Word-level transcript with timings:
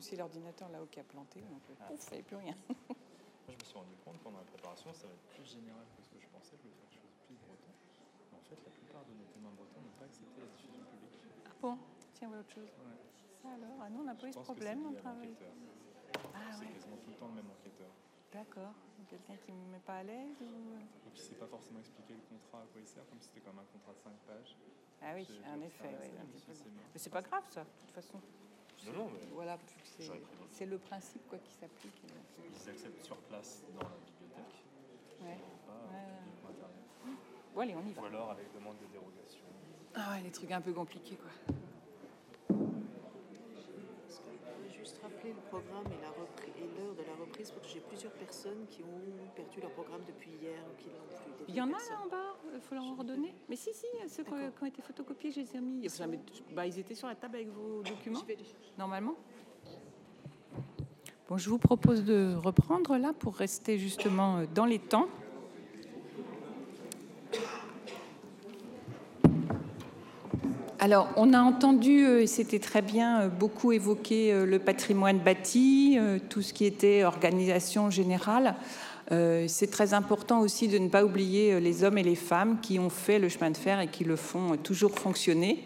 c'est 0.00 0.16
l'ordinateur 0.16 0.68
là-haut 0.70 0.86
qui 0.90 1.00
a 1.00 1.04
planté, 1.04 1.40
donc 1.42 1.62
Ah. 1.80 1.84
pouf, 1.88 2.00
il 2.06 2.10
n'y 2.10 2.14
avait 2.14 2.22
plus 2.22 2.36
rien. 2.36 2.56
Moi, 2.68 2.76
je 3.48 3.54
me 3.54 3.64
suis 3.64 3.74
rendu 3.78 3.94
compte 4.04 4.18
pendant 4.20 4.38
la 4.38 4.44
préparation, 4.44 4.92
ça 4.92 5.06
va 5.06 5.12
être 5.14 5.28
plus 5.34 5.44
général 5.44 5.84
que 5.96 6.02
ce 6.02 6.08
que 6.10 6.18
je 6.20 6.28
pensais. 6.28 6.56
Je 6.56 6.62
voulais 6.62 6.74
faire 6.76 6.88
quelque 6.90 7.02
chose 7.02 7.14
de 7.20 7.26
plus 7.26 7.36
breton. 7.46 7.72
Mais 8.32 8.38
en 8.38 8.44
fait, 8.48 8.58
la 8.64 8.70
plupart 8.70 9.04
de 9.04 9.12
nos 9.14 9.28
témoins 9.32 9.52
bretons 9.56 9.80
n'ont 9.80 9.96
pas 9.98 10.04
accepté 10.06 10.40
la 10.40 10.46
diffusion 10.54 10.80
publique. 10.84 11.18
Ah 11.46 11.54
bon, 11.60 11.78
tiens, 12.14 12.28
voilà 12.28 12.42
autre 12.42 12.54
chose. 12.54 12.70
Ouais. 12.70 12.98
Ça 13.42 13.48
alors? 13.56 13.76
Ah 13.80 13.88
non, 13.90 14.00
on 14.00 14.04
n'a 14.04 14.14
pas 14.14 14.28
eu 14.28 14.32
ce 14.32 14.38
problème 14.44 14.82
dans 14.82 14.90
le 14.90 15.00
travail. 15.00 15.34
Ah 16.34 16.52
C'est 16.52 16.66
ouais, 16.66 16.72
quasiment 16.72 16.96
tout 17.00 17.10
le 17.10 17.16
temps 17.16 17.28
le 17.28 17.34
même 17.40 17.50
enquêteur. 17.50 17.90
d'accord. 18.32 18.74
Quelqu'un 19.08 19.34
qui 19.42 19.50
ne 19.50 19.58
me 19.58 19.72
met 19.72 19.78
pas 19.82 19.96
à 19.96 20.02
l'aise 20.04 20.36
ou... 20.40 20.44
Donc, 20.78 20.86
il 21.16 21.18
ne 21.18 21.24
sait 21.26 21.34
pas 21.34 21.46
forcément 21.48 21.80
expliquer 21.80 22.14
le 22.14 22.20
contrat, 22.30 22.62
à 22.62 22.66
quoi 22.70 22.78
il 22.80 22.86
sert, 22.86 23.02
comme 23.08 23.18
si 23.20 23.26
c'était 23.26 23.40
comme 23.40 23.58
un 23.58 23.64
contrat 23.72 23.90
de 23.92 23.98
5 23.98 24.12
pages. 24.22 24.54
Ah 25.02 25.14
oui, 25.16 25.26
en 25.50 25.60
effet, 25.62 25.90
mort. 25.90 25.98
Mais 26.94 26.98
c'est 27.00 27.10
pas 27.10 27.22
grave 27.22 27.42
ça, 27.50 27.64
de 27.64 27.68
toute 27.80 27.90
façon. 27.90 28.20
Non, 28.86 28.92
non, 28.92 29.10
mais 29.12 29.20
Voilà, 29.34 29.58
c'est- 30.50 30.66
le 30.66 30.78
principe 30.78 31.26
quoi, 31.28 31.38
qui 31.38 31.52
s'applique. 31.52 32.02
ils 32.04 32.68
acceptent 32.70 33.04
sur 33.04 33.16
place 33.16 33.62
dans 33.74 33.82
la 33.82 33.96
bibliothèque, 34.06 34.64
Ouais. 35.20 35.36
pas 35.66 35.72
Ouais. 35.92 36.04
uniquement 36.26 36.50
Internet. 36.50 36.84
Bon, 37.54 37.60
allez, 37.60 37.74
on 37.74 37.84
y 37.86 37.92
va. 37.92 38.02
Ou 38.02 38.04
alors 38.06 38.30
avec 38.30 38.52
demande 38.54 38.78
de 38.78 38.86
dérogation. 38.86 39.44
Ah 39.94 40.12
ouais, 40.12 40.20
les 40.22 40.30
trucs 40.30 40.50
un 40.52 40.60
peu 40.60 40.72
compliqués 40.72 41.16
quoi. 41.16 41.30
Je 42.48 42.54
vais 44.68 44.72
juste 44.78 44.98
rappeler 45.02 45.32
le 45.32 45.39
programme 45.50 45.86
et 45.90 46.78
l'heure 46.78 46.94
de 46.94 47.02
la 47.02 47.14
reprise 47.20 47.50
parce 47.50 47.66
que 47.66 47.72
j'ai 47.74 47.80
plusieurs 47.80 48.12
personnes 48.12 48.66
qui 48.70 48.82
ont 48.82 49.02
perdu 49.34 49.60
leur 49.60 49.70
programme 49.72 50.02
depuis 50.06 50.30
hier 50.40 50.58
ou 50.70 50.80
qui 50.80 50.88
l'ont 50.88 51.34
plus. 51.36 51.44
Il 51.48 51.54
y 51.56 51.60
en 51.60 51.68
a 51.68 51.72
personnes. 51.72 51.96
là 51.96 52.04
en 52.04 52.08
bas, 52.08 52.36
il 52.54 52.60
faut 52.60 52.74
leur 52.74 52.96
redonner. 52.96 53.34
Mais 53.48 53.56
si, 53.56 53.70
si, 53.74 53.86
ceux 54.08 54.22
qui 54.22 54.32
ont, 54.32 54.66
été 54.66 54.80
photocopiés, 54.82 55.32
je 55.32 55.40
les 55.40 55.56
ai 55.56 55.60
mis. 55.60 55.86
Enfin, 55.86 56.06
mais- 56.06 56.20
bah, 56.54 56.66
ils 56.66 56.78
étaient 56.78 56.94
sur 56.94 57.08
la 57.08 57.16
table 57.16 57.36
avec 57.36 57.48
vos 57.48 57.82
documents, 57.82 58.20
Je 58.20 58.26
vais 58.26 58.36
les- 58.36 58.44
normalement. 58.78 59.16
Bon, 61.28 61.36
je 61.36 61.48
vous 61.48 61.58
propose 61.58 62.04
de 62.04 62.34
reprendre 62.34 62.96
là 62.96 63.12
pour 63.12 63.36
rester 63.36 63.78
justement 63.78 64.38
euh, 64.38 64.46
dans 64.52 64.64
les 64.66 64.78
temps. 64.78 65.08
Alors, 70.82 71.10
on 71.16 71.34
a 71.34 71.40
entendu, 71.42 72.06
euh, 72.06 72.22
et 72.22 72.26
c'était 72.26 72.58
très 72.58 72.80
bien, 72.80 73.20
euh, 73.20 73.28
beaucoup 73.28 73.70
évoqué 73.70 74.32
euh, 74.32 74.46
le 74.46 74.58
patrimoine 74.58 75.18
bâti, 75.18 75.98
tout 76.30 76.40
ce 76.40 76.54
qui 76.54 76.64
était 76.64 77.04
organisation 77.04 77.90
générale. 77.90 78.54
C'est 79.48 79.72
très 79.72 79.92
important 79.92 80.38
aussi 80.38 80.68
de 80.68 80.78
ne 80.78 80.88
pas 80.88 81.04
oublier 81.04 81.58
les 81.58 81.82
hommes 81.82 81.98
et 81.98 82.04
les 82.04 82.14
femmes 82.14 82.58
qui 82.62 82.78
ont 82.78 82.90
fait 82.90 83.18
le 83.18 83.28
chemin 83.28 83.50
de 83.50 83.56
fer 83.56 83.80
et 83.80 83.88
qui 83.88 84.04
le 84.04 84.14
font 84.14 84.56
toujours 84.56 84.96
fonctionner. 84.96 85.64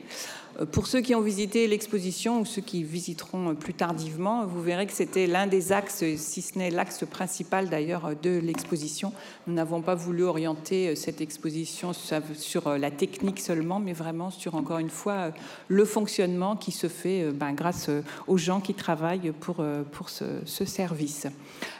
Pour 0.71 0.87
ceux 0.87 1.01
qui 1.01 1.17
ont 1.17 1.21
visité 1.21 1.67
l'exposition 1.67 2.41
ou 2.41 2.45
ceux 2.45 2.63
qui 2.63 2.85
visiteront 2.85 3.57
plus 3.57 3.75
tardivement, 3.75 4.47
vous 4.47 4.63
verrez 4.63 4.87
que 4.87 4.93
c'était 4.93 5.27
l'un 5.27 5.49
des 5.49 5.73
axes, 5.73 6.05
si 6.17 6.43
ce 6.43 6.57
n'est 6.57 6.71
l'axe 6.71 7.05
principal 7.05 7.69
d'ailleurs 7.69 8.13
de 8.23 8.39
l'exposition. 8.39 9.13
Nous 9.49 9.55
n'avons 9.55 9.83
pas 9.83 9.97
voulu 9.97 10.23
orienter 10.23 10.89
euh, 10.89 10.95
cette 10.95 11.21
exposition 11.21 11.93
sur 11.93 12.69
euh, 12.69 12.79
la 12.79 12.93
technique 12.93 13.41
seulement, 13.41 13.81
mais 13.81 13.93
vraiment 13.93 14.31
sur, 14.31 14.55
encore 14.55 14.79
une 14.79 14.91
fois, 14.91 15.13
euh, 15.13 15.31
le 15.67 15.85
fonctionnement 15.85 16.55
qui 16.55 16.71
se 16.71 16.87
fait 16.87 17.33
ben, 17.33 17.53
grâce 17.53 17.91
aux 18.29 18.39
gens 18.39 18.61
qui 18.61 18.75
travaillent 18.75 19.33
pour, 19.41 19.65
pour 19.91 20.09
ce, 20.09 20.25
ce 20.45 20.65
service. 20.65 21.27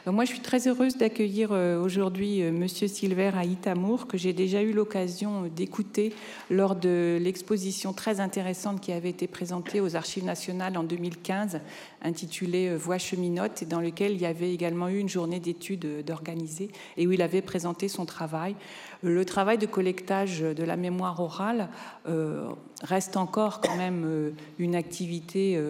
Moi, 0.05 0.25
je 0.25 0.31
suis 0.31 0.41
très 0.41 0.67
heureuse 0.67 0.97
d'accueillir 0.97 1.51
aujourd'hui 1.51 2.43
Monsieur 2.51 2.87
Silver 2.87 3.31
à 3.35 3.45
Itamour, 3.45 4.07
que 4.07 4.17
j'ai 4.17 4.33
déjà 4.33 4.61
eu 4.61 4.73
l'occasion 4.73 5.43
d'écouter 5.55 6.13
lors 6.49 6.75
de 6.75 7.17
l'exposition 7.21 7.93
très 7.93 8.19
intéressante 8.19 8.64
qui 8.73 8.91
avait 8.91 9.09
été 9.09 9.27
présentée 9.27 9.79
aux 9.79 9.95
Archives 9.95 10.25
nationales 10.25 10.77
en 10.77 10.83
2015, 10.83 11.61
intitulée 12.01 12.69
euh, 12.69 12.77
Voix 12.77 12.97
cheminote, 12.97 13.61
et 13.61 13.65
dans 13.65 13.79
lequel 13.79 14.13
il 14.13 14.21
y 14.21 14.25
avait 14.25 14.51
également 14.51 14.89
eu 14.89 14.97
une 14.97 15.09
journée 15.09 15.39
d'études 15.39 15.85
euh, 15.85 16.01
d'organiser 16.01 16.71
et 16.97 17.05
où 17.05 17.11
il 17.11 17.21
avait 17.21 17.43
présenté 17.43 17.87
son 17.87 18.05
travail. 18.05 18.55
Le 19.03 19.23
travail 19.23 19.59
de 19.59 19.67
collectage 19.67 20.39
de 20.39 20.63
la 20.63 20.77
mémoire 20.77 21.19
orale 21.19 21.69
euh, 22.07 22.47
reste 22.81 23.17
encore 23.17 23.61
quand 23.61 23.75
même 23.77 24.33
une 24.57 24.73
activité 24.73 25.61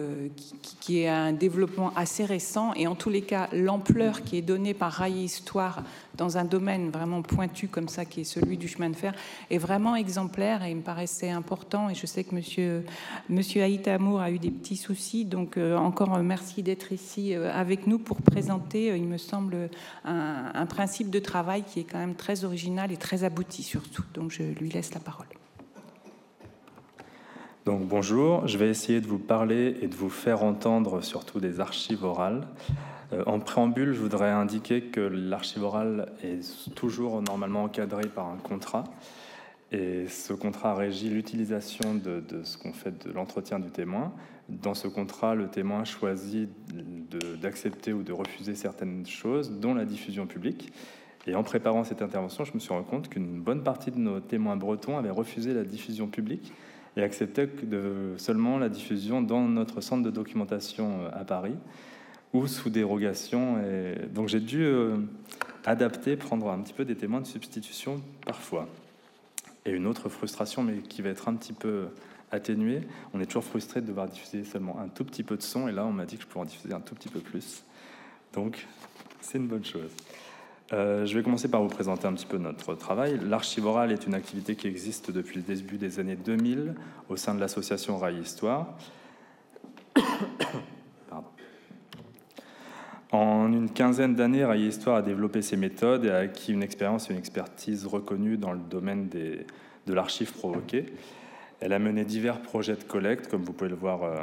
qui, 0.80 1.00
est 1.00 1.08
un 1.08 1.32
développement 1.32 1.92
assez 1.96 2.24
récent 2.24 2.72
et 2.74 2.86
en 2.86 2.94
tous 2.94 3.10
les 3.10 3.20
cas 3.20 3.48
l'ampleur 3.52 4.22
qui 4.22 4.38
est 4.38 4.42
donnée 4.42 4.72
par 4.72 4.92
Rail 4.92 5.24
Histoire 5.24 5.82
dans 6.16 6.38
un 6.38 6.44
domaine 6.44 6.90
vraiment 6.90 7.22
pointu 7.22 7.68
comme 7.68 7.88
ça 7.88 8.04
qui 8.04 8.22
est 8.22 8.24
celui 8.24 8.56
du 8.56 8.68
chemin 8.68 8.90
de 8.90 8.96
fer 8.96 9.14
est 9.50 9.58
vraiment 9.58 9.96
exemplaire 9.96 10.64
et 10.64 10.70
il 10.70 10.76
me 10.76 10.82
paraissait 10.82 11.30
important 11.30 11.90
et 11.90 11.94
je 11.94 12.06
sais 12.06 12.24
que 12.24 12.34
monsieur 12.34 12.84
monsieur 13.28 13.62
Amour 13.86 14.20
a 14.20 14.30
eu 14.30 14.38
des 14.38 14.50
petits 14.50 14.76
soucis 14.76 15.24
donc 15.24 15.56
euh, 15.56 15.76
encore 15.76 16.14
euh, 16.14 16.22
merci 16.22 16.62
d'être 16.62 16.92
ici 16.92 17.34
euh, 17.34 17.52
avec 17.52 17.86
nous 17.86 17.98
pour 17.98 18.22
présenter 18.22 18.96
il 18.96 19.04
me 19.04 19.18
semble 19.18 19.70
un 20.04 20.66
principe 20.66 21.10
de 21.10 21.18
travail 21.18 21.62
qui 21.62 21.80
est 21.80 21.84
quand 21.84 21.98
même 21.98 22.14
très 22.14 22.44
original 22.44 22.92
et 22.92 22.96
très 22.96 23.24
abouti 23.24 23.62
surtout 23.62 24.04
donc 24.14 24.30
je 24.30 24.42
lui 24.42 24.70
laisse 24.70 24.94
la 24.94 25.00
parole. 25.00 25.26
Donc 27.66 27.84
bonjour, 27.84 28.46
je 28.46 28.58
vais 28.58 28.68
essayer 28.68 29.00
de 29.00 29.08
vous 29.08 29.18
parler 29.18 29.76
et 29.82 29.88
de 29.88 29.94
vous 29.96 30.08
faire 30.08 30.44
entendre 30.44 31.00
surtout 31.00 31.40
des 31.40 31.58
archives 31.58 32.04
orales. 32.04 32.46
Euh, 33.12 33.22
en 33.26 33.38
préambule, 33.38 33.92
je 33.92 34.00
voudrais 34.00 34.30
indiquer 34.30 34.82
que 34.82 35.00
l'archive 35.00 35.62
orale 35.62 36.12
est 36.22 36.74
toujours 36.74 37.22
normalement 37.22 37.64
encadrée 37.64 38.08
par 38.08 38.28
un 38.28 38.36
contrat. 38.36 38.84
Et 39.72 40.06
ce 40.08 40.32
contrat 40.32 40.74
régit 40.74 41.10
l'utilisation 41.10 41.94
de, 41.94 42.22
ce 42.44 42.56
qu'on 42.56 42.72
fait 42.72 43.06
de 43.06 43.12
l'entretien 43.12 43.58
du 43.58 43.70
témoin. 43.70 44.12
Dans 44.48 44.74
ce 44.74 44.86
contrat, 44.86 45.34
le 45.34 45.48
témoin 45.48 45.84
choisit 45.84 46.48
d'accepter 47.40 47.92
ou 47.92 48.02
de 48.02 48.12
refuser 48.12 48.54
certaines 48.54 49.04
choses, 49.06 49.50
dont 49.50 49.74
la 49.74 49.84
diffusion 49.84 50.26
publique. 50.26 50.72
Et 51.26 51.34
en 51.34 51.42
préparant 51.42 51.82
cette 51.82 52.02
intervention, 52.02 52.44
je 52.44 52.54
me 52.54 52.60
suis 52.60 52.72
rendu 52.72 52.86
compte 52.86 53.08
qu'une 53.08 53.40
bonne 53.40 53.64
partie 53.64 53.90
de 53.90 53.98
nos 53.98 54.20
témoins 54.20 54.56
bretons 54.56 54.96
avaient 54.96 55.10
refusé 55.10 55.52
la 55.52 55.64
diffusion 55.64 56.06
publique 56.06 56.52
et 56.96 57.06
de, 57.64 58.14
seulement 58.16 58.58
la 58.58 58.68
diffusion 58.68 59.20
dans 59.20 59.42
notre 59.42 59.80
centre 59.80 60.02
de 60.02 60.10
documentation 60.10 61.02
euh, 61.02 61.10
à 61.12 61.24
Paris 61.24 61.56
ou 62.36 62.46
sous 62.46 62.70
dérogation. 62.70 63.58
Et 63.62 64.06
donc 64.06 64.28
j'ai 64.28 64.40
dû 64.40 64.62
euh, 64.62 64.96
adapter, 65.64 66.16
prendre 66.16 66.50
un 66.50 66.60
petit 66.60 66.72
peu 66.72 66.84
des 66.84 66.94
témoins 66.94 67.20
de 67.20 67.26
substitution 67.26 68.00
parfois. 68.24 68.68
Et 69.64 69.70
une 69.70 69.86
autre 69.86 70.08
frustration, 70.08 70.62
mais 70.62 70.78
qui 70.78 71.02
va 71.02 71.10
être 71.10 71.28
un 71.28 71.34
petit 71.34 71.52
peu 71.52 71.88
atténuée, 72.30 72.82
on 73.14 73.20
est 73.20 73.26
toujours 73.26 73.44
frustré 73.44 73.80
de 73.80 73.86
devoir 73.86 74.08
diffuser 74.08 74.44
seulement 74.44 74.78
un 74.80 74.88
tout 74.88 75.04
petit 75.04 75.22
peu 75.22 75.36
de 75.36 75.42
son, 75.42 75.68
et 75.68 75.72
là 75.72 75.84
on 75.84 75.92
m'a 75.92 76.06
dit 76.06 76.16
que 76.16 76.22
je 76.22 76.26
pourrais 76.26 76.44
en 76.44 76.48
diffuser 76.48 76.74
un 76.74 76.80
tout 76.80 76.94
petit 76.94 77.08
peu 77.08 77.20
plus. 77.20 77.64
Donc 78.32 78.66
c'est 79.20 79.38
une 79.38 79.48
bonne 79.48 79.64
chose. 79.64 79.90
Euh, 80.72 81.06
je 81.06 81.16
vais 81.16 81.22
commencer 81.22 81.48
par 81.48 81.62
vous 81.62 81.68
présenter 81.68 82.06
un 82.06 82.12
petit 82.12 82.26
peu 82.26 82.38
notre 82.38 82.74
travail. 82.74 83.20
L'archive 83.24 83.66
orale 83.66 83.92
est 83.92 84.06
une 84.06 84.14
activité 84.14 84.56
qui 84.56 84.66
existe 84.66 85.12
depuis 85.12 85.36
le 85.36 85.42
début 85.42 85.78
des 85.78 86.00
années 86.00 86.16
2000 86.16 86.74
au 87.08 87.16
sein 87.16 87.34
de 87.34 87.40
l'association 87.40 87.98
Rail 87.98 88.18
Histoire. 88.18 88.76
En 93.12 93.52
une 93.52 93.70
quinzaine 93.70 94.14
d'années, 94.14 94.44
Rail 94.44 94.66
Histoire 94.66 94.96
a 94.96 95.02
développé 95.02 95.40
ses 95.40 95.56
méthodes 95.56 96.04
et 96.04 96.10
a 96.10 96.16
acquis 96.16 96.52
une 96.52 96.62
expérience 96.62 97.08
et 97.08 97.12
une 97.12 97.18
expertise 97.18 97.86
reconnue 97.86 98.36
dans 98.36 98.52
le 98.52 98.58
domaine 98.58 99.08
de 99.08 99.94
l'archive 99.94 100.32
provoquée. 100.32 100.86
Elle 101.60 101.72
a 101.72 101.78
mené 101.78 102.04
divers 102.04 102.40
projets 102.40 102.76
de 102.76 102.82
collecte, 102.82 103.28
comme 103.28 103.42
vous 103.42 103.52
pouvez 103.52 103.70
le 103.70 103.76
voir 103.76 104.02
euh, 104.02 104.16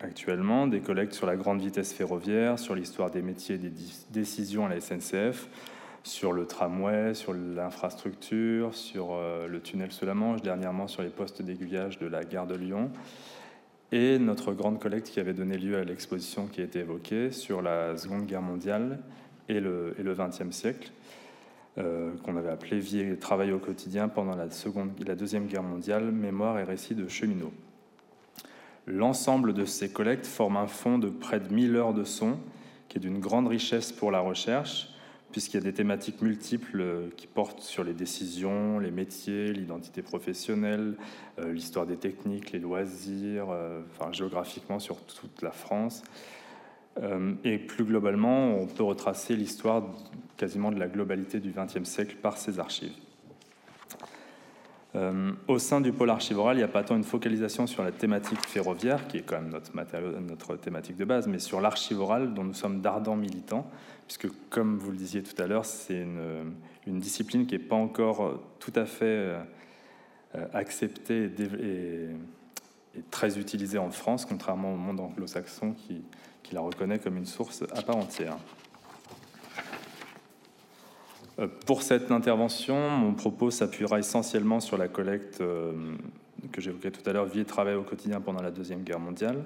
actuellement, 0.00 0.66
des 0.66 0.80
collectes 0.80 1.12
sur 1.12 1.26
la 1.26 1.36
grande 1.36 1.60
vitesse 1.60 1.92
ferroviaire, 1.92 2.58
sur 2.58 2.74
l'histoire 2.74 3.10
des 3.10 3.20
métiers 3.20 3.56
et 3.56 3.58
des 3.58 3.72
décisions 4.10 4.64
à 4.64 4.70
la 4.70 4.80
SNCF, 4.80 5.48
sur 6.04 6.32
le 6.32 6.46
tramway, 6.46 7.12
sur 7.12 7.34
l'infrastructure, 7.34 8.74
sur 8.74 9.10
euh, 9.12 9.46
le 9.46 9.60
tunnel 9.60 9.92
sous 9.92 10.06
la 10.06 10.14
Manche, 10.14 10.40
dernièrement 10.40 10.88
sur 10.88 11.02
les 11.02 11.10
postes 11.10 11.42
d'aiguillage 11.42 11.98
de 11.98 12.06
la 12.06 12.24
gare 12.24 12.46
de 12.46 12.54
Lyon, 12.54 12.90
et 13.92 14.18
notre 14.18 14.52
grande 14.52 14.78
collecte 14.78 15.08
qui 15.08 15.20
avait 15.20 15.32
donné 15.32 15.58
lieu 15.58 15.76
à 15.76 15.84
l'exposition 15.84 16.46
qui 16.46 16.60
a 16.60 16.64
été 16.64 16.80
évoquée 16.80 17.30
sur 17.32 17.60
la 17.62 17.96
Seconde 17.96 18.26
Guerre 18.26 18.42
mondiale 18.42 19.00
et 19.48 19.60
le, 19.60 19.94
XXe 19.98 20.54
siècle, 20.54 20.92
euh, 21.78 22.12
qu'on 22.24 22.36
avait 22.36 22.50
appelé 22.50 22.78
Vie 22.78 23.00
et 23.00 23.16
travail 23.16 23.52
au 23.52 23.58
quotidien 23.58 24.08
pendant 24.08 24.36
la, 24.36 24.50
seconde, 24.50 24.90
la 25.04 25.16
Deuxième 25.16 25.46
Guerre 25.46 25.64
mondiale, 25.64 26.12
mémoire 26.12 26.58
et 26.58 26.64
récits 26.64 26.94
de 26.94 27.08
cheminots. 27.08 27.52
L'ensemble 28.86 29.52
de 29.54 29.64
ces 29.64 29.92
collectes 29.92 30.26
forme 30.26 30.56
un 30.56 30.66
fonds 30.66 30.98
de 30.98 31.08
près 31.08 31.40
de 31.40 31.52
1000 31.52 31.76
heures 31.76 31.94
de 31.94 32.04
son, 32.04 32.38
qui 32.88 32.98
est 32.98 33.00
d'une 33.00 33.20
grande 33.20 33.48
richesse 33.48 33.92
pour 33.92 34.10
la 34.10 34.20
recherche, 34.20 34.88
puisqu'il 35.32 35.56
y 35.56 35.60
a 35.60 35.64
des 35.64 35.72
thématiques 35.72 36.22
multiples 36.22 36.80
euh, 36.80 37.08
qui 37.16 37.26
portent 37.26 37.60
sur 37.60 37.84
les 37.84 37.92
décisions, 37.92 38.78
les 38.78 38.90
métiers, 38.90 39.52
l'identité 39.52 40.02
professionnelle, 40.02 40.96
euh, 41.38 41.52
l'histoire 41.52 41.86
des 41.86 41.96
techniques, 41.96 42.52
les 42.52 42.58
loisirs, 42.58 43.46
euh, 43.50 43.80
enfin, 43.90 44.12
géographiquement 44.12 44.78
sur 44.78 45.02
toute 45.04 45.42
la 45.42 45.52
France. 45.52 46.02
Et 47.44 47.56
plus 47.56 47.84
globalement, 47.84 48.56
on 48.56 48.66
peut 48.66 48.82
retracer 48.82 49.34
l'histoire 49.34 49.84
quasiment 50.36 50.70
de 50.70 50.78
la 50.78 50.86
globalité 50.86 51.40
du 51.40 51.50
XXe 51.50 51.88
siècle 51.88 52.16
par 52.20 52.36
ces 52.36 52.58
archives. 52.58 52.92
Euh, 54.96 55.32
au 55.46 55.58
sein 55.58 55.80
du 55.80 55.92
pôle 55.92 56.10
archivoral, 56.10 56.56
il 56.56 56.58
n'y 56.58 56.64
a 56.64 56.68
pas 56.68 56.82
tant 56.82 56.96
une 56.96 57.04
focalisation 57.04 57.66
sur 57.66 57.84
la 57.84 57.92
thématique 57.92 58.44
ferroviaire, 58.46 59.06
qui 59.06 59.18
est 59.18 59.22
quand 59.22 59.40
même 59.40 59.50
notre, 59.50 60.56
thématique 60.56 60.96
de 60.96 61.04
base, 61.04 61.28
mais 61.28 61.38
sur 61.38 61.60
l'archivoral, 61.60 62.34
dont 62.34 62.42
nous 62.42 62.54
sommes 62.54 62.80
d'ardents 62.80 63.16
militants, 63.16 63.70
puisque, 64.06 64.28
comme 64.48 64.78
vous 64.78 64.90
le 64.90 64.96
disiez 64.96 65.22
tout 65.22 65.40
à 65.40 65.46
l'heure, 65.46 65.64
c'est 65.64 66.02
une, 66.02 66.54
discipline 66.98 67.46
qui 67.46 67.56
n'est 67.56 67.64
pas 67.64 67.76
encore 67.76 68.40
tout 68.58 68.72
à 68.74 68.84
fait 68.84 69.04
euh, 69.04 69.42
acceptée 70.52 71.30
et, 71.38 72.08
très 73.12 73.38
utilisée 73.38 73.78
en 73.78 73.90
France, 73.90 74.26
contrairement 74.26 74.74
au 74.74 74.76
monde 74.76 74.98
anglo-saxon 74.98 75.74
qui 75.74 76.02
la 76.52 76.60
reconnaît 76.60 76.98
comme 76.98 77.16
une 77.16 77.26
source 77.26 77.62
à 77.76 77.82
part 77.82 77.96
entière. 77.96 78.36
Euh, 81.40 81.48
pour 81.66 81.82
cette 81.82 82.10
intervention, 82.10 82.90
mon 82.90 83.14
propos 83.14 83.50
s'appuiera 83.50 83.98
essentiellement 83.98 84.60
sur 84.60 84.76
la 84.76 84.88
collecte 84.88 85.40
euh, 85.40 85.72
que 86.52 86.60
j'évoquais 86.60 86.90
tout 86.90 87.08
à 87.08 87.12
l'heure, 87.12 87.26
vie 87.26 87.40
et 87.40 87.44
travail 87.44 87.74
au 87.74 87.82
quotidien 87.82 88.20
pendant 88.20 88.42
la 88.42 88.50
Deuxième 88.50 88.82
Guerre 88.82 89.00
mondiale. 89.00 89.44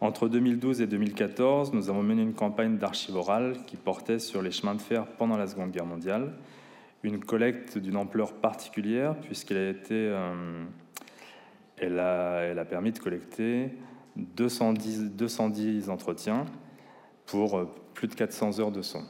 Entre 0.00 0.28
2012 0.28 0.80
et 0.80 0.86
2014, 0.86 1.74
nous 1.74 1.90
avons 1.90 2.02
mené 2.02 2.22
une 2.22 2.32
campagne 2.32 2.78
d'archives 2.78 3.16
orales 3.16 3.56
qui 3.66 3.76
portait 3.76 4.18
sur 4.18 4.40
les 4.40 4.50
chemins 4.50 4.74
de 4.74 4.80
fer 4.80 5.06
pendant 5.18 5.36
la 5.36 5.46
Seconde 5.46 5.72
Guerre 5.72 5.84
mondiale. 5.84 6.32
Une 7.02 7.22
collecte 7.22 7.76
d'une 7.76 7.96
ampleur 7.96 8.32
particulière, 8.34 9.16
puisqu'elle 9.16 9.56
a. 9.56 9.92
Euh, 9.92 10.64
elle, 11.82 11.98
a, 11.98 12.40
elle, 12.42 12.58
a, 12.58 12.64
permis 12.66 12.92
de 12.92 12.98
collecter 12.98 13.70
210, 14.16 15.12
210 15.12 15.88
entretiens 15.88 16.44
pour 17.24 17.66
plus 17.94 18.06
de 18.06 18.14
400 18.14 18.60
heures 18.60 18.70
de 18.70 18.82
son 18.82 19.02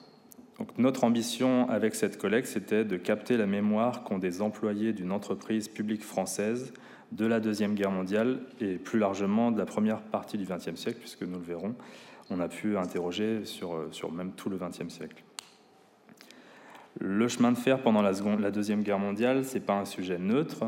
notre 0.78 1.04
ambition 1.04 1.68
avec 1.68 1.94
cette 1.94 2.18
collecte, 2.18 2.48
c'était 2.48 2.84
de 2.84 2.96
capter 2.96 3.36
la 3.36 3.46
mémoire 3.46 4.04
qu'ont 4.04 4.18
des 4.18 4.42
employés 4.42 4.92
d'une 4.92 5.12
entreprise 5.12 5.68
publique 5.68 6.02
française 6.02 6.72
de 7.12 7.26
la 7.26 7.40
Deuxième 7.40 7.74
Guerre 7.74 7.90
mondiale 7.90 8.40
et 8.60 8.76
plus 8.76 8.98
largement 8.98 9.50
de 9.50 9.58
la 9.58 9.66
première 9.66 10.00
partie 10.00 10.38
du 10.38 10.44
XXe 10.44 10.76
siècle, 10.76 10.98
puisque 11.00 11.22
nous 11.22 11.38
le 11.38 11.44
verrons, 11.44 11.74
on 12.30 12.40
a 12.40 12.48
pu 12.48 12.76
interroger 12.76 13.44
sur, 13.44 13.88
sur 13.90 14.12
même 14.12 14.32
tout 14.32 14.48
le 14.48 14.58
XXe 14.58 14.88
siècle. 14.88 15.22
Le 16.98 17.28
chemin 17.28 17.52
de 17.52 17.58
fer 17.58 17.82
pendant 17.82 18.02
la 18.02 18.50
Deuxième 18.50 18.82
Guerre 18.82 18.98
mondiale, 18.98 19.44
ce 19.44 19.54
n'est 19.54 19.60
pas 19.60 19.78
un 19.78 19.84
sujet 19.84 20.18
neutre. 20.18 20.64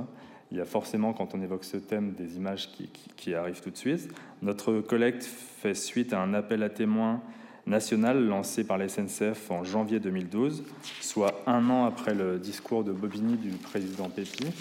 Il 0.50 0.59
y 0.59 0.61
a 0.61 0.65
forcément, 0.65 1.12
quand 1.12 1.35
on 1.35 1.43
évoque 1.43 1.65
ce 1.65 1.77
thème, 1.77 2.12
des 2.12 2.37
images 2.37 2.71
qui, 2.73 2.89
qui 3.17 3.35
arrivent 3.35 3.61
tout 3.61 3.71
de 3.71 3.77
suite. 3.77 4.09
Notre 4.43 4.81
collecte 4.81 5.25
fait 5.25 5.75
suite 5.75 6.12
à 6.12 6.21
un 6.21 6.35
appel 6.35 6.62
à 6.62 6.71
témoins 6.71 7.23
national 7.67 8.26
lancé 8.26 8.64
par 8.64 8.79
la 8.79 8.88
SNCF 8.88 9.50
en 9.50 9.64
janvier 9.64 10.00
2012, 10.00 10.64
soit 11.00 11.43
un 11.47 11.69
an 11.70 11.85
après 11.85 12.14
le 12.14 12.38
discours 12.38 12.85
de 12.85 12.93
Bobigny 12.93 13.37
du 13.37 13.50
président 13.50 14.09
Pépi, 14.09 14.53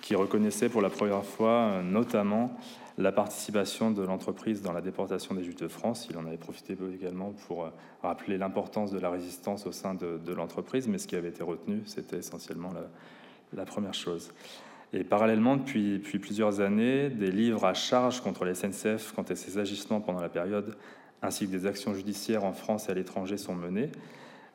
qui 0.00 0.14
reconnaissait 0.14 0.68
pour 0.68 0.80
la 0.80 0.90
première 0.90 1.24
fois 1.24 1.50
euh, 1.50 1.82
notamment 1.82 2.56
la 2.96 3.12
participation 3.12 3.92
de 3.92 4.02
l'entreprise 4.02 4.60
dans 4.60 4.72
la 4.72 4.80
déportation 4.80 5.34
des 5.34 5.44
Juifs 5.44 5.56
de 5.56 5.68
France. 5.68 6.08
Il 6.10 6.18
en 6.18 6.26
avait 6.26 6.36
profité 6.36 6.76
également 6.92 7.32
pour 7.46 7.64
euh, 7.64 7.70
rappeler 8.02 8.38
l'importance 8.38 8.90
de 8.90 8.98
la 8.98 9.08
résistance 9.08 9.66
au 9.66 9.72
sein 9.72 9.94
de, 9.94 10.32
l'entreprise, 10.32 10.88
mais 10.88 10.98
ce 10.98 11.06
qui 11.06 11.14
avait 11.14 11.28
été 11.28 11.42
retenu, 11.42 11.82
c'était 11.86 12.18
essentiellement 12.18 12.72
la, 13.52 13.64
première 13.64 13.94
chose. 13.94 14.32
Et 14.92 15.04
parallèlement, 15.04 15.56
depuis, 15.56 15.98
depuis, 15.98 16.18
plusieurs 16.18 16.60
années, 16.60 17.08
des 17.08 17.30
livres 17.30 17.64
à 17.66 17.74
charge 17.74 18.20
contre 18.20 18.44
la 18.44 18.54
SNCF 18.54 19.12
quant 19.14 19.22
à 19.22 19.36
ses 19.36 19.58
agissements 19.58 20.00
pendant 20.00 20.20
la 20.20 20.28
période 20.28 20.74
ainsi 21.22 21.46
que 21.46 21.52
des 21.52 21.66
actions 21.66 21.94
judiciaires 21.94 22.44
en 22.44 22.52
France 22.52 22.88
et 22.88 22.92
à 22.92 22.94
l'étranger 22.94 23.36
sont 23.36 23.54
menées. 23.54 23.90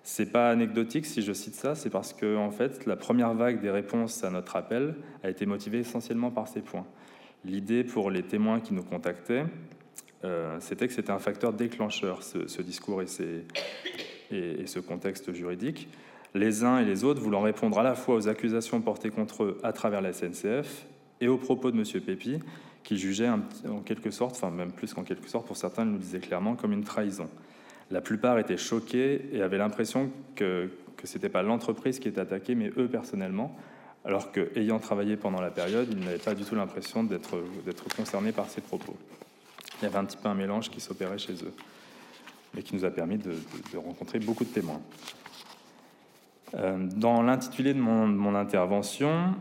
C'est 0.04 0.32
pas 0.32 0.50
anecdotique 0.50 1.06
si 1.06 1.22
je 1.22 1.32
cite 1.32 1.56
ça, 1.56 1.76
c'est 1.76 1.90
parce 1.90 2.14
que 2.14 2.36
en 2.36 2.52
fait, 2.52 2.86
la 2.86 2.98
première 2.98 3.34
vague 3.34 3.62
des 3.62 3.70
réponses 3.70 4.24
à 4.24 4.30
notre 4.30 4.56
appel 4.58 4.96
a 5.24 5.30
été 5.30 5.46
motivée 5.46 5.80
essentiellement 5.80 6.30
par 6.30 6.48
ces 6.48 6.62
points. 6.62 6.86
L'idée 7.46 7.84
pour 7.84 8.12
les 8.12 8.24
témoins 8.24 8.60
qui 8.60 8.74
nous 8.74 8.84
contactaient, 8.84 9.46
euh, 10.26 10.58
c'était 10.60 10.88
que 10.88 10.94
c'était 10.94 11.12
un 11.12 11.20
facteur 11.20 11.54
déclencheur, 11.54 12.22
ce, 12.24 12.62
discours 12.62 13.02
et, 13.02 13.06
et, 14.32 14.66
ce 14.66 14.80
contexte 14.80 15.34
juridique. 15.34 15.90
Les 16.34 16.64
uns 16.64 16.80
et 16.80 16.86
les 16.86 17.04
autres 17.04 17.22
voulant 17.22 17.42
répondre 17.42 17.78
à 17.80 17.84
la 17.84 17.96
fois 17.96 18.16
aux 18.16 18.28
accusations 18.28 18.82
portées 18.82 19.10
contre 19.10 19.44
eux 19.44 19.58
à 19.64 19.74
travers 19.74 20.02
la 20.02 20.14
SNCF 20.14 20.86
et 21.22 21.28
aux 21.28 21.38
propos 21.38 21.72
de 21.72 21.78
M. 21.78 22.02
Pépi, 22.02 22.40
qui 22.84 22.98
jugeait 22.98 23.30
en 23.30 23.80
quelque 23.86 24.12
sorte, 24.12 24.36
enfin 24.36 24.52
même 24.52 24.72
plus 24.72 24.94
qu'en 24.94 25.04
quelque 25.04 25.30
sorte, 25.30 25.48
pour 25.48 25.58
certains, 25.58 25.86
nous 25.86 25.98
disaient 25.98 26.20
clairement 26.20 26.56
comme 26.56 26.74
une 26.74 26.84
trahison. 26.84 27.30
La 27.92 28.02
plupart 28.02 28.40
étaient 28.40 28.58
choqués 28.58 29.30
et 29.32 29.42
avaient 29.42 29.58
l'impression 29.58 30.10
que, 30.36 30.70
que 30.98 31.08
ce 31.08 31.16
n'était 31.16 31.30
pas 31.30 31.44
l'entreprise 31.44 32.00
qui 32.00 32.08
était 32.08 32.22
attaquée, 32.22 32.56
mais 32.56 32.72
eux 32.78 32.88
personnellement, 32.88 33.56
alors 34.06 34.32
qu'ayant 34.32 34.80
travaillé 34.80 35.16
pendant 35.16 35.40
la 35.40 35.52
période, 35.52 35.88
ils 35.92 36.00
n'avaient 36.00 36.18
pas 36.18 36.36
du 36.36 36.44
tout 36.44 36.56
l'impression 36.56 37.04
d'être 37.04 37.38
concernés 37.96 38.32
par 38.32 38.50
ces 38.50 38.62
propos. 38.62 38.96
Il 39.82 39.86
y 39.86 39.88
avait 39.88 39.98
un 39.98 40.06
petit 40.06 40.18
peu 40.18 40.30
un 40.30 40.34
mélange 40.34 40.70
qui 40.70 40.82
s'opérait 40.82 41.18
chez 41.18 41.34
eux, 41.34 41.54
mais 42.54 42.64
qui 42.64 42.76
nous 42.76 42.86
a 42.86 42.92
permis 42.92 43.18
de, 43.18 43.34
rencontrer 43.76 44.20
beaucoup 44.20 44.44
de 44.44 44.50
témoins. 44.50 44.82
Euh, 46.56 46.88
dans 46.96 47.22
l'intitulé 47.22 47.74
de 47.74 47.80
mon, 47.80 48.36
intervention, 48.36 49.34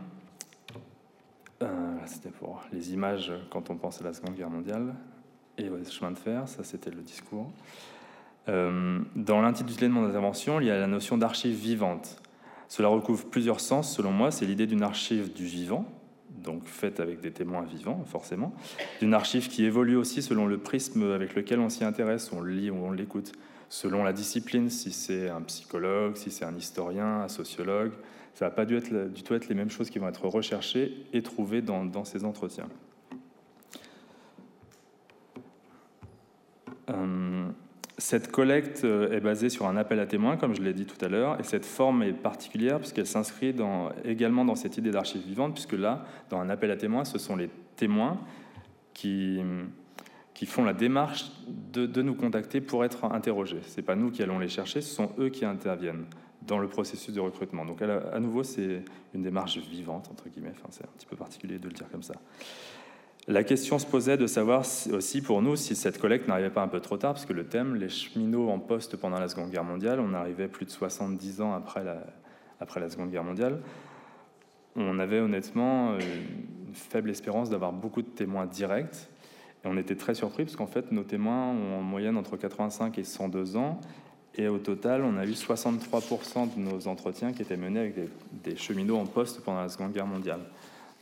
c'était 2.13 2.29
pour 2.29 2.61
les 2.71 2.93
images 2.93 3.33
quand 3.49 3.69
on 3.69 3.75
pense 3.75 3.99
à 4.01 4.03
la 4.03 4.13
Seconde 4.13 4.35
Guerre 4.35 4.49
mondiale 4.49 4.93
et 5.57 5.69
au 5.69 5.83
chemin 5.83 6.11
de 6.11 6.17
fer, 6.17 6.47
ça 6.47 6.63
c'était 6.63 6.91
le 6.91 7.01
discours. 7.01 7.49
Euh, 8.49 8.99
dans 9.15 9.41
l'intitulé 9.41 9.87
de 9.87 9.93
mon 9.93 10.05
intervention, 10.05 10.59
il 10.59 10.67
y 10.67 10.71
a 10.71 10.77
la 10.77 10.87
notion 10.87 11.17
d'archive 11.17 11.55
vivante. 11.55 12.21
Cela 12.67 12.87
recouvre 12.89 13.25
plusieurs 13.25 13.59
sens, 13.59 13.95
selon 13.95 14.11
moi. 14.11 14.31
C'est 14.31 14.45
l'idée 14.45 14.67
d'une 14.67 14.83
archive 14.83 15.33
du 15.33 15.45
vivant, 15.45 15.85
donc 16.29 16.65
faite 16.65 16.99
avec 16.99 17.19
des 17.19 17.31
témoins 17.31 17.63
vivants, 17.63 18.03
forcément. 18.05 18.53
D'une 18.99 19.13
archive 19.13 19.47
qui 19.47 19.63
évolue 19.63 19.95
aussi 19.95 20.21
selon 20.21 20.45
le 20.45 20.57
prisme 20.57 21.11
avec 21.11 21.35
lequel 21.35 21.59
on 21.59 21.69
s'y 21.69 21.83
intéresse, 21.83 22.31
on 22.33 22.41
lit 22.43 22.69
ou 22.69 22.75
on 22.75 22.91
l'écoute. 22.91 23.31
Selon 23.69 24.03
la 24.03 24.13
discipline, 24.13 24.69
si 24.69 24.91
c'est 24.91 25.29
un 25.29 25.41
psychologue, 25.41 26.15
si 26.15 26.29
c'est 26.29 26.45
un 26.45 26.55
historien, 26.55 27.21
un 27.21 27.27
sociologue, 27.27 27.93
ça 28.33 28.45
va 28.45 28.51
pas 28.51 28.65
du, 28.65 28.79
tout 28.81 29.33
être 29.33 29.47
les 29.47 29.55
mêmes 29.55 29.69
choses 29.69 29.89
qui 29.89 29.99
vont 29.99 30.07
être 30.07 30.27
recherchées 30.27 31.05
et 31.13 31.21
trouvées 31.21 31.61
dans, 31.61 32.03
ces 32.03 32.25
entretiens. 32.25 32.67
Euh, 36.89 37.47
cette 37.97 38.31
collecte 38.31 38.83
euh, 38.83 39.15
est 39.15 39.21
basée 39.21 39.49
sur 39.49 39.67
un 39.67 39.77
appel 39.77 39.99
à 39.99 40.05
témoins, 40.05 40.35
comme 40.35 40.55
je 40.55 40.61
l'ai 40.61 40.73
dit 40.73 40.85
tout 40.85 41.03
à 41.05 41.07
l'heure, 41.07 41.39
et 41.39 41.43
cette 41.43 41.65
forme 41.65 42.03
est 42.03 42.11
particulière 42.11 42.79
puisqu'elle 42.79 43.05
s'inscrit 43.05 43.55
également 44.03 44.45
dans 44.45 44.55
cette 44.55 44.77
idée 44.77 44.91
d'archive 44.91 45.21
vivante, 45.21 45.53
puisque 45.53 45.73
là, 45.73 46.05
dans 46.29 46.39
un 46.39 46.49
appel 46.49 46.71
à 46.71 46.75
témoins, 46.75 47.05
ce 47.05 47.19
sont 47.19 47.35
les 47.35 47.49
témoins 47.75 48.19
qui, 48.93 49.39
qui 50.33 50.47
font 50.47 50.65
la 50.65 50.73
démarche 50.73 51.31
de, 51.47 51.85
de 51.85 52.01
nous 52.01 52.15
contacter 52.15 52.61
pour 52.61 52.83
être 52.83 53.05
interrogés. 53.05 53.61
Ce 53.67 53.77
n'est 53.77 53.83
pas 53.83 53.95
nous 53.95 54.09
qui 54.09 54.23
allons 54.23 54.39
les 54.39 54.49
chercher, 54.49 54.81
ce 54.81 54.93
sont 54.93 55.11
eux 55.19 55.29
qui 55.29 55.45
interviennent 55.45 56.05
dans 56.47 56.59
le 56.59 56.67
processus 56.67 57.13
de 57.13 57.19
recrutement. 57.19 57.65
Donc 57.65 57.81
à, 57.81 58.19
nouveau, 58.19 58.43
c'est 58.43 58.83
une 59.13 59.21
démarche 59.21 59.57
vivante, 59.57 60.09
entre 60.11 60.29
guillemets, 60.29 60.53
enfin, 60.53 60.67
c'est 60.71 60.83
un 60.83 60.91
petit 60.97 61.05
peu 61.05 61.15
particulier 61.15 61.59
de 61.59 61.67
le 61.67 61.73
dire 61.73 61.89
comme 61.91 62.03
ça. 62.03 62.15
La 63.27 63.45
question 63.45 63.79
se 63.79 63.85
posait 63.85 64.17
de 64.17 64.27
savoir 64.27 64.65
aussi 64.91 65.21
pour 65.21 65.41
nous 65.41 65.55
si 65.55 65.75
cette 65.75 65.97
collecte 65.97 66.27
n'arrivait 66.27 66.49
pas 66.49 66.61
un 66.61 66.67
peu 66.67 66.81
trop 66.81 66.97
tard, 66.97 67.13
parce 67.13 67.25
que 67.25 67.31
le 67.31 67.45
thème, 67.45 67.75
les 67.75 67.87
cheminots 67.87 68.49
en 68.49 68.59
poste 68.59 68.97
pendant 68.97 69.19
la 69.19 69.29
Seconde 69.29 69.49
Guerre 69.49 69.63
mondiale, 69.63 70.01
on 70.01 70.13
arrivait 70.13 70.49
plus 70.49 70.65
de 70.65 70.71
70 70.71 71.39
ans 71.39 71.53
après 71.53 71.85
la, 71.85 72.03
après 72.59 72.81
la 72.81 72.89
Seconde 72.89 73.11
Guerre 73.11 73.23
mondiale, 73.23 73.59
on 74.75 74.99
avait 74.99 75.19
honnêtement 75.19 75.97
une 75.97 76.73
faible 76.73 77.09
espérance 77.11 77.49
d'avoir 77.49 77.71
beaucoup 77.71 78.01
de 78.01 78.07
témoins 78.07 78.45
directs. 78.45 79.07
Et 79.63 79.67
on 79.67 79.77
était 79.77 79.95
très 79.95 80.15
surpris, 80.15 80.43
parce 80.43 80.55
qu'en 80.55 80.67
fait, 80.67 80.91
nos 80.91 81.03
témoins 81.03 81.51
ont 81.51 81.79
en 81.79 81.81
moyenne 81.81 82.17
entre 82.17 82.35
85 82.35 82.97
et 82.97 83.03
102 83.03 83.55
ans, 83.55 83.79
et 84.35 84.47
au 84.47 84.57
total, 84.57 85.03
on 85.03 85.17
a 85.17 85.25
eu 85.25 85.31
63% 85.31 86.55
de 86.55 86.59
nos 86.59 86.87
entretiens 86.87 87.33
qui 87.33 87.43
étaient 87.43 87.57
menés 87.57 87.79
avec 87.79 87.95
des, 88.43 88.55
cheminots 88.55 88.97
en 88.97 89.05
poste 89.05 89.41
pendant 89.41 89.61
la 89.61 89.69
Seconde 89.69 89.93
Guerre 89.93 90.07
mondiale. 90.07 90.39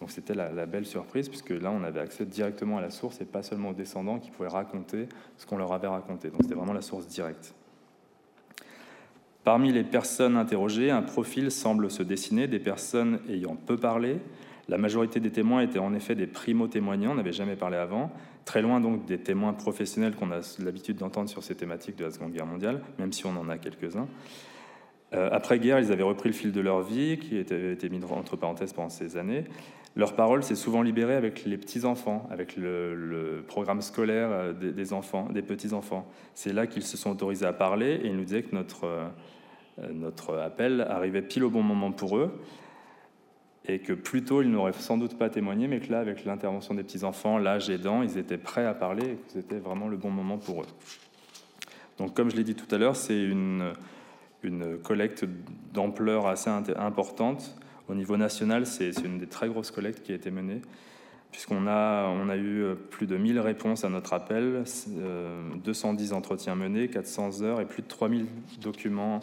Donc 0.01 0.11
c'était 0.11 0.33
la, 0.33 0.65
belle 0.65 0.85
surprise, 0.85 1.29
puisque 1.29 1.51
là, 1.51 1.71
on 1.71 1.83
avait 1.83 2.01
accès 2.01 2.25
directement 2.25 2.79
à 2.79 2.81
la 2.81 2.89
source 2.89 3.21
et 3.21 3.25
pas 3.25 3.43
seulement 3.43 3.69
aux 3.69 3.73
descendants 3.73 4.19
qui 4.19 4.31
pouvaient 4.31 4.49
raconter 4.49 5.07
ce 5.37 5.45
qu'on 5.45 5.57
leur 5.57 5.71
avait 5.71 5.87
raconté. 5.87 6.29
Donc 6.29 6.41
c'était 6.41 6.55
vraiment 6.55 6.73
la 6.73 6.81
source 6.81 7.07
directe. 7.07 7.53
Parmi 9.43 9.71
les 9.71 9.83
personnes 9.83 10.35
interrogées, 10.35 10.91
un 10.91 11.01
profil 11.01 11.51
semble 11.51 11.89
se 11.89 12.03
dessiner 12.03 12.47
des 12.47 12.59
personnes 12.59 13.19
ayant 13.29 13.55
peu 13.55 13.77
parlé. 13.77 14.17
La 14.67 14.77
majorité 14.77 15.19
des 15.19 15.31
témoins 15.31 15.61
étaient 15.61 15.79
en 15.79 15.93
effet 15.93 16.15
des 16.15 16.27
primo-témoignants, 16.27 17.11
on 17.11 17.15
n'avait 17.15 17.31
jamais 17.31 17.55
parlé 17.55 17.77
avant, 17.77 18.11
très 18.45 18.61
loin 18.61 18.79
donc 18.79 19.05
des 19.05 19.17
témoins 19.17 19.53
professionnels 19.53 20.15
qu'on 20.15 20.31
a 20.31 20.41
l'habitude 20.59 20.97
d'entendre 20.97 21.29
sur 21.29 21.43
ces 21.43 21.55
thématiques 21.55 21.95
de 21.95 22.05
la 22.05 22.11
Seconde 22.11 22.33
Guerre 22.33 22.45
mondiale, 22.45 22.81
même 22.99 23.13
si 23.13 23.25
on 23.25 23.37
en 23.37 23.49
a 23.49 23.57
quelques-uns. 23.57 24.07
Euh, 25.13 25.29
Après-guerre, 25.31 25.79
ils 25.79 25.91
avaient 25.91 26.03
repris 26.03 26.29
le 26.29 26.35
fil 26.35 26.51
de 26.51 26.61
leur 26.61 26.81
vie, 26.81 27.17
qui 27.19 27.37
était, 27.37 27.73
été 27.73 27.89
mis 27.89 28.01
entre 28.03 28.37
parenthèses 28.37 28.73
pendant 28.73 28.89
ces 28.89 29.17
années. 29.17 29.43
Leur 29.95 30.15
parole 30.15 30.41
s'est 30.41 30.55
souvent 30.55 30.81
libérée 30.81 31.15
avec 31.15 31.43
les 31.43 31.57
petits-enfants, 31.57 32.27
avec 32.31 32.55
le, 32.55 33.43
programme 33.47 33.81
scolaire 33.81 34.29
euh, 34.31 34.53
des, 34.53 34.93
enfants, 34.93 35.27
des 35.29 35.41
petits-enfants. 35.41 36.07
C'est 36.33 36.53
là 36.53 36.65
qu'ils 36.65 36.83
se 36.83 36.95
sont 36.95 37.11
autorisés 37.11 37.45
à 37.45 37.53
parler 37.53 37.99
et 38.01 38.07
ils 38.07 38.15
nous 38.15 38.23
disaient 38.23 38.43
que 38.43 38.55
notre, 38.55 38.85
euh, 38.85 39.07
notre 39.91 40.37
appel 40.37 40.81
arrivait 40.89 41.21
pile 41.21 41.43
au 41.43 41.49
bon 41.49 41.63
moment 41.63 41.91
pour 41.91 42.17
eux. 42.17 42.31
Et 43.65 43.79
que 43.79 43.93
plus 43.93 44.23
tôt, 44.23 44.41
ils 44.41 44.49
n'auraient 44.49 44.73
sans 44.73 44.97
doute 44.97 45.17
pas 45.17 45.29
témoigné, 45.29 45.67
mais 45.67 45.79
que 45.79 45.91
là, 45.91 45.99
avec 45.99 46.25
l'intervention 46.25 46.73
des 46.73 46.83
petits-enfants, 46.83 47.37
l'âge 47.37 47.69
aidant, 47.69 48.01
ils 48.01 48.17
étaient 48.17 48.37
prêts 48.37 48.65
à 48.65 48.73
parler 48.73 49.05
et 49.05 49.15
que 49.15 49.31
c'était 49.33 49.59
vraiment 49.59 49.87
le 49.87 49.97
bon 49.97 50.09
moment 50.09 50.37
pour 50.37 50.63
eux. 50.63 50.67
Donc, 51.97 52.15
comme 52.15 52.31
je 52.31 52.35
l'ai 52.35 52.43
dit 52.43 52.55
tout 52.55 52.73
à 52.73 52.79
l'heure, 52.79 52.95
c'est 52.95 53.21
une, 53.21 53.73
collecte 54.83 55.25
d'ampleur 55.71 56.25
assez 56.25 56.49
importante. 56.49 57.55
Au 57.87 57.93
niveau 57.93 58.17
national, 58.17 58.65
c'est 58.65 58.89
une 59.05 59.19
des 59.19 59.27
très 59.27 59.47
grosses 59.47 59.69
collectes 59.69 60.01
qui 60.01 60.11
a 60.11 60.15
été 60.15 60.31
menée, 60.31 60.61
puisqu'on 61.31 61.67
a, 61.67 62.07
a 62.07 62.37
eu 62.37 62.73
plus 62.89 63.05
de 63.05 63.17
1000 63.17 63.39
réponses 63.39 63.85
à 63.85 63.89
notre 63.89 64.13
appel, 64.13 64.63
210 65.63 66.11
euh, 66.11 66.15
entretiens 66.15 66.55
menés, 66.55 66.87
400 66.87 67.43
heures 67.43 67.61
et 67.61 67.65
plus 67.65 67.83
de 67.83 67.87
3000 67.87 68.25
documents 68.59 69.19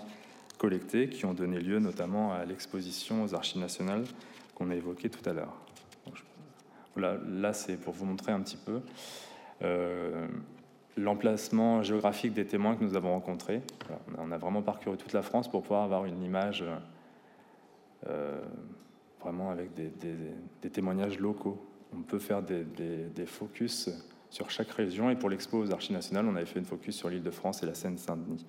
collectés 0.59 1.09
qui 1.09 1.25
ont 1.25 1.35
donné 1.35 1.61
lieu 1.61 1.79
notamment 1.79 2.33
à 2.33 2.45
l'exposition 2.45 3.23
aux 3.23 3.35
archives 3.35 3.61
nationales 3.61 4.05
qu'on 4.55 4.71
a 4.71 4.75
évoquée 4.75 5.09
tout 5.09 5.27
à 5.29 5.33
l'heure. 5.33 5.55
Voilà, 6.95 7.17
là, 7.29 7.53
c'est 7.53 7.77
pour 7.77 7.95
vous 7.95 8.05
montrer 8.05 8.33
un 8.33 8.41
petit 8.41 8.57
peu 8.57 8.81
euh, 9.63 10.27
l'emplacement 10.97 11.83
géographique 11.83 12.35
des 12.35 12.45
témoins 12.45 12.75
que 12.75 12.83
nous 12.83 12.97
avons 12.97 13.13
rencontrés. 13.13 13.63
on 14.19 14.33
a 14.33 14.39
vraiment 14.39 14.63
parcouru 14.63 14.97
toute 14.97 15.13
la 15.13 15.23
France 15.23 15.49
pour 15.49 15.63
pouvoir 15.63 15.85
avoir 15.85 16.07
une 16.07 16.23
image 16.23 16.65
euh, 18.09 18.41
vraiment 19.21 19.51
avec 19.51 19.75
des, 19.75 20.71
témoignages 20.71 21.19
locaux. 21.19 21.65
On 21.97 22.03
peut 22.03 22.19
faire 22.19 22.43
des, 22.43 22.65
des, 22.65 23.27
focus 23.27 23.91
sur 24.31 24.51
chaque 24.51 24.71
région 24.71 25.11
et 25.11 25.17
pour 25.17 25.31
l'expo 25.31 25.59
aux 25.59 25.73
archives 25.73 25.95
nationales, 25.95 26.27
on 26.27 26.37
avait 26.37 26.47
fait 26.47 26.59
une 26.59 26.65
focus 26.65 26.97
sur 26.97 27.09
l'île 27.09 27.23
de 27.23 27.31
France 27.31 27.63
et 27.63 27.67
la 27.67 27.75
Seine-Saint-Denis. 27.75 28.45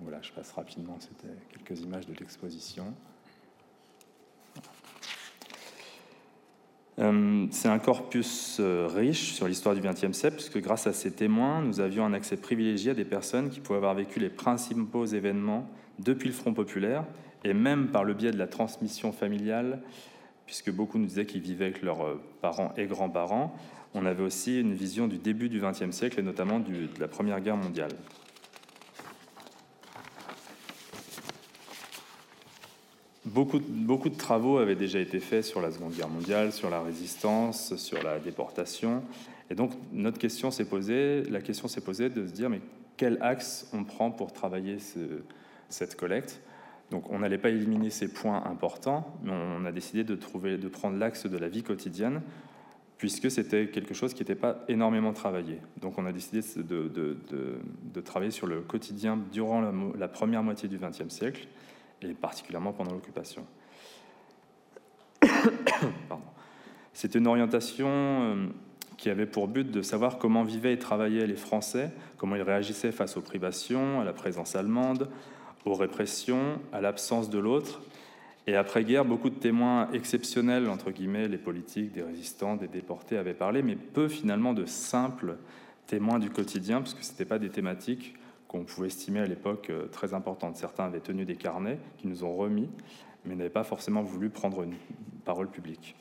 Voilà, 0.00 0.20
je 0.22 0.32
passe 0.32 0.52
rapidement, 0.52 0.96
c'était 1.00 1.34
quelques 1.50 1.80
images 1.80 2.06
de 2.06 2.14
l'exposition. 2.14 2.94
Euh, 7.00 7.46
c'est 7.50 7.68
un 7.68 7.78
corpus 7.78 8.58
euh, 8.60 8.86
riche 8.86 9.32
sur 9.32 9.48
l'histoire 9.48 9.74
du 9.74 9.80
XXe 9.80 10.12
siècle, 10.12 10.36
puisque 10.36 10.60
grâce 10.60 10.86
à 10.86 10.92
ces 10.92 11.10
témoins, 11.10 11.60
nous 11.60 11.80
avions 11.80 12.04
un 12.04 12.12
accès 12.12 12.36
privilégié 12.36 12.92
à 12.92 12.94
des 12.94 13.04
personnes 13.04 13.50
qui 13.50 13.60
pouvaient 13.60 13.78
avoir 13.78 13.94
vécu 13.94 14.20
les 14.20 14.28
principaux 14.28 15.04
événements 15.04 15.68
depuis 15.98 16.28
le 16.28 16.34
Front 16.34 16.54
populaire, 16.54 17.04
et 17.42 17.52
même 17.52 17.88
par 17.88 18.04
le 18.04 18.14
biais 18.14 18.30
de 18.30 18.38
la 18.38 18.46
transmission 18.46 19.10
familiale, 19.10 19.82
puisque 20.46 20.70
beaucoup 20.70 20.98
nous 20.98 21.06
disaient 21.06 21.26
qu'ils 21.26 21.40
vivaient 21.40 21.66
avec 21.66 21.82
leurs 21.82 22.06
euh, 22.06 22.20
parents 22.40 22.72
et 22.76 22.86
grands-parents. 22.86 23.56
On 23.94 24.06
avait 24.06 24.22
aussi 24.22 24.60
une 24.60 24.74
vision 24.74 25.08
du 25.08 25.18
début 25.18 25.48
du 25.48 25.60
XXe 25.60 25.90
siècle, 25.90 26.20
et 26.20 26.22
notamment 26.22 26.60
de 26.60 26.88
la 27.00 27.08
Première 27.08 27.40
Guerre 27.40 27.56
mondiale. 27.56 27.92
Beaucoup, 33.34 33.58
de 33.58 34.16
travaux 34.16 34.58
avaient 34.58 34.76
déjà 34.76 35.00
été 35.00 35.18
faits 35.18 35.44
sur 35.44 35.60
la 35.60 35.72
Seconde 35.72 35.92
Guerre 35.92 36.08
mondiale, 36.08 36.52
sur 36.52 36.70
la 36.70 36.80
résistance, 36.80 37.74
sur 37.74 38.00
la 38.00 38.20
déportation. 38.20 39.02
Et 39.50 39.56
donc, 39.56 39.72
notre 39.92 40.18
question 40.18 40.52
s'est 40.52 40.64
posée, 40.64 41.24
la 41.24 41.40
question 41.40 41.66
s'est 41.66 41.80
posée 41.80 42.10
de 42.10 42.28
se 42.28 42.32
dire, 42.32 42.48
mais 42.48 42.60
quel 42.96 43.18
axe 43.20 43.68
on 43.72 43.82
prend 43.82 44.12
pour 44.12 44.32
travailler 44.32 44.76
cette 45.68 45.96
collecte? 45.96 46.40
Donc, 46.92 47.10
on 47.10 47.18
n'allait 47.18 47.38
pas 47.38 47.48
éliminer 47.48 47.90
ces 47.90 48.06
points 48.06 48.40
importants, 48.46 49.18
mais 49.24 49.32
on 49.32 49.64
a 49.64 49.72
décidé 49.72 50.04
de, 50.04 50.14
trouver, 50.14 50.56
de 50.56 50.68
prendre 50.68 50.96
l'axe 50.96 51.26
de 51.26 51.36
la 51.36 51.48
vie 51.48 51.64
quotidienne, 51.64 52.22
puisque 52.98 53.32
c'était 53.32 53.66
quelque 53.66 53.94
chose 53.94 54.14
qui 54.14 54.20
n'était 54.20 54.36
pas 54.36 54.64
énormément 54.68 55.12
travaillé. 55.12 55.58
Donc, 55.80 55.98
on 55.98 56.06
a 56.06 56.12
décidé 56.12 56.40
de 56.62 58.00
travailler 58.04 58.30
sur 58.30 58.46
le 58.46 58.60
quotidien 58.60 59.18
durant 59.32 59.60
la, 59.60 59.72
la 59.98 60.06
première 60.06 60.44
moitié 60.44 60.68
du 60.68 60.78
XXe 60.78 61.08
siècle 61.08 61.48
et 62.04 62.14
particulièrement 62.14 62.72
pendant 62.72 62.92
l'occupation. 62.92 63.46
C'est 66.92 67.14
une 67.14 67.26
orientation 67.26 67.88
euh, 67.88 68.46
qui 68.96 69.10
avait 69.10 69.26
pour 69.26 69.48
but 69.48 69.70
de 69.70 69.82
savoir 69.82 70.18
comment 70.18 70.44
vivaient 70.44 70.74
et 70.74 70.78
travaillaient 70.78 71.26
les 71.26 71.36
Français, 71.36 71.90
comment 72.18 72.36
ils 72.36 72.42
réagissaient 72.42 72.92
face 72.92 73.16
aux 73.16 73.20
privations, 73.20 74.00
à 74.00 74.04
la 74.04 74.12
présence 74.12 74.54
allemande, 74.54 75.08
aux 75.64 75.74
répressions, 75.74 76.60
à 76.72 76.80
l'absence 76.80 77.30
de 77.30 77.38
l'autre. 77.38 77.82
Et 78.46 78.56
après-guerre, 78.56 79.04
beaucoup 79.04 79.30
de 79.30 79.34
témoins 79.34 79.88
exceptionnels, 79.92 80.68
entre 80.68 80.90
guillemets, 80.90 81.28
les 81.28 81.38
politiques, 81.38 81.92
des 81.92 82.02
résistants, 82.02 82.56
des 82.56 82.68
déportés 82.68 83.16
avaient 83.16 83.34
parlé, 83.34 83.62
mais 83.62 83.74
peu 83.74 84.08
finalement 84.08 84.52
de 84.52 84.66
simples 84.66 85.36
témoins 85.86 86.18
du 86.18 86.30
quotidien, 86.30 86.80
parce 86.80 86.94
que 86.94 87.02
ce 87.02 87.10
n'étaient 87.10 87.24
pas 87.24 87.38
des 87.38 87.48
thématiques 87.48 88.14
qu'on 88.54 88.62
pouvait 88.64 88.86
estimer 88.86 89.18
à 89.18 89.26
l'époque 89.26 89.68
euh, 89.70 89.86
très 89.88 90.14
importante. 90.14 90.56
Certains 90.56 90.84
avaient 90.84 91.00
tenu 91.00 91.24
des 91.24 91.34
carnets 91.34 91.78
qui 91.98 92.06
nous 92.06 92.22
ont 92.22 92.36
remis, 92.36 92.70
mais 93.24 93.34
n'avaient 93.34 93.50
pas 93.50 93.64
forcément 93.64 94.02
voulu 94.02 94.30
prendre 94.30 94.62
une 94.62 94.74
parole 95.24 95.50
publique. 95.50 95.96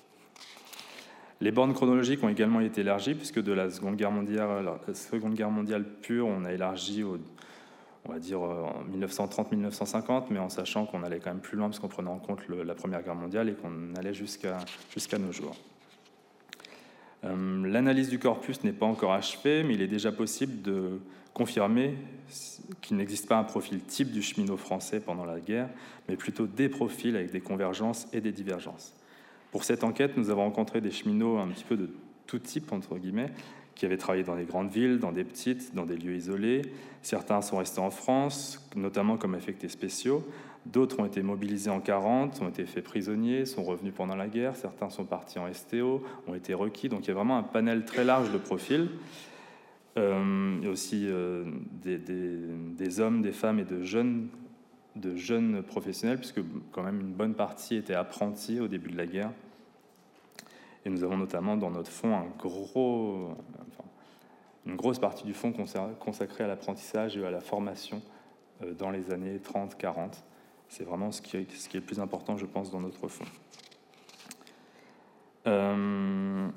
Les 1.42 1.52
bornes 1.52 1.74
chronologiques 1.74 2.24
ont 2.24 2.30
également 2.30 2.60
été 2.60 2.82
élargies, 2.82 3.16
puisque 3.16 3.42
de 3.42 3.52
la 3.52 3.72
Seconde 3.72 3.96
Guerre 3.96 4.12
mondiale, 4.12 5.84
pure, 6.04 6.28
on 6.28 6.46
a 6.46 6.54
élargi 6.54 7.04
on 8.06 8.12
va 8.12 8.20
dire 8.20 8.44
euh, 8.44 8.66
en 8.66 8.84
1930-1950, 8.96 10.26
mais 10.30 10.38
en 10.38 10.50
sachant 10.50 10.86
qu'on 10.86 11.02
allait 11.02 11.20
quand 11.20 11.32
même 11.32 11.42
plus 11.42 11.58
loin, 11.58 11.70
parce 11.70 11.80
qu'on 11.80 11.88
prenait 11.88 12.12
en 12.12 12.20
compte 12.20 12.48
la 12.50 12.76
Première 12.76 13.02
Guerre 13.02 13.16
mondiale 13.16 13.50
et 13.50 13.54
qu'on 13.54 13.96
allait 13.96 14.14
jusqu'à 14.14 14.58
jusqu'à 14.94 15.18
nos 15.18 15.32
jours. 15.32 15.56
Euh, 17.24 17.68
l'analyse 17.68 18.10
du 18.10 18.20
corpus 18.20 18.64
n'est 18.64 18.74
pas 18.74 18.86
encore 18.86 19.14
achevée, 19.14 19.64
mais 19.64 19.74
il 19.74 19.82
est 19.82 19.88
déjà 19.88 20.12
possible 20.12 20.62
de 20.62 21.00
confirmer 21.34 21.96
qu'il 22.82 22.98
n'existe 22.98 23.28
pas 23.28 23.38
un 23.38 23.44
profil 23.44 23.82
type 23.82 24.12
du 24.12 24.22
cheminot 24.22 24.58
français 24.58 25.00
pendant 25.00 25.26
la 25.26 25.40
guerre, 25.40 25.70
mais 26.08 26.16
plutôt 26.16 26.48
des 26.48 26.70
profils 26.70 27.16
avec 27.16 27.32
des 27.32 27.42
convergences 27.42 28.08
et 28.14 28.22
des 28.22 28.32
divergences. 28.32 28.94
Pour 29.52 29.64
cette 29.64 29.84
enquête, 29.84 30.18
nous 30.18 30.30
avons 30.30 30.44
rencontré 30.44 30.82
des 30.82 30.92
cheminots 30.92 31.38
un 31.38 31.48
petit 31.48 31.64
peu 31.64 31.78
de 31.78 31.90
tout 32.26 32.40
type, 32.40 32.72
entre 32.72 32.98
guillemets, 32.98 33.32
qui 33.76 33.86
avaient 33.86 33.98
travaillé 33.98 34.24
dans 34.24 34.36
des 34.36 34.46
grandes 34.46 34.72
villes, 34.72 35.00
dans 35.00 35.12
des 35.12 35.24
petites, 35.24 35.76
dans 35.76 35.86
des 35.86 35.98
lieux 35.98 36.16
isolés. 36.16 36.62
Certains 37.02 37.42
sont 37.42 37.58
restés 37.58 37.80
en 37.80 37.92
France, 37.92 38.68
notamment 38.76 39.18
comme 39.18 39.36
affectés 39.36 39.70
spéciaux. 39.70 40.26
D'autres 40.66 41.00
ont 41.00 41.06
été 41.06 41.22
mobilisés 41.22 41.70
en 41.70 41.82
40, 41.82 42.42
ont 42.42 42.50
été 42.50 42.66
faits 42.66 42.84
prisonniers, 42.84 43.46
sont 43.46 43.64
revenus 43.64 43.94
pendant 43.94 44.16
la 44.16 44.28
guerre. 44.28 44.56
Certains 44.56 44.90
sont 44.90 45.04
partis 45.04 45.38
en 45.38 45.52
STO, 45.54 46.04
ont 46.28 46.36
été 46.36 46.54
requis. 46.54 46.88
Donc 46.88 47.02
il 47.06 47.10
y 47.10 47.12
a 47.12 47.16
vraiment 47.16 47.38
un 47.38 47.44
panel 47.44 47.84
très 47.84 48.06
large 48.06 48.32
de 48.32 48.38
profils. 48.38 48.88
Euh, 49.98 50.60
y 50.62 50.68
a 50.68 50.70
aussi 50.70 51.08
euh, 51.08 51.46
des, 51.84 53.00
hommes, 53.00 53.22
des 53.22 53.32
femmes 53.32 53.60
et 53.60 53.66
de 53.66 53.84
jeunes, 53.84 54.30
professionnels, 55.68 56.18
puisque 56.18 56.42
quand 56.72 56.84
même 56.84 57.02
une 57.02 57.14
bonne 57.14 57.36
partie 57.36 57.76
étaient 57.76 57.94
apprentis 57.94 58.60
au 58.60 58.68
début 58.68 58.90
de 58.90 58.98
la 58.98 59.06
guerre. 59.06 59.32
Et 60.86 60.90
nous 60.90 61.04
avons 61.04 61.18
notamment 61.18 61.56
dans 61.56 61.72
notre 61.72 61.92
fonds 61.92 62.16
une 64.66 64.76
grosse 64.76 65.00
partie 65.00 65.26
du 65.26 65.34
fonds 65.34 65.54
consacrée 66.00 66.44
à 66.44 66.48
l'apprentissage 66.48 67.18
et 67.18 67.26
à 67.26 67.32
la 67.32 67.42
formation 67.42 68.02
euh, 68.64 68.74
dans 68.74 68.92
les 68.92 69.12
années 69.12 69.38
30-40. 69.38 70.24
C'est 70.70 70.84
vraiment 70.84 71.12
ce 71.12 71.22
qui, 71.22 71.38
est, 71.38 71.74
le 71.74 71.82
plus 71.82 72.00
important, 72.00 72.38
je 72.38 72.46
pense, 72.46 72.72
dans 72.72 72.80
notre 72.80 73.08
fonds. 73.08 73.26
Euh, 75.46 76.48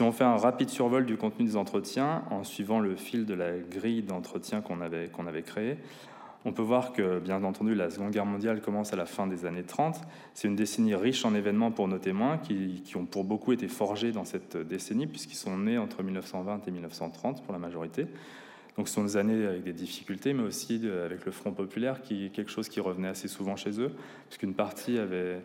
Si 0.00 0.04
on 0.04 0.12
fait 0.12 0.24
un 0.24 0.38
rapide 0.38 0.70
survol 0.70 1.04
du 1.04 1.18
contenu 1.18 1.44
des 1.44 1.56
entretiens, 1.58 2.22
en 2.30 2.42
suivant 2.42 2.80
le 2.80 2.96
fil 2.96 3.26
de 3.26 3.34
la 3.34 3.58
grille 3.58 4.02
d'entretien 4.02 4.62
qu'on 4.62 4.80
avait, 4.80 5.08
qu'on 5.08 5.26
avait 5.26 5.42
créée, 5.42 5.76
on 6.46 6.52
peut 6.52 6.62
voir 6.62 6.94
que, 6.94 7.18
bien 7.18 7.44
entendu, 7.44 7.74
la 7.74 7.90
Seconde 7.90 8.10
Guerre 8.10 8.24
mondiale 8.24 8.62
commence 8.62 8.94
à 8.94 8.96
la 8.96 9.04
fin 9.04 9.26
des 9.26 9.44
années 9.44 9.62
30. 9.62 10.00
C'est 10.32 10.48
une 10.48 10.56
décennie 10.56 10.94
riche 10.94 11.26
en 11.26 11.34
événements 11.34 11.70
pour 11.70 11.86
nos 11.86 11.98
témoins, 11.98 12.38
qui, 12.38 12.80
qui 12.82 12.96
ont 12.96 13.04
pour 13.04 13.24
beaucoup 13.24 13.52
été 13.52 13.68
forgés 13.68 14.10
dans 14.10 14.24
cette 14.24 14.56
décennie, 14.56 15.06
puisqu'ils 15.06 15.36
sont 15.36 15.58
nés 15.58 15.76
entre 15.76 16.02
1920 16.02 16.66
et 16.66 16.70
1930 16.70 17.42
pour 17.44 17.52
la 17.52 17.58
majorité. 17.58 18.06
Donc 18.78 18.88
ce 18.88 18.94
sont 18.94 19.04
des 19.04 19.18
années 19.18 19.44
avec 19.44 19.64
des 19.64 19.74
difficultés, 19.74 20.32
mais 20.32 20.44
aussi 20.44 20.80
avec 21.04 21.26
le 21.26 21.30
Front 21.30 21.52
populaire, 21.52 22.00
qui 22.00 22.24
est 22.24 22.30
quelque 22.30 22.50
chose 22.50 22.70
qui 22.70 22.80
revenait 22.80 23.08
assez 23.08 23.28
souvent 23.28 23.54
chez 23.54 23.78
eux, 23.78 23.92
puisqu'une 24.28 24.54
partie 24.54 24.96
avait, 24.96 25.42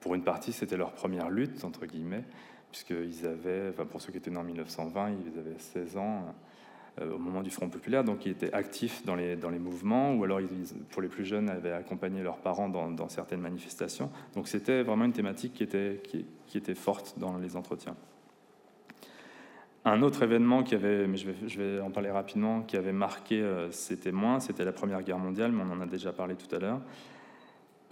pour 0.00 0.14
une 0.14 0.24
partie, 0.24 0.52
c'était 0.52 0.76
leur 0.76 0.92
première 0.92 1.30
lutte, 1.30 1.64
entre 1.64 1.86
guillemets, 1.86 2.24
puisqu'ils 2.74 3.24
avaient, 3.24 3.68
enfin 3.70 3.84
pour 3.84 4.00
ceux 4.00 4.10
qui 4.10 4.18
étaient 4.18 4.32
nés 4.32 4.36
en 4.36 4.42
1920, 4.42 5.10
ils 5.10 5.38
avaient 5.38 5.56
16 5.58 5.96
ans 5.96 6.34
euh, 7.00 7.14
au 7.14 7.18
moment 7.18 7.40
du 7.40 7.50
Front 7.50 7.68
populaire, 7.68 8.02
donc 8.02 8.26
ils 8.26 8.32
étaient 8.32 8.52
actifs 8.52 9.04
dans 9.06 9.14
les, 9.14 9.36
dans 9.36 9.50
les 9.50 9.60
mouvements, 9.60 10.12
ou 10.12 10.24
alors 10.24 10.40
pour 10.90 11.00
les 11.00 11.06
plus 11.06 11.24
jeunes, 11.24 11.48
avaient 11.48 11.70
accompagné 11.70 12.24
leurs 12.24 12.38
parents 12.38 12.68
dans, 12.68 13.08
certaines 13.08 13.40
manifestations. 13.40 14.10
Donc 14.34 14.48
c'était 14.48 14.82
vraiment 14.82 15.04
une 15.04 15.12
thématique 15.12 15.52
qui 15.54 15.62
était, 15.62 16.02
qui, 16.02 16.58
était 16.58 16.74
forte 16.74 17.16
dans 17.16 17.38
les 17.38 17.54
entretiens. 17.54 17.94
Un 19.84 20.02
autre 20.02 20.24
événement 20.24 20.64
qui 20.64 20.74
avait, 20.74 21.06
mais 21.06 21.16
je 21.16 21.30
vais, 21.30 21.48
je 21.48 21.62
vais 21.62 21.80
en 21.80 21.92
parler 21.92 22.10
rapidement, 22.10 22.62
qui 22.62 22.76
avait 22.76 22.92
marqué 22.92 23.40
euh, 23.40 23.70
ces 23.70 24.00
témoins, 24.00 24.40
c'était 24.40 24.64
la 24.64 24.72
Première 24.72 25.02
Guerre 25.04 25.18
mondiale, 25.18 25.52
mais 25.52 25.62
on 25.62 25.72
en 25.72 25.80
a 25.80 25.86
déjà 25.86 26.12
parlé 26.12 26.34
tout 26.34 26.52
à 26.52 26.58
l'heure, 26.58 26.80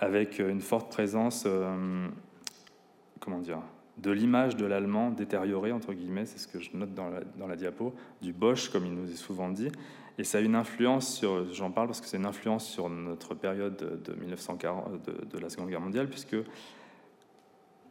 avec 0.01 0.41
une 0.41 0.61
forte 0.61 0.91
présence, 0.91 1.45
euh, 1.47 2.09
comment 3.21 3.39
dire, 3.39 3.63
de 3.99 4.11
l'image 4.11 4.57
de 4.57 4.67
l'allemand 4.67 5.11
détériorée, 5.11 5.73
entre 5.73 5.93
guillemets, 5.93 6.27
c'est 6.27 6.39
ce 6.39 6.49
que 6.49 6.61
je 6.61 6.71
note 6.75 6.95
dans 6.95 7.11
la, 7.11 7.21
dans 7.39 7.47
la 7.47 7.57
diapo, 7.57 7.95
du 8.21 8.33
Bosch, 8.33 8.71
comme 8.71 8.87
il 8.87 8.95
nous 8.95 9.11
est 9.11 9.17
souvent 9.17 9.51
dit. 9.51 9.69
Et 10.19 10.25
ça 10.25 10.39
a 10.39 10.41
une 10.41 10.55
influence 10.55 11.15
sur, 11.15 11.53
j'en 11.53 11.71
parle 11.71 11.89
parce 11.89 12.01
que 12.01 12.07
c'est 12.07 12.17
une 12.17 12.27
influence 12.27 12.67
sur 12.67 12.89
notre 12.89 13.35
période 13.35 13.77
de, 13.77 14.15
1940, 14.15 15.05
de, 15.05 15.25
de, 15.25 15.39
la 15.39 15.49
Seconde 15.49 15.69
Guerre 15.69 15.81
mondiale, 15.81 16.09
puisque 16.09 16.37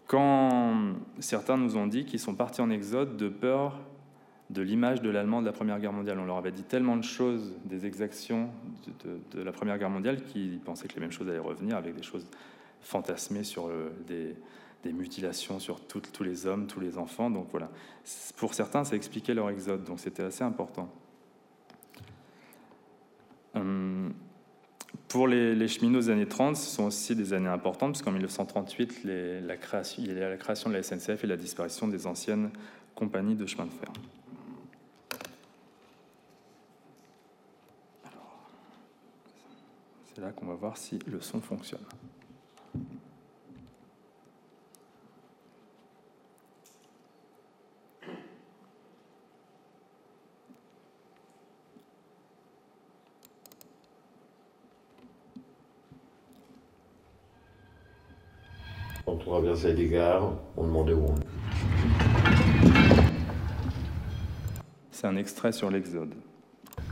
quand 0.07 0.93
certains 1.19 1.57
nous 1.57 1.77
ont 1.77 1.87
dit 1.87 2.05
qu'ils 2.05 2.19
sont 2.19 2.35
partis 2.35 2.61
en 2.61 2.69
exode 2.69 3.17
de 3.17 3.29
peur 3.29 3.79
de 4.51 4.61
l'image 4.61 5.01
de 5.01 5.09
l'allemand 5.09 5.41
de 5.41 5.45
la 5.45 5.53
Première 5.53 5.79
Guerre 5.79 5.93
mondiale. 5.93 6.19
On 6.19 6.25
leur 6.25 6.37
avait 6.37 6.51
dit 6.51 6.63
tellement 6.63 6.97
de 6.97 7.03
choses, 7.03 7.57
des 7.63 7.85
exactions 7.85 8.49
de, 9.33 9.41
la 9.41 9.51
Première 9.51 9.77
Guerre 9.77 9.89
mondiale, 9.89 10.23
qu'ils 10.23 10.59
pensaient 10.59 10.87
que 10.87 10.95
les 10.95 10.99
mêmes 10.99 11.11
choses 11.11 11.29
allaient 11.29 11.39
revenir 11.39 11.77
avec 11.77 11.95
des 11.95 12.03
choses 12.03 12.27
fantasmées 12.81 13.43
sur 13.43 13.69
des, 14.07 14.35
mutilations 14.85 15.59
sur 15.59 15.79
tous 15.81 16.23
les 16.23 16.45
hommes, 16.45 16.67
tous 16.67 16.79
les 16.79 16.97
enfants. 16.97 17.29
Donc 17.29 17.47
voilà, 17.51 17.69
pour 18.37 18.53
certains, 18.53 18.83
ça 18.83 18.95
expliquait 18.95 19.33
leur 19.33 19.49
exode, 19.49 19.83
donc 19.83 19.99
c'était 19.99 20.23
assez 20.23 20.43
important. 20.43 20.89
Hum, 23.53 24.13
pour 25.07 25.27
les, 25.27 25.67
cheminots 25.67 25.99
des 25.99 26.09
années 26.09 26.27
30, 26.27 26.55
ce 26.55 26.69
sont 26.69 26.83
aussi 26.85 27.15
des 27.15 27.33
années 27.33 27.49
importantes, 27.49 27.93
parce 27.93 28.01
qu'en 28.01 28.11
1938, 28.11 29.03
la 29.03 29.57
création, 29.57 30.03
il 30.03 30.17
y 30.17 30.21
a 30.21 30.29
la 30.29 30.37
création 30.37 30.69
de 30.69 30.75
la 30.75 30.83
SNCF 30.83 31.23
et 31.23 31.27
la 31.27 31.37
disparition 31.37 31.87
des 31.87 32.07
anciennes 32.07 32.49
compagnies 32.95 33.35
de 33.35 33.45
chemin 33.45 33.65
de 33.65 33.71
fer. 33.71 33.91
C'est 40.15 40.21
là 40.21 40.31
qu'on 40.31 40.45
va 40.45 40.55
voir 40.55 40.77
si 40.77 40.99
le 41.07 41.19
son 41.19 41.41
fonctionne. 41.41 41.81
Traversait 59.31 59.73
les 59.73 59.87
gares, 59.87 60.33
on 60.57 60.65
demandait 60.65 60.91
où 60.91 61.05
on 61.05 61.15
C'est 64.91 65.07
un 65.07 65.15
extrait 65.15 65.53
sur 65.53 65.71
l'Exode. 65.71 66.13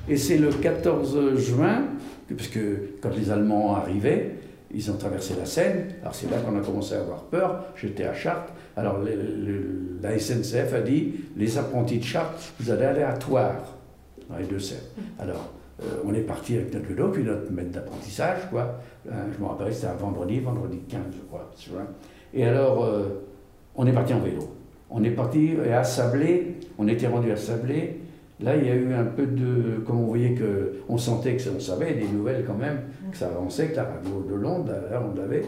Et 0.08 0.16
c'est 0.16 0.38
le 0.38 0.50
14 0.50 1.36
juin 1.36 1.84
parce 2.30 2.48
que 2.48 2.92
quand 3.02 3.10
les 3.16 3.30
Allemands 3.30 3.76
arrivaient, 3.76 4.36
ils 4.74 4.90
ont 4.90 4.96
traversé 4.96 5.36
la 5.38 5.46
Seine. 5.46 5.90
Alors 6.02 6.16
c'est 6.16 6.32
là 6.32 6.38
qu'on 6.38 6.58
a 6.58 6.62
commencé 6.62 6.96
à 6.96 7.02
avoir 7.02 7.24
peur. 7.24 7.66
J'étais 7.76 8.06
à 8.06 8.14
Chartres. 8.14 8.54
Alors 8.78 9.00
la 10.02 10.18
SNCF 10.18 10.74
a 10.74 10.82
dit 10.82 11.16
les 11.36 11.58
apprentis 11.58 11.98
de 11.98 12.06
Chartres, 12.06 12.54
vous 12.60 12.72
allez 12.72 12.86
aller 12.86 13.04
à 13.04 13.14
Toire, 13.14 13.76
dans 14.30 14.38
les 14.38 14.46
deux 14.46 14.60
Seines. 14.60 14.78
Alors 15.20 15.54
euh, 15.82 15.86
on 16.06 16.14
est 16.14 16.22
parti 16.22 16.56
avec 16.56 16.74
notre 16.74 16.88
vélo, 16.88 17.10
puis 17.10 17.24
notre 17.24 17.52
maître 17.52 17.72
d'apprentissage, 17.72 18.50
quoi. 18.50 18.80
Euh, 19.12 19.26
je 19.34 19.42
me 19.42 19.48
rappelle, 19.48 19.74
c'était 19.74 19.88
un 19.88 19.94
vendredi, 19.94 20.40
vendredi 20.40 20.80
15, 20.90 21.00
je 21.12 21.28
crois. 21.28 21.52
Et 22.34 22.46
alors, 22.46 22.84
euh, 22.84 23.24
on 23.76 23.86
est 23.88 23.94
parti 23.94 24.14
en 24.14 24.20
vélo. 24.20 24.56
On 24.90 25.04
est 25.04 25.12
parti 25.12 25.52
à 25.72 25.84
Sablé, 25.84 26.56
on 26.78 26.88
était 26.88 27.08
rendu 27.08 27.32
à 27.32 27.38
Sablé, 27.38 28.00
Là, 28.42 28.56
il 28.56 28.66
y 28.66 28.70
a 28.70 28.76
eu 28.76 28.94
un 28.94 29.04
peu 29.04 29.26
de. 29.26 29.84
Comme 29.86 30.00
on 30.00 30.08
voyait 30.08 30.34
que. 30.34 30.76
On 30.88 30.98
sentait 30.98 31.36
que 31.36 31.42
on 31.50 31.60
savait 31.60 31.94
des 31.94 32.08
nouvelles 32.08 32.46
quand 32.46 32.56
même, 32.56 32.84
que 33.12 33.18
ça 33.18 33.28
avançait, 33.28 33.68
que 33.68 33.76
la 33.76 33.84
radio 33.84 34.26
de 34.30 34.36
Londres, 34.36 34.72
là, 34.90 35.04
on 35.04 35.20
l'avait. 35.20 35.44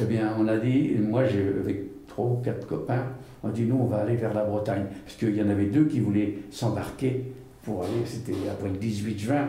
Eh 0.00 0.04
bien, 0.04 0.34
on 0.38 0.48
a 0.48 0.56
dit, 0.56 0.94
moi, 0.98 1.22
avec 1.22 2.06
trois 2.06 2.24
ou 2.26 2.36
quatre 2.42 2.66
copains, 2.66 3.04
on 3.42 3.48
a 3.48 3.52
dit, 3.52 3.64
nous, 3.64 3.76
on 3.78 3.84
va 3.84 3.98
aller 3.98 4.16
vers 4.16 4.32
la 4.32 4.44
Bretagne. 4.44 4.86
Parce 5.04 5.16
qu'il 5.16 5.36
y 5.36 5.42
en 5.42 5.50
avait 5.50 5.66
deux 5.66 5.84
qui 5.84 6.00
voulaient 6.00 6.38
s'embarquer 6.50 7.34
pour 7.62 7.82
aller, 7.82 8.06
c'était 8.06 8.32
après 8.50 8.70
le 8.70 8.78
18 8.78 9.18
juin, 9.18 9.46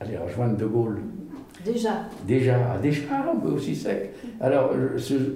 aller 0.00 0.16
rejoindre 0.16 0.56
De 0.56 0.64
Gaulle. 0.64 1.00
Déjà 1.64 2.08
Déjà, 2.26 2.72
ah, 2.74 2.78
déjà, 2.78 3.02
peut 3.42 3.50
aussi 3.50 3.76
sec. 3.76 4.12
Alors, 4.40 4.72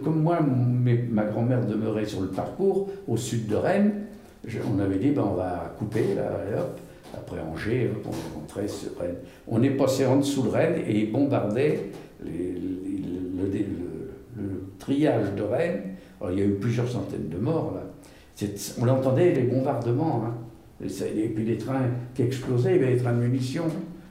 comme 0.03 0.23
moi, 0.23 0.41
ma 0.41 1.25
grand-mère 1.25 1.65
demeurait 1.65 2.07
sur 2.07 2.21
le 2.21 2.29
parcours, 2.29 2.91
au 3.07 3.17
sud 3.17 3.47
de 3.47 3.57
Rennes, 3.57 4.05
on 4.75 4.79
avait 4.81 4.99
dit, 4.99 5.11
ben, 5.11 5.25
on 5.31 5.35
va 5.35 5.75
couper, 5.79 6.05
hop, 6.57 6.81
après 7.15 7.41
Angers, 7.41 7.91
on 8.05 8.39
rentrait 8.41 8.69
sur 8.69 8.99
Rennes. 8.99 9.17
On 9.47 9.63
est 9.63 9.71
passé 9.71 10.07
en 10.07 10.17
dessous 10.17 10.43
de 10.43 10.49
Rennes 10.49 10.83
et 10.87 11.01
ils 11.01 11.13
bombardaient 11.13 11.91
le, 12.25 12.31
triage 14.79 15.35
de 15.37 15.43
Rennes. 15.43 15.83
Alors, 16.21 16.33
il 16.33 16.39
y 16.39 16.43
a 16.43 16.47
eu 16.47 16.55
plusieurs 16.55 16.89
centaines 16.89 17.29
de 17.29 17.37
morts, 17.37 17.75
là. 17.75 17.83
On 18.81 18.89
entendait 18.89 19.33
les 19.33 19.43
bombardements, 19.43 20.23
hein. 20.25 20.35
et, 20.81 21.29
puis 21.29 21.45
les 21.45 21.59
trains 21.59 21.89
qui 22.15 22.23
explosaient, 22.23 22.77
il 22.77 22.81
y 22.81 22.85
avait 22.85 22.95
des 22.95 23.03
trains 23.03 23.13
de 23.13 23.19
munitions, 23.19 23.65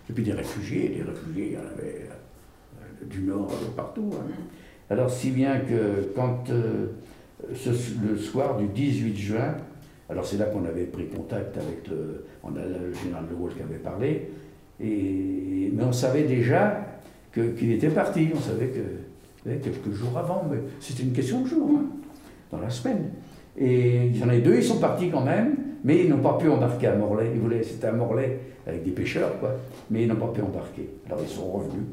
et 0.10 0.14
puis 0.14 0.24
des 0.24 0.34
réfugiés, 0.34 0.90
des 0.90 1.04
réfugiés, 1.04 1.48
il 1.48 1.54
y 1.54 1.58
en 1.58 1.68
avait 1.78 2.08
euh, 2.10 3.06
du 3.06 3.22
nord 3.22 3.52
euh, 3.52 3.76
partout. 3.76 4.10
Hein. 4.14 4.32
Alors, 4.90 5.10
si 5.10 5.32
bien 5.32 5.60
que 5.60 6.12
quand, 6.16 6.50
euh, 6.50 6.88
le 7.50 8.18
soir 8.18 8.58
du 8.58 8.68
18 8.68 9.18
juin, 9.18 9.56
alors 10.10 10.26
c'est 10.26 10.38
là 10.38 10.46
qu'on 10.46 10.66
avait 10.66 10.86
pris 10.86 11.08
contact 11.08 11.58
avec 11.58 11.88
le, 11.90 12.26
on 12.44 12.56
a 12.56 12.66
le 12.66 12.94
général 12.94 13.26
de 13.30 13.36
Gaulle 13.36 13.54
qui 13.54 13.62
avait 13.62 13.76
parlé, 13.76 14.30
et, 14.80 15.72
mais 15.74 15.84
on 15.84 15.92
savait 15.92 16.24
déjà 16.24 16.86
qu'il 17.34 17.72
était 17.72 17.90
parti, 17.90 18.30
on 18.34 18.40
savait 18.40 18.68
que 18.68 19.50
quelques 19.62 19.92
jours 19.92 20.18
avant, 20.18 20.46
mais 20.50 20.58
c'était 20.80 21.04
une 21.04 21.12
question 21.12 21.42
de 21.42 21.48
jour, 21.48 21.70
hein, 21.78 21.86
dans 22.52 22.60
la 22.60 22.70
semaine. 22.70 23.12
Et 23.58 24.06
il 24.06 24.18
y 24.18 24.24
en 24.24 24.30
a 24.30 24.38
deux, 24.38 24.56
ils 24.56 24.64
sont 24.64 24.80
partis 24.80 25.10
quand 25.10 25.24
même, 25.24 25.56
mais 25.84 26.04
ils 26.04 26.10
n'ont 26.10 26.22
pas 26.22 26.38
pu 26.38 26.50
embarquer 26.50 26.88
à 26.88 26.96
Morlaix. 26.96 27.32
Ils 27.34 27.40
voulaient, 27.40 27.64
c'était 27.64 27.88
à 27.88 27.92
Morlaix 27.92 28.40
avec 28.66 28.84
des 28.84 28.92
pêcheurs, 28.92 29.40
quoi. 29.40 29.52
Mais 29.90 30.04
ils 30.04 30.08
n'ont 30.08 30.16
pas 30.16 30.28
pu 30.28 30.42
embarquer. 30.42 30.90
Alors 31.06 31.20
ils 31.22 31.30
sont 31.30 31.52
revenus. 31.52 31.86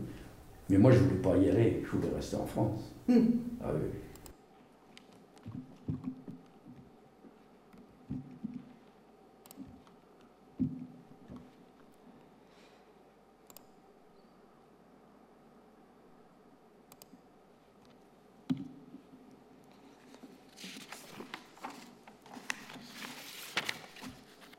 Mais 0.70 0.79
moi, 0.79 0.90
je 0.92 0.99
ne 0.99 1.05
voulais 1.05 1.20
pas 1.20 1.37
y 1.37 1.51
aller, 1.51 1.83
je 1.85 1.97
voulais 1.97 2.14
rester 2.14 2.37
en 2.37 2.47
France. 2.47 2.94
Hmm. 3.07 3.20
Ah, 3.62 3.68
oui. 3.75 3.88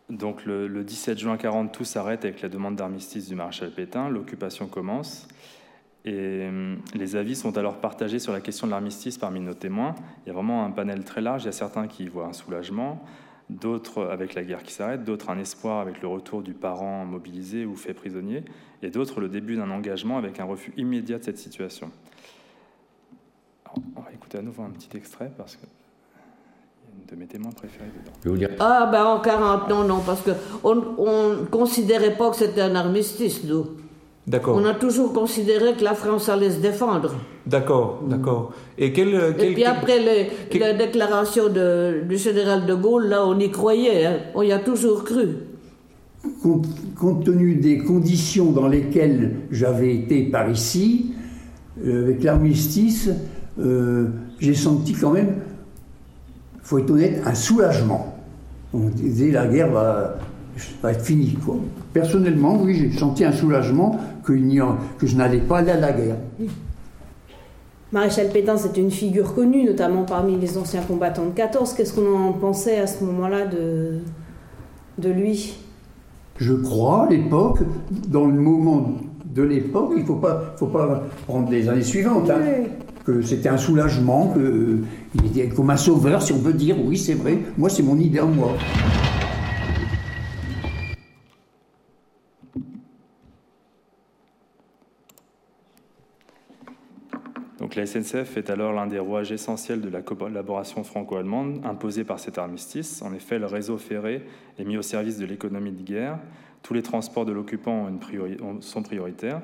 Donc 0.09 0.45
le, 0.45 0.83
17 0.83 1.17
juin 1.17 1.37
40, 1.37 1.71
tout 1.71 1.83
s'arrête 1.83 2.25
avec 2.25 2.41
la 2.41 2.49
demande 2.49 2.75
d'armistice 2.75 3.27
du 3.27 3.35
maréchal 3.35 3.71
Pétain, 3.71 4.07
l'occupation 4.09 4.67
commence, 4.67 5.27
et 6.05 6.45
hum, 6.47 6.79
les 6.93 7.15
avis 7.15 7.35
sont 7.35 7.57
alors 7.57 7.81
partagés 7.81 8.19
sur 8.19 8.31
la 8.31 8.39
question 8.39 8.67
de 8.67 8.71
l'armistice 8.71 9.17
parmi 9.17 9.39
nos 9.39 9.55
témoins. 9.55 9.95
Il 10.23 10.27
y 10.27 10.29
a 10.29 10.33
vraiment 10.33 10.63
un 10.63 10.69
panel 10.69 11.03
très 11.03 11.21
large, 11.21 11.43
il 11.43 11.45
y 11.47 11.49
a 11.49 11.53
certains 11.53 11.87
qui 11.87 12.07
voient 12.07 12.27
un 12.27 12.33
soulagement, 12.33 13.03
d'autres 13.49 14.05
avec 14.05 14.35
la 14.35 14.43
guerre 14.43 14.61
qui 14.61 14.73
s'arrête, 14.73 15.03
d'autres 15.03 15.31
un 15.31 15.39
espoir 15.39 15.79
avec 15.79 16.03
le 16.03 16.07
retour 16.07 16.43
du 16.43 16.53
parent 16.53 17.03
mobilisé 17.05 17.65
ou 17.65 17.75
fait 17.75 17.95
prisonnier, 17.95 18.43
et 18.83 18.91
d'autres 18.91 19.19
le 19.19 19.27
début 19.27 19.55
d'un 19.55 19.71
engagement 19.71 20.19
avec 20.19 20.39
un 20.39 20.45
refus 20.45 20.71
immédiat 20.77 21.17
de 21.17 21.23
cette 21.23 21.39
situation. 21.39 21.89
on 23.95 24.01
va 24.01 24.11
écouter 24.13 24.37
à 24.37 24.43
nouveau 24.43 24.61
un 24.61 24.69
petit 24.69 24.95
extrait 24.95 25.31
parce 25.35 25.55
que 25.55 25.65
de 27.09 27.15
mes 27.15 27.27
témoins 27.27 27.51
préférés 27.51 27.91
dedans. 28.23 28.47
Ah 28.59 28.89
ben 28.91 29.05
en 29.05 29.19
40, 29.19 29.69
non, 29.69 29.83
non, 29.83 30.01
parce 30.05 30.21
qu'on 30.21 30.75
ne 30.75 31.45
considérait 31.45 32.15
pas 32.15 32.29
que 32.31 32.37
c'était 32.37 32.61
un 32.61 32.75
armistice, 32.75 33.43
nous. 33.43 33.65
D'accord. 34.27 34.57
On 34.57 34.65
a 34.65 34.73
toujours 34.73 35.13
considéré 35.13 35.73
que 35.73 35.83
la 35.83 35.93
France 35.93 36.29
allait 36.29 36.49
se 36.49 36.59
défendre. 36.59 37.13
D'accord, 37.45 38.01
d'accord. 38.07 38.53
Et, 38.77 38.91
quel, 38.91 39.13
Et 39.39 39.53
puis 39.53 39.65
après 39.65 39.99
la 40.59 40.73
déclaration 40.73 41.49
de, 41.49 42.01
du 42.09 42.17
général 42.17 42.65
de 42.65 42.73
Gaulle, 42.73 43.05
là, 43.07 43.23
on 43.25 43.37
y 43.37 43.51
croyait, 43.51 44.05
hein. 44.05 44.17
on 44.33 44.41
y 44.41 44.51
a 44.51 44.57
toujours 44.57 45.03
cru. 45.03 45.27
Compte, 46.41 47.23
tenu 47.23 47.55
des 47.55 47.77
conditions 47.77 48.51
dans 48.51 48.67
lesquelles 48.67 49.41
j'avais 49.51 49.93
été 49.93 50.23
par 50.23 50.49
ici, 50.49 51.13
euh, 51.85 52.05
avec 52.05 52.23
l'armistice, 52.23 53.11
euh, 53.59 54.07
j'ai 54.39 54.55
senti 54.55 54.93
quand 54.93 55.11
même 55.11 55.35
faut 56.65 56.79
être 56.79 56.89
honnête, 56.89 57.21
un 57.25 57.35
soulagement. 57.35 58.15
On 58.73 58.89
disait 58.89 59.31
la 59.31 59.45
guerre 59.45 59.71
va, 59.71 60.15
être 60.89 61.01
finie. 61.01 61.37
Quoi. 61.45 61.57
Personnellement, 61.93 62.59
oui, 62.59 62.75
j'ai 62.75 62.97
senti 62.97 63.23
un 63.23 63.31
soulagement 63.31 63.97
que, 64.23 64.33
que 64.97 65.07
je 65.07 65.15
n'allais 65.15 65.39
pas 65.39 65.59
aller 65.59 65.71
à 65.71 65.79
la 65.79 65.93
guerre. 65.93 66.17
Maréchal 67.91 68.29
Pétain, 68.29 68.57
c'est 68.57 68.75
une 68.77 68.89
figure 68.89 69.35
connue, 69.35 69.63
notamment 69.63 70.03
parmi 70.03 70.37
les 70.37 70.57
anciens 70.57 70.81
combattants 70.81 71.25
de 71.25 71.31
14. 71.31 71.73
Qu'est-ce 71.73 71.93
qu'on 71.93 72.13
en 72.13 72.33
pensait 72.33 72.79
à 72.79 72.87
ce 72.87 73.03
moment-là 73.03 73.45
de, 73.45 73.99
de 74.97 75.09
lui? 75.09 75.57
Je 76.37 76.53
crois, 76.53 77.05
à 77.05 77.09
l'époque, 77.09 77.59
dans 78.07 78.25
le 78.25 78.33
moment 78.33 78.91
de 79.23 79.43
l'époque, 79.43 79.91
il 79.95 80.01
ne 80.01 80.05
faut 80.07 80.15
pas, 80.15 80.55
faut 80.57 80.67
pas 80.67 81.03
prendre 81.27 81.49
les 81.51 81.69
années 81.69 81.83
suivantes. 81.83 82.29
Hein. 82.29 82.41
Que 83.05 83.21
c'était 83.21 83.49
un 83.49 83.57
soulagement, 83.57 84.33
qu'il 84.33 85.27
était 85.27 85.47
comme 85.49 85.69
un 85.69 85.77
sauveur, 85.77 86.21
si 86.21 86.33
on 86.33 86.39
peut 86.39 86.53
dire. 86.53 86.75
Oui, 86.83 86.97
c'est 86.97 87.13
vrai. 87.13 87.37
Moi, 87.57 87.69
c'est 87.69 87.83
mon 87.83 87.97
idée 87.99 88.19
en 88.19 88.27
moi. 88.27 88.57
Donc 97.59 97.75
la 97.75 97.85
SNCF 97.85 98.37
est 98.37 98.49
alors 98.49 98.73
l'un 98.73 98.87
des 98.87 98.99
rouages 98.99 99.31
essentiels 99.31 99.81
de 99.81 99.89
la 99.89 100.01
collaboration 100.01 100.83
franco-allemande 100.83 101.61
imposée 101.63 102.03
par 102.03 102.19
cet 102.19 102.37
armistice. 102.37 103.01
En 103.01 103.13
effet, 103.13 103.39
le 103.39 103.45
réseau 103.45 103.77
ferré 103.77 104.23
est 104.59 104.63
mis 104.63 104.77
au 104.77 104.81
service 104.81 105.17
de 105.17 105.25
l'économie 105.25 105.71
de 105.71 105.81
guerre. 105.81 106.19
Tous 106.63 106.73
les 106.73 106.81
transports 106.81 107.25
de 107.25 107.31
l'occupant 107.31 107.87
sont 108.61 108.81
prioritaires. 108.83 109.41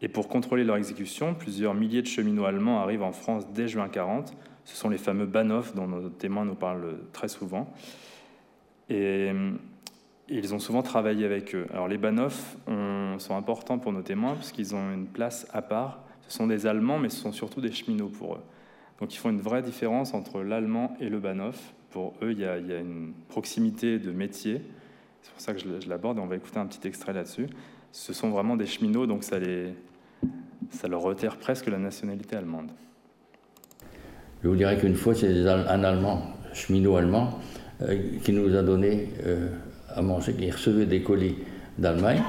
Et 0.00 0.08
pour 0.08 0.28
contrôler 0.28 0.64
leur 0.64 0.76
exécution, 0.76 1.34
plusieurs 1.34 1.74
milliers 1.74 2.02
de 2.02 2.06
cheminots 2.06 2.44
allemands 2.44 2.80
arrivent 2.80 3.02
en 3.02 3.12
France 3.12 3.46
dès 3.52 3.68
juin 3.68 3.88
40. 3.88 4.32
Ce 4.64 4.76
sont 4.76 4.88
les 4.88 4.98
fameux 4.98 5.26
Bahnhof 5.26 5.74
dont 5.74 5.86
nos 5.86 6.08
témoins 6.08 6.44
nous 6.44 6.54
parlent 6.54 6.98
très 7.12 7.28
souvent. 7.28 7.72
Et 8.90 9.32
ils 10.28 10.54
ont 10.54 10.58
souvent 10.58 10.82
travaillé 10.82 11.24
avec 11.24 11.54
eux. 11.54 11.66
Alors 11.72 11.88
les 11.88 11.98
Bahnhof 11.98 12.56
sont 13.18 13.36
importants 13.36 13.78
pour 13.78 13.92
nos 13.92 14.02
témoins 14.02 14.34
parce 14.34 14.52
qu'ils 14.52 14.74
ont 14.74 14.92
une 14.92 15.06
place 15.06 15.48
à 15.52 15.62
part. 15.62 16.04
Ce 16.28 16.36
sont 16.36 16.46
des 16.46 16.66
Allemands, 16.66 16.98
mais 16.98 17.08
ce 17.08 17.16
sont 17.16 17.32
surtout 17.32 17.60
des 17.60 17.72
cheminots 17.72 18.08
pour 18.08 18.34
eux. 18.34 18.42
Donc 19.00 19.14
ils 19.14 19.18
font 19.18 19.30
une 19.30 19.40
vraie 19.40 19.62
différence 19.62 20.14
entre 20.14 20.42
l'allemand 20.42 20.96
et 21.00 21.08
le 21.08 21.18
Bahnhof. 21.18 21.74
Pour 21.90 22.14
eux, 22.22 22.32
il 22.32 22.40
y, 22.40 22.44
a, 22.44 22.58
une 22.58 23.14
proximité 23.28 23.98
de 23.98 24.12
métier. 24.12 24.60
C'est 25.22 25.32
pour 25.32 25.40
ça 25.40 25.54
que 25.54 25.60
je, 25.60 25.88
l'aborde 25.88 26.18
et 26.18 26.20
on 26.20 26.26
va 26.26 26.36
écouter 26.36 26.58
un 26.58 26.66
petit 26.66 26.86
extrait 26.86 27.12
là-dessus. 27.12 27.46
Ce 27.92 28.12
sont 28.12 28.28
vraiment 28.28 28.56
des 28.56 28.66
cheminots, 28.66 29.06
donc 29.06 29.24
ça 29.24 29.38
les, 29.38 29.72
ça 30.70 30.88
leur 30.88 31.02
retire 31.02 31.36
presque 31.36 31.66
la 31.66 31.78
nationalité 31.78 32.36
allemande. 32.36 32.70
Je 34.42 34.48
vous 34.48 34.56
dirais 34.56 34.78
qu'une 34.78 34.94
fois, 34.94 35.14
c'est 35.14 35.46
un 35.48 35.84
Allemand, 35.84 36.22
cheminot 36.52 36.96
allemand, 36.96 37.38
euh, 37.82 37.96
qui 38.22 38.32
nous 38.32 38.56
a 38.56 38.62
donné 38.62 39.08
euh, 39.26 39.48
à 39.94 40.02
manger, 40.02 40.34
qui 40.34 40.50
recevait 40.50 40.86
des 40.86 41.02
colis 41.02 41.36
d'Allemagne, 41.76 42.22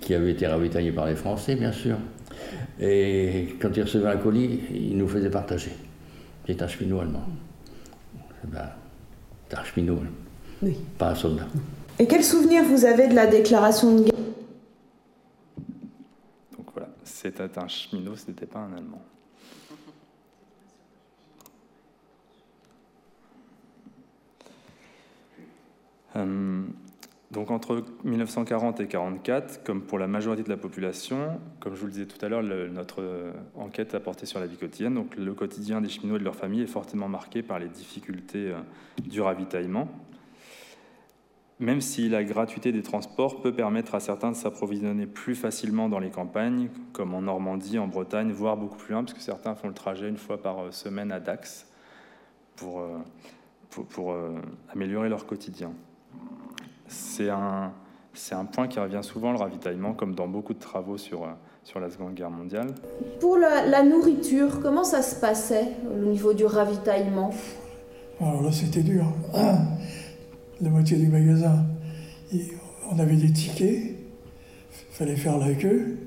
qui 0.00 0.14
avaient 0.14 0.32
été 0.32 0.46
ravitaillés 0.46 0.92
par 0.92 1.06
les 1.06 1.14
Français, 1.14 1.54
bien 1.56 1.72
sûr. 1.72 1.96
Et 2.80 3.56
quand 3.60 3.70
il 3.76 3.82
recevait 3.82 4.08
un 4.08 4.16
colis, 4.16 4.60
il 4.72 4.98
nous 4.98 5.08
faisait 5.08 5.30
partager. 5.30 5.72
C'est 6.46 6.60
un 6.60 6.68
cheminot 6.68 7.00
allemand. 7.00 7.24
Ben, 8.44 8.68
c'est 9.48 9.58
un 9.58 9.64
cheminot, 9.64 9.98
oui. 10.62 10.76
pas 10.98 11.10
un 11.10 11.14
soldat. 11.14 11.46
Et 11.98 12.06
quel 12.06 12.22
souvenir 12.22 12.64
vous 12.64 12.84
avez 12.84 13.08
de 13.08 13.14
la 13.14 13.26
déclaration 13.26 13.96
de 13.96 14.02
guerre? 14.02 14.23
C'était 17.24 17.58
un 17.58 17.68
cheminot, 17.68 18.16
ce 18.16 18.26
n'était 18.28 18.44
pas 18.44 18.58
un 18.58 18.76
Allemand. 18.76 19.02
Euh, 26.16 26.62
donc 27.30 27.50
entre 27.50 27.82
1940 28.04 28.80
et 28.80 28.82
1944, 28.84 29.64
comme 29.64 29.82
pour 29.82 29.98
la 29.98 30.06
majorité 30.06 30.42
de 30.42 30.50
la 30.50 30.58
population, 30.58 31.40
comme 31.60 31.74
je 31.74 31.80
vous 31.80 31.86
le 31.86 31.92
disais 31.92 32.06
tout 32.06 32.22
à 32.24 32.28
l'heure, 32.28 32.42
notre 32.42 33.32
enquête 33.56 33.94
a 33.94 34.00
porté 34.00 34.26
sur 34.26 34.38
la 34.38 34.46
vie 34.46 34.58
quotidienne. 34.58 34.94
Donc 34.94 35.16
le 35.16 35.32
quotidien 35.32 35.80
des 35.80 35.88
cheminots 35.88 36.16
et 36.16 36.18
de 36.18 36.24
leur 36.24 36.36
famille 36.36 36.60
est 36.60 36.66
fortement 36.66 37.08
marqué 37.08 37.42
par 37.42 37.58
les 37.58 37.68
difficultés 37.68 38.50
euh, 38.50 38.60
du 39.02 39.22
ravitaillement 39.22 39.88
même 41.60 41.80
si 41.80 42.08
la 42.08 42.24
gratuité 42.24 42.72
des 42.72 42.82
transports 42.82 43.40
peut 43.40 43.52
permettre 43.52 43.94
à 43.94 44.00
certains 44.00 44.32
de 44.32 44.36
s'approvisionner 44.36 45.06
plus 45.06 45.34
facilement 45.34 45.88
dans 45.88 46.00
les 46.00 46.10
campagnes, 46.10 46.68
comme 46.92 47.14
en 47.14 47.22
Normandie, 47.22 47.78
en 47.78 47.86
Bretagne, 47.86 48.32
voire 48.32 48.56
beaucoup 48.56 48.76
plus 48.76 48.92
loin, 48.92 49.04
parce 49.04 49.14
que 49.14 49.20
certains 49.20 49.54
font 49.54 49.68
le 49.68 49.74
trajet 49.74 50.08
une 50.08 50.16
fois 50.16 50.40
par 50.42 50.58
euh, 50.58 50.70
semaine 50.72 51.12
à 51.12 51.20
Dax 51.20 51.66
pour, 52.56 52.80
euh, 52.80 52.98
pour, 53.70 54.12
euh, 54.12 54.32
améliorer 54.72 55.08
leur 55.08 55.26
quotidien. 55.26 55.72
C'est 56.88 57.30
un, 57.30 57.72
c'est 58.14 58.34
un 58.34 58.44
point 58.44 58.66
qui 58.66 58.80
revient 58.80 59.00
souvent, 59.02 59.30
le 59.30 59.38
ravitaillement, 59.38 59.94
comme 59.94 60.14
dans 60.14 60.28
beaucoup 60.28 60.54
de 60.54 60.58
travaux 60.60 60.98
sur, 60.98 61.26
sur 61.62 61.78
la 61.80 61.88
Seconde 61.88 62.14
Guerre 62.14 62.30
mondiale. 62.30 62.74
Pour 63.20 63.36
la, 63.36 63.64
la 63.66 63.82
nourriture, 63.84 64.60
comment 64.60 64.84
ça 64.84 65.02
se 65.02 65.20
passait 65.20 65.68
au 65.92 65.98
niveau 65.98 66.34
du 66.34 66.44
ravitaillement? 66.44 67.30
Alors 68.20 68.42
là, 68.42 68.52
c'était 68.52 68.82
dur 68.82 69.06
la 70.64 70.70
moitié 70.70 70.96
du 70.96 71.08
magasin, 71.08 71.66
on 72.90 72.98
avait 72.98 73.16
des 73.16 73.30
tickets, 73.30 73.82
il 73.82 74.94
fallait 74.96 75.16
faire 75.16 75.36
la 75.36 75.52
queue. 75.52 75.98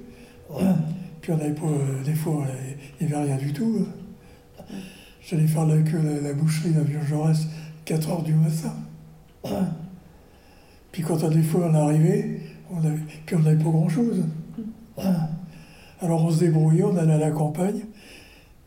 Puis 1.22 1.32
on 1.32 1.36
avait 1.36 1.54
pas, 1.54 1.67
euh, 1.67 2.04
des 2.04 2.15
fois, 2.15 2.46
il 3.00 3.08
n'y 3.08 3.13
avait 3.13 3.26
rien 3.26 3.38
du 3.38 3.54
tout. 3.54 3.86
J'allais 5.22 5.46
faire 5.46 5.67
la 5.67 5.78
queue 5.84 6.00
à 6.00 6.22
la, 6.22 6.34
boucherie 6.34 6.72
d'avion 6.72 7.02
Jaurès 7.04 7.48
4 7.86 8.10
heures 8.10 8.24
du 8.24 8.34
matin. 8.34 8.74
Puis 10.91 11.04
quand 11.04 11.30
des 11.30 11.43
fois 11.43 11.70
on 11.70 11.76
arrivait, 11.76 12.41
on 12.72 12.80
avait, 12.80 12.98
puis 13.26 13.36
on 13.36 13.39
n'avait 13.39 13.63
pas 13.63 13.70
grand-chose. 13.70 14.24
Alors 16.02 16.26
on 16.26 16.32
se 16.32 16.39
débrouillait, 16.39 16.84
on 16.84 16.98
allait 16.98 17.13
à 17.13 17.17
la 17.17 17.32
campagne. 17.32 17.82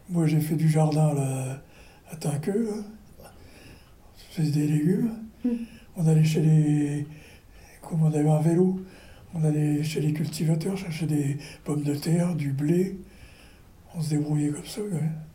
Moi 0.09 0.27
j'ai 0.27 0.41
fait 0.41 0.55
du 0.55 0.69
jardin 0.69 1.09
à, 1.09 1.15
la, 1.15 1.63
à 2.13 2.17
Tinqueux, 2.17 2.69
je 4.17 4.43
faisais 4.43 4.53
des 4.53 4.69
légumes. 4.69 5.11
On 6.03 6.09
allait 6.09 6.25
chez 6.25 6.41
les. 6.41 7.07
Comme 7.83 8.03
on 8.05 8.07
avait 8.07 8.29
un 8.29 8.41
vélo, 8.41 8.81
on 9.35 9.45
allait 9.45 9.83
chez 9.83 10.01
les 10.01 10.13
cultivateurs 10.13 10.77
chercher 10.77 11.07
des 11.07 11.37
pommes 11.65 11.83
de 11.83 11.95
terre, 11.95 12.35
du 12.35 12.53
blé. 12.53 12.99
On 13.95 14.01
se 14.01 14.11
débrouillait 14.11 14.51
comme 14.51 14.65
ça. 14.65 14.81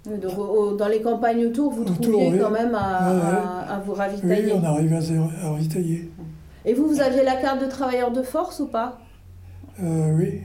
dans 0.06 0.88
les 0.88 1.01
campagnes 1.01 1.45
autour, 1.47 1.73
vous 1.73 1.84
trouviez 1.84 2.39
quand 2.39 2.51
même 2.51 2.73
à, 2.73 3.82
vous 3.86 3.93
ravitailler 3.93 4.54
Oui, 4.54 4.60
on 4.60 4.63
arrivait 4.63 4.95
à, 4.95 5.49
ravitailler. 5.49 6.10
Et 6.63 6.73
vous, 6.73 6.88
vous 6.88 7.01
aviez 7.01 7.23
la 7.23 7.36
carte 7.36 7.62
de 7.62 7.67
travailleur 7.67 8.12
de 8.12 8.23
force 8.23 8.60
ou 8.60 8.67
pas? 8.67 8.99
Euh, 9.84 10.15
Oui. 10.17 10.41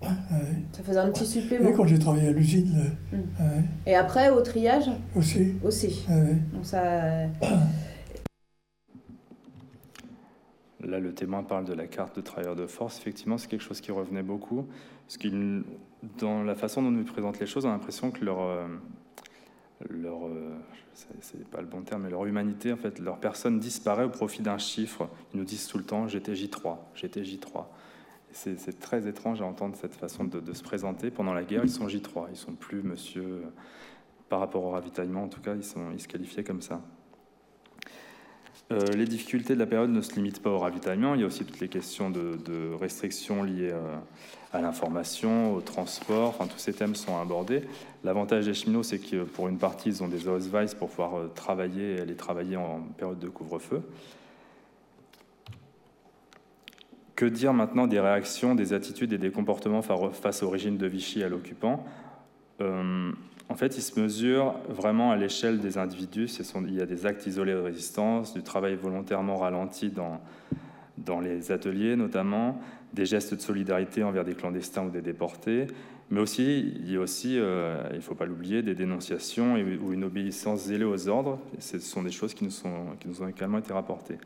Ça 0.00 0.84
faisait 0.84 0.98
un 1.00 1.08
petit 1.08 1.26
supplément. 1.26 1.70
Oui, 1.70 1.74
quand 1.76 1.86
j'ai 1.86 1.98
travaillé 1.98 2.28
à 2.28 2.30
l'usine. 2.30 2.92
Mmh. 3.12 3.16
Et 3.86 3.96
après, 3.96 4.30
au 4.30 4.40
triage? 4.42 4.88
Aussi. 5.16 5.54
Aussi. 5.64 6.06
Donc 6.52 6.64
ça. 6.64 6.82
Là, 10.84 11.00
le 11.00 11.12
témoin 11.12 11.42
parle 11.42 11.64
de 11.64 11.74
la 11.74 11.86
carte 11.86 12.16
de 12.16 12.20
travailleur 12.20 12.54
de 12.54 12.66
force. 12.66 12.98
Effectivement, 12.98 13.36
c'est 13.36 13.48
quelque 13.48 13.64
chose 13.64 13.80
qui 13.80 13.90
revenait 13.90 14.22
beaucoup. 14.22 14.66
Parce 15.06 15.18
dans 16.18 16.44
la 16.44 16.54
façon 16.54 16.82
dont 16.82 16.90
nous 16.90 17.04
présentent 17.04 17.40
les 17.40 17.46
choses, 17.46 17.64
on 17.64 17.70
a 17.70 17.72
l'impression 17.72 18.12
que 18.12 18.24
leur, 18.24 18.40
euh, 18.40 18.66
leur 19.90 20.26
euh, 20.26 20.54
c'est 21.20 21.48
pas 21.48 21.60
le 21.60 21.66
bon 21.66 21.82
terme, 21.82 22.02
mais 22.02 22.10
leur 22.10 22.24
humanité, 22.26 22.72
en 22.72 22.76
fait, 22.76 22.98
leur 22.98 23.18
personne 23.18 23.58
disparaît 23.58 24.04
au 24.04 24.08
profit 24.08 24.42
d'un 24.42 24.58
chiffre. 24.58 25.08
Ils 25.32 25.38
nous 25.38 25.44
disent 25.44 25.66
tout 25.66 25.78
le 25.78 25.84
temps 25.84 26.08
j'étais 26.08 26.34
J3, 26.34 26.76
j'étais 26.94 27.22
J3. 27.22 27.66
C'est 28.30 28.78
très 28.78 29.08
étrange 29.08 29.40
à 29.40 29.46
entendre 29.46 29.74
cette 29.74 29.94
façon 29.94 30.24
de, 30.24 30.52
se 30.52 30.62
présenter. 30.62 31.10
Pendant 31.10 31.32
la 31.32 31.44
guerre, 31.44 31.64
ils 31.64 31.70
sont 31.70 31.86
J3, 31.86 32.26
ils 32.30 32.36
sont 32.36 32.52
plus 32.52 32.82
monsieur. 32.82 33.42
Par 34.28 34.40
rapport 34.40 34.62
au 34.64 34.70
ravitaillement, 34.70 35.24
en 35.24 35.28
tout 35.28 35.40
cas, 35.40 35.54
ils, 35.54 35.64
sont, 35.64 35.90
ils 35.92 36.00
se 36.00 36.06
qualifiaient 36.06 36.44
comme 36.44 36.60
ça. 36.60 36.82
Euh, 38.70 38.86
les 38.94 39.06
difficultés 39.06 39.54
de 39.54 39.58
la 39.58 39.66
période 39.66 39.90
ne 39.90 40.02
se 40.02 40.14
limitent 40.14 40.42
pas 40.42 40.50
au 40.50 40.58
ravitaillement, 40.58 41.14
il 41.14 41.22
y 41.22 41.24
a 41.24 41.26
aussi 41.26 41.44
toutes 41.44 41.60
les 41.60 41.68
questions 41.68 42.10
de, 42.10 42.74
restrictions 42.78 43.42
liées 43.42 43.70
euh, 43.72 43.96
à 44.52 44.60
l'information, 44.60 45.54
au 45.54 45.62
transport, 45.62 46.36
tous 46.36 46.58
ces 46.58 46.74
thèmes 46.74 46.94
sont 46.94 47.18
abordés. 47.18 47.62
L'avantage 48.04 48.44
des 48.44 48.52
cheminots, 48.52 48.82
c'est 48.82 48.98
que 48.98 49.24
pour 49.24 49.48
une 49.48 49.56
partie, 49.56 49.88
ils 49.88 50.02
ont 50.02 50.08
des 50.08 50.28
Ausweis 50.28 50.74
pour 50.78 50.90
pouvoir 50.90 51.16
euh, 51.16 51.32
travailler 51.34 51.96
et 51.96 52.00
aller 52.00 52.14
travailler 52.14 52.56
en 52.56 52.80
période 52.98 53.18
de 53.18 53.28
couvre-feu. 53.28 53.80
Que 57.16 57.24
dire 57.24 57.54
maintenant 57.54 57.86
des 57.86 58.00
réactions, 58.00 58.54
des 58.54 58.74
attitudes 58.74 59.14
et 59.14 59.18
des 59.18 59.30
comportements 59.30 59.82
face 59.82 60.42
au 60.42 60.50
régime 60.50 60.76
de 60.76 60.86
Vichy 60.86 61.22
à 61.24 61.28
l'occupant? 61.28 61.84
En 63.50 63.54
fait, 63.54 63.76
il 63.76 63.82
se 63.82 63.98
mesure 63.98 64.54
vraiment 64.68 65.10
à 65.10 65.16
l'échelle 65.16 65.58
des 65.58 65.78
individus. 65.78 66.28
il 66.66 66.74
y 66.74 66.82
a 66.82 66.86
des 66.86 67.06
actes 67.06 67.26
isolés 67.26 67.54
de 67.54 67.58
résistance, 67.58 68.34
du 68.34 68.42
travail 68.42 68.74
volontairement 68.74 69.38
ralenti 69.38 69.90
dans, 69.90 71.20
les 71.20 71.50
ateliers 71.50 71.96
notamment, 71.96 72.60
des 72.92 73.06
gestes 73.06 73.34
de 73.34 73.40
solidarité 73.40 74.02
envers 74.02 74.24
des 74.24 74.34
clandestins 74.34 74.84
ou 74.84 74.90
des 74.90 75.00
déportés, 75.00 75.66
mais 76.10 76.20
aussi, 76.20 76.74
il 76.76 76.90
y 76.90 76.96
a 76.96 77.00
aussi, 77.00 77.38
euh, 77.38 77.82
il 77.90 77.96
ne 77.96 78.00
faut 78.00 78.14
pas 78.14 78.24
l'oublier, 78.24 78.62
des 78.62 78.74
dénonciations 78.74 79.56
ou 79.82 79.92
une 79.92 80.04
obéissance 80.04 80.64
zélée 80.64 80.84
aux 80.84 81.08
ordres. 81.08 81.38
ce 81.58 81.78
sont 81.78 82.02
des 82.02 82.10
choses 82.10 82.32
qui 82.32 82.44
nous, 82.44 82.50
sont, 82.50 82.96
qui 82.98 83.08
nous 83.08 83.22
ont 83.22 83.28
également 83.28 83.58
été 83.58 83.72
rapportées. 83.72 84.16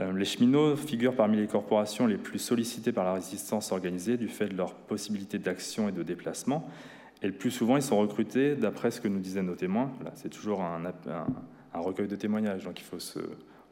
Euh, 0.00 0.12
les 0.12 0.24
cheminots 0.24 0.76
figurent 0.76 1.16
parmi 1.16 1.36
les 1.36 1.46
corporations 1.46 2.06
les 2.06 2.16
plus 2.16 2.38
sollicitées 2.38 2.92
par 2.92 3.04
la 3.04 3.14
résistance 3.14 3.72
organisée 3.72 4.16
du 4.16 4.28
fait 4.28 4.48
de 4.48 4.56
leur 4.56 4.74
possibilité 4.74 5.38
d'action 5.38 5.88
et 5.88 5.92
de 5.92 6.02
déplacement. 6.02 6.68
Et 7.22 7.26
le 7.26 7.32
plus 7.32 7.50
souvent, 7.50 7.76
ils 7.76 7.82
sont 7.82 7.98
recrutés 7.98 8.56
d'après 8.56 8.90
ce 8.90 9.00
que 9.00 9.08
nous 9.08 9.20
disaient 9.20 9.42
nos 9.42 9.54
témoins. 9.54 9.90
c'est 10.14 10.28
toujours 10.28 10.62
un, 10.62 10.80
recueil 11.74 12.08
de 12.08 12.16
témoignages, 12.16 12.64
donc 12.64 12.80
il 12.80 12.84
faut 12.84 12.98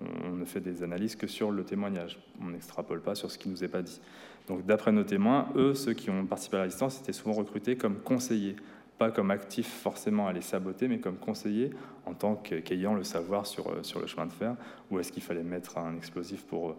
on, 0.00 0.30
ne 0.32 0.44
fait 0.44 0.60
des 0.60 0.82
analyses 0.82 1.16
que 1.16 1.26
sur 1.26 1.50
le 1.50 1.64
témoignage. 1.64 2.18
On 2.40 2.50
n'extrapole 2.50 3.00
pas 3.00 3.14
sur 3.14 3.30
ce 3.30 3.38
qui 3.38 3.48
nous 3.48 3.62
est 3.64 3.68
pas 3.68 3.82
dit. 3.82 4.00
Donc 4.48 4.66
d'après 4.66 4.92
nos 4.92 5.04
témoins, 5.04 5.48
eux, 5.56 5.74
ceux 5.74 5.92
qui 5.92 6.10
ont 6.10 6.26
participé 6.26 6.56
à 6.56 6.60
la 6.60 6.64
résistance, 6.64 7.00
étaient 7.00 7.12
souvent 7.12 7.34
recrutés 7.34 7.76
comme 7.76 7.96
conseillers 8.00 8.56
pas 8.98 9.10
comme 9.10 9.30
actif 9.30 9.68
forcément 9.68 10.28
à 10.28 10.32
les 10.32 10.40
saboter, 10.40 10.88
mais 10.88 10.98
comme 10.98 11.16
conseiller 11.16 11.70
en 12.06 12.14
tant 12.14 12.36
qu'ayant 12.36 12.94
le 12.94 13.04
savoir 13.04 13.46
sur, 13.46 13.68
euh, 13.68 13.82
sur 13.82 14.00
le 14.00 14.06
chemin 14.06 14.26
de 14.26 14.32
fer, 14.32 14.56
où 14.90 14.98
est-ce 14.98 15.10
qu'il 15.12 15.22
fallait 15.22 15.42
mettre 15.42 15.78
un 15.78 15.96
explosif 15.96 16.44
pour, 16.44 16.76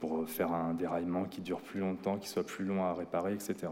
pour 0.00 0.28
faire 0.28 0.52
un 0.52 0.74
déraillement 0.74 1.24
qui 1.24 1.40
dure 1.40 1.60
plus 1.60 1.80
longtemps, 1.80 2.18
qui 2.18 2.28
soit 2.28 2.44
plus 2.44 2.64
long 2.64 2.82
à 2.84 2.94
réparer, 2.94 3.34
etc. 3.34 3.68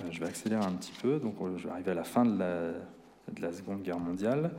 Euh, 0.00 0.04
je 0.10 0.20
vais 0.20 0.26
accélérer 0.26 0.64
un 0.64 0.72
petit 0.72 0.92
peu, 1.00 1.18
donc 1.18 1.34
je 1.56 1.64
vais 1.64 1.72
arriver 1.72 1.90
à 1.90 1.94
la 1.94 2.04
fin 2.04 2.24
de 2.24 2.38
la, 2.38 3.48
de 3.48 3.52
Seconde 3.54 3.82
Guerre 3.82 3.98
mondiale. 3.98 4.50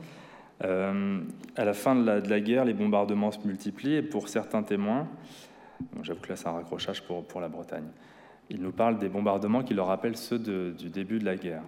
à 0.62 1.64
la 1.64 1.72
fin 1.72 1.94
de 1.94 2.04
la, 2.04 2.20
de 2.20 2.38
guerre, 2.38 2.64
les 2.64 2.74
bombardements 2.74 3.32
se 3.32 3.46
multiplient 3.46 3.96
et 3.96 4.02
pour 4.02 4.28
certains 4.28 4.62
témoins, 4.62 5.08
j'avoue 6.02 6.20
que 6.20 6.28
là 6.28 6.36
c'est 6.36 6.48
un 6.48 6.52
raccrochage 6.52 7.02
pour, 7.02 7.24
pour 7.24 7.40
la 7.40 7.48
Bretagne, 7.48 7.88
ils 8.50 8.60
nous 8.60 8.72
parlent 8.72 8.98
des 8.98 9.08
bombardements 9.08 9.62
qui 9.62 9.74
leur 9.74 9.86
rappellent 9.86 10.16
ceux 10.16 10.38
du 10.38 10.90
début 10.90 11.18
de 11.18 11.24
la 11.24 11.36
guerre. 11.36 11.62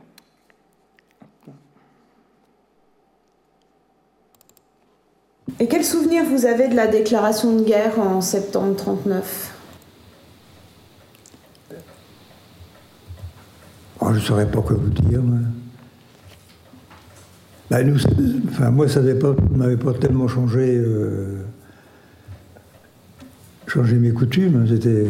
Et 5.60 5.68
quel 5.68 5.84
souvenir 5.84 6.24
vous 6.24 6.46
avez 6.46 6.68
de 6.68 6.74
la 6.74 6.86
déclaration 6.86 7.56
de 7.56 7.62
guerre 7.62 7.98
en 8.00 8.20
septembre 8.20 8.68
1939 8.68 9.61
oh, 14.02 14.08
Je 14.10 14.18
ne 14.18 14.20
saurais 14.20 14.50
pas 14.50 14.60
quoi 14.60 14.76
vous 14.76 14.90
dire. 14.90 15.20
Moi, 18.70 18.88
ça 18.88 19.00
n'avait 19.00 19.18
pas, 19.18 19.34
pas, 19.34 19.94
tellement 19.94 20.28
changé, 20.28 20.76
euh, 20.76 21.42
changé 23.66 23.96
mes 23.96 24.12
coutumes. 24.12 24.66
C'était 24.68 25.06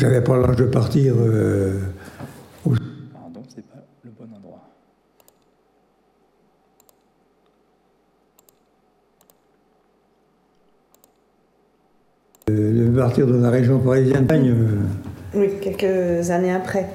J'avais 0.00 0.22
pas 0.22 0.38
l'âge 0.38 0.56
de 0.56 0.64
partir. 0.64 1.12
Euh, 1.18 1.78
au... 2.64 2.70
Pardon, 3.12 3.42
c'est 3.54 3.66
pas 3.66 3.84
le 4.02 4.10
bon 4.12 4.34
endroit. 4.34 4.62
Euh, 12.38 12.39
de 12.50 12.98
partir 12.98 13.26
dans 13.26 13.38
la 13.38 13.50
région 13.50 13.78
parisienne. 13.78 14.26
Euh... 14.30 14.66
Oui, 15.34 15.48
quelques 15.60 16.30
années 16.30 16.52
après. 16.52 16.86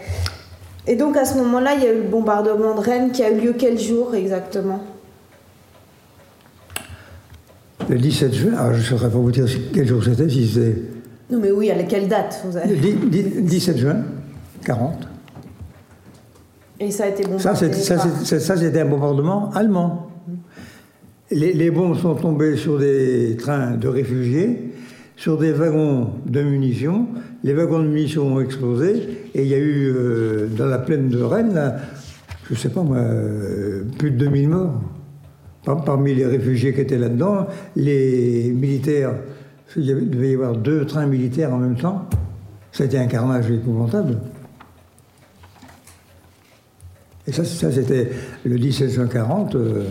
Et 0.87 0.95
donc 0.95 1.17
à 1.17 1.25
ce 1.25 1.37
moment-là, 1.37 1.73
il 1.75 1.83
y 1.83 1.87
a 1.87 1.93
eu 1.93 2.03
le 2.03 2.09
bombardement 2.09 2.75
de 2.75 2.79
Rennes 2.79 3.11
qui 3.11 3.23
a 3.23 3.31
eu 3.31 3.39
lieu 3.39 3.55
quel 3.57 3.79
jour 3.79 4.13
exactement? 4.13 4.83
Le 7.89 7.97
17 7.97 8.33
juin, 8.33 8.53
alors 8.57 8.73
je 8.73 8.79
ne 8.79 8.83
saurais 8.83 9.09
pas 9.09 9.17
vous 9.17 9.31
dire 9.31 9.45
quel 9.73 9.87
jour 9.87 10.03
c'était, 10.03 10.27
si 10.27 10.47
c'était 10.47 10.75
non, 11.29 11.39
mais 11.39 11.51
oui, 11.51 11.71
à 11.71 11.83
quelle 11.83 12.07
date 12.07 12.41
vous 12.45 12.55
avez... 12.55 12.75
17 12.75 13.77
juin 13.77 13.97
40. 14.63 15.07
Et 16.79 16.91
ça 16.91 17.05
a 17.05 17.07
été 17.07 17.23
bombardé 17.23 17.73
Ça, 17.73 18.57
c'était 18.57 18.81
un 18.81 18.85
bombardement 18.85 19.49
allemand. 19.51 20.11
Les, 21.31 21.53
les, 21.53 21.71
bombes 21.71 21.97
sont 21.97 22.13
tombées 22.13 22.55
sur 22.55 22.77
des 22.77 23.35
trains 23.37 23.71
de 23.71 23.87
réfugiés, 23.87 24.71
sur 25.15 25.37
des 25.37 25.51
wagons 25.51 26.09
de 26.25 26.41
munitions. 26.41 27.07
Les 27.43 27.53
wagons 27.53 27.79
de 27.79 27.87
munitions 27.87 28.35
ont 28.35 28.41
explosé 28.41 29.29
et 29.33 29.43
il 29.43 29.47
y 29.47 29.53
a 29.53 29.59
eu, 29.59 29.93
euh, 29.95 30.47
dans 30.47 30.65
la 30.65 30.79
plaine 30.79 31.09
de 31.09 31.21
Rennes, 31.21 31.73
je 32.47 32.53
ne 32.53 32.57
sais 32.57 32.69
pas 32.69 32.83
moi, 32.83 32.97
euh, 32.97 33.83
plus 33.97 34.11
de 34.11 34.17
2000 34.17 34.49
morts. 34.49 34.81
Parmi 35.63 36.13
les 36.13 36.27
réfugiés 36.27 36.73
qui 36.73 36.81
étaient 36.81 36.97
là-dedans, 36.97 37.47
les 37.75 38.51
militaires 38.51 39.15
il 39.75 40.09
devait 40.09 40.31
y 40.31 40.33
avoir 40.33 40.55
deux 40.55 40.85
trains 40.85 41.05
militaires 41.05 41.53
en 41.53 41.57
même 41.57 41.75
temps. 41.75 42.07
C'était 42.71 42.97
un 42.97 43.07
carnage 43.07 43.49
épouvantable. 43.49 44.17
Et 47.27 47.31
ça, 47.31 47.43
ça 47.43 47.71
c'était 47.71 48.11
le 48.43 48.55
1740. 48.55 49.55
Euh, 49.55 49.85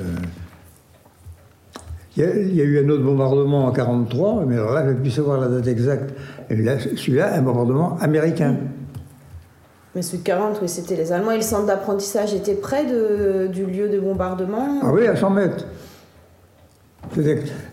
il, 2.17 2.55
y 2.55 2.61
a, 2.61 2.65
eu 2.65 2.85
un 2.85 2.89
autre 2.89 3.03
bombardement 3.03 3.67
en 3.67 3.73
43, 3.73 4.45
mais 4.47 4.55
alors 4.55 4.73
là, 4.73 4.85
je 4.87 4.91
ne 4.91 5.01
plus 5.01 5.11
savoir 5.11 5.41
la 5.41 5.49
date 5.49 5.67
exacte. 5.67 6.15
Celui-là, 6.49 7.35
un 7.35 7.43
bombardement 7.43 7.97
américain. 7.99 8.57
Mais 9.95 10.03
celui 10.03 10.19
de 10.19 10.25
40, 10.25 10.59
oui, 10.63 10.69
c'était 10.69 10.97
les 10.97 11.13
Allemands. 11.13 11.33
Et 11.33 11.37
le 11.37 11.43
centre 11.43 11.67
d'apprentissage 11.67 12.35
était 12.35 12.55
près 12.55 12.85
de, 12.85 13.49
du 13.49 13.65
lieu 13.65 13.89
de 13.89 13.99
bombardement? 13.99 14.81
Ah 14.83 14.93
oui, 14.93 15.07
à 15.07 15.17
100 15.17 15.31
mètres. 15.31 15.67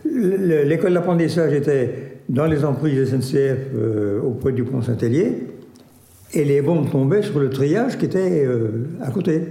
L'école 0.06 0.94
d'apprentissage 0.94 1.54
était 1.54 2.20
dans 2.30 2.46
les 2.46 2.64
emprises 2.64 3.10
SNCF 3.10 3.58
euh, 3.76 4.22
auprès 4.22 4.52
du 4.52 4.64
pont 4.64 4.82
Saint-Hélier, 4.82 5.48
et 6.34 6.46
les 6.46 6.62
bombes 6.62 6.90
tombaient 6.90 7.24
sur 7.24 7.40
le 7.40 7.50
triage 7.50 7.98
qui 7.98 8.06
était 8.06 8.46
euh, 8.46 8.88
à 9.02 9.12
côté. 9.12 9.42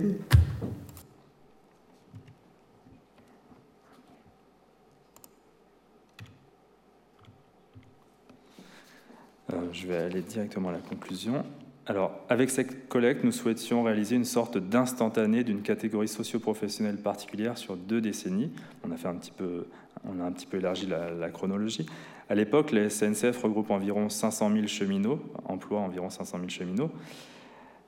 Je 9.73 9.87
vais 9.87 9.97
aller 9.97 10.23
directement 10.23 10.69
à 10.71 10.73
la 10.73 10.79
conclusion. 10.79 11.45
Alors, 11.87 12.13
avec 12.29 12.51
cette 12.51 12.89
collecte, 12.89 13.25
nous 13.25 13.33
souhaitions 13.33 13.83
réaliser 13.83 14.15
une 14.15 14.25
sorte 14.25 14.59
d'instantané 14.59 15.43
d'une 15.43 15.63
catégorie 15.63 16.09
socio-professionnelle 16.09 16.99
particulière 16.99 17.59
sur 17.59 17.77
deux 17.77 18.01
décennies. 18.01 18.53
On 18.87 18.93
a, 18.93 18.97
fait 18.97 19.09
un, 19.09 19.15
petit 19.15 19.33
peu, 19.33 19.67
on 20.05 20.21
a 20.21 20.25
un 20.25 20.31
petit 20.31 20.47
peu 20.47 20.59
élargi 20.59 20.87
la, 20.87 21.31
chronologie. 21.31 21.87
À 22.29 22.35
l'époque, 22.37 22.71
les 22.71 22.91
SNCF 22.91 23.43
regroupent 23.43 23.73
environ 23.73 24.09
500 24.09 24.53
000 24.53 24.67
cheminots, 24.69 25.21
emploient 25.47 25.81
environ 25.81 26.11
500 26.11 26.39
000 26.39 26.49
cheminots. 26.49 26.93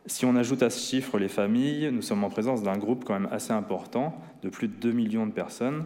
Si 0.06 0.24
on 0.24 0.34
ajoute 0.34 0.64
à 0.64 0.70
ce 0.70 0.80
chiffre 0.80 1.16
les 1.18 1.28
familles, 1.28 1.90
nous 1.92 2.02
sommes 2.02 2.24
en 2.24 2.30
présence 2.30 2.64
d'un 2.64 2.78
groupe 2.78 3.04
quand 3.04 3.14
même 3.14 3.28
assez 3.30 3.52
important, 3.52 4.16
de 4.42 4.48
plus 4.48 4.66
de 4.66 4.74
2 4.74 4.90
millions 4.90 5.26
de 5.26 5.32
personnes. 5.32 5.84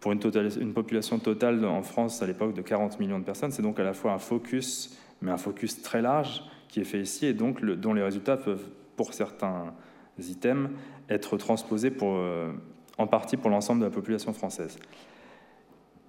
Pour 0.00 0.12
une 0.12 0.74
population 0.74 1.18
totale 1.18 1.64
en 1.64 1.82
France 1.82 2.20
à 2.20 2.26
l'époque 2.26 2.52
de 2.52 2.60
40 2.60 3.00
millions 3.00 3.18
de 3.18 3.24
personnes, 3.24 3.50
c'est 3.50 3.62
donc 3.62 3.80
à 3.80 3.82
la 3.82 3.94
fois 3.94 4.12
un 4.12 4.18
focus, 4.18 4.98
mais 5.22 5.30
un 5.30 5.36
focus 5.36 5.82
très 5.82 6.02
large, 6.02 6.42
qui 6.68 6.80
est 6.80 6.84
fait 6.84 7.00
ici 7.00 7.26
et 7.26 7.32
donc 7.32 7.64
dont 7.64 7.94
les 7.94 8.02
résultats 8.02 8.36
peuvent, 8.36 8.68
pour 8.96 9.14
certains 9.14 9.72
items, 10.18 10.70
être 11.08 11.36
transposés 11.36 11.90
pour, 11.90 12.16
euh, 12.16 12.52
en 12.98 13.06
partie 13.06 13.36
pour 13.36 13.50
l'ensemble 13.50 13.80
de 13.80 13.86
la 13.86 13.90
population 13.90 14.32
française. 14.32 14.78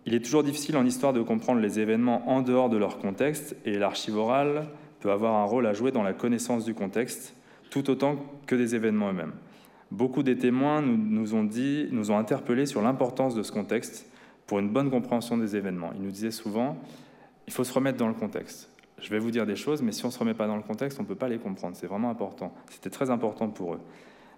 Il 0.06 0.14
est 0.14 0.24
toujours 0.24 0.44
difficile 0.44 0.78
en 0.78 0.86
histoire 0.86 1.14
de 1.14 1.22
comprendre 1.22 1.60
les 1.60 1.80
événements 1.80 2.30
en 2.30 2.42
dehors 2.42 2.70
de 2.70 2.78
leur 2.78 2.98
contexte 2.98 3.56
et 3.66 3.78
l'archive 3.78 4.16
orale 4.16 4.68
peut 5.02 5.12
avoir 5.12 5.36
un 5.36 5.44
rôle 5.44 5.68
à 5.68 5.74
jouer 5.74 5.92
dans 5.92 6.04
la 6.04 6.14
connaissance 6.14 6.64
du 6.64 6.74
contexte 6.74 7.36
tout 7.70 7.90
autant 7.90 8.16
que 8.46 8.56
des 8.56 8.74
événements 8.74 9.10
eux-mêmes. 9.10 9.34
Beaucoup 9.92 10.24
des 10.24 10.38
témoins 10.38 10.82
nous, 10.82 11.36
ont 11.36 11.44
dit, 11.44 11.88
nous 11.92 12.12
ont 12.12 12.18
interpellés 12.18 12.66
sur 12.66 12.82
l'importance 12.82 13.36
de 13.36 13.44
ce 13.44 13.52
contexte 13.52 14.10
pour 14.46 14.60
une 14.60 14.70
bonne 14.70 14.90
compréhension 14.90 15.38
des 15.38 15.56
événements. 15.56 15.92
Ils 15.96 16.02
nous 16.02 16.12
disaient 16.12 16.32
souvent, 16.32 16.78
il 17.46 17.54
faut 17.54 17.64
se 17.64 17.74
remettre 17.74 17.98
dans 17.98 18.08
le 18.08 18.14
contexte 18.14 18.70
je 19.02 19.10
vais 19.10 19.20
vous 19.20 19.32
dire 19.32 19.46
des 19.46 19.56
choses, 19.56 19.82
mais 19.82 19.92
si 19.92 20.04
on 20.06 20.08
ne 20.08 20.14
se 20.14 20.20
remet 20.20 20.34
pas 20.34 20.48
dans 20.48 20.56
le 20.56 20.64
contexte, 20.64 21.00
on 21.00 21.04
ne 21.04 21.08
peut 21.08 21.16
pas 21.16 21.30
les 21.30 21.38
comprendre. 21.38 21.76
C'est 21.76 21.88
vraiment 21.88 22.10
important. 22.10 22.54
C'était 22.70 22.90
très 22.90 23.10
important 23.10 23.50
pour 23.50 23.76
eux. 23.76 23.80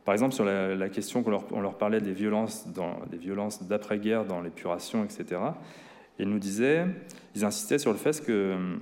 Par 0.05 0.13
exemple, 0.13 0.33
sur 0.33 0.43
la, 0.43 0.89
question 0.89 1.23
qu'on 1.23 1.61
leur, 1.61 1.77
parlait 1.77 2.01
des 2.01 2.13
violences, 2.13 2.67
dans, 2.67 2.99
des 3.09 3.17
violences 3.17 3.63
d'après-guerre 3.63 4.25
dans 4.25 4.41
l'épuration, 4.41 5.03
etc., 5.03 5.39
ils 6.17 6.27
nous 6.27 6.39
disaient, 6.39 6.85
ils 7.35 7.45
insistaient 7.45 7.77
sur 7.77 7.91
le 7.91 7.97
fait 7.97 8.25
que 8.25 8.55
hum, 8.55 8.81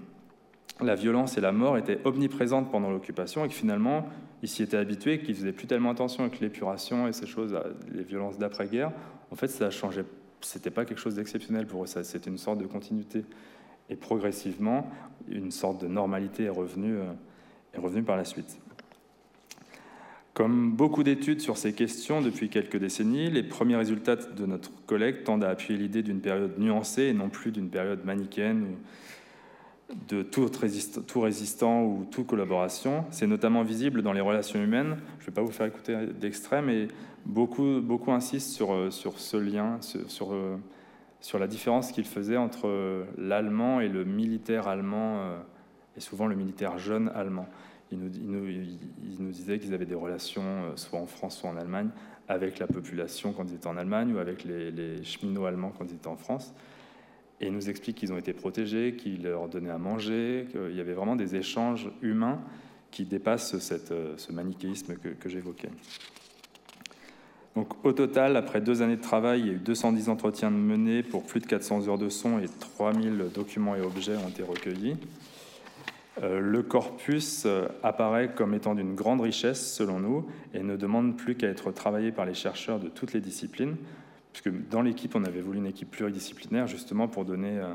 la 0.81 0.95
violence 0.95 1.37
et 1.37 1.41
la 1.41 1.51
mort 1.51 1.77
étaient 1.77 1.99
omniprésentes 2.05 2.71
pendant 2.71 2.89
l'occupation 2.89 3.45
et 3.45 3.47
que 3.47 3.53
finalement, 3.53 4.07
ils 4.41 4.49
s'y 4.49 4.63
étaient 4.63 4.77
habitués, 4.77 5.19
qu'ils 5.19 5.35
faisaient 5.35 5.51
plus 5.51 5.67
tellement 5.67 5.91
attention 5.91 6.23
avec 6.23 6.39
l'épuration 6.39 7.07
et 7.07 7.13
ces 7.13 7.25
choses, 7.25 7.57
les 7.91 8.03
violences 8.03 8.37
d'après-guerre. 8.37 8.91
En 9.31 9.35
fait, 9.35 9.47
ça 9.47 9.69
changeait. 9.69 10.05
C'était 10.41 10.71
pas 10.71 10.85
quelque 10.85 10.99
chose 10.99 11.15
d'exceptionnel 11.15 11.65
pour 11.65 11.83
eux. 11.83 11.87
C'était 11.87 12.29
une 12.29 12.37
sorte 12.37 12.59
de 12.59 12.67
continuité. 12.67 13.25
Et 13.89 13.95
progressivement, 13.95 14.89
une 15.29 15.51
sorte 15.51 15.81
de 15.81 15.87
normalité 15.87 16.43
est 16.43 16.49
revenue, 16.49 16.97
euh, 16.97 17.11
est 17.73 17.79
revenue 17.79 18.03
par 18.03 18.17
la 18.17 18.25
suite. 18.25 18.59
Comme 20.33 20.71
beaucoup 20.71 21.01
d'études 21.01 21.41
sur 21.41 21.57
ces 21.57 21.73
questions 21.73 22.21
depuis 22.21 22.49
quelques 22.49 22.77
décennies, 22.77 23.31
les 23.31 23.41
premiers 23.41 23.75
résultats 23.75 24.15
de 24.15 24.45
notre 24.45 24.71
collecte 24.85 25.23
tendent 25.23 25.43
à 25.43 25.49
appuyer 25.49 25.79
l'idée 25.79 26.03
d'une 26.03 26.21
période 26.21 26.59
nuancée 26.59 27.05
et 27.05 27.13
non 27.13 27.29
plus 27.29 27.51
d'une 27.51 27.69
période 27.69 28.05
manichéenne 28.05 28.75
de 30.09 30.21
tout 30.21 30.49
résistant, 31.21 31.83
ou 31.83 32.05
toute 32.11 32.27
collaboration. 32.27 33.05
C'est 33.09 33.25
notamment 33.25 33.63
visible 33.63 34.01
dans 34.01 34.13
les 34.13 34.21
relations 34.21 34.61
humaines. 34.61 34.97
Je 35.19 35.23
ne 35.23 35.27
vais 35.27 35.33
pas 35.33 35.41
vous 35.41 35.51
faire 35.51 35.65
écouter 35.65 35.97
d'extrait, 36.19 36.61
mais 36.61 36.87
beaucoup, 37.25 37.81
beaucoup 37.81 38.11
insistent 38.11 38.51
sur, 38.51 38.73
euh, 38.73 38.91
sur 38.91 39.19
ce 39.19 39.37
lien, 39.37 39.77
sur, 39.81 40.11
sur 40.11 40.33
euh, 40.33 40.57
sur 41.19 41.39
la 41.39 41.47
différence 41.47 41.91
qu'il 41.91 42.05
faisait 42.05 42.37
entre 42.37 43.05
l'allemand 43.17 43.79
et 43.79 43.87
le 43.87 44.05
militaire 44.05 44.67
allemand, 44.67 45.19
euh, 45.21 45.37
et 45.95 45.99
souvent 45.99 46.27
le 46.27 46.35
militaire 46.35 46.77
jeune 46.77 47.09
allemand. 47.09 47.47
Il 47.91 47.99
nous, 47.99 49.31
disait 49.31 49.59
qu'ils 49.59 49.73
avaient 49.73 49.85
des 49.85 49.95
relations, 49.95 50.43
euh, 50.43 50.75
soit 50.75 50.99
en 50.99 51.05
France, 51.05 51.37
soit 51.37 51.49
en 51.49 51.57
Allemagne, 51.57 51.89
avec 52.27 52.59
la 52.59 52.67
population 52.67 53.31
quand 53.31 53.45
ils 53.49 53.55
étaient 53.55 53.67
en 53.67 53.77
Allemagne, 53.77 54.13
ou 54.13 54.19
avec 54.19 54.43
les, 54.43 55.03
cheminots 55.03 55.45
allemands 55.45 55.71
quand 55.77 55.85
ils 55.85 55.95
étaient 55.95 56.07
en 56.07 56.17
France. 56.17 56.53
Et 57.39 57.47
ils 57.47 57.53
nous 57.53 57.69
expliquent 57.69 57.97
qu'ils 57.97 58.13
ont 58.13 58.17
été 58.17 58.33
protégés, 58.33 58.95
qu'ils 58.95 59.23
leur 59.23 59.47
donnaient 59.47 59.69
à 59.69 59.77
manger, 59.77 60.47
qu'il 60.51 60.75
y 60.75 60.81
avait 60.81 60.93
vraiment 60.93 61.15
des 61.15 61.35
échanges 61.35 61.89
humains 62.01 62.41
qui 62.89 63.05
dépassent 63.05 63.57
ce 63.59 64.31
manichéisme 64.31 64.95
que 64.95 65.29
j'évoquais. 65.29 65.69
Au 67.83 67.93
total, 67.93 68.35
après 68.35 68.61
deux 68.61 68.83
années 68.83 68.97
de 68.97 69.01
travail, 69.01 69.39
il 69.39 69.47
y 69.47 69.49
a 69.49 69.53
eu 69.53 69.59
210 69.59 70.09
entretiens 70.09 70.51
menés 70.51 71.01
pour 71.01 71.23
plus 71.23 71.39
de 71.39 71.47
400 71.47 71.87
heures 71.87 71.97
de 71.97 72.09
son 72.09 72.37
et 72.37 72.47
3000 72.75 73.29
documents 73.33 73.75
et 73.75 73.81
objets 73.81 74.15
ont 74.15 74.29
été 74.29 74.43
recueillis. 74.43 74.95
Euh, 76.21 76.39
le 76.39 76.61
corpus 76.61 77.43
euh, 77.45 77.67
apparaît 77.83 78.33
comme 78.33 78.53
étant 78.53 78.75
d'une 78.75 78.95
grande 78.95 79.21
richesse 79.21 79.73
selon 79.73 79.99
nous 79.99 80.27
et 80.53 80.61
ne 80.61 80.75
demande 80.75 81.17
plus 81.17 81.35
qu'à 81.35 81.47
être 81.47 81.71
travaillé 81.71 82.11
par 82.11 82.25
les 82.25 82.33
chercheurs 82.33 82.79
de 82.79 82.89
toutes 82.89 83.13
les 83.13 83.21
disciplines, 83.21 83.75
puisque 84.33 84.51
dans 84.69 84.81
l'équipe, 84.81 85.15
on 85.15 85.23
avait 85.23 85.41
voulu 85.41 85.57
une 85.57 85.67
équipe 85.67 85.89
pluridisciplinaire 85.89 86.67
justement 86.67 87.07
pour 87.07 87.25
donner 87.25 87.59
euh, 87.59 87.73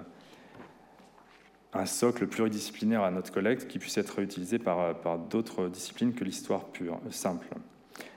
un 1.72 1.86
socle 1.86 2.26
pluridisciplinaire 2.26 3.02
à 3.02 3.10
notre 3.10 3.32
collecte 3.32 3.66
qui 3.66 3.78
puisse 3.78 3.96
être 3.96 4.10
réutilisé 4.10 4.58
par 4.58 5.18
d'autres 5.30 5.68
disciplines 5.68 6.12
que 6.12 6.22
l'histoire 6.22 6.66
pure, 6.66 7.00
simple. 7.10 7.48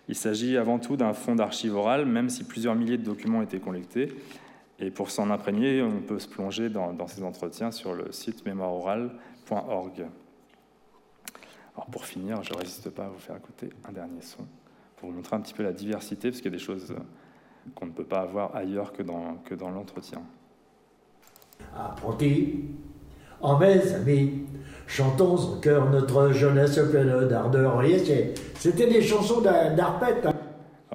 Il 0.08 0.16
s'agit 0.16 0.58
avant 0.58 0.80
tout 0.80 0.98
d'un 0.98 1.14
fonds 1.14 1.36
d'archives 1.36 1.76
orales, 1.76 2.06
même 2.06 2.30
si 2.30 2.44
plusieurs 2.44 2.76
milliers 2.76 2.98
de 2.98 3.04
documents 3.04 3.40
ont 3.40 3.44
été 3.44 3.60
collectés. 3.60 4.10
Et 4.80 4.92
pour 4.92 5.10
s'en 5.10 5.30
imprégner, 5.30 5.82
on 5.82 6.02
peut 6.02 6.20
se 6.20 6.28
plonger 6.28 6.70
dans, 6.70 7.08
ces 7.08 7.24
entretiens 7.24 7.72
sur 7.72 7.94
le 7.94 8.12
site 8.12 8.46
mémoireorale.org. 8.46 10.06
Alors 11.76 11.86
pour 11.88 12.06
finir, 12.06 12.44
je 12.44 12.54
ne 12.54 12.58
résiste 12.58 12.90
pas 12.90 13.06
à 13.06 13.10
vous 13.10 13.20
faire 13.20 13.38
écouter 13.38 13.70
un 13.88 13.92
dernier 13.92 14.22
son 14.22 14.46
pour 14.98 15.10
vous 15.10 15.16
montrer 15.16 15.36
un 15.36 15.42
petit 15.42 15.54
peu 15.54 15.64
la 15.64 15.74
diversité, 15.74 16.30
parce 16.30 16.42
qu'il 16.42 16.52
y 16.52 16.56
a 16.56 16.58
des 16.58 16.64
choses 16.64 16.96
qu'on 17.74 17.88
ne 17.88 17.92
peut 17.92 18.06
pas 18.06 18.22
avoir 18.22 18.56
ailleurs 18.56 18.94
que 18.94 19.04
dans, 19.04 19.70
l'entretien. 19.72 20.22
Apprenti, 21.76 22.66
en 23.46 23.60
mes 23.60 23.94
amis, 23.94 24.46
chantons 24.88 25.36
au 25.36 25.56
cœur 25.58 25.90
notre 25.90 26.32
jeunesse 26.32 26.80
pleine 26.92 27.28
d'ardeur. 27.28 27.82
C'était 28.58 28.88
des 28.88 29.02
chansons 29.02 29.42
d'arpette. 29.42 30.26
Hein. 30.26 30.34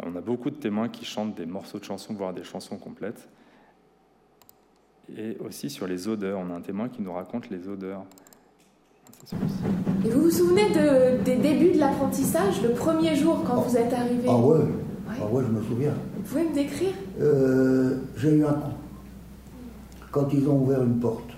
On 0.05 0.17
a 0.17 0.21
beaucoup 0.21 0.51
de 0.51 0.57
témoins 0.57 0.89
qui 0.89 1.05
chantent 1.05 1.37
des 1.37 1.47
morceaux 1.47 1.79
de 1.79 1.85
chansons, 1.85 2.15
voire 2.15 2.33
des 2.33 2.43
chansons 2.45 2.77
complètes. 2.77 3.29
Et 5.17 5.37
aussi 5.45 5.71
sur 5.71 5.87
les 5.87 6.09
odeurs, 6.09 6.39
on 6.39 6.53
a 6.53 6.57
un 6.57 6.61
témoin 6.61 6.89
qui 6.89 7.03
nous 7.03 7.13
raconte 7.13 7.51
les 7.51 7.69
odeurs. 7.69 8.03
Et 10.05 10.09
vous 10.09 10.23
vous 10.23 10.31
souvenez 10.31 10.71
de, 10.71 11.23
des 11.23 11.37
débuts 11.37 11.73
de 11.73 11.79
l'apprentissage, 11.79 12.63
le 12.63 12.71
premier 12.71 13.15
jour 13.15 13.43
quand 13.47 13.61
vous 13.61 13.77
êtes 13.77 13.93
arrivé? 13.93 14.27
Ah 14.29 14.37
ouais. 14.37 14.61
ah 15.09 15.27
ouais, 15.27 15.43
je 15.47 15.53
me 15.53 15.63
souviens. 15.63 15.95
Vous 16.17 16.23
pouvez 16.23 16.45
me 16.49 16.55
décrire? 16.55 16.95
Euh, 17.21 17.99
J'ai 18.17 18.31
eu 18.31 18.45
un 18.45 18.53
coup. 18.53 18.73
Quand 20.11 20.29
ils 20.33 20.49
ont 20.49 20.63
ouvert 20.63 20.83
une 20.83 20.99
porte. 20.99 21.31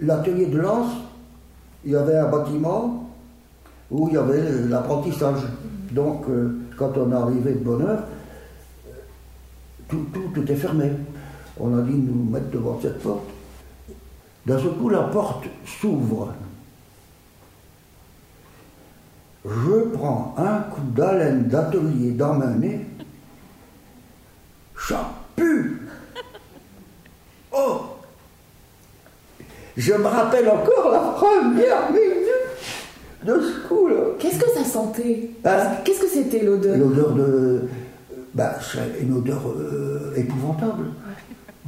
L'atelier 0.00 0.46
de 0.46 0.58
Lens, 0.58 0.90
il 1.84 1.92
y 1.92 1.96
avait 1.96 2.16
un 2.16 2.28
bâtiment 2.28 3.10
où 3.90 4.08
il 4.08 4.14
y 4.14 4.16
avait 4.16 4.50
l'apprentissage. 4.68 5.40
Donc, 5.90 6.28
euh, 6.28 6.58
quand 6.76 6.96
on 6.96 7.10
est 7.10 7.14
arrivé 7.14 7.52
de 7.52 7.58
bonne 7.58 7.82
heure, 7.82 8.04
tout, 9.88 10.06
tout, 10.12 10.28
tout 10.34 10.52
est 10.52 10.56
fermé. 10.56 10.92
On 11.58 11.76
a 11.76 11.82
dit 11.82 11.94
nous 11.94 12.30
mettre 12.30 12.50
devant 12.50 12.78
cette 12.80 13.00
porte. 13.00 13.24
D'un 14.46 14.58
seul 14.58 14.74
coup, 14.74 14.88
la 14.88 15.02
porte 15.04 15.44
s'ouvre. 15.64 16.34
Je 19.44 19.88
prends 19.94 20.34
un 20.36 20.60
coup 20.60 20.82
d'haleine 20.94 21.48
d'atelier 21.48 22.12
dans 22.12 22.34
ma 22.34 22.46
nez. 22.46 22.86
Ça 24.76 25.10
pue 25.34 25.82
Oh 27.52 27.80
Je 29.78 29.92
me 29.92 30.06
rappelle 30.06 30.48
encore 30.48 30.90
la 30.90 30.98
première 30.98 31.92
minute 31.92 33.24
de 33.24 33.40
ce 33.40 33.68
coup-là. 33.68 34.16
Qu'est-ce 34.18 34.40
que 34.40 34.50
ça 34.50 34.64
sentait 34.64 35.30
hein 35.44 35.68
Qu'est-ce 35.84 36.00
que 36.00 36.08
c'était 36.08 36.44
l'odeur 36.44 36.76
L'odeur 36.76 37.14
de. 37.14 37.60
Bah, 38.34 38.56
c'est 38.60 39.04
une 39.04 39.16
odeur 39.16 39.40
euh, 39.46 40.14
épouvantable. 40.16 40.86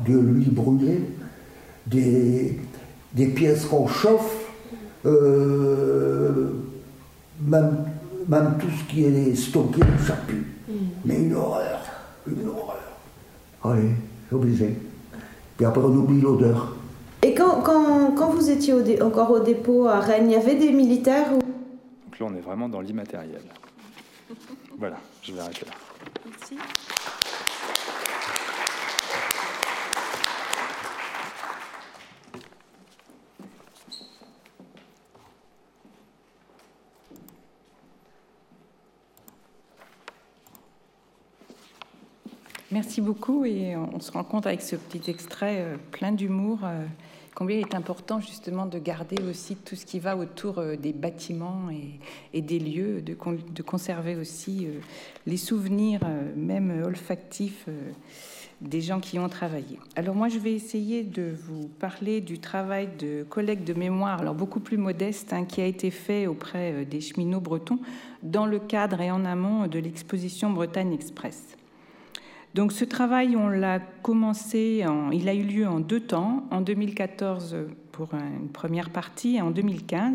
De 0.05 0.19
l'huile 0.19 0.53
brûlée, 0.53 1.03
des, 1.87 2.59
des 3.13 3.27
pièces 3.27 3.67
qu'on 3.67 3.87
chauffe. 3.87 4.35
Euh, 5.07 6.51
même, 7.47 7.77
même 8.29 8.55
tout 8.59 8.67
ce 8.71 8.93
qui 8.93 9.05
est 9.05 9.35
stocké, 9.37 9.83
ça 10.05 10.15
pue. 10.27 10.47
Mm. 10.69 10.73
Mais 11.05 11.17
une 11.17 11.35
horreur, 11.35 11.81
une 12.27 12.49
horreur. 12.49 12.81
Allez, 13.63 13.91
c'est 14.29 14.35
obligé. 14.35 14.77
Puis 15.57 15.65
après, 15.65 15.83
on 15.85 15.95
oublie 15.95 16.21
l'odeur. 16.21 16.75
Et 17.23 17.35
quand, 17.35 17.61
quand, 17.61 18.13
quand, 18.13 18.31
vous 18.31 18.51
étiez 18.51 18.73
au 18.73 19.03
encore 19.05 19.31
au 19.31 19.41
dépôt 19.41 19.87
à 19.87 20.01
Rennes, 20.01 20.31
il 20.31 20.33
y 20.33 20.37
avait 20.37 20.55
des 20.55 20.73
militaires 20.73 21.33
ou... 21.35 21.39
Donc 21.39 22.19
là, 22.19 22.27
on 22.31 22.35
est 22.35 22.41
vraiment 22.41 22.69
dans 22.69 22.81
l'immatériel. 22.81 23.43
voilà, 24.79 24.97
je 25.23 25.35
vais 25.35 25.41
arrêter 25.41 25.67
là. 25.67 25.73
Merci. 26.25 26.57
Merci 42.73 43.01
beaucoup 43.01 43.45
et 43.45 43.75
on 43.77 43.99
se 43.99 44.13
rend 44.13 44.23
compte 44.23 44.47
avec 44.47 44.63
ce 44.63 44.77
petit 44.77 45.11
extrait 45.11 45.57
euh, 45.59 45.77
plein 45.91 46.13
d'humour 46.13 46.61
euh, 46.63 46.87
combien 47.41 47.57
il 47.57 47.63
est 47.63 47.75
important 47.75 48.21
justement 48.21 48.67
de 48.67 48.79
garder 48.79 49.17
aussi 49.23 49.57
tout 49.57 49.75
ce 49.75 49.87
qui 49.87 49.99
va 49.99 50.15
autour 50.15 50.59
euh, 50.59 50.77
des 50.77 50.93
bâtiments 50.93 51.71
et, 52.35 52.43
des 52.43 52.59
lieux, 52.59 53.01
de, 53.01 53.15
conserver 53.63 54.15
aussi 54.17 54.69
les 55.27 55.39
souvenirs, 55.39 56.01
même 56.37 56.83
olfactifs, 56.85 57.67
des 58.61 58.83
gens 58.83 59.01
qui 59.01 59.19
ont 59.19 59.29
travaillé. 59.31 59.79
Alors 59.97 60.15
moi, 60.15 60.29
je 60.29 60.39
vais 60.39 60.53
essayer 60.53 61.03
de 61.03 61.35
vous 61.47 61.69
parler 61.69 62.21
du 62.21 62.39
travail 62.39 62.91
de 62.99 63.25
collecte 63.27 63.67
de 63.67 63.73
mémoire, 63.73 64.21
alors 64.21 64.35
beaucoup 64.35 64.61
plus 64.61 64.77
modeste, 64.77 65.33
hein, 65.33 65.47
qui 65.47 65.63
a 65.63 65.67
été 65.67 65.91
fait 65.91 66.27
auprès 66.27 66.85
des 66.85 67.01
cheminots 67.01 67.41
bretons 67.41 67.79
dans 68.23 68.45
le 68.45 68.59
cadre 68.59 69.01
et 69.01 69.11
en 69.11 69.25
amont 69.25 69.67
de 69.67 69.79
l'exposition 69.79 70.51
Bretagne 70.51 70.93
Express. 70.93 71.57
Donc 72.55 72.73
ce 72.73 72.85
travail, 72.85 73.37
on 73.37 73.49
l'a 73.49 73.79
commencé, 73.79 74.85
il 75.13 75.29
a 75.29 75.35
eu 75.35 75.43
lieu 75.43 75.69
en 75.69 75.79
deux 75.79 76.01
temps, 76.01 76.47
en 76.51 76.61
2014 76.61 77.57
pour 77.93 78.09
une 78.15 78.49
première 78.49 78.91
partie 78.91 79.37
et 79.37 79.41
en 79.41 79.51
2015 79.51 80.15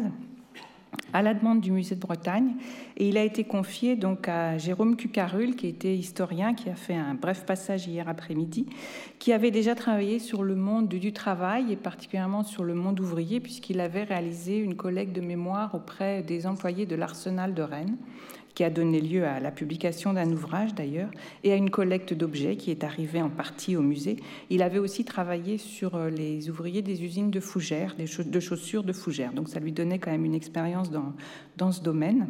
à 1.14 1.22
la 1.22 1.34
demande 1.34 1.62
du 1.62 1.72
musée 1.72 1.96
de 1.96 2.00
Bretagne. 2.02 2.56
Et 2.98 3.08
il 3.08 3.18
a 3.18 3.24
été 3.24 3.46
confié 3.46 3.96
donc 3.96 4.28
à 4.28 4.58
Jérôme 4.58 4.98
Cucarul 4.98 5.56
qui 5.56 5.68
était 5.68 5.96
historien 5.96 6.54
qui 6.54 6.70
a 6.70 6.76
fait 6.76 6.96
un 6.96 7.14
bref 7.14 7.46
passage 7.46 7.88
hier 7.88 8.08
après-midi 8.10 8.66
qui 9.20 9.32
avait 9.32 9.52
déjà 9.52 9.76
travaillé 9.76 10.20
sur 10.20 10.44
le 10.44 10.56
monde 10.56 10.90
du 10.90 11.14
travail 11.14 11.72
et 11.72 11.76
particulièrement 11.78 12.44
sur 12.44 12.64
le 12.64 12.74
monde 12.74 13.00
ouvrier 13.00 13.40
puisqu'il 13.40 13.80
avait 13.80 14.04
réalisé 14.04 14.58
une 14.58 14.76
collecte 14.76 15.14
de 15.14 15.22
mémoire 15.22 15.74
auprès 15.74 16.22
des 16.22 16.48
employés 16.48 16.86
de 16.86 16.96
l'arsenal 16.96 17.54
de 17.54 17.62
Rennes 17.62 17.98
qui 18.56 18.64
a 18.64 18.70
donné 18.70 19.02
lieu 19.02 19.26
à 19.26 19.40
la 19.40 19.52
publication 19.52 20.14
d'un 20.14 20.32
ouvrage 20.32 20.74
d'ailleurs, 20.74 21.12
et 21.44 21.52
à 21.52 21.56
une 21.56 21.70
collecte 21.70 22.14
d'objets 22.14 22.56
qui 22.56 22.72
est 22.72 22.84
arrivée 22.84 23.22
en 23.22 23.30
partie 23.30 23.76
au 23.76 23.82
musée. 23.82 24.16
Il 24.50 24.64
avait 24.64 24.80
aussi 24.80 25.04
travaillé 25.04 25.58
sur 25.58 25.96
euh, 25.96 26.10
les 26.10 26.50
ouvriers 26.50 26.82
des 26.82 27.04
usines 27.04 27.30
de 27.30 27.40
fougères, 27.42 27.96
de 27.98 28.40
chaussures 28.40 28.84
de 28.84 28.94
fougères. 28.94 29.34
Donc 29.34 29.50
ça 29.50 29.60
lui 29.60 29.74
donnait 29.74 30.00
quand 30.00 30.12
même 30.12 30.26
une 30.26 30.34
expérience 30.34 30.90
dans, 30.90 31.14
dans 31.58 31.72
ce 31.74 31.82
domaine. 31.82 32.30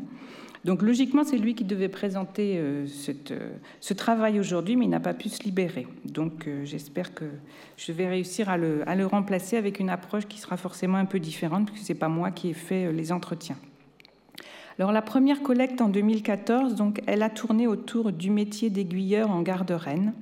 Donc 0.65 0.81
logiquement, 0.81 1.23
c'est 1.23 1.37
lui 1.37 1.53
qui 1.53 1.63
devait 1.63 1.89
présenter 1.89 2.57
euh, 2.57 2.87
euh, 3.29 3.49
ce 3.79 3.93
travail 3.93 4.39
aujourd'hui, 4.39 4.75
mais 4.75 4.85
il 4.85 4.89
n'a 4.89 4.99
pas 4.99 5.13
pu 5.13 5.29
se 5.29 5.43
libérer. 5.43 5.85
Donc 6.05 6.49
j'espère 6.63 7.13
que 7.13 7.25
je 7.77 7.91
vais 7.91 8.07
réussir 8.07 8.49
à 8.49 8.57
le, 8.57 8.81
à 8.89 8.95
le, 8.95 9.05
remplacer 9.05 9.57
avec 9.57 9.79
une 9.79 9.91
approche 9.91 10.25
qui 10.25 10.39
sera 10.39 10.57
forcément 10.57 10.97
un 10.97 11.05
peu 11.05 11.19
différente, 11.19 11.67
puisque 11.67 11.85
ce 11.85 11.93
n'est 11.93 11.99
pas 11.99 12.09
moi 12.09 12.31
qui 12.31 12.49
ai 12.49 12.53
fait 12.53 12.91
les 12.91 13.11
entretiens. 13.11 13.57
Alors 14.77 14.91
la 14.91 15.01
première 15.01 15.41
collecte 15.41 15.79
en 15.79 15.87
2014, 15.87 16.75
donc, 16.75 17.01
elle 17.07 17.23
a 17.23 17.29
tourné 17.29 17.65
autour 17.65 18.11
du 18.11 18.29
métier 18.29 18.69
d'aiguilleur 18.69 19.31
en 19.31 19.41
gare 19.41 19.63
de 19.63 19.73
Rennes. 19.73 20.13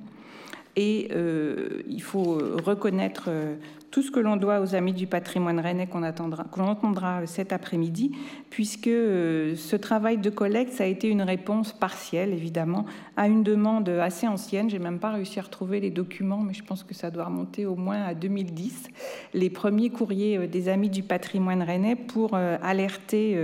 Et 0.76 1.08
euh, 1.12 1.82
il 1.88 2.02
faut 2.02 2.38
reconnaître 2.64 3.26
euh, 3.28 3.56
tout 3.92 4.02
ce 4.02 4.10
que 4.10 4.18
l'on 4.18 4.36
doit 4.36 4.60
aux 4.60 4.74
Amis 4.74 4.92
du 4.92 5.06
patrimoine 5.06 5.60
rennais 5.60 5.86
qu'on 5.86 6.02
entendra 6.02 7.26
cet 7.26 7.52
après-midi, 7.52 8.12
puisque 8.50 8.88
euh, 8.88 9.54
ce 9.54 9.76
travail 9.76 10.18
de 10.18 10.30
collecte, 10.30 10.72
ça 10.72 10.84
a 10.84 10.86
été 10.88 11.08
une 11.08 11.22
réponse 11.22 11.72
partielle, 11.72 12.32
évidemment, 12.32 12.86
à 13.16 13.28
une 13.28 13.44
demande 13.44 13.88
assez 13.88 14.26
ancienne. 14.26 14.68
J'ai 14.68 14.80
même 14.80 14.98
pas 14.98 15.12
réussi 15.12 15.38
à 15.38 15.42
retrouver 15.42 15.78
les 15.78 15.90
documents, 15.90 16.40
mais 16.40 16.54
je 16.54 16.64
pense 16.64 16.82
que 16.82 16.94
ça 16.94 17.10
doit 17.12 17.24
remonter 17.24 17.66
au 17.66 17.76
moins 17.76 18.02
à 18.02 18.14
2010. 18.14 18.88
Les 19.32 19.50
premiers 19.50 19.90
courriers 19.90 20.46
des 20.48 20.68
Amis 20.68 20.90
du 20.90 21.04
patrimoine 21.04 21.62
rennais 21.62 21.94
pour 21.94 22.34
alerter 22.34 23.36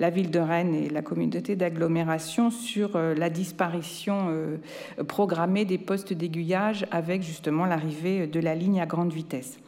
la 0.00 0.10
ville 0.10 0.30
de 0.30 0.40
Rennes 0.40 0.74
et 0.74 0.88
la 0.88 1.02
communauté 1.02 1.54
d'agglomération 1.56 2.50
sur 2.50 2.96
euh, 2.96 3.14
la 3.14 3.30
disparition 3.30 4.28
euh, 4.30 4.56
programmée 5.06 5.66
des 5.66 5.78
postes 5.78 6.12
d'aiguillage 6.12 6.86
avec 6.90 7.22
justement 7.22 7.66
l'arrivée 7.66 8.26
de 8.26 8.40
la 8.40 8.54
ligne 8.54 8.80
à 8.80 8.86
grande 8.86 9.12
vitesse. 9.12 9.60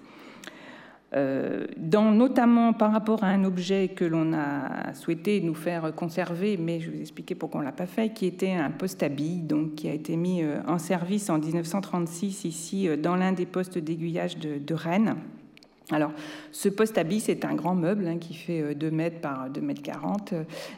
Euh, 1.14 1.66
dans, 1.76 2.10
notamment 2.10 2.72
par 2.72 2.90
rapport 2.90 3.22
à 3.22 3.26
un 3.26 3.44
objet 3.44 3.88
que 3.88 4.06
l'on 4.06 4.32
a 4.32 4.94
souhaité 4.94 5.42
nous 5.42 5.54
faire 5.54 5.94
conserver, 5.94 6.56
mais 6.56 6.80
je 6.80 6.86
vais 6.86 6.96
vous 6.96 7.02
expliquer 7.02 7.34
pourquoi 7.34 7.60
on 7.60 7.64
l'a 7.64 7.70
pas 7.70 7.84
fait, 7.84 8.14
qui 8.14 8.24
était 8.24 8.52
un 8.52 8.70
poste 8.70 9.02
à 9.02 9.10
billes, 9.10 9.42
donc 9.42 9.74
qui 9.74 9.90
a 9.90 9.92
été 9.92 10.16
mis 10.16 10.42
en 10.66 10.78
service 10.78 11.28
en 11.28 11.38
1936 11.38 12.46
ici 12.46 12.88
dans 12.96 13.16
l'un 13.16 13.32
des 13.32 13.44
postes 13.44 13.76
d'aiguillage 13.76 14.38
de 14.38 14.74
Rennes. 14.74 15.16
Alors, 15.92 16.12
ce 16.50 16.68
poste 16.68 16.98
à 16.98 17.02
c'est 17.18 17.44
un 17.44 17.54
grand 17.54 17.74
meuble 17.74 18.06
hein, 18.06 18.18
qui 18.18 18.34
fait 18.34 18.74
2 18.74 18.90
mètres 18.90 19.20
par 19.20 19.50
2 19.50 19.60
mètres 19.60 19.82
40 19.82 20.34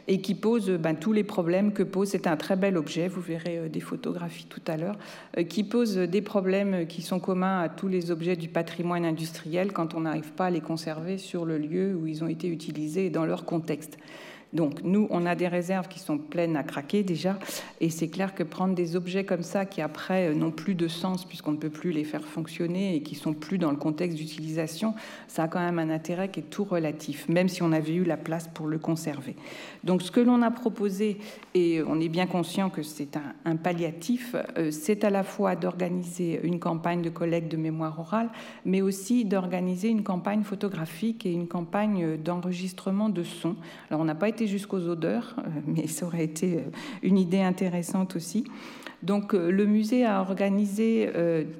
et 0.07 0.19
qui 0.19 0.35
pose 0.35 0.69
ben, 0.71 0.95
tous 0.95 1.13
les 1.13 1.23
problèmes 1.23 1.71
que 1.71 1.83
pose. 1.83 2.09
C'est 2.09 2.27
un 2.27 2.35
très 2.35 2.55
bel 2.55 2.77
objet, 2.77 3.07
vous 3.07 3.21
verrez 3.21 3.69
des 3.69 3.79
photographies 3.79 4.47
tout 4.49 4.61
à 4.67 4.75
l'heure, 4.75 4.97
qui 5.49 5.63
pose 5.63 5.95
des 5.95 6.21
problèmes 6.21 6.87
qui 6.87 7.01
sont 7.01 7.19
communs 7.19 7.61
à 7.61 7.69
tous 7.69 7.87
les 7.87 8.11
objets 8.11 8.35
du 8.35 8.49
patrimoine 8.49 9.05
industriel 9.05 9.71
quand 9.71 9.93
on 9.93 10.01
n'arrive 10.01 10.31
pas 10.33 10.47
à 10.47 10.49
les 10.49 10.61
conserver 10.61 11.17
sur 11.17 11.45
le 11.45 11.57
lieu 11.57 11.95
où 11.95 12.07
ils 12.07 12.23
ont 12.23 12.27
été 12.27 12.47
utilisés 12.47 13.05
et 13.05 13.09
dans 13.09 13.25
leur 13.25 13.45
contexte. 13.45 13.97
Donc 14.53 14.81
nous, 14.83 15.07
on 15.09 15.25
a 15.25 15.35
des 15.35 15.47
réserves 15.47 15.87
qui 15.87 15.99
sont 15.99 16.17
pleines 16.17 16.55
à 16.55 16.63
craquer 16.63 17.03
déjà, 17.03 17.37
et 17.81 17.89
c'est 17.89 18.07
clair 18.07 18.33
que 18.33 18.43
prendre 18.43 18.75
des 18.75 18.95
objets 18.95 19.25
comme 19.25 19.43
ça 19.43 19.65
qui 19.65 19.81
après 19.81 20.29
euh, 20.29 20.33
n'ont 20.33 20.51
plus 20.51 20.75
de 20.75 20.87
sens 20.87 21.25
puisqu'on 21.25 21.51
ne 21.51 21.57
peut 21.57 21.69
plus 21.69 21.91
les 21.91 22.03
faire 22.03 22.23
fonctionner 22.23 22.95
et 22.95 23.01
qui 23.01 23.15
sont 23.15 23.33
plus 23.33 23.57
dans 23.57 23.71
le 23.71 23.77
contexte 23.77 24.17
d'utilisation, 24.17 24.93
ça 25.27 25.43
a 25.43 25.47
quand 25.47 25.59
même 25.59 25.79
un 25.79 25.89
intérêt 25.89 26.29
qui 26.29 26.39
est 26.39 26.49
tout 26.49 26.63
relatif, 26.63 27.27
même 27.27 27.49
si 27.49 27.63
on 27.63 27.71
avait 27.71 27.93
eu 27.93 28.03
la 28.03 28.17
place 28.17 28.47
pour 28.47 28.67
le 28.67 28.77
conserver. 28.77 29.35
Donc 29.83 30.01
ce 30.01 30.11
que 30.11 30.19
l'on 30.19 30.41
a 30.41 30.51
proposé, 30.51 31.17
et 31.53 31.81
on 31.85 31.99
est 31.99 32.09
bien 32.09 32.27
conscient 32.27 32.69
que 32.69 32.83
c'est 32.83 33.17
un, 33.45 33.55
palliatif, 33.55 34.35
euh, 34.57 34.71
c'est 34.71 35.03
à 35.03 35.09
la 35.09 35.23
fois 35.23 35.55
d'organiser 35.55 36.39
une 36.43 36.59
campagne 36.59 37.01
de 37.01 37.09
collecte 37.09 37.51
de 37.51 37.57
mémoire 37.57 37.99
orale, 37.99 38.29
mais 38.65 38.81
aussi 38.81 39.25
d'organiser 39.25 39.89
une 39.89 40.03
campagne 40.03 40.43
photographique 40.43 41.25
et 41.25 41.31
une 41.31 41.47
campagne 41.47 42.17
d'enregistrement 42.17 43.09
de 43.09 43.23
son. 43.23 43.55
Alors 43.89 44.01
on 44.01 44.05
n'a 44.05 44.15
pas 44.15 44.29
été 44.29 44.34
jusqu'aux 44.43 44.87
odeurs, 44.87 45.35
euh, 45.37 45.49
mais 45.65 45.87
ça 45.87 46.05
aurait 46.05 46.23
été 46.23 46.57
euh, 46.57 46.61
une 47.03 47.17
idée 47.17 47.41
intéressante 47.41 48.15
aussi. 48.15 48.45
Donc 49.03 49.33
euh, 49.33 49.51
le 49.51 49.65
musée 49.65 50.05
a 50.05 50.21
organisé, 50.21 51.11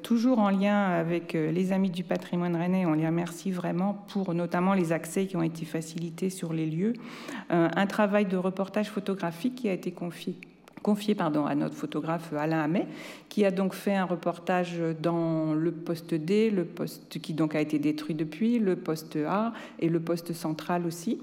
toujours 0.04 0.40
en 0.40 0.50
lien 0.50 0.86
avec 0.86 1.34
les 1.34 1.72
Amis 1.72 1.90
du 1.90 2.04
patrimoine 2.04 2.56
rennais, 2.56 2.86
on 2.86 2.94
les 2.94 3.06
remercie 3.06 3.52
vraiment 3.52 4.06
pour 4.10 4.34
notamment 4.34 4.74
les 4.74 4.92
accès 4.92 5.28
qui 5.28 5.38
ont 5.38 5.44
été 5.44 5.66
facilités 5.66 6.30
sur 6.30 6.54
les 6.54 6.66
lieux, 6.66 6.94
un 7.50 7.88
travail 7.88 8.26
de 8.26 8.38
reportage 8.38 8.90
photographique 8.90 9.56
qui 9.56 9.70
a 9.70 9.74
été 9.74 9.92
confié 9.92 10.36
confié 10.82 11.16
pardon, 11.16 11.48
à 11.48 11.56
notre 11.56 11.74
photographe 11.74 12.32
Alain 12.34 12.62
Hamet, 12.62 12.86
qui 13.28 13.44
a 13.44 13.50
donc 13.50 13.74
fait 13.74 13.96
un 13.96 14.06
reportage 14.06 14.80
dans 15.02 15.56
le 15.56 15.72
poste 15.72 16.14
D, 16.14 16.52
le 16.52 16.64
poste 16.64 17.20
qui 17.20 17.34
donc 17.34 17.56
a 17.56 17.62
été 17.62 17.80
détruit 17.80 18.14
depuis, 18.14 18.60
le 18.60 18.76
poste 18.76 19.18
A 19.28 19.52
et 19.80 19.90
le 19.90 20.00
poste 20.00 20.34
central 20.34 20.86
aussi. 20.86 21.20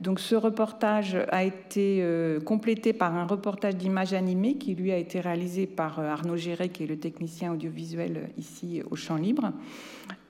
Donc 0.00 0.18
ce 0.18 0.34
reportage 0.34 1.18
a 1.30 1.44
été 1.44 1.98
euh, 2.00 2.40
complété 2.40 2.94
par 2.94 3.14
un 3.14 3.26
reportage 3.26 3.76
d'images 3.76 4.14
animées 4.14 4.54
qui 4.54 4.74
lui 4.74 4.92
a 4.92 4.96
été 4.96 5.20
réalisé 5.20 5.66
par 5.66 5.98
euh, 5.98 6.08
Arnaud 6.08 6.36
Géret, 6.36 6.70
qui 6.70 6.84
est 6.84 6.86
le 6.86 6.96
technicien 6.96 7.52
audiovisuel 7.52 8.16
euh, 8.16 8.26
ici 8.38 8.80
au 8.90 8.96
Champ 8.96 9.16
Libre, 9.16 9.52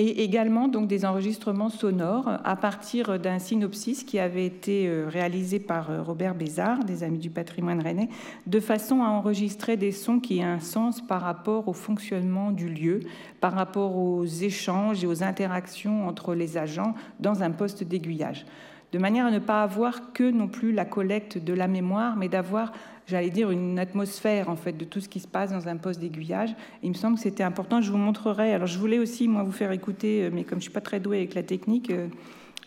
et 0.00 0.24
également 0.24 0.66
donc 0.66 0.88
des 0.88 1.04
enregistrements 1.04 1.68
sonores 1.68 2.28
à 2.42 2.56
partir 2.56 3.20
d'un 3.20 3.38
synopsis 3.38 4.02
qui 4.02 4.18
avait 4.18 4.44
été 4.44 4.90
réalisé 5.06 5.60
par 5.60 6.04
Robert 6.04 6.34
Bézard, 6.34 6.84
des 6.84 7.04
Amis 7.04 7.18
du 7.18 7.30
patrimoine 7.30 7.80
rennais, 7.80 8.08
de 8.46 8.60
façon 8.60 9.02
à 9.02 9.08
enregistrer 9.08 9.76
des 9.76 9.92
sons 9.92 10.18
qui 10.18 10.40
aient 10.40 10.44
un 10.44 10.60
sens 10.60 11.00
par 11.00 11.22
rapport 11.22 11.68
au 11.68 11.72
fonctionnement 11.72 12.50
du 12.50 12.68
lieu, 12.68 13.00
par 13.40 13.52
rapport 13.52 13.96
aux 13.96 14.24
échanges 14.24 15.02
et 15.04 15.06
aux 15.06 15.22
interactions 15.22 16.08
entre 16.08 16.34
les 16.34 16.58
agents 16.58 16.94
dans 17.20 17.42
un 17.42 17.50
poste 17.50 17.84
d'aiguillage 17.84 18.44
de 18.93 18.99
manière 18.99 19.26
à 19.26 19.30
ne 19.30 19.38
pas 19.38 19.62
avoir 19.62 20.12
que 20.12 20.30
non 20.30 20.49
plus 20.49 20.72
la 20.72 20.84
collecte 20.84 21.38
de 21.38 21.53
la 21.53 21.68
mémoire, 21.68 22.16
mais 22.16 22.28
d'avoir, 22.28 22.72
j'allais 23.07 23.30
dire, 23.30 23.51
une 23.51 23.78
atmosphère 23.78 24.49
en 24.49 24.57
fait 24.57 24.72
de 24.72 24.84
tout 24.84 25.01
ce 25.01 25.09
qui 25.09 25.20
se 25.20 25.28
passe 25.28 25.53
dans 25.53 25.68
un 25.68 25.76
poste 25.76 26.01
d'aiguillage. 26.01 26.55
Il 26.82 26.91
me 26.91 26.95
semble 26.95 27.16
que 27.16 27.22
c'était 27.22 27.45
important. 27.45 27.80
Je 27.80 27.91
vous 27.91 27.99
montrerai. 27.99 28.53
Alors, 28.53 28.66
je 28.66 28.78
voulais 28.78 28.99
aussi 28.99 29.28
moi 29.28 29.43
vous 29.43 29.53
faire 29.53 29.72
écouter, 29.72 30.24
euh, 30.24 30.30
mais 30.32 30.45
comme 30.45 30.59
je 30.59 30.64
suis 30.64 30.72
pas 30.72 30.80
très 30.80 30.99
douée 30.99 31.18
avec 31.18 31.34
la 31.34 31.43
technique, 31.43 31.91
euh, 31.91 32.09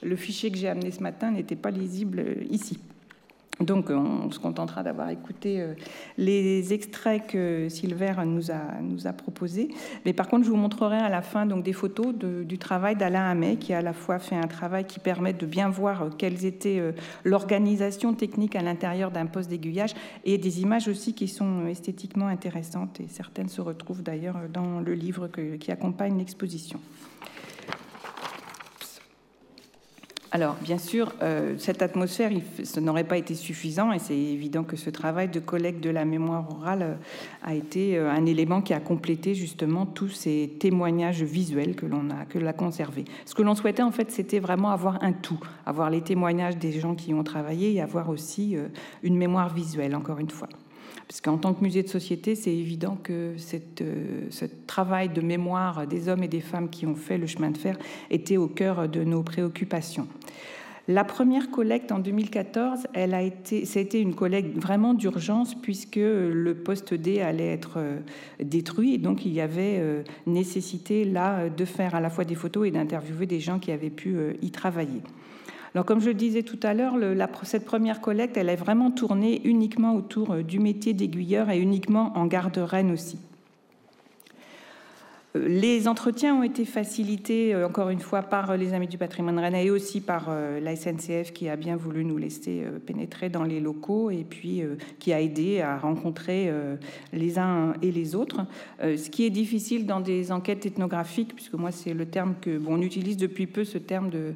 le 0.02 0.16
fichier 0.16 0.52
que 0.52 0.58
j'ai 0.58 0.70
amené 0.70 0.92
ce 0.92 1.02
matin 1.02 1.32
n'était 1.32 1.56
pas 1.56 1.72
lisible 1.72 2.20
euh, 2.20 2.44
ici. 2.50 2.80
Donc 3.64 3.90
on 3.90 4.30
se 4.32 4.40
contentera 4.40 4.84
d'avoir 4.84 5.10
écouté 5.10 5.62
euh, 5.62 5.74
les 6.18 6.74
extraits 6.74 7.28
que 7.28 7.68
Silver 7.70 8.14
nous 8.26 8.52
a, 8.52 8.82
nous 8.82 9.08
a 9.08 9.14
proposés. 9.14 9.70
Mais 10.06 10.14
par 10.14 10.28
contre, 10.28 10.46
je 10.46 10.50
vous 10.50 10.58
montrerai 10.58 10.98
à 10.98 11.10
la 11.10 11.22
fin 11.22 11.46
donc, 11.46 11.64
des 11.64 11.74
photos 11.74 12.14
du 12.14 12.58
travail 12.58 12.96
d'Alain 12.96 13.30
Hamet, 13.30 13.58
qui 13.58 13.74
a 13.74 13.80
à 13.80 13.82
la 13.82 13.94
fois 13.94 14.20
fait 14.20 14.36
un 14.36 14.48
travail 14.48 14.86
qui 14.86 15.00
permet 15.00 15.34
de 15.34 15.46
bien 15.46 15.70
voir 15.70 16.04
euh, 16.04 16.10
quelles 16.18 16.46
étaient 16.46 16.80
euh, 16.80 16.92
l'organisation 17.24 18.14
technique 18.14 18.56
à 18.56 18.62
l'intérieur 18.62 19.12
d'un 19.12 19.26
poste 19.26 19.50
d'aiguillage, 19.50 19.94
et 20.26 20.38
des 20.38 20.62
images 20.62 20.88
aussi 20.88 21.14
qui 21.14 21.28
sont 21.28 21.68
esthétiquement 21.68 22.28
intéressantes, 22.28 23.00
et 23.00 23.08
certaines 23.08 23.50
se 23.50 23.62
retrouvent 23.62 24.04
d'ailleurs 24.04 24.38
dans 24.52 24.80
le 24.80 24.94
livre 24.94 25.30
qui 25.60 25.72
accompagne 25.72 26.18
l'exposition. 26.18 26.80
Alors, 30.36 30.56
bien 30.56 30.80
sûr, 30.80 31.14
euh, 31.22 31.54
cette 31.60 31.84
atmosphère, 31.84 32.32
ça 32.64 32.82
n'aurait 32.82 33.04
pas 33.04 33.20
été 33.20 33.36
suffisant, 33.36 33.92
et 33.92 34.00
c'est 34.00 34.18
évident 34.18 34.64
que 34.64 34.76
ce 34.76 34.90
travail 34.90 35.28
de 35.28 35.40
collecte 35.40 35.80
de 35.80 35.92
la 35.92 36.06
mémoire 36.06 36.50
orale 36.50 36.82
euh, 36.82 36.96
a 37.44 37.54
été 37.54 38.00
euh, 38.00 38.10
un 38.10 38.26
élément 38.26 38.64
qui 38.64 38.74
a 38.74 38.80
complété 38.80 39.36
justement 39.36 39.86
tous 39.86 40.10
ces 40.10 40.56
témoignages 40.60 41.22
visuels 41.22 41.76
que 41.76 41.86
l'on 41.86 42.10
a, 42.10 42.26
que 42.26 42.40
l'a 42.40 42.52
conservé. 42.52 43.06
Ce 43.26 43.36
que 43.36 43.44
l'on 43.44 43.54
souhaitait, 43.54 43.84
en 43.84 43.92
fait, 43.92 44.10
c'était 44.10 44.40
vraiment 44.40 44.72
avoir 44.72 45.04
un 45.04 45.14
tout, 45.14 45.40
avoir 45.68 45.92
les 45.92 46.02
témoignages 46.02 46.58
des 46.58 46.72
gens 46.80 46.96
qui 46.96 47.14
ont 47.14 47.24
travaillé 47.24 47.72
et 47.72 47.82
avoir 47.82 48.10
aussi 48.10 48.58
une 49.04 49.18
mémoire 49.18 49.54
visuelle, 49.54 49.96
encore 49.96 50.18
une 50.18 50.32
fois. 50.32 50.50
Parce 51.08 51.22
qu'en 51.22 51.38
tant 51.38 51.54
que 51.54 51.64
musée 51.64 51.84
de 51.84 51.90
société, 51.90 52.36
c'est 52.36 52.54
évident 52.54 52.98
que 53.02 53.36
euh, 53.82 54.28
ce 54.30 54.46
travail 54.68 55.10
de 55.10 55.22
mémoire 55.22 55.86
des 55.88 56.10
hommes 56.10 56.24
et 56.24 56.28
des 56.28 56.42
femmes 56.42 56.70
qui 56.70 56.86
ont 56.86 56.96
fait 56.96 57.18
le 57.18 57.28
chemin 57.28 57.52
de 57.52 57.58
fer 57.58 57.78
était 58.10 58.38
au 58.38 58.48
cœur 58.48 58.88
de 58.88 59.04
nos 59.04 59.24
préoccupations. 59.24 60.08
La 60.90 61.06
première 61.06 61.50
collecte 61.50 61.94
en 61.94 62.00
2014, 62.00 62.88
elle 62.94 63.14
a 63.14 63.22
été, 63.22 63.64
ça 63.64 63.80
a 63.80 63.82
été 63.82 64.02
une 64.02 64.16
collecte 64.16 64.58
vraiment 64.58 64.94
d'urgence 64.94 65.56
puisque 65.56 65.96
le 65.96 66.54
poste 66.54 66.94
D 66.94 67.22
allait 67.22 67.54
être 67.54 67.76
euh, 67.78 68.00
détruit 68.42 68.96
et 68.96 68.98
donc 68.98 69.26
il 69.26 69.32
y 69.32 69.40
avait 69.40 69.78
euh, 69.80 70.04
nécessité 70.28 71.06
là 71.06 71.48
de 71.48 71.66
faire 71.66 71.96
à 71.96 72.02
la 72.02 72.10
fois 72.10 72.26
des 72.26 72.36
photos 72.36 72.68
et 72.68 72.72
d'interviewer 72.72 73.26
des 73.26 73.40
gens 73.40 73.60
qui 73.60 73.72
avaient 73.72 73.90
pu 73.90 74.16
y 74.42 74.52
travailler. 74.52 75.02
Alors, 75.76 75.86
comme 75.86 76.00
je 76.00 76.10
le 76.10 76.14
disais 76.14 76.44
tout 76.44 76.60
à 76.62 76.76
l'heure, 76.76 76.96
cette 77.44 77.66
première 77.66 78.00
collecte, 78.00 78.38
elle 78.38 78.50
est 78.50 78.56
vraiment 78.56 78.92
tournée 78.92 79.42
uniquement 79.44 79.96
autour 79.96 80.32
euh, 80.32 80.44
du 80.44 80.60
métier 80.60 80.94
d'aiguilleur 80.94 81.50
et 81.50 81.60
uniquement 81.60 82.16
en 82.16 82.28
garde 82.28 82.58
Rennes 82.60 82.92
aussi. 82.92 83.18
Euh, 85.36 85.48
les 85.48 85.88
entretiens 85.88 86.36
ont 86.36 86.44
été 86.44 86.64
facilités, 86.66 87.56
euh, 87.56 87.66
encore 87.66 87.90
une 87.90 88.02
fois, 88.02 88.22
par 88.22 88.56
les 88.56 88.74
Amis 88.74 88.88
du 88.88 89.00
patrimoine 89.00 89.40
rennais 89.40 89.66
et 89.66 89.72
aussi 89.72 90.00
par 90.00 90.30
la 90.30 90.76
SNCF 90.76 91.34
qui 91.34 91.50
a 91.50 91.56
bien 91.56 91.76
voulu 91.76 92.06
nous 92.06 92.18
laisser 92.18 92.64
pénétrer 92.86 93.30
dans 93.30 93.44
les 93.44 93.60
locaux 93.60 94.12
et 94.12 94.24
puis 94.30 94.62
qui 95.00 95.12
a 95.12 95.20
aidé 95.22 95.62
à 95.62 95.78
rencontrer 95.78 96.52
les 97.14 97.40
uns 97.40 97.74
et 97.82 97.92
les 97.92 98.14
autres. 98.14 98.46
Ce 98.80 99.10
qui 99.10 99.26
est 99.26 99.32
difficile 99.32 99.86
dans 99.88 100.02
des 100.02 100.32
enquêtes 100.32 100.66
ethnographiques, 100.66 101.36
puisque 101.36 101.54
moi 101.54 101.72
c'est 101.72 101.94
le 101.94 102.06
terme 102.06 102.36
que 102.40 102.58
bon, 102.58 102.76
on 102.76 102.82
utilise 102.82 103.18
depuis 103.18 103.48
peu, 103.48 103.64
ce 103.64 103.78
terme 103.78 104.10
de 104.10 104.34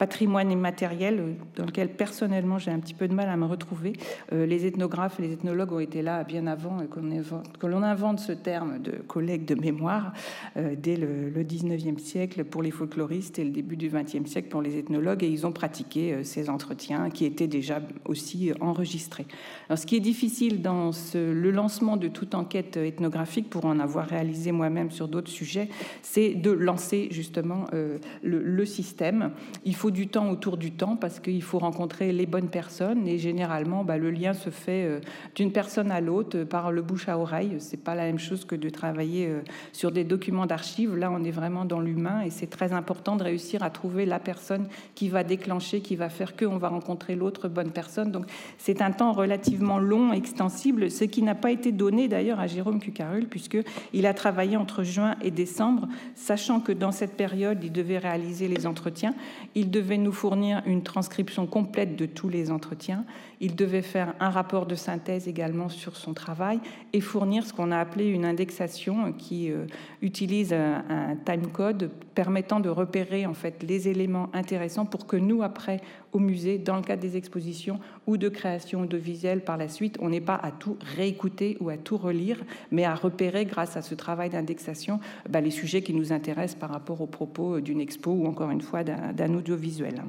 patrimoine 0.00 0.50
immatériel 0.50 1.36
dans 1.56 1.66
lequel 1.66 1.90
personnellement 1.90 2.56
j'ai 2.56 2.70
un 2.70 2.80
petit 2.80 2.94
peu 2.94 3.06
de 3.06 3.12
mal 3.12 3.28
à 3.28 3.36
me 3.36 3.44
retrouver. 3.44 3.92
Euh, 4.32 4.46
les 4.46 4.64
ethnographes 4.64 5.20
et 5.20 5.22
les 5.24 5.32
ethnologues 5.34 5.72
ont 5.72 5.78
été 5.78 6.00
là 6.00 6.24
bien 6.24 6.46
avant 6.46 6.78
que 6.86 7.66
l'on 7.66 7.82
invente, 7.82 8.18
ce 8.18 8.32
terme 8.32 8.78
de 8.78 8.92
collègue 8.92 9.44
de 9.44 9.54
mémoire 9.54 10.14
euh, 10.56 10.74
dès 10.74 10.96
le, 10.96 11.30
19e 11.44 11.98
siècle 11.98 12.44
pour 12.44 12.62
les 12.62 12.70
folkloristes 12.70 13.38
et 13.38 13.44
le 13.44 13.50
début 13.50 13.76
du 13.76 13.90
20e 13.90 14.24
siècle 14.24 14.48
pour 14.48 14.62
les 14.62 14.78
ethnologues 14.78 15.22
et 15.22 15.28
ils 15.28 15.46
ont 15.46 15.52
pratiqué 15.52 16.14
euh, 16.14 16.24
ces 16.24 16.48
entretiens 16.48 17.10
qui 17.10 17.26
étaient 17.26 17.46
déjà 17.46 17.82
aussi 18.06 18.52
enregistrés. 18.62 19.26
Alors, 19.68 19.78
ce 19.78 19.84
qui 19.84 19.96
est 19.96 20.00
difficile 20.00 20.62
dans 20.62 20.92
le 21.14 21.50
lancement 21.50 21.98
de 21.98 22.08
toute 22.08 22.34
enquête 22.34 22.78
ethnographique, 22.78 23.50
pour 23.50 23.66
en 23.66 23.78
avoir 23.78 24.06
réalisé 24.06 24.50
moi-même 24.50 24.90
sur 24.90 25.08
d'autres 25.08 25.30
sujets, 25.30 25.68
c'est 26.00 26.34
de 26.34 26.50
lancer 26.50 27.08
justement 27.10 27.66
le, 27.72 28.00
le 28.22 28.64
système. 28.64 29.32
Il 29.64 29.74
faut 29.74 29.89
du 29.90 30.08
temps 30.08 30.30
autour 30.30 30.56
du 30.56 30.72
temps 30.72 30.96
parce 30.96 31.20
qu'il 31.20 31.42
faut 31.42 31.58
rencontrer 31.58 32.12
les 32.12 32.26
bonnes 32.26 32.48
personnes 32.48 33.06
et 33.06 33.18
généralement 33.18 33.84
bah, 33.84 33.98
le 33.98 34.10
lien 34.10 34.32
se 34.32 34.50
fait 34.50 34.84
euh, 34.84 35.00
d'une 35.34 35.52
personne 35.52 35.90
à 35.90 36.00
l'autre 36.00 36.44
par 36.44 36.72
le 36.72 36.82
bouche 36.82 37.08
à 37.08 37.18
oreille. 37.18 37.56
C'est 37.58 37.82
pas 37.82 37.94
la 37.94 38.04
même 38.04 38.18
chose 38.18 38.44
que 38.44 38.54
de 38.54 38.68
travailler 38.68 39.26
euh, 39.28 39.40
sur 39.72 39.92
des 39.92 40.04
documents 40.04 40.46
d'archives. 40.46 40.96
Là, 40.96 41.10
on 41.10 41.24
est 41.24 41.30
vraiment 41.30 41.64
dans 41.64 41.80
l'humain 41.80 42.22
et 42.22 42.30
c'est 42.30 42.48
très 42.48 42.72
important 42.72 43.16
de 43.16 43.24
réussir 43.24 43.62
à 43.62 43.70
trouver 43.70 44.06
la 44.06 44.18
personne 44.18 44.68
qui 44.94 45.08
va 45.08 45.24
déclencher, 45.24 45.80
qui 45.80 45.96
va 45.96 46.08
faire 46.08 46.36
que 46.36 46.44
on 46.44 46.58
va 46.58 46.68
rencontrer 46.68 47.16
l'autre 47.16 47.48
bonne 47.48 47.70
personne. 47.70 48.12
Donc 48.12 48.26
c'est 48.58 48.82
un 48.82 48.92
temps 48.92 49.12
relativement 49.12 49.78
long, 49.78 50.12
extensible, 50.12 50.90
ce 50.90 51.04
qui 51.04 51.22
n'a 51.22 51.34
pas 51.34 51.50
été 51.50 51.72
donné 51.72 52.08
d'ailleurs 52.08 52.40
à 52.40 52.46
Jérôme 52.46 52.80
Cucarul 52.80 53.26
puisque 53.26 53.58
il 53.92 54.06
a 54.06 54.14
travaillé 54.14 54.56
entre 54.56 54.82
juin 54.82 55.16
et 55.22 55.30
décembre, 55.30 55.88
sachant 56.14 56.60
que 56.60 56.72
dans 56.72 56.92
cette 56.92 57.16
période, 57.16 57.58
il 57.62 57.72
devait 57.72 57.98
réaliser 57.98 58.48
les 58.48 58.66
entretiens. 58.66 59.14
Il 59.54 59.70
nous 59.98 60.12
fournir 60.12 60.62
une 60.66 60.82
transcription 60.82 61.46
complète 61.46 61.96
de 61.96 62.06
tous 62.06 62.28
les 62.28 62.50
entretiens. 62.50 63.04
Il 63.40 63.56
devait 63.56 63.82
faire 63.82 64.14
un 64.20 64.30
rapport 64.30 64.66
de 64.66 64.74
synthèse 64.74 65.26
également 65.26 65.68
sur 65.68 65.96
son 65.96 66.12
travail 66.14 66.60
et 66.92 67.00
fournir 67.00 67.46
ce 67.46 67.52
qu'on 67.52 67.72
a 67.72 67.78
appelé 67.78 68.06
une 68.06 68.24
indexation 68.24 69.12
qui 69.12 69.50
euh, 69.50 69.66
utilise 70.02 70.52
un, 70.52 70.84
un 70.88 71.16
time 71.16 71.48
code 71.48 71.90
permettant 72.14 72.60
de 72.60 72.68
repérer 72.68 73.24
en 73.24 73.34
fait 73.34 73.62
les 73.62 73.88
éléments 73.88 74.28
intéressants 74.34 74.84
pour 74.84 75.06
que 75.06 75.16
nous 75.16 75.42
après 75.42 75.80
au 76.12 76.18
musée, 76.18 76.58
dans 76.58 76.76
le 76.76 76.82
cadre 76.82 77.02
des 77.02 77.16
expositions 77.16 77.78
ou 78.06 78.16
de 78.16 78.28
création 78.28 78.84
de 78.84 78.96
visuels 78.96 79.42
par 79.42 79.56
la 79.56 79.68
suite, 79.68 79.96
on 80.00 80.08
n'est 80.08 80.20
pas 80.20 80.34
à 80.34 80.50
tout 80.50 80.76
réécouter 80.96 81.56
ou 81.60 81.68
à 81.68 81.76
tout 81.76 81.96
relire, 81.96 82.38
mais 82.70 82.84
à 82.84 82.94
repérer 82.94 83.44
grâce 83.44 83.76
à 83.76 83.82
ce 83.82 83.94
travail 83.94 84.30
d'indexation 84.30 85.00
bah, 85.28 85.40
les 85.40 85.50
sujets 85.50 85.82
qui 85.82 85.94
nous 85.94 86.12
intéressent 86.12 86.58
par 86.58 86.70
rapport 86.70 87.00
aux 87.00 87.06
propos 87.06 87.60
d'une 87.60 87.80
expo 87.80 88.10
ou 88.10 88.26
encore 88.26 88.50
une 88.50 88.60
fois 88.60 88.82
d'un 88.84 89.34
audiovisuel. 89.34 90.02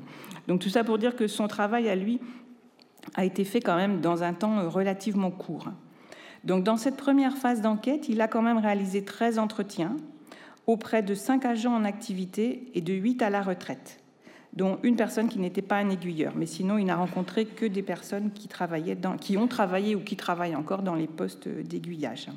Donc 0.47 0.61
tout 0.61 0.69
ça 0.69 0.83
pour 0.83 0.97
dire 0.97 1.15
que 1.15 1.27
son 1.27 1.47
travail 1.47 1.87
à 1.89 1.95
lui 1.95 2.19
a 3.15 3.25
été 3.25 3.43
fait 3.43 3.61
quand 3.61 3.75
même 3.75 4.01
dans 4.01 4.23
un 4.23 4.33
temps 4.33 4.69
relativement 4.69 5.31
court. 5.31 5.69
Donc 6.43 6.63
dans 6.63 6.77
cette 6.77 6.97
première 6.97 7.37
phase 7.37 7.61
d'enquête, 7.61 8.09
il 8.09 8.21
a 8.21 8.27
quand 8.27 8.41
même 8.41 8.57
réalisé 8.57 9.03
13 9.03 9.39
entretiens 9.39 9.95
auprès 10.67 11.03
de 11.03 11.13
5 11.13 11.45
agents 11.45 11.75
en 11.75 11.83
activité 11.83 12.71
et 12.73 12.81
de 12.81 12.93
8 12.93 13.21
à 13.21 13.29
la 13.29 13.41
retraite 13.41 14.01
dont 14.53 14.79
une 14.83 14.95
personne 14.95 15.29
qui 15.29 15.39
n'était 15.39 15.61
pas 15.61 15.77
un 15.77 15.89
aiguilleur. 15.89 16.33
Mais 16.35 16.45
sinon, 16.45 16.77
il 16.77 16.85
n'a 16.85 16.95
rencontré 16.95 17.45
que 17.45 17.65
des 17.65 17.81
personnes 17.81 18.31
qui, 18.31 18.47
travaillaient 18.47 18.97
qui 19.19 19.37
ont 19.37 19.47
travaillé 19.47 19.95
ou 19.95 20.01
qui 20.01 20.17
travaillent 20.17 20.55
encore 20.55 20.81
dans 20.81 20.95
les 20.95 21.07
postes 21.07 21.47
d'aiguillage. 21.47 22.27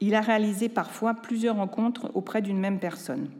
Il 0.00 0.14
a 0.14 0.20
réalisé 0.20 0.68
parfois 0.68 1.14
plusieurs 1.14 1.56
rencontres 1.56 2.10
auprès 2.14 2.42
d'une 2.42 2.58
même 2.58 2.78
personne. 2.78 3.30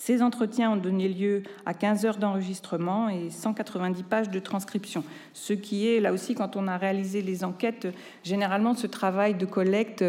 Ces 0.00 0.22
entretiens 0.22 0.70
ont 0.70 0.76
donné 0.76 1.10
lieu 1.10 1.42
à 1.66 1.74
15 1.74 2.06
heures 2.06 2.16
d'enregistrement 2.16 3.10
et 3.10 3.28
190 3.28 4.02
pages 4.02 4.30
de 4.30 4.38
transcription, 4.38 5.04
ce 5.34 5.52
qui 5.52 5.88
est, 5.88 6.00
là 6.00 6.14
aussi, 6.14 6.34
quand 6.34 6.56
on 6.56 6.68
a 6.68 6.78
réalisé 6.78 7.20
les 7.20 7.44
enquêtes, 7.44 7.86
généralement 8.24 8.72
ce 8.72 8.86
travail 8.86 9.34
de 9.34 9.44
collecte, 9.44 10.02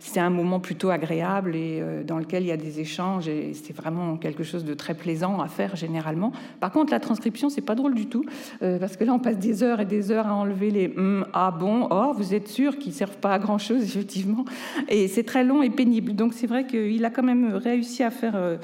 c'est 0.00 0.20
un 0.20 0.28
moment 0.28 0.60
plutôt 0.60 0.90
agréable 0.90 1.56
et 1.56 1.80
euh, 1.80 2.04
dans 2.04 2.18
lequel 2.18 2.42
il 2.42 2.48
y 2.48 2.52
a 2.52 2.58
des 2.58 2.80
échanges 2.80 3.26
et 3.26 3.54
c'est 3.54 3.74
vraiment 3.74 4.18
quelque 4.18 4.44
chose 4.44 4.66
de 4.66 4.74
très 4.74 4.92
plaisant 4.92 5.40
à 5.40 5.48
faire 5.48 5.76
généralement. 5.76 6.30
Par 6.60 6.70
contre, 6.70 6.92
la 6.92 7.00
transcription, 7.00 7.48
c'est 7.48 7.62
pas 7.62 7.74
drôle 7.74 7.94
du 7.94 8.04
tout, 8.04 8.26
euh, 8.60 8.78
parce 8.78 8.98
que 8.98 9.04
là, 9.04 9.14
on 9.14 9.18
passe 9.18 9.38
des 9.38 9.62
heures 9.62 9.80
et 9.80 9.86
des 9.86 10.10
heures 10.10 10.26
à 10.26 10.34
enlever 10.34 10.70
les 10.70 10.92
hum, 10.94 11.26
ah 11.32 11.52
bon, 11.58 11.88
oh, 11.90 12.12
vous 12.14 12.34
êtes 12.34 12.48
sûr 12.48 12.76
qu'ils 12.76 12.92
servent 12.92 13.16
pas 13.16 13.32
à 13.32 13.38
grand 13.38 13.56
chose, 13.56 13.82
effectivement, 13.82 14.44
et 14.90 15.08
c'est 15.08 15.24
très 15.24 15.42
long 15.42 15.62
et 15.62 15.70
pénible. 15.70 16.14
Donc 16.14 16.34
c'est 16.34 16.46
vrai 16.46 16.66
qu'il 16.66 17.02
a 17.06 17.08
quand 17.08 17.22
même 17.22 17.54
réussi 17.54 18.02
à 18.02 18.10
faire 18.10 18.36
euh, 18.36 18.58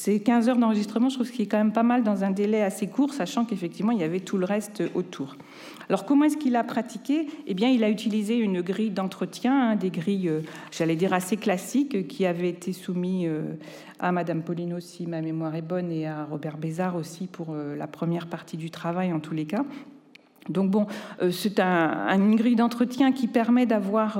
ces 0.00 0.18
15 0.18 0.48
heures 0.48 0.56
d'enregistrement, 0.56 1.10
je 1.10 1.16
trouve 1.16 1.26
ce 1.26 1.32
qui 1.32 1.42
est 1.42 1.46
quand 1.46 1.58
même 1.58 1.74
pas 1.74 1.82
mal 1.82 2.02
dans 2.02 2.24
un 2.24 2.30
délai 2.30 2.62
assez 2.62 2.86
court, 2.86 3.12
sachant 3.12 3.44
qu'effectivement, 3.44 3.92
il 3.92 3.98
y 3.98 4.02
avait 4.02 4.20
tout 4.20 4.38
le 4.38 4.46
reste 4.46 4.82
autour. 4.94 5.36
Alors, 5.90 6.06
comment 6.06 6.24
est-ce 6.24 6.38
qu'il 6.38 6.56
a 6.56 6.64
pratiqué? 6.64 7.26
Eh 7.46 7.52
bien, 7.52 7.68
il 7.68 7.84
a 7.84 7.90
utilisé 7.90 8.38
une 8.38 8.62
grille 8.62 8.92
d'entretien, 8.92 9.72
hein, 9.72 9.76
des 9.76 9.90
grilles, 9.90 10.30
euh, 10.30 10.40
j'allais 10.70 10.96
dire, 10.96 11.12
assez 11.12 11.36
classiques, 11.36 12.08
qui 12.08 12.24
avaient 12.24 12.48
été 12.48 12.72
soumises 12.72 13.26
euh, 13.28 13.42
à 13.98 14.10
Madame 14.10 14.40
Paulino, 14.40 14.80
si 14.80 15.06
ma 15.06 15.20
mémoire 15.20 15.54
est 15.54 15.60
bonne, 15.60 15.92
et 15.92 16.06
à 16.06 16.24
Robert 16.24 16.56
Bézard 16.56 16.96
aussi 16.96 17.26
pour 17.26 17.48
euh, 17.50 17.76
la 17.76 17.86
première 17.86 18.26
partie 18.26 18.56
du 18.56 18.70
travail, 18.70 19.12
en 19.12 19.20
tous 19.20 19.34
les 19.34 19.44
cas. 19.44 19.66
Donc 20.48 20.70
bon, 20.70 20.86
c'est 21.30 21.60
un, 21.60 22.08
une 22.18 22.34
grille 22.34 22.56
d'entretien 22.56 23.12
qui 23.12 23.28
permet 23.28 23.66
d'avoir 23.66 24.18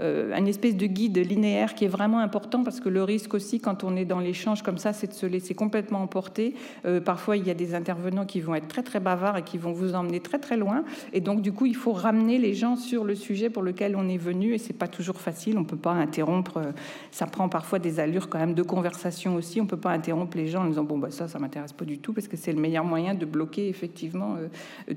un 0.00 0.46
espèce 0.46 0.76
de 0.76 0.86
guide 0.86 1.18
linéaire 1.18 1.74
qui 1.74 1.84
est 1.84 1.88
vraiment 1.88 2.20
important 2.20 2.64
parce 2.64 2.80
que 2.80 2.88
le 2.88 3.02
risque 3.04 3.34
aussi 3.34 3.60
quand 3.60 3.84
on 3.84 3.96
est 3.96 4.04
dans 4.04 4.20
l'échange 4.20 4.62
comme 4.62 4.78
ça, 4.78 4.92
c'est 4.92 5.08
de 5.08 5.12
se 5.12 5.26
laisser 5.26 5.54
complètement 5.54 6.02
emporter. 6.02 6.54
Euh, 6.84 7.00
parfois, 7.00 7.36
il 7.36 7.46
y 7.46 7.50
a 7.50 7.54
des 7.54 7.74
intervenants 7.74 8.26
qui 8.26 8.40
vont 8.40 8.54
être 8.54 8.68
très 8.68 8.82
très 8.82 9.00
bavards 9.00 9.38
et 9.38 9.42
qui 9.42 9.58
vont 9.58 9.72
vous 9.72 9.94
emmener 9.94 10.20
très 10.20 10.38
très 10.38 10.56
loin. 10.56 10.84
Et 11.12 11.20
donc 11.20 11.42
du 11.42 11.52
coup, 11.52 11.66
il 11.66 11.76
faut 11.76 11.92
ramener 11.92 12.38
les 12.38 12.54
gens 12.54 12.76
sur 12.76 13.04
le 13.04 13.14
sujet 13.14 13.50
pour 13.50 13.62
lequel 13.62 13.96
on 13.96 14.08
est 14.08 14.18
venu 14.18 14.54
et 14.54 14.58
c'est 14.58 14.72
pas 14.72 14.88
toujours 14.88 15.20
facile. 15.20 15.58
On 15.58 15.64
peut 15.64 15.76
pas 15.76 15.92
interrompre. 15.92 16.58
Euh, 16.58 16.72
ça 17.10 17.26
prend 17.26 17.48
parfois 17.48 17.78
des 17.78 18.00
allures 18.00 18.28
quand 18.28 18.38
même 18.38 18.54
de 18.54 18.62
conversation 18.62 19.34
aussi. 19.34 19.60
On 19.60 19.66
peut 19.66 19.76
pas 19.76 19.90
interrompre 19.90 20.36
les 20.36 20.48
gens 20.48 20.62
en 20.62 20.68
disant 20.68 20.84
bon 20.84 20.98
bah 20.98 21.10
ça, 21.10 21.28
ça 21.28 21.38
m'intéresse 21.38 21.72
pas 21.72 21.84
du 21.84 21.98
tout 21.98 22.12
parce 22.12 22.28
que 22.28 22.36
c'est 22.36 22.52
le 22.52 22.60
meilleur 22.60 22.84
moyen 22.84 23.14
de 23.14 23.24
bloquer 23.24 23.68
effectivement 23.68 24.36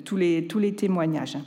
tous 0.05 0.17
les 0.17 0.47
tous 0.47 0.59
les 0.59 0.73
témoignages. 0.73 1.37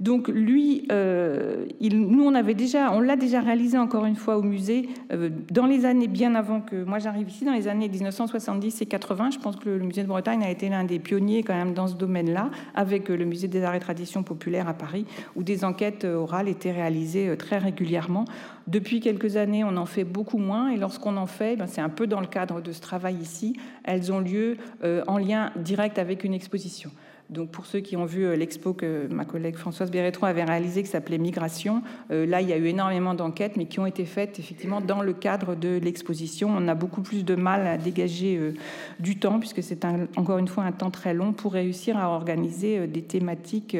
Donc 0.00 0.28
lui, 0.28 0.86
euh, 0.92 1.66
nous 1.80 2.24
on 2.24 2.42
déjà, 2.54 2.92
on 2.92 3.00
l'a 3.00 3.16
déjà 3.16 3.40
réalisé 3.40 3.76
encore 3.78 4.04
une 4.04 4.14
fois 4.14 4.36
au 4.36 4.42
musée 4.42 4.88
euh, 5.12 5.28
dans 5.50 5.66
les 5.66 5.84
années 5.84 6.06
bien 6.06 6.36
avant 6.36 6.60
que 6.60 6.84
moi 6.84 7.00
j'arrive 7.00 7.28
ici, 7.28 7.44
dans 7.44 7.52
les 7.52 7.66
années 7.66 7.88
1970 7.88 8.80
et 8.80 8.86
80. 8.86 9.30
Je 9.32 9.38
pense 9.38 9.56
que 9.56 9.68
le 9.68 9.80
musée 9.80 10.02
de 10.02 10.08
Bretagne 10.08 10.44
a 10.44 10.50
été 10.50 10.68
l'un 10.68 10.84
des 10.84 11.00
pionniers 11.00 11.42
quand 11.42 11.54
même 11.54 11.74
dans 11.74 11.88
ce 11.88 11.96
domaine-là, 11.96 12.50
avec 12.76 13.10
euh, 13.10 13.16
le 13.16 13.24
musée 13.24 13.48
des 13.48 13.64
arts 13.64 13.74
et 13.74 13.80
traditions 13.80 14.22
populaires 14.22 14.68
à 14.68 14.74
Paris, 14.74 15.04
où 15.34 15.42
des 15.42 15.64
enquêtes 15.64 16.04
orales 16.04 16.48
étaient 16.48 16.72
réalisées 16.72 17.36
très 17.36 17.58
régulièrement. 17.58 18.24
Depuis 18.68 19.00
quelques 19.00 19.36
années, 19.36 19.64
on 19.64 19.76
en 19.76 19.86
fait 19.86 20.04
beaucoup 20.04 20.38
moins, 20.38 20.70
et 20.70 20.76
lorsqu'on 20.76 21.16
en 21.16 21.26
fait, 21.26 21.56
ben, 21.56 21.66
c'est 21.66 21.80
un 21.80 21.88
peu 21.88 22.06
dans 22.06 22.20
le 22.20 22.26
cadre 22.26 22.60
de 22.60 22.70
ce 22.70 22.80
travail 22.80 23.16
ici. 23.16 23.56
Elles 23.82 24.12
ont 24.12 24.20
lieu 24.20 24.58
en 25.06 25.18
lien 25.18 25.50
direct 25.56 25.98
avec 25.98 26.24
une 26.24 26.34
exposition. 26.34 26.90
Donc 27.30 27.50
pour 27.50 27.66
ceux 27.66 27.80
qui 27.80 27.96
ont 27.96 28.06
vu 28.06 28.24
euh, 28.24 28.36
l'expo 28.36 28.72
que 28.72 29.06
ma 29.08 29.26
collègue 29.26 29.56
Françoise 29.56 29.90
Bérétro 29.90 30.24
avait 30.24 30.44
réalisée, 30.44 30.82
qui 30.82 30.88
s'appelait 30.88 31.18
Migration, 31.18 31.82
euh, 32.10 32.24
là 32.24 32.40
il 32.40 32.48
y 32.48 32.54
a 32.54 32.56
eu 32.56 32.66
énormément 32.66 33.12
d'enquêtes, 33.12 33.56
mais 33.56 33.66
qui 33.66 33.80
ont 33.80 33.86
été 33.86 34.06
faites 34.06 34.38
effectivement 34.38 34.80
dans 34.80 35.02
le 35.02 35.12
cadre 35.12 35.54
de 35.54 35.78
l'exposition. 35.78 36.48
On 36.50 36.68
a 36.68 36.74
beaucoup 36.74 37.02
plus 37.02 37.24
de 37.24 37.34
mal 37.34 37.66
à 37.66 37.76
dégager 37.76 38.38
euh, 38.38 38.54
du 38.98 39.18
temps, 39.18 39.40
puisque 39.40 39.62
c'est 39.62 39.84
encore 40.16 40.38
une 40.38 40.48
fois 40.48 40.64
un 40.64 40.72
temps 40.72 40.90
très 40.90 41.12
long, 41.12 41.32
pour 41.34 41.52
réussir 41.52 41.98
à 41.98 42.08
organiser 42.08 42.86
des 42.86 43.02
thématiques 43.02 43.76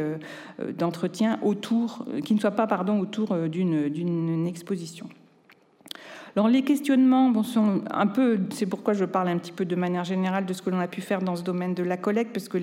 d'entretien 0.77 1.39
autour, 1.43 2.05
qui 2.25 2.35
ne 2.35 2.41
soient 2.41 2.51
pas 2.51 2.67
pardon, 2.67 3.01
autour 3.01 3.35
d'une 3.49 4.47
exposition. 4.47 5.09
Alors 6.39 6.47
les 6.47 6.63
questionnements 6.63 7.43
sont 7.43 7.83
un 7.91 8.07
peu, 8.07 8.39
c'est 8.51 8.67
pourquoi 8.67 8.95
je 8.95 9.05
parle 9.05 9.27
un 9.27 9.39
petit 9.39 9.51
peu 9.51 9.65
de 9.65 9.75
manière 9.75 10.05
générale 10.05 10.47
de 10.47 10.53
ce 10.53 10.63
que 10.63 10.71
l'on 10.71 10.79
a 10.79 10.87
pu 10.87 11.01
faire 11.01 11.21
dans 11.21 11.35
ce 11.35 11.43
domaine 11.43 11.75
de 11.75 11.83
la 11.83 11.97
collecte, 11.97 12.33
parce 12.33 12.49
que 12.49 12.59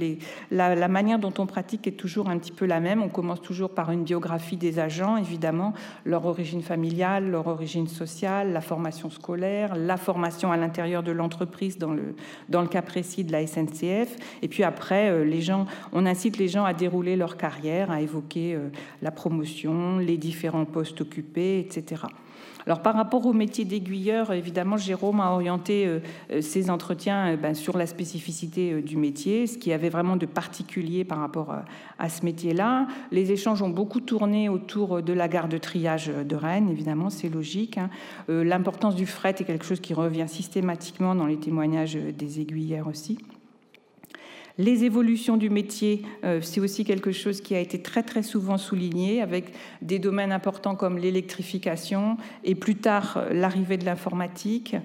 la, 0.50 0.88
manière 0.88 1.20
dont 1.20 1.34
on 1.40 1.46
pratique 1.46 1.86
est 1.86 1.98
toujours 1.98 2.30
un 2.30 2.38
petit 2.38 2.54
peu 2.54 2.66
la 2.66 2.80
même. 2.80 3.04
On 3.04 3.10
commence 3.10 3.42
toujours 3.42 3.72
par 3.72 3.92
une 3.92 4.06
biographie 4.06 4.56
des 4.56 4.80
agents, 4.80 5.18
évidemment, 5.18 5.74
leur 6.06 6.26
origine 6.26 6.62
familiale, 6.62 7.30
leur 7.30 7.48
origine 7.48 7.90
sociale, 7.90 8.54
la 8.54 8.62
formation 8.62 9.10
scolaire, 9.10 9.76
la 9.76 9.98
formation 9.98 10.54
à 10.54 10.56
l'intérieur 10.56 11.04
de 11.04 11.12
l'entreprise 11.12 11.78
dans 11.78 11.92
le, 11.92 12.68
cas 12.68 12.82
précis 12.82 13.26
de 13.26 13.34
la 13.34 13.46
SNCF. 13.46 14.16
Et 14.42 14.48
puis 14.48 14.64
après, 14.64 15.10
euh, 15.10 15.66
on 15.92 16.06
incite 16.06 16.38
les 16.38 16.48
gens 16.48 16.64
à 16.64 16.74
dérouler 16.74 17.18
leur 17.18 17.36
carrière, 17.36 17.92
à 17.92 18.00
évoquer 18.00 18.56
euh, 18.56 18.70
la 19.02 19.12
promotion, 19.12 19.98
les 19.98 20.16
différents 20.16 20.64
postes 20.64 21.02
occupés, 21.02 21.60
etc. 21.60 22.04
Alors 22.66 22.82
par 22.82 22.96
rapport 22.96 23.26
au 23.26 23.34
métier 23.34 23.64
d'aiguilleur, 23.64 24.34
évidemment, 24.34 24.78
Jérôme 24.78 25.22
a 25.22 25.32
orienté 25.32 25.86
euh, 25.86 26.00
euh, 26.32 26.42
ses 26.42 26.70
entretiens 26.70 27.34
euh, 27.34 27.38
ben, 27.38 27.54
sur 27.54 27.78
la 27.78 27.86
spécificité 27.86 28.82
du 28.82 28.98
métier, 28.98 29.46
ce 29.46 29.58
qui 29.58 29.72
avait 29.72 29.90
vraiment 29.90 30.16
de 30.16 30.26
particulier 30.26 31.04
par 31.04 31.20
rapport 31.20 31.56
à 32.00 32.10
ce 32.10 32.26
métier-là. 32.26 32.88
Les 33.12 33.32
échanges 33.32 33.62
ont 33.62 33.70
beaucoup 33.70 34.00
tourné 34.00 34.50
autour 34.50 35.04
de 35.04 35.14
la 35.14 35.28
gare 35.28 35.48
de 35.48 35.58
triage 35.58 36.08
de 36.08 36.36
Rennes, 36.36 36.70
évidemment, 36.70 37.10
c'est 37.10 37.30
logique. 37.30 37.78
Hein. 37.78 37.90
L'importance 38.28 38.96
du 38.96 39.06
fret 39.06 39.36
est 39.40 39.44
quelque 39.44 39.66
chose 39.66 39.80
qui 39.80 39.94
revient 39.94 40.28
systématiquement 40.28 41.16
dans 41.16 41.26
les 41.26 41.38
témoignages 41.38 41.96
des 41.96 42.40
aiguillères 42.40 42.88
aussi. 42.88 43.18
Les 44.58 44.86
évolutions 44.86 45.36
du 45.36 45.50
métier, 45.50 46.04
euh, 46.24 46.40
c'est 46.42 46.62
aussi 46.62 46.86
quelque 46.86 47.12
chose 47.12 47.42
qui 47.42 47.56
a 47.56 47.60
été 47.60 47.82
très 47.82 48.04
très 48.04 48.24
souvent 48.24 48.58
souligné 48.58 49.22
avec 49.22 49.52
des 49.82 50.00
domaines 50.00 50.32
importants 50.32 50.76
comme 50.76 50.98
l'électrification 50.98 52.16
et 52.46 52.56
plus 52.56 52.76
tard 52.76 53.18
euh, 53.18 53.34
l'arrivée 53.34 53.76
de 53.76 53.84
l'informatique. 53.84 54.78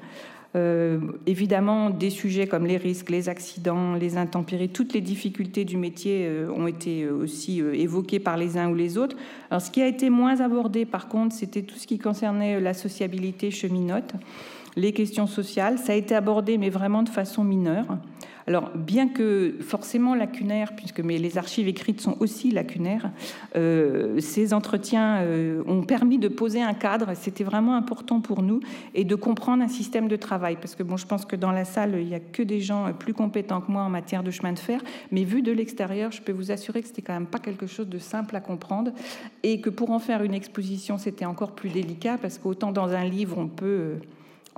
Euh, 0.57 0.99
évidemment, 1.29 1.91
des 1.91 2.11
sujets 2.11 2.49
comme 2.49 2.67
les 2.67 2.79
risques, 2.79 3.11
les 3.11 3.29
accidents, 3.29 3.95
les 3.95 4.17
intempéries, 4.17 4.71
toutes 4.71 4.93
les 4.93 5.01
difficultés 5.01 5.65
du 5.65 5.77
métier 5.77 6.29
ont 6.53 6.67
été 6.67 7.09
aussi 7.09 7.61
évoquées 7.61 8.19
par 8.19 8.37
les 8.37 8.59
uns 8.59 8.69
ou 8.69 8.75
les 8.75 8.99
autres. 8.99 9.17
Alors, 9.53 9.63
ce 9.63 9.71
qui 9.71 9.81
a 9.81 9.87
été 9.87 10.11
moins 10.11 10.41
abordé, 10.41 10.85
par 10.85 11.07
contre, 11.07 11.37
c'était 11.37 11.63
tout 11.63 11.77
ce 11.77 11.87
qui 11.87 12.01
concernait 12.01 12.59
la 12.59 12.75
sociabilité 12.75 13.53
cheminote. 13.53 14.13
Les 14.77 14.93
questions 14.93 15.27
sociales. 15.27 15.79
Ça 15.79 15.93
a 15.93 15.97
été 15.97 16.15
abordé, 16.15 16.59
mais 16.59 16.71
vraiment 16.71 17.03
de 17.03 17.09
façon 17.09 17.45
mineure. 17.45 17.99
Alors, 18.47 18.71
bien 18.75 19.07
que 19.07 19.59
forcément 19.61 20.15
lacunaire, 20.15 20.75
puisque 20.75 20.99
mais 20.99 21.19
les 21.19 21.39
archives 21.39 21.69
écrites 21.69 22.01
sont 22.01 22.17
aussi 22.19 22.51
lacunaires, 22.51 23.11
euh, 23.55 24.19
ces 24.19 24.55
entretiens 24.55 25.19
euh, 25.21 25.63
ont 25.69 25.83
permis 25.83 26.19
de 26.19 26.27
poser 26.27 26.61
un 26.61 26.75
cadre. 26.75 27.13
C'était 27.15 27.45
vraiment 27.45 27.77
important 27.77 28.21
pour 28.21 28.43
nous 28.43 28.59
et 28.95 29.05
de 29.05 29.15
comprendre 29.15 29.63
un 29.63 29.69
système 29.69 30.09
de 30.09 30.17
travail. 30.17 30.57
Parce 30.57 30.75
que 30.75 30.83
bon, 30.83 30.97
je 30.97 31.07
pense 31.07 31.25
que 31.25 31.37
dans 31.37 31.53
la 31.53 31.65
salle, 31.65 31.95
il 32.01 32.07
n'y 32.07 32.15
a 32.17 32.19
que 32.19 32.43
des 32.43 32.61
gens 32.61 32.93
plus 32.93 33.15
compétents 33.15 33.61
que 33.61 33.71
moi 33.71 33.83
en 33.83 33.91
matière 33.91 34.25
de 34.25 34.33
chemin 34.33 34.53
de 34.53 34.59
fer. 34.59 34.81
Mais 35.13 35.23
vu 35.23 35.43
de 35.43 35.53
l'extérieur, 35.53 36.11
je 36.11 36.21
peux 36.21 36.33
vous 36.33 36.51
assurer 36.51 36.83
que 36.83 36.89
c'était 36.89 37.03
quand 37.03 37.15
même 37.15 37.27
pas 37.27 37.39
quelque 37.39 37.69
chose 37.69 37.89
de 37.89 37.99
simple 37.99 38.35
à 38.35 38.41
comprendre 38.41 38.91
et 39.45 39.61
que 39.61 39.71
pour 39.71 39.91
en 39.91 40.01
faire 40.01 40.25
une 40.25 40.35
exposition, 40.35 40.99
c'était 40.99 41.25
encore 41.25 41.53
plus 41.53 41.71
délicat 41.71 42.19
parce 42.21 42.39
qu'autant 42.39 42.73
dans 42.73 42.89
un 42.89 43.05
livre, 43.05 43.39
on 43.39 43.47
peut 43.47 43.67
euh, 43.67 43.95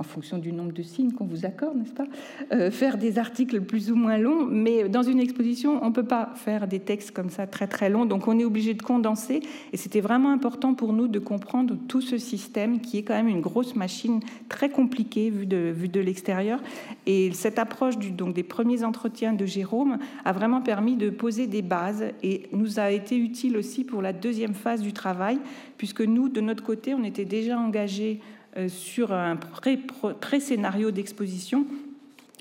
en 0.02 0.04
fonction 0.04 0.38
du 0.38 0.52
nombre 0.52 0.72
de 0.72 0.82
signes 0.82 1.12
qu'on 1.12 1.26
vous 1.26 1.46
accorde, 1.46 1.76
n'est-ce 1.76 1.92
pas 1.92 2.08
euh, 2.52 2.72
Faire 2.72 2.98
des 2.98 3.20
articles 3.20 3.60
plus 3.60 3.92
ou 3.92 3.94
moins 3.94 4.18
longs, 4.18 4.44
mais 4.44 4.88
dans 4.88 5.04
une 5.04 5.20
exposition, 5.20 5.78
on 5.80 5.90
ne 5.90 5.94
peut 5.94 6.02
pas 6.02 6.32
faire 6.34 6.66
des 6.66 6.80
textes 6.80 7.12
comme 7.12 7.30
ça 7.30 7.46
très 7.46 7.68
très 7.68 7.88
longs, 7.88 8.04
donc 8.04 8.26
on 8.26 8.36
est 8.36 8.44
obligé 8.44 8.74
de 8.74 8.82
condenser, 8.82 9.42
et 9.72 9.76
c'était 9.76 10.00
vraiment 10.00 10.32
important 10.32 10.74
pour 10.74 10.92
nous 10.92 11.06
de 11.06 11.20
comprendre 11.20 11.76
tout 11.86 12.00
ce 12.00 12.18
système 12.18 12.80
qui 12.80 12.98
est 12.98 13.04
quand 13.04 13.14
même 13.14 13.28
une 13.28 13.40
grosse 13.40 13.76
machine 13.76 14.18
très 14.48 14.70
compliquée 14.70 15.30
vue 15.30 15.46
de, 15.46 15.72
vue 15.72 15.88
de 15.88 16.00
l'extérieur, 16.00 16.58
et 17.06 17.30
cette 17.30 17.60
approche 17.60 17.96
du, 17.96 18.10
donc, 18.10 18.34
des 18.34 18.42
premiers 18.42 18.82
entretiens 18.82 19.34
de 19.34 19.46
Jérôme 19.46 19.98
a 20.24 20.32
vraiment 20.32 20.62
permis 20.62 20.96
de 20.96 21.10
poser 21.10 21.46
des 21.46 21.62
bases, 21.62 22.06
et 22.24 22.48
nous 22.50 22.80
a 22.80 22.90
été 22.90 23.16
utile 23.16 23.56
aussi 23.56 23.84
pour 23.84 24.02
la 24.02 24.12
deuxième 24.12 24.54
phase 24.54 24.82
du 24.82 24.92
travail, 24.92 25.38
puisque 25.78 26.00
nous, 26.00 26.28
de 26.28 26.40
notre 26.40 26.64
côté, 26.64 26.92
on 26.92 27.04
était 27.04 27.24
déjà 27.24 27.56
engagés 27.56 28.20
sur 28.68 29.12
un 29.12 29.36
pré-scénario 29.36 30.90
d'exposition. 30.90 31.66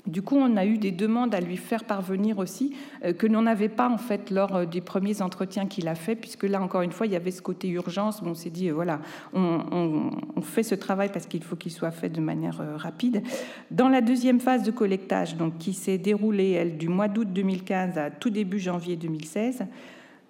Du 0.06 0.20
coup, 0.20 0.36
on 0.36 0.56
a 0.56 0.66
eu 0.66 0.78
des 0.78 0.90
demandes 0.90 1.32
à 1.32 1.40
lui 1.40 1.56
faire 1.56 1.84
parvenir 1.84 2.38
aussi 2.38 2.74
euh, 3.04 3.12
que 3.12 3.28
l'on 3.28 3.42
n'avait 3.42 3.68
pas 3.68 3.88
en 3.88 3.98
fait 3.98 4.30
lors 4.30 4.56
euh, 4.56 4.64
des 4.64 4.80
premiers 4.80 5.22
entretiens 5.22 5.66
qu'il 5.66 5.86
a 5.86 5.94
fait, 5.94 6.16
puisque 6.16 6.42
là 6.42 6.60
encore 6.60 6.82
une 6.82 6.90
fois, 6.90 7.06
il 7.06 7.12
y 7.12 7.16
avait 7.16 7.30
ce 7.30 7.40
côté 7.40 7.68
urgence. 7.68 8.20
on 8.24 8.34
s'est 8.34 8.50
dit 8.50 8.70
voilà, 8.70 9.00
on, 9.32 10.10
fait 10.42 10.64
ce 10.64 10.74
travail 10.74 11.10
parce 11.12 11.26
qu'il 11.26 11.44
faut 11.44 11.54
qu'il 11.54 11.70
soit 11.70 11.92
fait 11.92 12.08
de 12.08 12.20
manière 12.20 12.60
rapide. 12.76 13.22
Dans 13.70 13.88
la 13.88 14.00
deuxième 14.00 14.40
phase 14.40 14.64
de 14.64 14.72
collectage, 14.72 15.36
donc 15.36 15.58
qui 15.58 15.72
s'est 15.72 15.98
déroulée 15.98 16.64
du 16.64 16.88
mois 16.88 17.06
d'août 17.06 17.28
2015 17.32 17.96
à 17.96 18.10
tout 18.10 18.30
début 18.30 18.58
janvier 18.58 18.96
2016. 18.96 19.64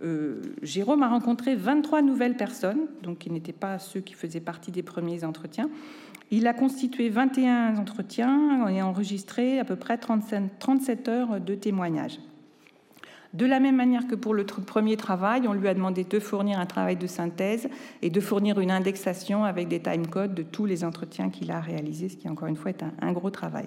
Euh, 0.02 0.42
Jérôme 0.62 1.02
a 1.02 1.08
rencontré 1.08 1.54
23 1.54 2.02
nouvelles 2.02 2.36
personnes, 2.36 2.86
donc 3.02 3.18
qui 3.18 3.30
n'étaient 3.30 3.52
pas 3.52 3.78
ceux 3.78 4.00
qui 4.00 4.14
faisaient 4.14 4.40
partie 4.40 4.70
des 4.70 4.82
premiers 4.82 5.24
entretiens. 5.24 5.70
Il 6.30 6.46
a 6.46 6.54
constitué 6.54 7.08
21 7.08 7.76
entretiens 7.76 8.66
et 8.68 8.82
enregistré 8.82 9.58
à 9.58 9.64
peu 9.64 9.76
près 9.76 9.98
37 9.98 11.08
heures 11.08 11.40
de 11.40 11.54
témoignages. 11.54 12.18
De 13.34 13.46
la 13.46 13.60
même 13.60 13.76
manière 13.76 14.06
que 14.06 14.14
pour 14.14 14.34
le 14.34 14.44
premier 14.44 14.96
travail, 14.96 15.48
on 15.48 15.54
lui 15.54 15.68
a 15.68 15.74
demandé 15.74 16.04
de 16.04 16.18
fournir 16.18 16.58
un 16.58 16.66
travail 16.66 16.96
de 16.96 17.06
synthèse 17.06 17.68
et 18.02 18.10
de 18.10 18.20
fournir 18.20 18.60
une 18.60 18.70
indexation 18.70 19.44
avec 19.44 19.68
des 19.68 19.80
timecodes 19.80 20.34
de 20.34 20.42
tous 20.42 20.66
les 20.66 20.84
entretiens 20.84 21.30
qu'il 21.30 21.50
a 21.50 21.60
réalisés, 21.60 22.10
ce 22.10 22.16
qui 22.16 22.28
encore 22.28 22.48
une 22.48 22.56
fois 22.56 22.70
est 22.70 22.84
un 23.00 23.12
gros 23.12 23.30
travail. 23.30 23.66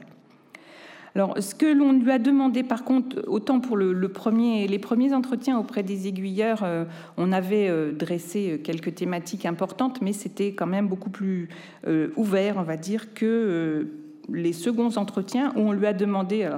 Alors, 1.15 1.33
ce 1.39 1.55
que 1.55 1.65
l'on 1.65 1.93
lui 1.93 2.11
a 2.11 2.19
demandé, 2.19 2.61
par 2.61 2.83
contre, 2.83 3.23
autant 3.27 3.61
pour 3.61 3.77
le, 3.77 4.09
premier, 4.09 4.67
les 4.67 4.79
premiers 4.79 5.13
entretiens 5.13 5.57
auprès 5.57 5.81
des 5.81 6.09
aiguilleurs, 6.09 6.63
euh, 6.63 6.83
on 7.15 7.31
avait 7.31 7.69
euh, 7.69 7.93
dressé 7.93 8.59
quelques 8.61 8.95
thématiques 8.95 9.45
importantes, 9.45 10.01
mais 10.01 10.11
c'était 10.11 10.53
quand 10.53 10.67
même 10.67 10.89
beaucoup 10.89 11.09
plus 11.09 11.47
euh, 11.87 12.09
ouvert, 12.17 12.57
on 12.57 12.63
va 12.63 12.75
dire, 12.75 13.13
que 13.13 13.87
les 14.27 14.51
seconds 14.51 14.97
entretiens 14.97 15.53
où 15.55 15.61
on 15.61 15.71
lui 15.71 15.85
a 15.85 15.93
demandé, 15.93 16.49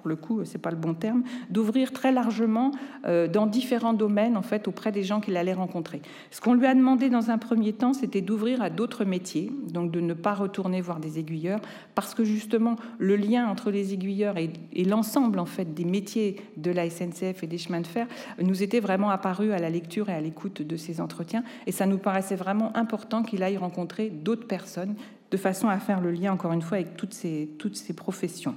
pour 0.00 0.08
le 0.08 0.16
coup, 0.16 0.40
c'est 0.44 0.58
pas 0.58 0.70
le 0.70 0.76
bon 0.76 0.94
terme, 0.94 1.22
d'ouvrir 1.50 1.92
très 1.92 2.10
largement 2.10 2.70
euh, 3.04 3.28
dans 3.28 3.46
différents 3.46 3.92
domaines 3.92 4.36
en 4.36 4.42
fait 4.42 4.66
auprès 4.66 4.92
des 4.92 5.02
gens 5.02 5.20
qu'il 5.20 5.36
allait 5.36 5.52
rencontrer. 5.52 6.00
Ce 6.30 6.40
qu'on 6.40 6.54
lui 6.54 6.66
a 6.66 6.74
demandé 6.74 7.10
dans 7.10 7.30
un 7.30 7.36
premier 7.36 7.74
temps, 7.74 7.92
c'était 7.92 8.22
d'ouvrir 8.22 8.62
à 8.62 8.70
d'autres 8.70 9.04
métiers, 9.04 9.52
donc 9.68 9.90
de 9.90 10.00
ne 10.00 10.14
pas 10.14 10.32
retourner 10.32 10.80
voir 10.80 11.00
des 11.00 11.18
aiguilleurs, 11.18 11.60
parce 11.94 12.14
que 12.14 12.24
justement 12.24 12.76
le 12.98 13.16
lien 13.16 13.46
entre 13.46 13.70
les 13.70 13.92
aiguilleurs 13.92 14.36
et, 14.38 14.50
l'ensemble 14.84 15.38
en 15.38 15.46
fait 15.46 15.74
des 15.74 15.84
métiers 15.84 16.36
de 16.56 16.70
la 16.70 16.88
SNCF 16.88 17.42
et 17.42 17.46
des 17.46 17.58
chemins 17.58 17.82
de 17.82 17.86
fer 17.86 18.06
nous 18.42 18.62
était 18.62 18.80
vraiment 18.80 19.10
apparu 19.10 19.52
à 19.52 19.58
la 19.58 19.68
lecture 19.68 20.08
et 20.08 20.14
à 20.14 20.20
l'écoute 20.20 20.62
de 20.62 20.76
ces 20.76 21.00
entretiens, 21.00 21.44
et 21.66 21.72
ça 21.72 21.84
nous 21.84 21.98
paraissait 21.98 22.36
vraiment 22.36 22.74
important 22.74 23.22
qu'il 23.22 23.42
aille 23.42 23.58
rencontrer 23.58 24.08
d'autres 24.08 24.46
personnes 24.46 24.94
de 25.30 25.36
façon 25.36 25.68
à 25.68 25.78
faire 25.78 26.00
le 26.00 26.10
lien, 26.10 26.32
encore 26.32 26.52
une 26.52 26.62
fois, 26.62 26.78
avec 26.78 26.96
toutes 26.96 27.14
ces, 27.14 27.48
toutes 27.58 27.76
ces 27.76 27.92
professions. 27.92 28.54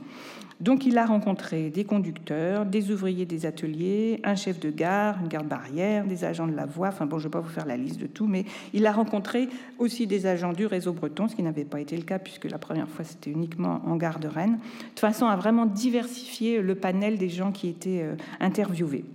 Donc 0.59 0.85
il 0.85 0.97
a 0.97 1.05
rencontré 1.05 1.69
des 1.69 1.83
conducteurs, 1.83 2.65
des 2.65 2.91
ouvriers 2.91 3.25
des 3.25 3.45
ateliers, 3.45 4.19
un 4.23 4.35
chef 4.35 4.59
de 4.59 4.69
gare, 4.69 5.17
une 5.21 5.27
garde 5.27 5.47
barrière, 5.47 6.05
des 6.05 6.23
agents 6.23 6.47
de 6.47 6.55
la 6.55 6.65
voie, 6.65 6.89
enfin 6.89 7.05
bon, 7.05 7.19
je 7.19 7.23
ne 7.23 7.29
vais 7.29 7.33
pas 7.33 7.39
vous 7.39 7.49
faire 7.49 7.65
la 7.65 7.77
liste 7.77 7.99
de 7.99 8.07
tout, 8.07 8.27
mais 8.27 8.45
il 8.73 8.85
a 8.85 8.91
rencontré 8.91 9.49
aussi 9.79 10.07
des 10.07 10.25
agents 10.25 10.53
du 10.53 10.65
réseau 10.65 10.93
breton, 10.93 11.27
ce 11.27 11.35
qui 11.35 11.43
n'avait 11.43 11.65
pas 11.65 11.79
été 11.79 11.97
le 11.97 12.03
cas 12.03 12.19
puisque 12.19 12.45
la 12.45 12.57
première 12.57 12.87
fois 12.87 13.03
c'était 13.03 13.31
uniquement 13.31 13.81
en 13.85 13.95
gare 13.95 14.19
de 14.19 14.27
Rennes, 14.27 14.59
de 14.95 14.99
façon 14.99 15.25
à 15.25 15.35
vraiment 15.35 15.65
diversifier 15.65 16.61
le 16.61 16.75
panel 16.75 17.17
des 17.17 17.29
gens 17.29 17.51
qui 17.51 17.67
étaient 17.67 18.01
euh, 18.03 18.15
interviewés. 18.39 19.05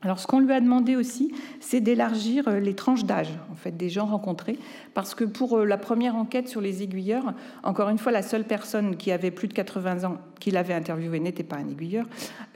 Alors, 0.00 0.20
ce 0.20 0.28
qu'on 0.28 0.38
lui 0.38 0.52
a 0.52 0.60
demandé 0.60 0.94
aussi, 0.94 1.34
c'est 1.58 1.80
d'élargir 1.80 2.46
euh, 2.46 2.60
les 2.60 2.74
tranches 2.74 3.04
d'âge, 3.04 3.32
en 3.50 3.56
fait, 3.56 3.76
des 3.76 3.88
gens 3.88 4.06
rencontrés, 4.06 4.56
parce 4.94 5.14
que 5.14 5.24
pour 5.24 5.58
euh, 5.58 5.64
la 5.64 5.76
première 5.76 6.14
enquête 6.14 6.48
sur 6.48 6.60
les 6.60 6.84
aiguilleurs, 6.84 7.34
encore 7.64 7.88
une 7.88 7.98
fois, 7.98 8.12
la 8.12 8.22
seule 8.22 8.44
personne 8.44 8.96
qui 8.96 9.10
avait 9.10 9.32
plus 9.32 9.48
de 9.48 9.54
80 9.54 10.08
ans 10.08 10.18
qu'il 10.38 10.56
avait 10.56 10.74
interviewé 10.74 11.20
n'était 11.20 11.42
pas 11.42 11.56
un 11.56 11.68
aiguilleur. 11.68 12.06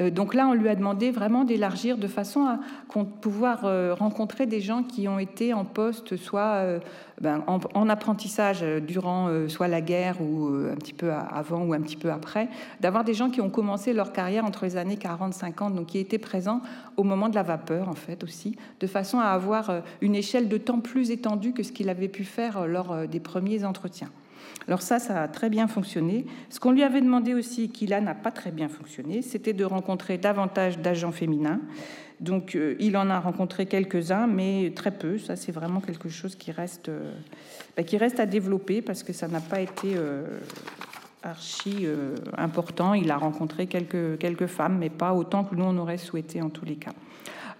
Euh, 0.00 0.10
donc 0.10 0.34
là, 0.34 0.46
on 0.48 0.54
lui 0.54 0.68
a 0.68 0.74
demandé 0.74 1.10
vraiment 1.10 1.44
d'élargir 1.44 1.98
de 1.98 2.06
façon 2.06 2.46
à 2.46 2.60
pouvoir 3.20 3.62
rencontrer 3.96 4.46
des 4.46 4.60
gens 4.60 4.82
qui 4.82 5.08
ont 5.08 5.18
été 5.18 5.54
en 5.54 5.64
poste, 5.64 6.16
soit 6.16 6.62
ben, 7.20 7.42
en, 7.46 7.88
apprentissage 7.88 8.62
durant 8.86 9.30
soit 9.48 9.68
la 9.68 9.80
guerre 9.80 10.20
ou 10.20 10.48
un 10.70 10.76
petit 10.76 10.92
peu 10.92 11.10
avant 11.12 11.64
ou 11.64 11.72
un 11.72 11.80
petit 11.80 11.96
peu 11.96 12.10
après, 12.10 12.48
d'avoir 12.80 13.04
des 13.04 13.14
gens 13.14 13.30
qui 13.30 13.40
ont 13.40 13.48
commencé 13.48 13.92
leur 13.92 14.12
carrière 14.12 14.44
entre 14.44 14.64
les 14.64 14.76
années 14.76 14.96
40-50, 14.96 15.74
donc 15.74 15.86
qui 15.86 15.98
étaient 15.98 16.18
présents 16.18 16.60
au 16.96 17.04
moment 17.04 17.28
de 17.28 17.34
la 17.34 17.42
vapeur, 17.42 17.88
en 17.88 17.94
fait, 17.94 18.22
aussi, 18.24 18.56
de 18.80 18.86
façon 18.86 19.18
à 19.18 19.26
avoir 19.26 19.70
euh, 19.70 19.80
une 20.00 20.14
échelle 20.14 20.48
de 20.48 20.58
temps 20.58 20.80
plus 20.80 21.10
étendue 21.10 21.52
que 21.52 21.62
ce 21.62 21.72
qu'il 21.72 21.88
avait 21.88 22.08
pu 22.08 22.24
faire 22.24 22.58
euh, 22.58 22.66
lors 22.66 22.92
euh, 22.92 23.06
des 23.06 23.20
premiers 23.20 23.64
entretiens. 23.64 24.10
Alors 24.68 24.82
ça, 24.82 24.98
ça 24.98 25.22
a 25.22 25.28
très 25.28 25.50
bien 25.50 25.68
fonctionné. 25.68 26.26
Ce 26.50 26.60
qu'on 26.60 26.72
lui 26.72 26.82
avait 26.82 27.00
demandé 27.00 27.34
aussi, 27.34 27.68
qui 27.68 27.86
là 27.86 28.00
n'a 28.00 28.14
pas 28.14 28.30
très 28.30 28.50
bien 28.50 28.68
fonctionné, 28.68 29.22
c'était 29.22 29.52
de 29.52 29.64
rencontrer 29.64 30.18
davantage 30.18 30.78
d'agents 30.78 31.12
féminins. 31.12 31.60
Donc 32.20 32.56
il 32.78 32.96
en 32.96 33.10
a 33.10 33.18
rencontré 33.18 33.66
quelques-uns, 33.66 34.28
mais 34.28 34.72
très 34.76 34.92
peu. 34.92 35.18
Ça, 35.18 35.34
c'est 35.34 35.50
vraiment 35.50 35.80
quelque 35.80 36.08
chose 36.08 36.36
qui 36.36 36.52
reste, 36.52 36.90
bah, 37.76 37.82
qui 37.82 37.96
reste 37.96 38.20
à 38.20 38.26
développer 38.26 38.80
parce 38.80 39.02
que 39.02 39.12
ça 39.12 39.26
n'a 39.26 39.40
pas 39.40 39.60
été 39.60 39.96
archi 41.22 41.80
euh, 41.82 42.16
important. 42.36 42.94
Il 42.94 43.10
a 43.10 43.16
rencontré 43.16 43.66
quelques, 43.66 44.18
quelques 44.18 44.46
femmes, 44.46 44.78
mais 44.78 44.90
pas 44.90 45.14
autant 45.14 45.44
que 45.44 45.54
nous 45.54 45.64
on 45.64 45.76
aurait 45.78 45.98
souhaité 45.98 46.42
en 46.42 46.50
tous 46.50 46.64
les 46.64 46.76
cas. 46.76 46.92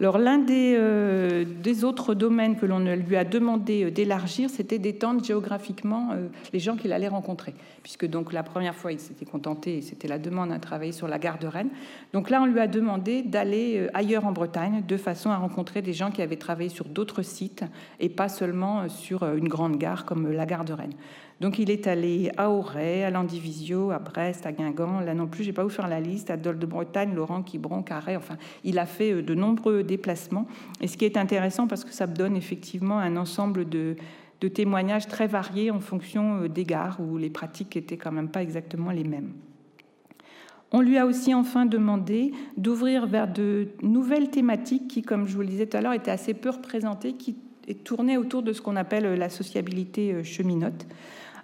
Alors 0.01 0.19
l'un 0.19 0.39
des, 0.39 0.75
euh, 0.77 1.45
des, 1.45 1.85
autres 1.85 2.15
domaines 2.15 2.57
que 2.57 2.67
l'on 2.67 2.79
lui 2.79 3.17
a 3.17 3.25
demandé 3.25 3.85
euh, 3.85 3.91
d'élargir, 3.91 4.51
c'était 4.51 4.79
d'étendre 4.79 5.25
géographiquement 5.25 6.11
les 6.53 6.59
gens 6.59 6.77
qu'il 6.77 6.93
allait 6.93 7.09
rencontrer, 7.09 7.55
puisque 7.83 8.07
donc 8.07 8.33
la 8.33 8.43
première 8.43 8.75
fois 8.75 8.93
il 8.93 9.01
s'était 9.01 9.25
contenté, 9.25 9.81
c'était 9.81 10.09
la 10.09 10.19
demande 10.19 10.53
à 10.53 10.59
travailler 10.59 10.93
sur 10.93 11.09
la 11.09 11.19
gare 11.19 11.39
de 11.39 11.47
Rennes. 11.47 11.71
Donc 12.13 12.31
là 12.31 12.43
on 12.43 12.47
lui 12.47 12.61
a 12.61 12.67
demandé 12.67 13.23
d'aller 13.23 13.89
ailleurs 13.95 14.27
en 14.27 14.33
Bretagne, 14.33 14.83
de 14.87 14.97
façon 14.97 15.31
à 15.31 15.37
rencontrer 15.37 15.83
des 15.83 15.93
gens 15.93 16.11
qui 16.11 16.23
avaient 16.23 16.37
travaillé 16.37 16.69
sur 16.69 16.87
d'autres 16.87 17.23
sites 17.23 17.65
et 18.01 18.09
pas 18.09 18.29
seulement 18.29 18.89
sur 18.89 19.25
une 19.25 19.49
grande 19.49 19.79
gare 19.79 20.05
comme 20.05 20.31
la 20.33 20.47
gare 20.47 20.65
de 20.65 20.73
Rennes. 20.73 20.95
Donc 21.43 21.59
il 21.59 21.73
est 21.73 21.89
allé 21.89 22.31
à 22.37 22.51
Auray, 22.51 23.03
à 23.03 23.11
Landivisio, 23.11 23.91
à 23.91 23.99
Brest, 23.99 24.47
à 24.47 24.53
Guingamp. 24.53 25.01
Là 25.01 25.13
non 25.13 25.27
plus, 25.27 25.43
j'ai 25.43 25.53
pas 25.53 25.65
vous 25.65 25.71
faire 25.71 25.89
la 25.89 25.99
liste. 25.99 26.31
À 26.31 26.37
Dole 26.37 26.61
de 26.61 26.67
Bretagne, 26.67 27.13
Laurent, 27.17 27.43
Quiberon, 27.43 27.83
Carré. 27.83 28.17
Enfin, 28.17 28.37
il 28.63 28.79
a 28.79 28.87
fait 28.87 29.13
euh, 29.13 29.23
de 29.23 29.35
nombreux 29.35 29.83
déplacements. 29.83 30.47
Et 30.81 30.87
ce 30.87 30.97
qui 30.97 31.05
est 31.05 31.17
intéressant 31.17 31.67
parce 31.67 31.83
que 31.83 31.91
ça 31.91 32.07
me 32.07 32.15
donne 32.15 32.37
effectivement 32.37 33.01
un 33.01 33.17
ensemble 33.17 33.69
de, 33.69 33.97
témoignages 34.55 35.09
très 35.09 35.27
variés 35.27 35.73
en 35.73 35.81
fonction 35.81 36.43
euh, 36.43 36.49
des 36.49 36.63
gares 36.63 37.01
où 37.01 37.19
les 37.19 37.29
pratiques 37.29 37.77
étaient 37.77 37.97
quand 37.97 38.13
même 38.13 38.29
pas 38.29 38.43
exactement 38.43 38.93
les 38.93 39.05
mêmes. 39.05 39.33
On 40.71 40.81
lui 40.81 40.97
a 40.97 41.07
aussi 41.07 41.35
enfin 41.35 41.67
demandé 41.67 42.31
d'ouvrir 42.57 43.07
vers 43.07 43.27
de 43.27 43.67
nouvelles 43.83 44.31
thématiques 44.31 44.87
qui, 44.87 45.03
comme 45.03 45.27
je 45.27 45.35
vous 45.35 45.43
le 45.43 45.49
disais 45.49 45.67
tout 45.67 45.77
à 45.77 45.81
l'heure, 45.81 45.93
étaient 45.93 46.13
assez 46.13 46.35
peu 46.35 46.51
représentées, 46.51 47.15
qui 47.15 47.35
tournaient 47.83 48.17
autour 48.17 48.45
de 48.45 48.53
ce 48.53 48.63
qu'on 48.63 48.77
appelle 48.77 49.15
la 49.19 49.29
sociabilité 49.29 50.13
euh, 50.13 50.23
cheminote. 50.23 50.87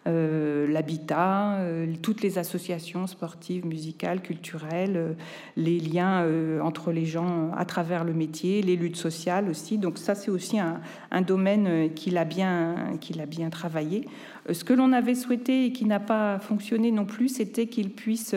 L'habitat, 0.08 1.58
toutes 2.02 2.22
les 2.22 2.38
associations 2.38 3.06
sportives, 3.06 3.66
musicales, 3.66 4.22
culturelles, 4.22 5.16
les 5.56 5.78
liens 5.78 6.26
entre 6.62 6.92
les 6.92 7.04
gens 7.04 7.52
à 7.56 7.64
travers 7.64 8.04
le 8.04 8.12
métier, 8.12 8.62
les 8.62 8.76
luttes 8.76 8.96
sociales 8.96 9.48
aussi. 9.48 9.78
Donc 9.78 9.98
ça, 9.98 10.14
c'est 10.14 10.30
aussi 10.30 10.58
un, 10.58 10.80
un 11.10 11.20
domaine 11.20 11.92
qu'il 11.94 12.16
a, 12.16 12.24
bien, 12.24 12.96
qu'il 13.00 13.20
a 13.20 13.26
bien 13.26 13.50
travaillé. 13.50 14.06
Ce 14.50 14.64
que 14.64 14.72
l'on 14.72 14.92
avait 14.92 15.14
souhaité 15.14 15.66
et 15.66 15.72
qui 15.72 15.84
n'a 15.84 16.00
pas 16.00 16.38
fonctionné 16.38 16.90
non 16.90 17.04
plus, 17.04 17.28
c'était 17.28 17.66
qu'il 17.66 17.90
puisse 17.90 18.34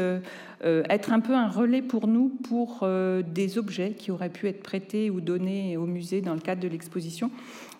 euh, 0.64 0.84
être 0.90 1.12
un 1.12 1.20
peu 1.20 1.34
un 1.34 1.48
relais 1.48 1.82
pour 1.82 2.08
nous 2.08 2.30
pour 2.30 2.82
euh, 2.84 3.24
des 3.24 3.58
objets 3.58 3.94
qui 3.94 4.12
auraient 4.12 4.30
pu 4.30 4.48
être 4.48 4.62
prêtés 4.62 5.10
ou 5.10 5.20
donnés 5.20 5.76
au 5.76 5.88
musée 5.88 6.22
dans 6.22 6.36
le 6.36 6.40
cadre 6.40 6.62
de 6.62 6.68
l'exposition 6.68 7.32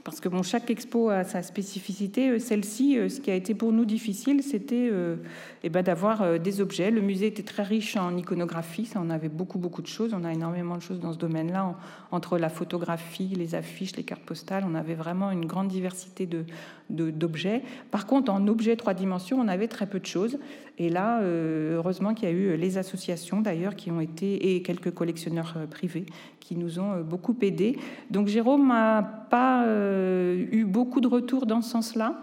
parce 0.04 0.20
que 0.20 0.30
chaque 0.44 0.70
expo 0.70 1.10
a 1.10 1.24
sa 1.24 1.44
spécificité. 1.44 2.30
Euh, 2.30 2.40
celle-ci, 2.40 2.98
euh, 2.98 3.10
ce 3.10 3.20
qui 3.20 3.32
a 3.32 3.36
été 3.36 3.54
pour 3.54 3.72
nous 3.72 3.86
difficile, 3.86 4.42
c'était 4.44 4.90
euh, 4.92 5.18
eh 5.64 5.70
ben, 5.70 5.84
d'avoir 5.84 6.40
des 6.40 6.62
objets. 6.62 6.92
Le 6.92 7.02
musée 7.02 7.28
était 7.28 7.44
très 7.44 7.64
riche 7.64 7.96
en 7.98 8.16
iconographie, 8.18 8.86
ça, 8.86 9.00
on 9.04 9.10
avait 9.10 9.30
beaucoup, 9.30 9.60
beaucoup 9.60 9.82
de 9.82 9.88
choses. 9.88 10.14
On 10.14 10.24
a 10.24 10.34
énormément 10.34 10.78
de 10.78 10.82
choses 10.82 11.00
dans 11.00 11.14
ce 11.14 11.18
domaine-là, 11.18 11.76
entre 12.12 12.38
la 12.38 12.50
photographie, 12.50 13.34
les 13.36 13.56
affiches, 13.56 13.96
les 13.96 14.04
cartes 14.04 14.24
postales. 14.24 14.64
On 14.68 14.76
avait 14.76 14.96
vraiment 14.96 15.32
une 15.32 15.46
grande 15.46 15.68
diversité 15.68 16.26
de, 16.26 16.46
d'objets. 16.92 17.64
Par 17.90 18.06
contre, 18.06 18.32
en 18.32 18.48
objets 18.48 18.76
trois 18.76 18.94
dimensions, 18.94 19.40
on 19.40 19.48
avait 19.48 19.68
très 19.68 19.88
peu 19.88 20.00
de 20.00 20.06
choses. 20.06 20.38
Et 20.78 20.90
là, 20.90 21.22
heureusement 21.22 22.14
qu'il 22.14 22.30
y 22.30 22.32
a 22.32 22.36
eu 22.36 22.58
les 22.58 22.78
associations, 22.78 23.42
d'ailleurs, 23.42 23.76
qui 23.76 23.92
ont 23.92 24.02
été, 24.02 24.56
et 24.56 24.62
quelques 24.62 24.92
collectionneurs 24.92 25.56
privés, 25.70 26.06
qui 26.40 26.56
nous 26.56 26.80
ont 26.80 27.02
beaucoup 27.02 27.36
aidés. 27.42 27.78
Donc 28.10 28.28
Jérôme 28.28 28.68
n'a 28.68 29.02
pas 29.30 29.66
euh, 29.66 30.46
eu 30.52 30.66
beaucoup 30.66 31.00
de 31.00 31.08
retours 31.08 31.46
dans 31.46 31.62
ce 31.62 31.70
sens-là. 31.70 32.20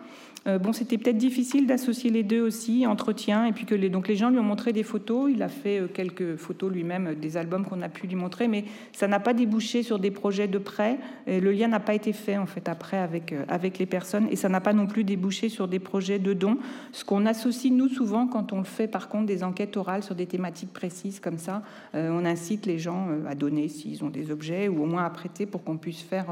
Euh, 0.47 0.59
bon, 0.59 0.73
c'était 0.73 0.99
peut-être 0.99 1.19
difficile 1.19 1.67
d'associer 1.67 2.11
les 2.11 2.23
deux 2.23 2.41
aussi, 2.41 2.87
entretien, 2.87 3.45
et 3.45 3.53
puis 3.53 3.67
que 3.67 3.75
les, 3.75 3.91
donc 3.91 4.09
les 4.09 4.15
gens 4.15 4.31
lui 4.31 4.39
ont 4.39 4.45
montré 4.45 4.73
des 4.73 4.85
photos. 4.85 5.31
Il 5.33 5.43
a 5.43 5.49
fait 5.49 5.81
euh, 5.81 5.89
quelques 5.93 6.37
photos 6.37 6.73
lui-même, 6.73 7.15
des 7.15 7.37
albums 7.37 7.65
qu'on 7.65 7.83
a 7.83 7.89
pu 7.89 8.07
lui 8.07 8.15
montrer, 8.15 8.47
mais 8.47 8.65
ça 8.93 9.09
n'a 9.09 9.21
pas 9.21 9.35
débouché 9.35 9.83
sur 9.83 9.99
des 9.99 10.11
projets 10.11 10.49
de 10.49 10.59
prêt. 10.59 10.99
Le 11.27 11.51
lien 11.51 11.69
n'a 11.69 11.81
pas 11.81 11.95
été 11.95 12.13
fait 12.13 12.37
en 12.37 12.47
fait 12.47 12.69
après 12.69 12.99
avec 12.99 13.33
euh, 13.33 13.45
avec 13.49 13.79
les 13.79 13.87
personnes, 13.87 14.29
et 14.31 14.37
ça 14.37 14.49
n'a 14.49 14.61
pas 14.61 14.73
non 14.73 14.87
plus 14.87 15.05
débouché 15.05 15.49
sur 15.49 15.67
des 15.67 15.81
projets 15.81 16.19
de 16.19 16.33
dons. 16.33 16.59
Ce 16.93 17.05
qu'on 17.05 17.27
associe 17.27 17.73
nous 17.73 17.89
souvent 17.89 18.27
quand 18.27 18.53
on 18.53 18.59
le 18.59 18.65
fait, 18.65 18.87
par 18.87 19.09
contre, 19.09 19.27
des 19.27 19.43
enquêtes 19.43 19.77
orales 19.77 20.03
sur 20.03 20.15
des 20.15 20.27
thématiques 20.27 20.73
précises 20.73 21.21
comme 21.21 21.39
ça, 21.39 21.63
on 21.95 22.25
incite 22.25 22.67
les 22.67 22.79
gens 22.79 23.09
à 23.29 23.35
donner 23.35 23.69
s'ils 23.69 24.05
ont 24.05 24.11
des 24.11 24.31
objets 24.31 24.69
ou 24.69 24.83
au 24.83 24.87
moins 24.87 25.05
à 25.05 25.11
prêter 25.11 25.47
pour 25.47 25.65
qu'on 25.65 25.77
puisse 25.77 26.03
faire 26.03 26.27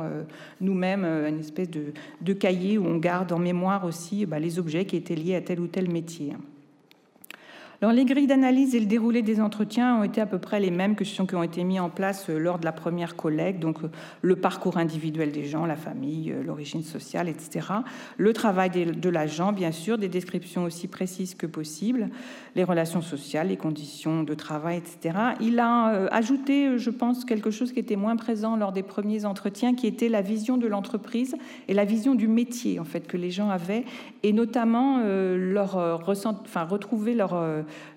nous-mêmes 0.61 1.05
une 1.05 1.41
espèce 1.41 1.71
de, 1.71 1.93
de 2.21 2.33
cahier 2.33 2.79
où 2.79 2.87
on 2.87 2.97
garde 2.97 3.33
en 3.33 3.39
mémoire 3.39 3.85
aussi 3.85 4.06
bah, 4.27 4.39
les 4.39 4.59
objets 4.59 4.85
qui 4.85 4.97
étaient 4.97 5.15
liés 5.15 5.35
à 5.35 5.41
tel 5.41 5.61
ou 5.61 5.67
tel 5.67 5.91
métier. 5.91 6.33
Alors, 7.83 7.93
les 7.93 8.07
grilles 8.07 8.27
d'analyse 8.27 8.75
et 8.75 8.81
le 8.81 8.87
déroulé 8.87 9.21
des 9.21 9.39
entretiens 9.39 9.97
ont 9.99 10.03
été 10.03 10.23
à 10.23 10.27
peu 10.27 10.39
près 10.39 10.61
les 10.61 10.71
mêmes 10.71 10.97
que 10.97 11.05
ceux 11.05 11.27
qui 11.27 11.35
ont 11.35 11.43
été 11.43 11.63
mis 11.63 11.79
en 11.79 11.91
place 11.91 12.31
euh, 12.31 12.39
lors 12.39 12.59
de 12.59 12.65
la 12.65 12.73
première 12.73 13.17
collecte, 13.17 13.61
donc 13.61 13.85
euh, 13.85 13.91
le 14.23 14.35
parcours 14.35 14.79
individuel 14.79 15.31
des 15.31 15.45
gens, 15.45 15.67
la 15.67 15.77
famille, 15.77 16.33
euh, 16.33 16.43
l'origine 16.43 16.83
sociale, 16.83 17.29
etc. 17.29 17.67
Le 18.17 18.33
travail 18.33 18.71
de 18.71 19.09
l'agent, 19.11 19.53
bien 19.53 19.73
sûr, 19.73 19.99
des 19.99 20.09
descriptions 20.09 20.65
aussi 20.65 20.89
précises 20.89 21.35
que 21.35 21.47
possible, 21.47 22.09
les 22.55 22.65
relations 22.65 23.03
sociales, 23.03 23.49
les 23.49 23.59
conditions 23.59 24.23
de 24.23 24.33
travail, 24.33 24.79
etc. 24.79 25.19
Il 25.43 25.59
a 25.59 26.09
ajouté, 26.11 26.79
je 26.79 26.91
pense, 26.91 27.27
quelque 27.27 27.51
chose 27.51 27.73
qui 27.73 27.81
était 27.81 27.97
moins 27.97 28.17
présent 28.17 28.57
lors 28.57 28.73
des 28.73 28.83
premiers 28.83 29.27
entretiens, 29.27 29.75
qui 29.75 29.87
était 29.87 30.09
la 30.09 30.23
vision 30.23 30.57
de 30.57 30.67
l'entreprise 30.67 31.37
et 31.69 31.75
la 31.75 31.85
vision 31.85 32.15
du 32.15 32.27
métier, 32.27 32.81
en 32.81 32.85
fait, 32.85 33.07
que 33.07 33.19
les 33.19 33.31
gens 33.31 33.51
avaient, 33.51 33.85
et 34.23 34.33
notamment 34.33 35.03
leur 35.05 35.73
retrouver 36.03 37.15
leur 37.15 37.35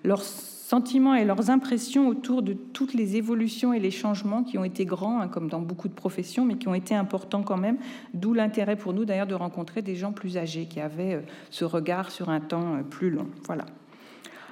leurs 0.04 0.22
sentiments 0.70 1.16
et 1.16 1.24
leurs 1.24 1.50
impressions 1.50 2.06
autour 2.06 2.42
de 2.42 2.52
toutes 2.52 2.94
les 2.94 3.16
évolutions 3.16 3.72
et 3.72 3.80
les 3.80 3.90
changements 3.90 4.44
qui 4.44 4.56
ont 4.56 4.62
été 4.62 4.84
grands, 4.84 5.20
hein, 5.20 5.26
comme 5.26 5.48
dans 5.48 5.60
beaucoup 5.60 5.88
de 5.88 5.94
professions, 5.94 6.44
mais 6.44 6.54
qui 6.54 6.68
ont 6.68 6.74
été 6.74 6.94
importants 6.94 7.42
quand 7.42 7.56
même. 7.56 7.76
D'où 8.14 8.34
l'intérêt 8.34 8.76
pour 8.76 8.92
nous 8.92 9.04
d'ailleurs 9.04 9.26
de 9.26 9.34
rencontrer 9.34 9.82
des 9.82 9.96
gens 9.96 10.12
plus 10.12 10.36
âgés 10.36 10.66
qui 10.66 10.80
avaient 10.80 11.14
euh, 11.14 11.20
ce 11.50 11.64
regard 11.64 12.12
sur 12.12 12.28
un 12.28 12.38
temps 12.38 12.76
euh, 12.76 12.82
plus 12.82 13.10
long. 13.10 13.26
Voilà. 13.46 13.66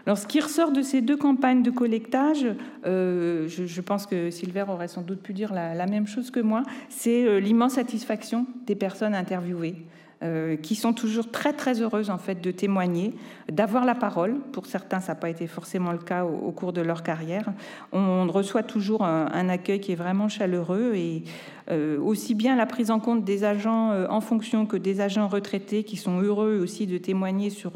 Alors, 0.06 0.18
ce 0.18 0.26
qui 0.26 0.40
ressort 0.40 0.72
de 0.72 0.82
ces 0.82 1.02
deux 1.02 1.16
campagnes 1.16 1.62
de 1.62 1.70
collectage, 1.70 2.44
euh, 2.84 3.46
je, 3.46 3.80
pense 3.80 4.06
que 4.06 4.30
Silver 4.30 4.64
aurait 4.68 4.88
sans 4.88 5.02
doute 5.02 5.20
pu 5.20 5.34
dire 5.34 5.52
la 5.52 5.86
même 5.86 6.08
chose 6.08 6.32
que 6.32 6.40
moi, 6.40 6.62
c'est 6.88 7.40
l'immense 7.40 7.74
satisfaction 7.74 8.46
des 8.66 8.74
personnes 8.74 9.14
interviewées. 9.14 9.84
Euh, 10.24 10.56
qui 10.56 10.74
sont 10.74 10.92
toujours 10.92 11.30
très 11.30 11.52
très 11.52 11.80
heureuses 11.80 12.10
en 12.10 12.18
fait 12.18 12.40
de 12.40 12.50
témoigner, 12.50 13.14
d'avoir 13.52 13.84
la 13.84 13.94
parole. 13.94 14.40
Pour 14.50 14.66
certains, 14.66 14.98
ça 14.98 15.12
n'a 15.12 15.14
pas 15.20 15.30
été 15.30 15.46
forcément 15.46 15.92
le 15.92 15.98
cas 15.98 16.24
au, 16.24 16.50
cours 16.50 16.72
de 16.72 16.80
leur 16.80 17.04
carrière. 17.04 17.52
On, 17.92 18.26
reçoit 18.26 18.64
toujours 18.64 19.04
un, 19.04 19.48
accueil 19.48 19.78
qui 19.78 19.92
est 19.92 19.94
vraiment 19.94 20.28
chaleureux 20.28 20.94
et 20.96 21.22
euh, 21.70 22.00
aussi 22.00 22.34
bien 22.34 22.56
la 22.56 22.66
prise 22.66 22.90
en 22.90 22.98
compte 22.98 23.24
des 23.24 23.44
agents 23.44 23.92
euh, 23.92 24.08
en 24.10 24.20
fonction 24.20 24.66
que 24.66 24.76
des 24.76 25.00
agents 25.00 25.28
retraités 25.28 25.84
qui 25.84 25.96
sont 25.96 26.20
heureux 26.20 26.58
aussi 26.60 26.88
de 26.88 26.98
témoigner 26.98 27.48
sur, 27.48 27.74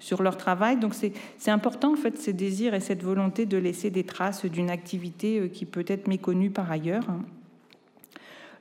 sur 0.00 0.22
leur 0.22 0.38
travail. 0.38 0.78
Donc 0.78 0.94
c'est 0.94 1.50
important 1.50 1.92
en 1.92 1.96
fait 1.96 2.18
ce 2.18 2.30
désir 2.30 2.72
et 2.72 2.80
cette 2.80 3.02
volonté 3.02 3.44
de 3.44 3.58
laisser 3.58 3.90
des 3.90 4.04
traces 4.04 4.46
d'une 4.46 4.70
activité 4.70 5.50
qui 5.52 5.66
peut 5.66 5.84
être 5.86 6.08
méconnue 6.08 6.50
par 6.50 6.72
ailleurs. 6.72 7.04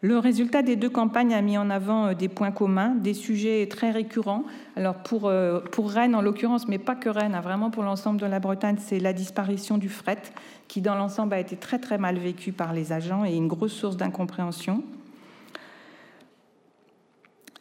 Le 0.04 0.18
résultat 0.18 0.64
des 0.64 0.76
deux 0.76 0.90
campagnes 0.90 1.36
a 1.36 1.42
mis 1.42 1.60
en 1.60 1.70
avant 1.70 2.08
euh, 2.08 2.14
des 2.16 2.28
points 2.28 2.52
communs, 2.52 2.96
des 2.96 3.14
sujets 3.14 3.68
très 3.68 3.92
récurrents. 3.92 4.44
Alors 4.76 4.96
pour, 4.96 5.28
euh, 5.28 5.60
Rennes 5.78 6.16
en 6.16 6.22
l'occurrence, 6.22 6.68
mais 6.68 6.80
pas 6.80 6.96
que 6.96 7.08
Rennes, 7.08 7.36
hein, 7.36 7.42
vraiment 7.42 7.70
pour 7.70 7.84
l'ensemble 7.84 8.20
de 8.20 8.26
la 8.26 8.40
Bretagne, 8.40 8.78
c'est 8.80 9.00
la 9.00 9.14
disparition 9.14 9.78
du 9.78 9.90
fret, 9.90 10.22
qui 10.68 10.82
dans 10.82 10.96
l'ensemble 10.96 11.36
a 11.36 11.40
été 11.40 11.56
très 11.56 11.78
très 11.78 12.00
mal 12.00 12.18
vécu 12.18 12.52
par 12.52 12.74
les 12.74 12.92
agents 12.92 13.26
et 13.26 13.36
une 13.36 13.48
grosse 13.48 13.74
source 13.74 13.96
d'incompréhension. 13.96 14.84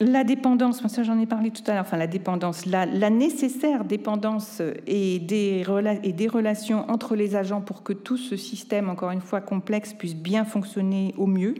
La 0.03 0.24
dépendance, 0.24 0.86
ça 0.86 1.03
j'en 1.03 1.18
ai 1.18 1.26
parlé 1.26 1.51
tout 1.51 1.62
à 1.66 1.74
l'heure, 1.74 1.82
enfin 1.82 1.99
la 1.99 2.07
dépendance, 2.07 2.64
la, 2.64 2.86
nécessaire 3.11 3.84
dépendance 3.84 4.62
et 4.86 5.18
des 5.18 5.62
relations 5.66 6.91
entre 6.91 7.16
les 7.16 7.36
agents 7.36 7.61
pour 7.61 7.82
que 7.82 7.93
tout 7.93 8.16
ce 8.16 8.34
système, 8.34 8.88
encore 8.88 9.11
une 9.11 9.20
fois 9.20 9.43
complexe, 9.43 9.93
puisse 9.93 10.16
bien 10.16 10.47
fonctionner 10.47 11.14
au 11.18 11.26
mieux. 11.26 11.55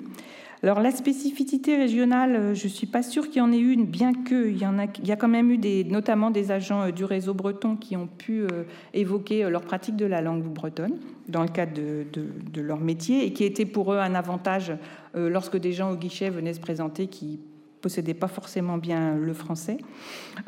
Alors 0.63 0.81
la 0.81 0.91
spécificité 0.91 1.75
régionale, 1.75 2.37
euh, 2.37 2.55
je 2.55 2.65
ne 2.65 2.69
suis 2.69 2.87
pas 2.87 3.03
sûre 3.03 3.29
qu'il 3.29 3.39
y 3.39 3.41
en 3.41 3.51
ait 3.51 3.59
une, 3.59 3.87
bien 3.87 4.13
qu'il 4.13 4.57
y, 4.59 5.07
y 5.07 5.13
a 5.13 5.17
quand 5.17 5.29
même 5.29 5.51
eu 5.51 5.59
notamment 5.85 6.31
des 6.31 6.51
agents 6.51 6.83
euh, 6.83 6.91
du 6.91 7.05
réseau 7.05 7.33
breton 7.33 7.77
qui 7.77 7.97
ont 7.97 8.07
pu 8.07 8.43
euh, 8.43 8.65
évoquer 8.93 9.49
leur 9.49 9.63
pratique 9.63 9.97
de 9.97 10.05
la 10.05 10.21
langue 10.21 10.45
bretonne 10.45 10.99
dans 11.29 11.43
le 11.43 11.49
cadre 11.49 11.73
de, 11.73 12.05
de 12.13 12.61
leur 12.61 12.79
métier 12.79 13.25
et 13.25 13.33
qui 13.33 13.45
était 13.45 13.65
pour 13.65 13.95
eux 13.95 13.99
un 13.99 14.15
avantage 14.15 14.73
lorsque 15.15 15.57
des 15.57 15.73
gens 15.73 15.93
au 15.93 15.97
guichet 15.97 16.29
venaient 16.29 16.55
se 16.55 16.61
présenter 16.61 17.07
qui 17.07 17.39
possédaient 17.81 18.15
pas 18.15 18.29
forcément 18.29 18.79
bien 18.79 19.17
le 19.17 19.33
français. 19.33 19.79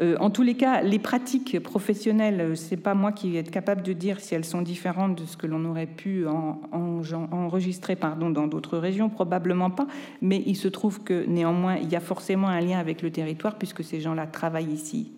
Euh, 0.00 0.16
en 0.20 0.30
tous 0.30 0.42
les 0.42 0.54
cas, 0.54 0.82
les 0.82 0.98
pratiques 0.98 1.60
professionnelles, 1.60 2.40
euh, 2.40 2.54
c'est 2.54 2.76
pas 2.76 2.94
moi 2.94 3.12
qui 3.12 3.30
vais 3.30 3.38
être 3.38 3.50
capable 3.50 3.82
de 3.82 3.92
dire 3.92 4.20
si 4.20 4.34
elles 4.34 4.44
sont 4.44 4.62
différentes 4.62 5.20
de 5.20 5.24
ce 5.24 5.36
que 5.36 5.46
l'on 5.46 5.64
aurait 5.64 5.86
pu 5.86 6.26
en, 6.26 6.60
enregistrer 6.72 7.96
pardon, 7.96 8.30
dans 8.30 8.46
d'autres 8.46 8.78
régions, 8.78 9.08
probablement 9.08 9.70
pas, 9.70 9.86
mais 10.20 10.42
il 10.46 10.56
se 10.56 10.68
trouve 10.68 11.02
que 11.02 11.24
néanmoins, 11.26 11.76
il 11.76 11.90
y 11.90 11.96
a 11.96 12.00
forcément 12.00 12.48
un 12.48 12.60
lien 12.60 12.78
avec 12.78 13.02
le 13.02 13.10
territoire 13.10 13.56
puisque 13.56 13.84
ces 13.84 14.00
gens-là 14.00 14.26
travaillent 14.26 14.72
ici 14.72 15.12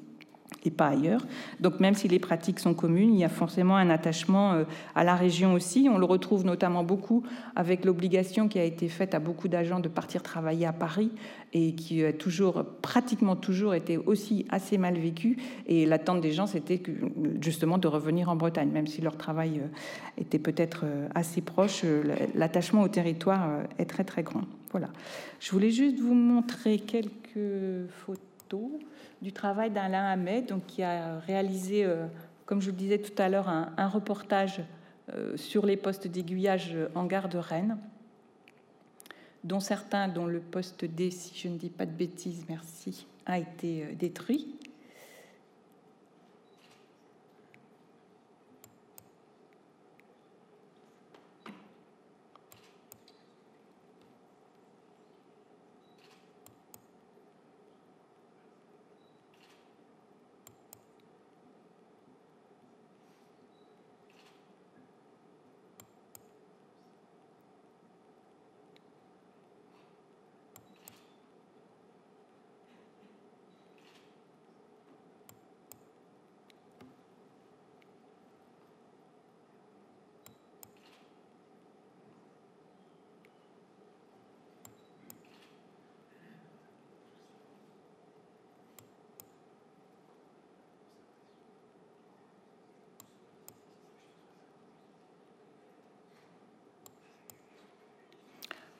et 0.65 0.71
pas 0.71 0.89
ailleurs. 0.89 1.27
Donc 1.61 1.81
même 1.81 1.95
si 1.95 2.09
les 2.09 2.19
pratiques 2.19 2.61
sont 2.61 2.75
communes, 2.75 3.15
il 3.15 3.21
y 3.21 3.25
a 3.25 3.29
forcément 3.29 3.77
un 3.77 3.91
attachement 3.91 4.53
euh, 4.53 4.65
à 4.95 5.05
la 5.05 5.15
région 5.15 5.55
aussi. 5.55 5.89
On 5.93 5.99
le 5.99 6.07
retrouve 6.07 6.45
notamment 6.45 6.85
beaucoup 6.85 7.23
avec 7.57 7.85
l'obligation 7.85 8.49
qui 8.49 8.59
a 8.59 8.65
été 8.65 8.89
faite 8.89 9.15
à 9.15 9.19
beaucoup 9.19 9.49
d'agents 9.49 9.81
de 9.81 9.89
partir 9.89 10.23
travailler 10.23 10.67
à 10.67 10.73
Paris 10.73 11.11
et 11.53 11.75
qui 11.75 12.05
a 12.05 12.13
toujours, 12.13 12.65
pratiquement 12.83 13.37
toujours 13.37 13.75
été 13.75 13.97
aussi 13.97 14.47
assez 14.49 14.79
mal 14.79 14.99
vécue. 14.99 15.37
Et 15.67 15.87
l'attente 15.87 16.21
des 16.21 16.33
gens, 16.33 16.47
c'était 16.47 16.83
justement 17.41 17.79
de 17.79 17.87
revenir 17.87 18.29
en 18.29 18.37
Bretagne, 18.37 18.71
même 18.71 18.87
si 18.87 19.01
leur 19.01 19.17
travail 19.17 19.61
euh, 19.61 20.21
était 20.21 20.39
peut-être 20.39 20.83
euh, 20.85 21.09
assez 21.15 21.41
proche. 21.41 21.85
L'attachement 22.35 22.83
au 22.83 22.89
territoire 22.89 23.61
est 23.79 23.85
très 23.85 24.05
très 24.05 24.23
grand. 24.23 24.43
Voilà. 24.71 24.89
Je 25.41 25.51
voulais 25.53 25.71
juste 25.71 26.01
vous 26.01 26.15
montrer 26.15 26.79
quelques 26.79 27.89
photos 27.89 28.71
du 29.25 29.33
travail 29.33 29.71
d'Alain 29.71 30.05
Hamet, 30.05 30.43
donc, 30.43 30.67
qui 30.67 30.83
a 30.83 31.19
réalisé, 31.21 31.83
euh, 31.87 32.07
comme 32.45 32.61
je 32.61 32.67
le 32.67 32.77
disais 32.77 32.99
tout 32.99 33.21
à 33.21 33.31
l'heure, 33.31 33.49
un, 33.49 33.89
reportage 33.89 34.61
euh, 35.15 35.35
sur 35.39 35.65
les 35.65 35.79
postes 35.79 36.07
d'aiguillage 36.07 36.77
en 36.95 37.07
gare 37.07 37.31
de 37.31 37.39
Rennes, 37.39 37.79
dont 39.43 39.61
certains, 39.61 40.09
dont 40.09 40.27
le 40.27 40.41
poste 40.41 40.85
D, 40.85 41.11
si 41.11 41.35
je 41.39 41.49
ne 41.49 41.57
dis 41.57 41.71
pas 41.71 41.87
de 41.87 41.91
bêtises, 41.93 42.45
merci, 42.51 43.07
a 43.25 43.39
été 43.39 43.85
euh, 43.85 43.95
détruit. 43.95 44.57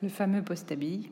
Le 0.05 0.11
fameux 0.11 0.43
post-habille. 0.43 1.09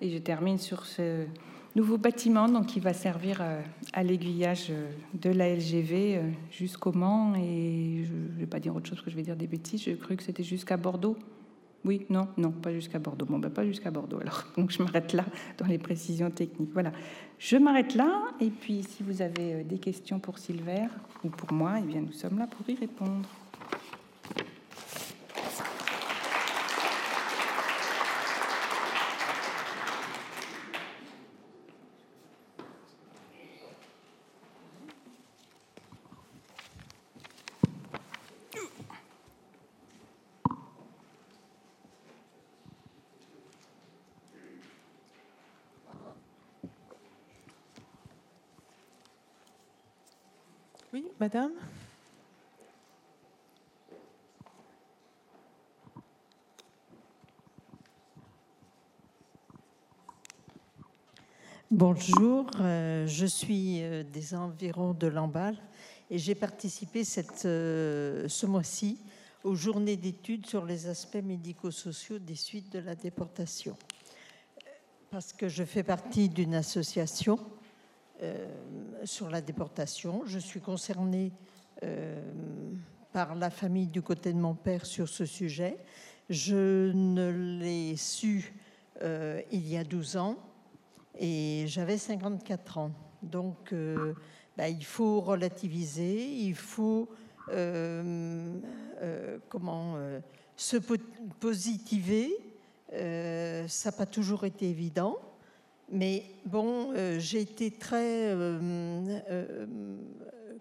Et 0.00 0.10
je 0.10 0.18
termine 0.18 0.58
sur 0.58 0.86
ce 0.86 1.26
nouveau 1.74 1.98
bâtiment 1.98 2.48
donc, 2.48 2.66
qui 2.66 2.78
va 2.78 2.92
servir 2.92 3.38
euh, 3.40 3.60
à 3.92 4.04
l'aiguillage 4.04 4.68
euh, 4.70 4.92
de 5.14 5.30
la 5.30 5.52
LGV 5.56 6.18
euh, 6.18 6.30
jusqu'au 6.52 6.92
Mans. 6.92 7.34
Et 7.34 8.04
je 8.04 8.12
ne 8.12 8.38
vais 8.38 8.46
pas 8.46 8.60
dire 8.60 8.76
autre 8.76 8.88
chose 8.88 9.02
que 9.02 9.10
je 9.10 9.16
vais 9.16 9.22
dire 9.22 9.34
des 9.34 9.48
bêtises. 9.48 9.82
J'ai 9.82 9.96
cru 9.96 10.14
que 10.14 10.22
c'était 10.22 10.44
jusqu'à 10.44 10.76
Bordeaux. 10.76 11.16
Oui, 11.84 12.06
non, 12.10 12.28
non, 12.36 12.50
pas 12.50 12.72
jusqu'à 12.72 12.98
Bordeaux. 12.98 13.24
Bon, 13.24 13.38
ben 13.38 13.50
pas 13.50 13.64
jusqu'à 13.64 13.90
Bordeaux 13.90 14.20
alors. 14.20 14.44
Donc 14.56 14.70
je 14.70 14.82
m'arrête 14.82 15.12
là 15.12 15.24
dans 15.58 15.66
les 15.66 15.78
précisions 15.78 16.30
techniques. 16.30 16.72
Voilà. 16.72 16.92
Je 17.38 17.56
m'arrête 17.56 17.94
là. 17.94 18.24
Et 18.40 18.50
puis 18.50 18.82
si 18.82 19.02
vous 19.02 19.22
avez 19.22 19.64
des 19.64 19.78
questions 19.78 20.18
pour 20.18 20.38
Silver 20.38 20.88
ou 21.24 21.30
pour 21.30 21.52
moi, 21.52 21.74
eh 21.78 21.82
bien 21.82 22.02
nous 22.02 22.12
sommes 22.12 22.38
là 22.38 22.46
pour 22.46 22.68
y 22.68 22.74
répondre. 22.74 23.28
Madame? 51.20 51.52
Bonjour, 61.70 62.50
euh, 62.58 63.06
je 63.06 63.26
suis 63.26 63.82
euh, 63.82 64.02
des 64.02 64.34
environs 64.34 64.94
de 64.94 65.06
Lamballe 65.06 65.58
et 66.10 66.18
j'ai 66.18 66.34
participé 66.34 67.04
cette, 67.04 67.44
euh, 67.44 68.26
ce 68.26 68.46
mois-ci 68.46 68.98
aux 69.44 69.54
journées 69.54 69.96
d'études 69.96 70.46
sur 70.46 70.64
les 70.64 70.86
aspects 70.88 71.22
médico-sociaux 71.22 72.18
des 72.18 72.34
suites 72.34 72.72
de 72.72 72.78
la 72.78 72.94
déportation. 72.94 73.76
Parce 75.10 75.34
que 75.34 75.48
je 75.48 75.64
fais 75.64 75.82
partie 75.82 76.30
d'une 76.30 76.54
association 76.54 77.38
sur 79.04 79.30
la 79.30 79.40
déportation. 79.40 80.22
Je 80.26 80.38
suis 80.38 80.60
concernée 80.60 81.32
par 83.12 83.34
la 83.34 83.50
famille 83.50 83.86
du 83.86 84.02
côté 84.02 84.32
de 84.32 84.38
mon 84.38 84.54
père 84.54 84.86
sur 84.86 85.08
ce 85.08 85.24
sujet. 85.24 85.76
Je 86.28 86.92
ne 86.92 87.30
l'ai 87.60 87.96
su 87.96 88.54
il 89.02 89.68
y 89.68 89.76
a 89.76 89.84
12 89.84 90.16
ans 90.16 90.36
et 91.18 91.64
j'avais 91.66 91.98
54 91.98 92.78
ans. 92.78 92.92
Donc, 93.22 93.72
euh, 93.72 94.14
bah, 94.56 94.68
il 94.68 94.84
faut 94.84 95.20
relativiser, 95.20 96.26
il 96.26 96.54
faut 96.54 97.08
euh, 97.50 98.54
euh, 99.02 99.38
comment 99.48 99.96
se 100.56 100.76
positiver. 101.38 102.30
ça 102.90 103.90
n'a 103.90 103.96
pas 103.96 104.06
toujours 104.06 104.44
été 104.44 104.68
évident, 104.68 105.18
mais 105.90 106.24
bon, 106.44 106.92
j'ai 107.18 107.40
été 107.40 107.70
très 107.70 108.36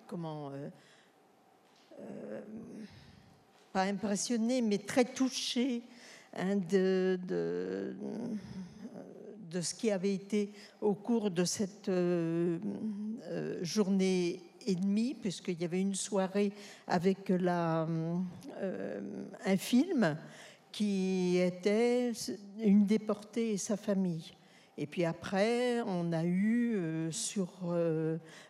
comment 0.08 0.52
pas 3.72 3.84
impressionnée, 3.84 4.62
mais 4.62 4.80
très 4.80 5.06
touchée 5.06 5.84
hein, 6.36 6.56
de, 6.56 7.20
de 9.50 9.62
ce 9.62 9.74
qui 9.74 9.92
avait 9.92 10.14
été 10.14 10.52
au 10.82 10.94
cours 10.94 11.32
de 11.32 11.44
cette 11.44 11.90
euh, 11.90 12.60
euh, 13.24 13.64
journée 13.64 14.42
et 14.66 14.76
demie, 14.76 15.16
puisqu'il 15.16 15.60
y 15.60 15.66
avait 15.66 15.82
une 15.82 15.96
soirée 15.96 16.52
avec 16.88 17.30
la, 17.30 17.88
euh, 18.58 19.02
un 19.46 19.58
film 19.58 20.18
qui 20.72 21.38
était 21.38 22.12
une 22.60 22.86
déportée 22.86 23.54
et 23.54 23.58
sa 23.58 23.78
famille. 23.78 24.34
Et 24.82 24.88
puis 24.88 25.04
après, 25.04 25.82
on 25.82 26.14
a 26.14 26.24
eu 26.24 27.10
sur 27.12 27.50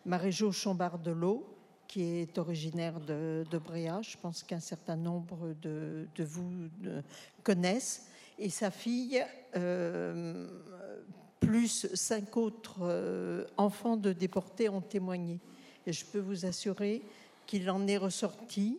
Maréjo 0.06 0.52
Chambard-de-L'Eau, 0.52 1.44
qui 1.88 2.02
est 2.02 2.38
originaire 2.38 3.00
de, 3.00 3.44
de, 3.50 3.58
Bréa, 3.58 4.00
je 4.00 4.16
pense 4.16 4.44
qu'un 4.44 4.60
certain 4.60 4.94
nombre 4.94 5.56
de, 5.60 6.06
de 6.14 6.24
vous 6.24 6.68
connaissent, 7.42 8.06
et 8.38 8.48
sa 8.48 8.70
fille, 8.70 9.22
euh, 9.56 10.48
plus 11.40 11.86
cinq 11.94 12.36
autres 12.36 12.78
euh, 12.82 13.44
enfants 13.56 13.96
de 13.96 14.12
déportés 14.12 14.68
ont 14.68 14.80
témoigné. 14.80 15.40
Et 15.86 15.92
je 15.92 16.04
peux 16.06 16.20
vous 16.20 16.46
assurer 16.46 17.02
qu'il 17.46 17.68
en 17.70 17.86
est 17.86 17.98
ressorti 17.98 18.78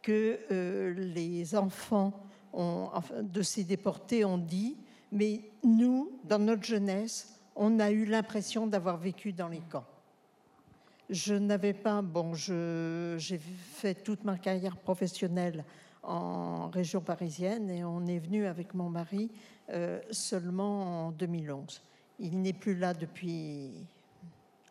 que 0.00 0.38
euh, 0.50 0.94
les 0.94 1.54
enfants 1.54 2.12
de 2.54 3.42
ces 3.42 3.64
déportés 3.64 4.24
ont 4.24 4.38
dit, 4.38 4.76
mais 5.12 5.42
nous, 5.62 6.10
dans 6.24 6.38
notre 6.38 6.64
jeunesse, 6.64 7.38
on 7.54 7.78
a 7.78 7.90
eu 7.90 8.06
l'impression 8.06 8.66
d'avoir 8.66 8.96
vécu 8.96 9.32
dans 9.32 9.48
les 9.48 9.60
camps. 9.60 9.84
Je 11.10 11.34
n'avais 11.34 11.74
pas, 11.74 12.00
bon, 12.00 12.32
j'ai 12.34 13.38
fait 13.38 13.94
toute 13.94 14.24
ma 14.24 14.38
carrière 14.38 14.76
professionnelle 14.78 15.64
en 16.02 16.68
région 16.70 17.02
parisienne 17.02 17.70
et 17.70 17.84
on 17.84 18.06
est 18.06 18.18
venu 18.18 18.46
avec 18.46 18.74
mon 18.74 18.88
mari 18.88 19.30
euh, 19.70 20.00
seulement 20.10 21.08
en 21.08 21.10
2011. 21.12 21.82
Il 22.18 22.40
n'est 22.40 22.54
plus 22.54 22.74
là 22.74 22.94
depuis 22.94 23.70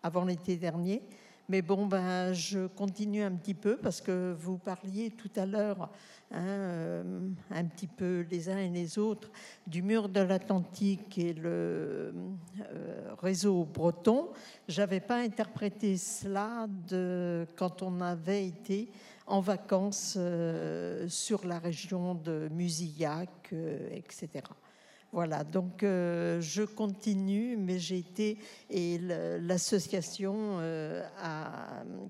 avant 0.01 0.25
l'été 0.25 0.57
dernier. 0.57 1.03
Mais 1.49 1.61
bon, 1.61 1.85
ben, 1.85 2.33
je 2.33 2.67
continue 2.67 3.23
un 3.23 3.31
petit 3.31 3.53
peu 3.53 3.75
parce 3.75 3.99
que 3.99 4.33
vous 4.39 4.57
parliez 4.57 5.11
tout 5.11 5.29
à 5.35 5.45
l'heure, 5.45 5.89
hein, 6.31 6.39
euh, 6.39 7.29
un 7.49 7.65
petit 7.65 7.87
peu 7.87 8.25
les 8.29 8.49
uns 8.49 8.57
et 8.57 8.69
les 8.69 8.97
autres, 8.97 9.29
du 9.67 9.81
mur 9.81 10.07
de 10.07 10.21
l'Atlantique 10.21 11.17
et 11.17 11.33
le 11.33 12.13
euh, 12.61 13.13
réseau 13.21 13.65
breton. 13.65 14.29
J'avais 14.67 15.01
pas 15.01 15.17
interprété 15.17 15.97
cela 15.97 16.67
de, 16.87 17.45
quand 17.57 17.81
on 17.81 17.99
avait 18.01 18.47
été 18.47 18.89
en 19.27 19.41
vacances 19.41 20.15
euh, 20.17 21.07
sur 21.09 21.45
la 21.45 21.59
région 21.59 22.15
de 22.15 22.47
Musillac, 22.51 23.53
etc. 23.91 24.43
Voilà, 25.13 25.43
donc 25.43 25.83
euh, 25.83 26.39
je 26.39 26.63
continue, 26.63 27.57
mais 27.57 27.79
j'ai 27.79 27.97
été, 27.97 28.37
et 28.69 28.97
l'association 29.41 30.59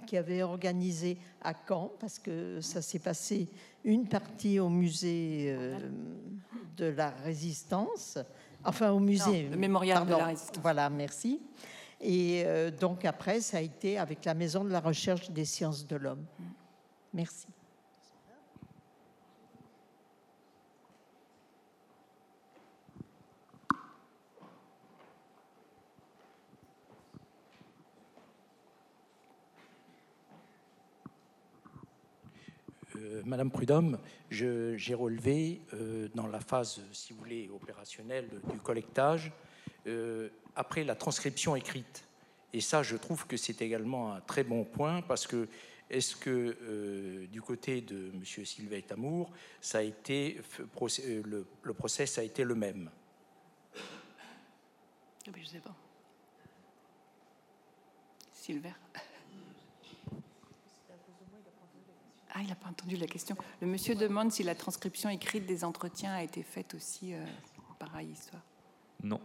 qui 0.06 0.18
avait 0.18 0.44
organisé 0.44 1.18
à 1.42 1.54
Caen, 1.68 1.92
parce 2.00 2.20
que 2.20 2.62
ça 2.62 2.82
s'est 2.82 3.00
passé 3.00 3.48
une 3.84 4.08
partie 4.08 4.60
au 4.60 4.70
musée 4.70 5.58
de 6.78 6.86
la 6.86 7.10
Résistance, 7.10 8.20
enfin 8.64 8.92
au 8.92 9.00
musée. 9.00 9.50
le 9.50 9.58
mémorial 9.58 10.06
de 10.06 10.12
la 10.12 10.26
Résistance. 10.28 10.62
Voilà, 10.62 10.88
merci. 10.92 11.42
Et 12.00 12.46
donc 12.80 13.04
après, 13.06 13.42
ça 13.42 13.58
a 13.58 13.62
été 13.62 13.98
avec 13.98 14.26
la 14.26 14.36
Maison 14.36 14.64
de 14.64 14.70
la 14.70 14.80
Recherche 14.80 15.32
des 15.32 15.46
Sciences 15.46 15.88
de 15.88 15.96
l'Homme. 15.96 16.26
Merci. 17.14 17.48
Euh, 33.02 33.11
Madame 33.26 33.52
Prudhomme, 33.52 34.00
j'ai 34.30 34.94
relevé 34.94 35.62
euh, 35.74 36.08
dans 36.16 36.28
la 36.28 36.40
phase, 36.40 36.82
si 36.92 37.14
vous 37.14 37.20
voulez, 37.20 37.50
opérationnelle 37.54 38.30
du 38.52 38.60
collectage, 38.60 39.32
euh, 39.88 40.30
après 40.56 40.84
la 40.84 40.96
transcription 40.96 41.56
écrite. 41.56 42.06
Et 42.54 42.62
ça, 42.62 42.84
je 42.84 42.96
trouve 42.98 43.28
que 43.28 43.38
c'est 43.38 43.62
également 43.62 44.14
un 44.14 44.22
très 44.22 44.44
bon 44.44 44.64
point 44.64 45.02
parce 45.02 45.26
que 45.26 45.48
est-ce 45.90 46.16
que 46.16 46.58
euh, 46.62 47.28
du 47.28 47.42
côté 47.42 47.82
de 47.82 48.12
M. 48.14 48.46
Sylvain 48.46 48.82
Tamour, 48.82 49.32
ça 49.60 49.82
le, 49.84 51.46
le 51.64 51.74
procès 51.74 52.06
a 52.18 52.24
été 52.24 52.44
le 52.44 52.56
même? 52.56 52.90
Ah 53.76 55.32
Je 55.36 55.42
ne 55.42 55.46
sais 55.46 55.60
pas. 55.60 55.76
Sylvain 58.34 58.74
Ah, 62.34 62.40
il 62.42 62.48
n'a 62.48 62.56
pas 62.56 62.70
entendu 62.70 62.96
la 62.96 63.08
question. 63.08 63.36
Le 63.62 63.68
monsieur 63.68 63.96
demande 63.96 64.32
si 64.32 64.44
la 64.44 64.56
transcription 64.56 65.10
écrite 65.10 65.46
des 65.46 65.64
entretiens 65.64 66.14
a 66.14 66.24
été 66.24 66.44
faite 66.44 66.74
aussi, 66.76 67.14
euh, 67.14 67.26
pareil 67.80 68.10
histoire. 68.12 68.42
Non. 69.04 69.20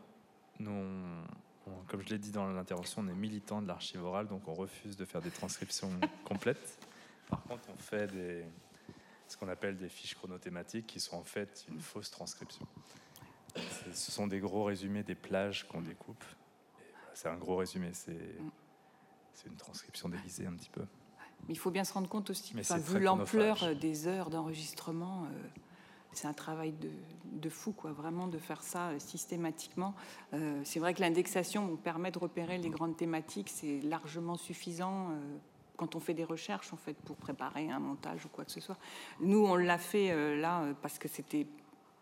Nous, 0.59 0.71
on- 0.71 1.25
on- 1.71 1.83
comme 1.87 2.01
je 2.03 2.09
l'ai 2.09 2.19
dit 2.19 2.31
dans 2.33 2.47
l'intervention, 2.51 3.03
on 3.03 3.09
est 3.09 3.15
militant 3.15 3.63
de 3.63 3.69
l'archive 3.69 4.03
orale, 4.03 4.27
donc 4.27 4.49
on 4.49 4.55
refuse 4.55 4.97
de 4.97 5.05
faire 5.05 5.21
des 5.21 5.31
transcriptions 5.31 5.91
complètes. 6.25 6.79
Par 7.29 7.43
contre, 7.45 7.69
on 7.73 7.77
fait 7.77 8.07
des, 8.09 8.45
ce 9.29 9.37
qu'on 9.37 9.49
appelle 9.49 9.77
des 9.77 9.89
fiches 9.89 10.15
chronothématiques 10.15 10.87
qui 10.87 10.99
sont 11.01 11.17
en 11.17 11.25
fait 11.25 11.65
une 11.69 11.81
fausse 11.81 12.11
transcription. 12.11 12.67
Ce 13.93 14.11
sont 14.13 14.27
des 14.27 14.39
gros 14.41 14.65
résumés 14.65 15.03
des 15.03 15.15
plages 15.15 15.67
qu'on 15.69 15.81
découpe. 15.81 16.25
Voilà, 16.75 17.15
C'est 17.15 17.29
un 17.29 17.37
gros 17.37 17.57
résumé, 17.57 17.91
c'est 17.93 18.37
c'est 19.33 19.49
une 19.49 19.57
transcription 19.57 20.09
déguisée 20.09 20.47
un 20.47 20.55
petit 20.55 20.71
peu. 20.71 20.85
Mais 21.49 21.55
il 21.55 21.59
faut 21.59 21.71
bien 21.71 21.85
se 21.85 21.93
rendre 21.93 22.09
compte 22.09 22.31
aussi, 22.31 22.53
Mais 22.55 22.63
enfin, 22.63 22.77
c'est 22.77 22.93
vu 22.95 23.01
l'ampleur 23.01 23.63
euh, 23.63 23.75
des 23.75 24.09
heures 24.09 24.31
d'enregistrement, 24.31 25.25
euh, 25.25 25.49
c'est 26.13 26.27
un 26.27 26.33
travail 26.33 26.73
de, 26.73 26.91
de 27.25 27.49
fou, 27.49 27.73
quoi, 27.73 27.93
vraiment 27.93 28.27
de 28.27 28.39
faire 28.39 28.63
ça 28.63 28.89
euh, 28.89 28.99
systématiquement. 28.99 29.95
Euh, 30.35 30.61
c'est 30.65 30.81
vrai 30.81 30.95
que 30.95 31.01
l'indexation 31.01 31.67
bon, 31.67 31.77
permet 31.77 32.11
de 32.11 32.19
repérer 32.19 32.59
les 32.59 32.71
grandes 32.71 32.97
thématiques, 32.97 33.51
c'est 33.51 33.81
largement 33.83 34.37
suffisant. 34.37 35.11
quand 35.77 35.95
on 35.95 36.01
fait 36.01 36.15
des 36.15 36.25
recherches, 36.25 36.73
en 36.73 36.77
fait, 36.77 36.95
pour 36.95 37.17
préparer 37.17 37.71
un 37.71 37.81
montage 37.81 38.25
ou 38.25 38.29
quoi 38.29 38.45
que 38.45 38.53
ce 38.53 38.61
soit. 38.61 38.79
Nous, 39.21 39.45
on 39.45 39.57
l'a 39.57 39.79
fait 39.79 40.37
là 40.37 40.65
parce 40.81 40.99
que 40.99 41.07
c'était 41.07 41.47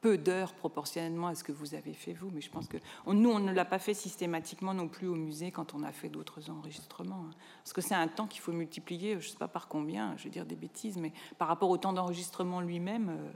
peu 0.05 0.19
d'heures 0.19 0.53
proportionnellement 0.53 1.29
à 1.29 1.35
ce 1.35 1.43
que 1.43 1.51
vous 1.51 1.75
avez 1.75 1.95
fait 1.95 2.13
vous, 2.13 2.31
mais 2.31 2.43
je 2.43 2.51
pense 2.51 2.69
que 2.69 2.77
nous, 3.07 3.31
on 3.31 3.39
ne 3.39 3.55
l'a 3.55 3.65
pas 3.65 3.79
fait 3.79 3.95
systématiquement 3.95 4.75
non 4.75 4.87
plus 4.87 5.07
au 5.07 5.15
musée 5.15 5.51
quand 5.51 5.73
on 5.73 5.83
a 5.83 5.93
fait 5.93 6.11
d'autres 6.11 6.51
enregistrements. 6.51 7.25
hein. 7.27 7.35
Parce 7.63 7.73
que 7.73 7.81
c'est 7.81 7.95
un 7.95 8.07
temps 8.07 8.27
qu'il 8.27 8.43
faut 8.43 8.53
multiplier, 8.53 9.19
je 9.19 9.31
sais 9.31 9.39
pas 9.39 9.49
par 9.49 9.67
combien, 9.67 10.15
je 10.19 10.25
vais 10.25 10.29
dire 10.29 10.45
des 10.45 10.57
bêtises, 10.57 10.99
mais 10.99 11.11
par 11.39 11.49
rapport 11.49 11.71
au 11.71 11.79
temps 11.79 11.95
d'enregistrement 11.95 12.61
lui-même, 12.61 13.09
euh, 13.09 13.33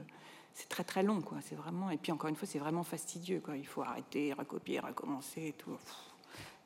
c'est 0.53 0.69
très 0.69 0.83
très 0.83 1.01
long, 1.01 1.21
quoi. 1.21 1.39
C'est 1.41 1.55
vraiment, 1.55 1.89
et 1.89 1.97
puis 1.97 2.11
encore 2.11 2.29
une 2.29 2.35
fois, 2.35 2.47
c'est 2.47 2.59
vraiment 2.59 2.83
fastidieux, 2.83 3.41
quoi. 3.43 3.57
Il 3.57 3.65
faut 3.65 3.81
arrêter, 3.81 4.31
recopier, 4.33 4.79
recommencer, 4.79 5.47
et 5.47 5.53
tout. 5.53 5.75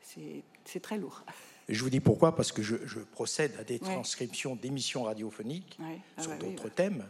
C'est 0.02 0.80
très 0.82 0.98
lourd. 0.98 1.22
Je 1.70 1.82
vous 1.82 1.90
dis 1.90 2.00
pourquoi, 2.02 2.36
parce 2.36 2.52
que 2.52 2.62
je, 2.62 2.76
je 2.86 3.00
procède 3.00 3.56
à 3.60 3.64
des 3.64 3.76
Ouais. 3.76 3.80
transcriptions 3.80 4.56
d'émissions 4.56 5.04
radiophoniques 5.04 5.78
Ouais. 5.80 5.98
Ah 6.18 6.22
sur 6.22 6.32
bah 6.32 6.38
d'autres 6.38 6.66
ouais. 6.66 6.72
thèmes, 6.72 7.06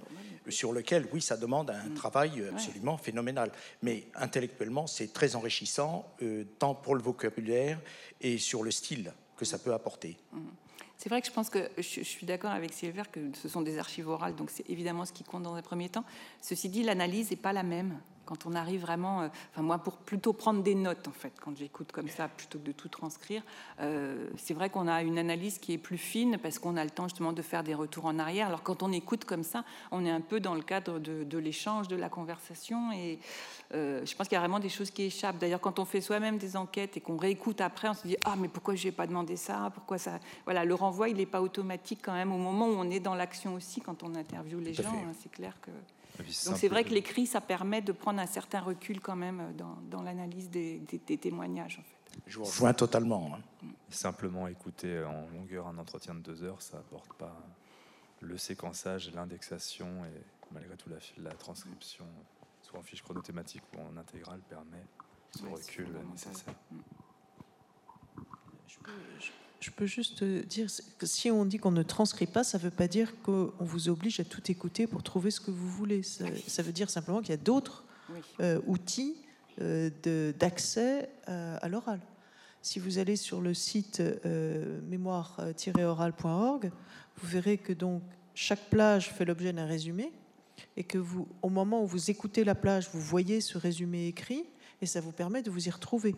sur 0.50 0.74
lesquels, 0.74 1.08
oui, 1.12 1.22
ça 1.22 1.38
demande 1.38 1.72
un 1.72 1.90
Mm. 1.90 1.94
travail 1.96 2.44
absolument 2.52 2.98
phénoménal. 2.98 3.52
Mais 3.82 4.08
intellectuellement, 4.16 4.86
c'est 4.88 5.12
très 5.12 5.36
enrichissant, 5.36 6.06
euh, 6.22 6.44
tant 6.60 6.76
pour 6.76 6.96
le 6.96 7.02
vocabulaire 7.02 7.80
et 8.22 8.38
sur 8.38 8.62
le 8.64 8.70
style 8.72 9.12
que 9.38 9.46
ça 9.46 9.58
peut 9.58 9.74
apporter. 9.74 10.18
C'est 10.98 11.10
vrai 11.10 11.20
que 11.22 11.28
je 11.28 11.34
pense 11.34 11.50
que 11.50 11.70
je, 11.78 11.82
je 11.82 12.04
suis 12.04 12.26
d'accord 12.26 12.52
avec 12.52 12.72
Silver 12.74 13.04
que 13.12 13.20
ce 13.34 13.50
sont 13.50 13.62
des 13.62 13.78
archives 13.80 14.08
orales, 14.08 14.36
donc 14.36 14.50
c'est 14.52 14.70
évidemment 14.70 15.06
ce 15.06 15.12
qui 15.12 15.24
compte 15.24 15.44
dans 15.44 15.56
un 15.56 15.62
premier 15.62 15.90
temps. 15.90 16.06
Ceci 16.42 16.70
dit, 16.70 16.84
l'analyse 16.84 17.32
n'est 17.32 17.36
pas 17.38 17.52
la 17.54 17.64
même. 17.64 18.00
Quand 18.26 18.46
on 18.46 18.56
arrive 18.56 18.82
vraiment, 18.82 19.22
euh, 19.22 19.28
enfin 19.52 19.62
moi 19.62 19.78
pour 19.78 19.98
plutôt 19.98 20.34
prendre 20.34 20.64
des 20.64 20.76
notes 20.76 21.08
en 21.08 21.12
fait, 21.12 21.34
quand 21.42 21.56
j'écoute 21.58 21.92
comme 21.92 22.08
ça 22.08 22.28
plutôt 22.28 22.58
que 22.60 22.64
de 22.64 22.72
tout 22.72 22.90
transcrire, 22.90 23.44
euh, 23.82 24.30
c'est 24.38 24.54
vrai 24.54 24.70
qu'on 24.70 24.88
a 24.88 25.02
une 25.04 25.18
analyse 25.18 25.60
qui 25.60 25.74
est 25.74 25.78
plus 25.78 25.98
fine 25.98 26.38
parce 26.38 26.60
qu'on 26.60 26.78
a 26.78 26.84
le 26.84 26.90
temps 26.90 27.08
justement 27.08 27.34
de 27.34 27.42
faire 27.42 27.64
des 27.64 27.74
retours 27.74 28.06
en 28.06 28.20
arrière. 28.20 28.48
Alors 28.48 28.64
quand 28.64 28.82
on 28.84 28.92
écoute 28.92 29.26
comme 29.26 29.44
ça, 29.44 29.66
on 29.92 30.06
est 30.06 30.12
un 30.12 30.22
peu 30.22 30.40
dans 30.40 30.56
le 30.56 30.62
cadre 30.62 31.00
de, 31.00 31.24
de 31.24 31.38
l'échange, 31.38 31.88
de 31.88 31.96
la 31.96 32.10
conversation 32.10 32.92
et 32.92 33.20
euh, 33.74 34.06
je 34.06 34.16
pense 34.16 34.28
qu'il 34.28 34.36
y 34.36 34.38
a 34.38 34.42
vraiment 34.42 34.60
des 34.60 34.70
choses 34.70 34.92
qui 34.92 35.04
échappent. 35.04 35.38
D'ailleurs, 35.38 35.62
quand 35.62 35.80
on 35.80 35.86
fait 35.86 36.02
soi-même 36.02 36.38
des 36.38 36.56
enquêtes 36.56 36.98
et 36.98 37.02
qu'on 37.02 37.18
réécoute 37.18 37.60
après, 37.62 37.90
on 37.90 37.94
se 37.94 38.08
dit 38.08 38.18
ah 38.24 38.36
mais 38.38 38.48
pourquoi 38.48 38.76
je 38.76 38.86
n'ai 38.86 38.92
pas 38.92 39.08
demandé 39.08 39.36
ça? 39.36 39.72
Pourquoi 39.74 39.98
ça? 39.98 40.20
Voilà, 40.46 40.64
le 40.66 40.76
renvoi 40.76 41.10
il 41.10 41.18
n'est 41.18 41.26
pas 41.26 41.42
automatique 41.42 42.00
quand 42.04 42.14
même 42.14 42.32
au 42.32 42.38
moment 42.38 42.68
où 42.68 42.76
on 42.78 42.90
est 42.90 43.00
dans 43.00 43.16
l'action 43.16 43.56
aussi 43.56 43.82
quand 43.82 44.04
on 44.04 44.16
interviewe 44.16 44.60
les 44.60 44.74
gens. 44.74 44.84
hein, 44.90 45.14
c'est 45.22 45.32
clair 45.32 45.58
que. 45.62 45.72
C'est 46.30 46.50
Donc 46.50 46.60
c'est 46.60 46.68
vrai 46.68 46.84
que 46.84 46.90
l'écrit 46.94 47.26
ça 47.26 47.42
permet 47.42 47.82
de 47.82 47.92
prendre 47.92 48.20
un 48.20 48.26
certain 48.28 48.60
recul 48.62 49.00
quand 49.02 49.16
même 49.16 49.54
dans, 49.58 49.76
dans 49.90 50.02
l'analyse 50.04 50.50
des, 50.50 50.80
des- 50.80 51.00
des 51.00 51.18
témoignages. 51.18 51.80
En 51.80 51.84
fait. 51.84 52.20
Je 52.28 52.38
vous 52.38 52.44
rejoins 52.46 52.74
totalement. 52.74 53.36
hein. 53.36 53.68
Simplement 53.90 54.48
écouter 54.48 55.04
en 55.04 55.28
longueur 55.30 55.68
un 55.68 55.78
entretien 55.78 56.14
de 56.16 56.20
deux 56.20 56.44
heures, 56.44 56.62
ça 56.62 56.78
apporte 56.78 57.12
pas 57.14 57.36
le 58.22 58.38
séquençage, 58.38 59.12
l'indexation 59.14 60.06
et 60.06 60.22
malgré 60.52 60.78
tout 60.78 60.90
la, 60.90 60.98
la 61.18 61.32
transcription, 61.36 62.06
soit 62.62 62.80
en 62.80 62.84
fiche 62.84 63.02
chronothématique 63.02 63.64
ou 63.76 63.82
en 63.82 63.98
intégrale, 63.98 64.40
permet 64.48 64.86
ce 65.36 65.44
Ouais, 65.44 65.54
recul 65.54 65.90
nécessaire. 66.12 66.54
Je 68.68 68.78
peux 68.80 68.92
juste 69.86 70.24
dire 70.24 70.68
que 70.98 71.06
si 71.06 71.30
on 71.32 71.46
dit 71.46 71.58
qu'on 71.58 71.72
ne 71.72 71.84
transcrit 71.84 72.28
pas, 72.28 72.44
ça 72.44 72.58
ne 72.58 72.64
veut 72.64 72.72
pas 72.72 72.88
dire 72.88 73.14
qu'on 73.24 73.52
vous 73.60 73.90
oblige 73.90 74.20
à 74.20 74.24
tout 74.24 74.42
écouter 74.52 74.88
pour 74.88 75.04
trouver 75.04 75.32
ce 75.32 75.40
que 75.40 75.52
vous 75.52 75.70
voulez. 75.70 76.04
Ça, 76.04 76.26
ça 76.48 76.64
veut 76.64 76.72
dire 76.72 76.90
simplement 76.90 77.20
qu'il 77.22 77.30
y 77.32 77.34
a 77.34 77.38
d'autres 77.38 77.84
Oui. 78.10 78.20
euh, 78.42 78.60
outils 78.68 79.16
euh, 79.62 79.90
d'accès 80.40 81.10
euh, 81.30 81.58
à 81.62 81.68
l'oral. 81.70 82.00
Si 82.62 82.80
vous 82.80 82.98
allez 82.98 83.16
sur 83.18 83.42
le 83.42 83.54
site 83.54 84.00
euh, 84.00 84.80
mémoire-oral.org, 84.90 86.72
vous 87.18 87.28
verrez 87.28 87.58
que 87.58 87.74
donc 87.74 88.02
chaque 88.34 88.70
plage 88.70 89.10
fait 89.12 89.26
l'objet 89.26 89.54
d'un 89.54 89.66
résumé 89.66 90.12
et 90.78 90.84
que 90.84 90.98
vous, 90.98 91.28
au 91.42 91.50
moment 91.50 91.84
où 91.84 91.88
vous 91.88 92.10
écoutez 92.10 92.44
la 92.44 92.56
plage, 92.56 92.90
vous 92.94 93.02
voyez 93.02 93.42
ce 93.42 93.58
résumé 93.58 94.08
écrit 94.08 94.46
et 94.82 94.86
ça 94.86 95.02
vous 95.02 95.12
permet 95.12 95.42
de 95.44 95.52
vous 95.52 95.68
y 95.68 95.70
retrouver 95.70 96.16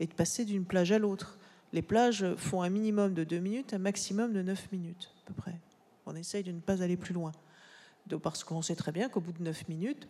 et 0.00 0.06
de 0.06 0.12
passer 0.12 0.44
d'une 0.44 0.64
plage 0.64 0.92
à 0.92 0.98
l'autre. 0.98 1.38
Les 1.72 1.82
plages 1.82 2.34
font 2.36 2.62
un 2.62 2.68
minimum 2.68 3.14
de 3.14 3.24
2 3.24 3.38
minutes, 3.38 3.74
un 3.74 3.78
maximum 3.78 4.32
de 4.32 4.42
9 4.42 4.72
minutes 4.72 5.10
à 5.22 5.26
peu 5.28 5.34
près. 5.34 5.58
On 6.06 6.14
essaye 6.14 6.42
de 6.42 6.52
ne 6.52 6.60
pas 6.60 6.82
aller 6.82 6.96
plus 6.96 7.14
loin. 7.14 7.32
Donc, 8.06 8.22
parce 8.22 8.44
qu'on 8.44 8.62
sait 8.62 8.74
très 8.74 8.92
bien 8.92 9.08
qu'au 9.08 9.20
bout 9.20 9.32
de 9.32 9.42
9 9.42 9.68
minutes, 9.68 10.08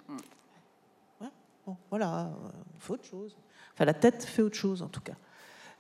ouais, 1.21 1.29
bon, 1.67 1.77
voilà, 1.91 2.33
on 2.75 2.81
fait 2.81 2.93
autre 2.95 3.05
chose. 3.05 3.37
Enfin, 3.75 3.85
la 3.85 3.95
tête 3.95 4.25
fait 4.25 4.43
autre 4.43 4.57
chose 4.57 4.83
en 4.83 4.89
tout 4.89 5.01
cas. 5.01 5.17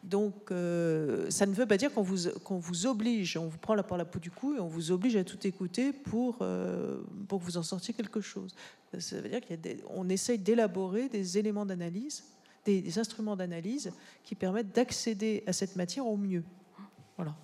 Donc, 0.02 0.50
euh, 0.50 1.30
ça 1.30 1.46
ne 1.46 1.54
veut 1.54 1.66
pas 1.66 1.76
dire 1.76 1.92
qu'on 1.92 2.02
vous, 2.02 2.28
vous 2.48 2.86
oblige, 2.86 3.36
on 3.36 3.46
vous 3.46 3.58
prend 3.58 3.74
la 3.74 3.84
par 3.84 3.96
la 3.96 4.04
peau 4.04 4.18
du 4.18 4.32
cou 4.32 4.56
et 4.56 4.60
on 4.60 4.66
vous 4.66 4.90
oblige 4.90 5.14
à 5.14 5.22
tout 5.22 5.46
écouter 5.46 5.92
pour, 5.92 6.38
euh, 6.40 7.00
pour 7.28 7.38
que 7.38 7.44
vous 7.44 7.56
en 7.56 7.62
sortiez 7.62 7.94
quelque 7.94 8.20
chose. 8.20 8.52
Ça 8.98 9.20
veut 9.20 9.28
dire 9.28 9.40
qu'on 9.40 10.08
essaye 10.08 10.38
d'élaborer 10.38 11.08
des 11.08 11.38
éléments 11.38 11.64
d'analyse, 11.64 12.24
des, 12.64 12.98
instruments 12.98 13.36
d'analyse 13.36 13.92
qui 14.24 14.34
permettent 14.34 14.74
d'accéder 14.74 15.42
à 15.46 15.52
cette 15.52 15.76
matière 15.76 16.06
au 16.06 16.16
mieux. 16.16 16.44
Voilà. 17.16 17.34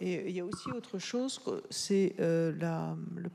Et 0.00 0.28
il 0.30 0.34
y 0.34 0.40
a 0.40 0.44
aussi 0.44 0.70
autre 0.70 0.98
chose, 0.98 1.40
c'est 1.68 2.14
euh, 2.20 2.54
la- 2.58 2.96
le- 3.16 3.30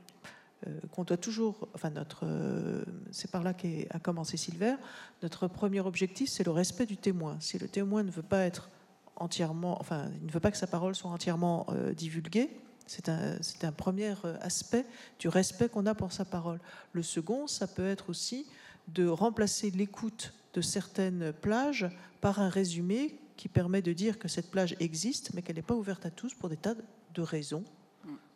euh, 0.66 0.80
qu'on 0.90 1.04
doit 1.04 1.16
toujours, 1.16 1.68
enfin 1.74 1.90
notre, 1.90 2.24
euh, 2.24 2.84
c'est 3.12 3.30
par 3.30 3.42
là 3.42 3.54
qu'a 3.54 3.98
commencé 4.00 4.36
Silver. 4.36 4.74
Notre 5.22 5.46
premier 5.46 5.80
objectif, 5.80 6.28
c'est 6.28 6.44
le 6.44 6.50
respect 6.50 6.86
du 6.86 6.96
témoin. 6.96 7.36
Si 7.40 7.58
le 7.58 7.68
témoin 7.68 8.02
ne 8.02 8.10
veut 8.10 8.22
pas 8.22 8.44
être 8.44 8.70
entièrement, 9.16 9.78
enfin, 9.80 10.10
il 10.20 10.26
ne 10.26 10.32
veut 10.32 10.40
pas 10.40 10.50
que 10.50 10.56
sa 10.56 10.66
parole 10.66 10.94
soit 10.94 11.10
entièrement 11.10 11.66
divulguée. 11.96 12.50
C'est 12.86 13.08
un, 13.08 13.36
c'est 13.42 13.64
un 13.64 13.72
premier 13.72 14.14
aspect 14.40 14.86
du 15.18 15.28
respect 15.28 15.68
qu'on 15.68 15.86
a 15.86 15.94
pour 15.94 16.12
sa 16.12 16.24
parole. 16.24 16.60
Le 16.92 17.02
second, 17.02 17.46
ça 17.46 17.66
peut 17.66 17.86
être 17.86 18.10
aussi 18.10 18.46
de 18.88 19.06
remplacer 19.06 19.70
l'écoute 19.70 20.32
de 20.54 20.60
certaines 20.60 21.32
plages 21.32 21.86
par 22.20 22.40
un 22.40 22.48
résumé 22.48 23.18
qui 23.36 23.48
permet 23.48 23.82
de 23.82 23.92
dire 23.92 24.18
que 24.18 24.28
cette 24.28 24.50
plage 24.50 24.74
existe, 24.80 25.32
mais 25.34 25.42
qu'elle 25.42 25.56
n'est 25.56 25.62
pas 25.62 25.74
ouverte 25.74 26.06
à 26.06 26.10
tous 26.10 26.34
pour 26.34 26.48
des 26.48 26.56
tas 26.56 26.74
de 27.14 27.22
raisons 27.22 27.64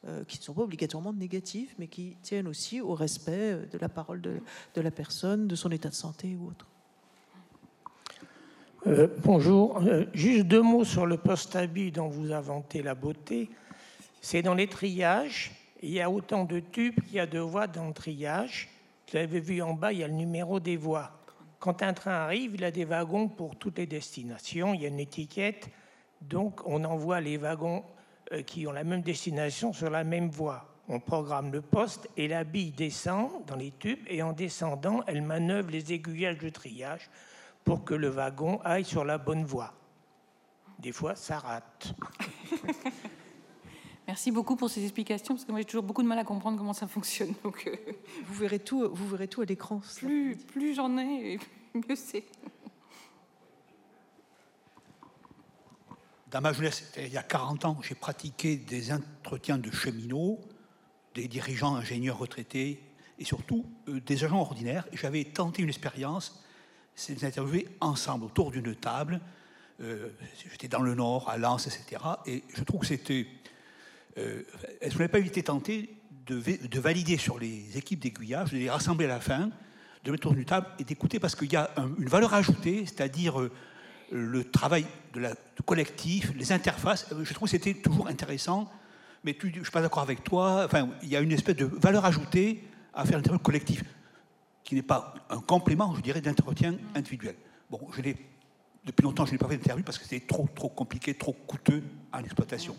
euh, 0.06 0.24
qui 0.24 0.38
ne 0.38 0.42
sont 0.42 0.54
pas 0.54 0.62
obligatoirement 0.62 1.12
négatives, 1.12 1.74
mais 1.78 1.86
qui 1.86 2.16
tiennent 2.22 2.48
aussi 2.48 2.80
au 2.80 2.94
respect 2.94 3.68
de 3.70 3.78
la 3.78 3.88
parole 3.88 4.20
de, 4.20 4.40
de 4.74 4.80
la 4.80 4.90
personne, 4.90 5.46
de 5.46 5.54
son 5.54 5.70
état 5.70 5.88
de 5.88 5.94
santé 5.94 6.36
ou 6.38 6.48
autre. 6.48 6.66
Euh, 8.86 9.08
bonjour, 9.22 9.76
Euh, 9.82 10.06
juste 10.14 10.46
deux 10.46 10.62
mots 10.62 10.84
sur 10.84 11.04
le 11.04 11.18
post-habit 11.18 11.92
dont 11.92 12.08
vous 12.08 12.32
inventez 12.32 12.82
la 12.82 12.94
beauté. 12.94 13.50
C'est 14.22 14.40
dans 14.40 14.54
les 14.54 14.68
triages, 14.68 15.52
il 15.82 15.90
y 15.90 16.00
a 16.00 16.10
autant 16.10 16.46
de 16.46 16.60
tubes 16.60 16.98
qu'il 17.04 17.16
y 17.16 17.20
a 17.20 17.26
de 17.26 17.38
voies 17.38 17.66
dans 17.66 17.88
le 17.88 17.92
triage. 17.92 18.69
Vous 19.10 19.16
avez 19.16 19.40
vu 19.40 19.60
en 19.60 19.74
bas, 19.74 19.92
il 19.92 19.98
y 19.98 20.04
a 20.04 20.08
le 20.08 20.14
numéro 20.14 20.60
des 20.60 20.76
voies. 20.76 21.10
Quand 21.58 21.82
un 21.82 21.92
train 21.92 22.12
arrive, 22.12 22.54
il 22.54 22.62
a 22.62 22.70
des 22.70 22.84
wagons 22.84 23.28
pour 23.28 23.56
toutes 23.56 23.78
les 23.78 23.86
destinations, 23.86 24.72
il 24.72 24.82
y 24.82 24.84
a 24.84 24.88
une 24.88 25.00
étiquette, 25.00 25.68
donc 26.20 26.60
on 26.64 26.84
envoie 26.84 27.20
les 27.20 27.36
wagons 27.36 27.82
euh, 28.32 28.42
qui 28.42 28.68
ont 28.68 28.72
la 28.72 28.84
même 28.84 29.02
destination 29.02 29.72
sur 29.72 29.90
la 29.90 30.04
même 30.04 30.28
voie. 30.28 30.76
On 30.88 31.00
programme 31.00 31.50
le 31.50 31.60
poste 31.60 32.08
et 32.16 32.28
la 32.28 32.44
bille 32.44 32.70
descend 32.70 33.44
dans 33.46 33.56
les 33.56 33.72
tubes 33.72 34.04
et 34.06 34.22
en 34.22 34.32
descendant, 34.32 35.00
elle 35.08 35.22
manœuvre 35.22 35.70
les 35.70 35.92
aiguillages 35.92 36.38
de 36.38 36.48
triage 36.48 37.10
pour 37.64 37.84
que 37.84 37.94
le 37.94 38.08
wagon 38.08 38.60
aille 38.62 38.84
sur 38.84 39.04
la 39.04 39.18
bonne 39.18 39.44
voie. 39.44 39.74
Des 40.78 40.92
fois, 40.92 41.16
ça 41.16 41.40
rate. 41.40 41.94
Merci 44.10 44.32
beaucoup 44.32 44.56
pour 44.56 44.68
ces 44.68 44.82
explications, 44.82 45.34
parce 45.36 45.44
que 45.44 45.52
moi 45.52 45.60
j'ai 45.60 45.66
toujours 45.66 45.84
beaucoup 45.84 46.02
de 46.02 46.08
mal 46.08 46.18
à 46.18 46.24
comprendre 46.24 46.58
comment 46.58 46.72
ça 46.72 46.88
fonctionne. 46.88 47.32
Donc, 47.44 47.62
euh, 47.68 47.76
Vous 48.26 48.34
verrez 48.34 48.58
tout, 48.58 48.90
vous 48.92 49.08
verrez 49.08 49.28
tout 49.28 49.40
à 49.40 49.44
l'écran. 49.44 49.80
plus, 49.98 50.34
plus 50.34 50.74
j'en 50.74 50.98
ai, 50.98 51.38
mieux 51.74 51.94
c'est. 51.94 52.24
dans 56.28 56.40
ma 56.40 56.52
jeunesse, 56.52 56.92
il 56.96 57.12
y 57.12 57.18
a 57.18 57.22
40 57.22 57.64
ans, 57.66 57.78
j'ai 57.82 57.94
pratiqué 57.94 58.56
des 58.56 58.92
entretiens 58.92 59.58
de 59.58 59.70
cheminots, 59.70 60.40
des 61.14 61.28
dirigeants 61.28 61.76
ingénieurs 61.76 62.18
retraités 62.18 62.82
et 63.16 63.24
surtout 63.24 63.64
euh, 63.86 64.00
des 64.00 64.24
agents 64.24 64.40
ordinaires. 64.40 64.88
J'avais 64.92 65.22
tenté 65.22 65.62
une 65.62 65.68
expérience, 65.68 66.42
c'est 66.96 67.14
de 67.14 67.20
les 67.20 67.26
interviewer 67.26 67.68
ensemble 67.78 68.24
autour 68.24 68.50
d'une 68.50 68.74
table. 68.74 69.20
Euh, 69.80 70.08
j'étais 70.50 70.66
dans 70.66 70.82
le 70.82 70.96
Nord, 70.96 71.28
à 71.28 71.38
Lens, 71.38 71.68
etc. 71.68 72.02
Et 72.26 72.42
je 72.52 72.64
trouve 72.64 72.80
que 72.80 72.86
c'était. 72.88 73.28
Euh, 74.18 74.42
est-ce 74.80 74.92
qu'on 74.92 75.00
n'avait 75.00 75.08
pas 75.08 75.18
été 75.18 75.42
tenté 75.42 75.96
de, 76.26 76.40
de, 76.40 76.80
valider 76.80 77.16
sur 77.16 77.38
les 77.38 77.76
équipes 77.76 78.00
d'aiguillage, 78.00 78.52
de 78.52 78.58
les 78.58 78.70
rassembler 78.70 79.06
à 79.06 79.08
la 79.08 79.20
fin, 79.20 79.50
de 80.04 80.10
mettre 80.10 80.26
autour 80.26 80.34
d'une 80.34 80.44
table 80.44 80.66
et 80.78 80.84
d'écouter 80.84 81.18
parce 81.18 81.34
qu'il 81.34 81.52
y 81.52 81.56
a 81.56 81.70
une 81.98 82.08
valeur 82.08 82.34
ajoutée, 82.34 82.84
c'est-à-dire 82.86 83.50
le 84.10 84.44
travail 84.44 84.86
de 85.14 85.62
collectif, 85.64 86.32
les 86.36 86.52
interfaces. 86.52 87.06
Je 87.22 87.34
trouve 87.34 87.48
que 87.48 87.52
c'était 87.56 87.74
toujours 87.74 88.08
intéressant, 88.08 88.70
mais 89.24 89.36
je 89.40 89.46
ne 89.46 89.52
suis 89.52 89.72
pas 89.72 89.82
d'accord 89.82 90.02
avec 90.02 90.24
toi. 90.24 90.62
Enfin, 90.64 90.88
il 91.02 91.08
y 91.08 91.16
a 91.16 91.20
une 91.20 91.32
espèce 91.32 91.56
de 91.56 91.66
valeur 91.66 92.04
ajoutée 92.04 92.64
à 92.94 93.04
faire 93.04 93.16
l'interview 93.16 93.38
collectif, 93.38 93.84
qui 94.64 94.74
n'est 94.74 94.82
pas 94.82 95.14
un 95.28 95.40
complément, 95.40 95.94
je 95.94 96.00
dirais, 96.00 96.20
d'entretien 96.20 96.76
individuel. 96.94 97.36
Bon, 97.70 97.80
depuis 98.84 99.02
longtemps, 99.02 99.26
je 99.26 99.32
n'ai 99.32 99.38
pas 99.38 99.48
fait 99.48 99.56
d'interview 99.56 99.84
parce 99.84 99.98
que 99.98 100.04
c'était 100.04 100.26
trop, 100.26 100.48
trop 100.54 100.68
compliqué, 100.68 101.14
trop 101.14 101.32
coûteux 101.32 101.82
à 102.12 102.20
l'exploitation. 102.22 102.76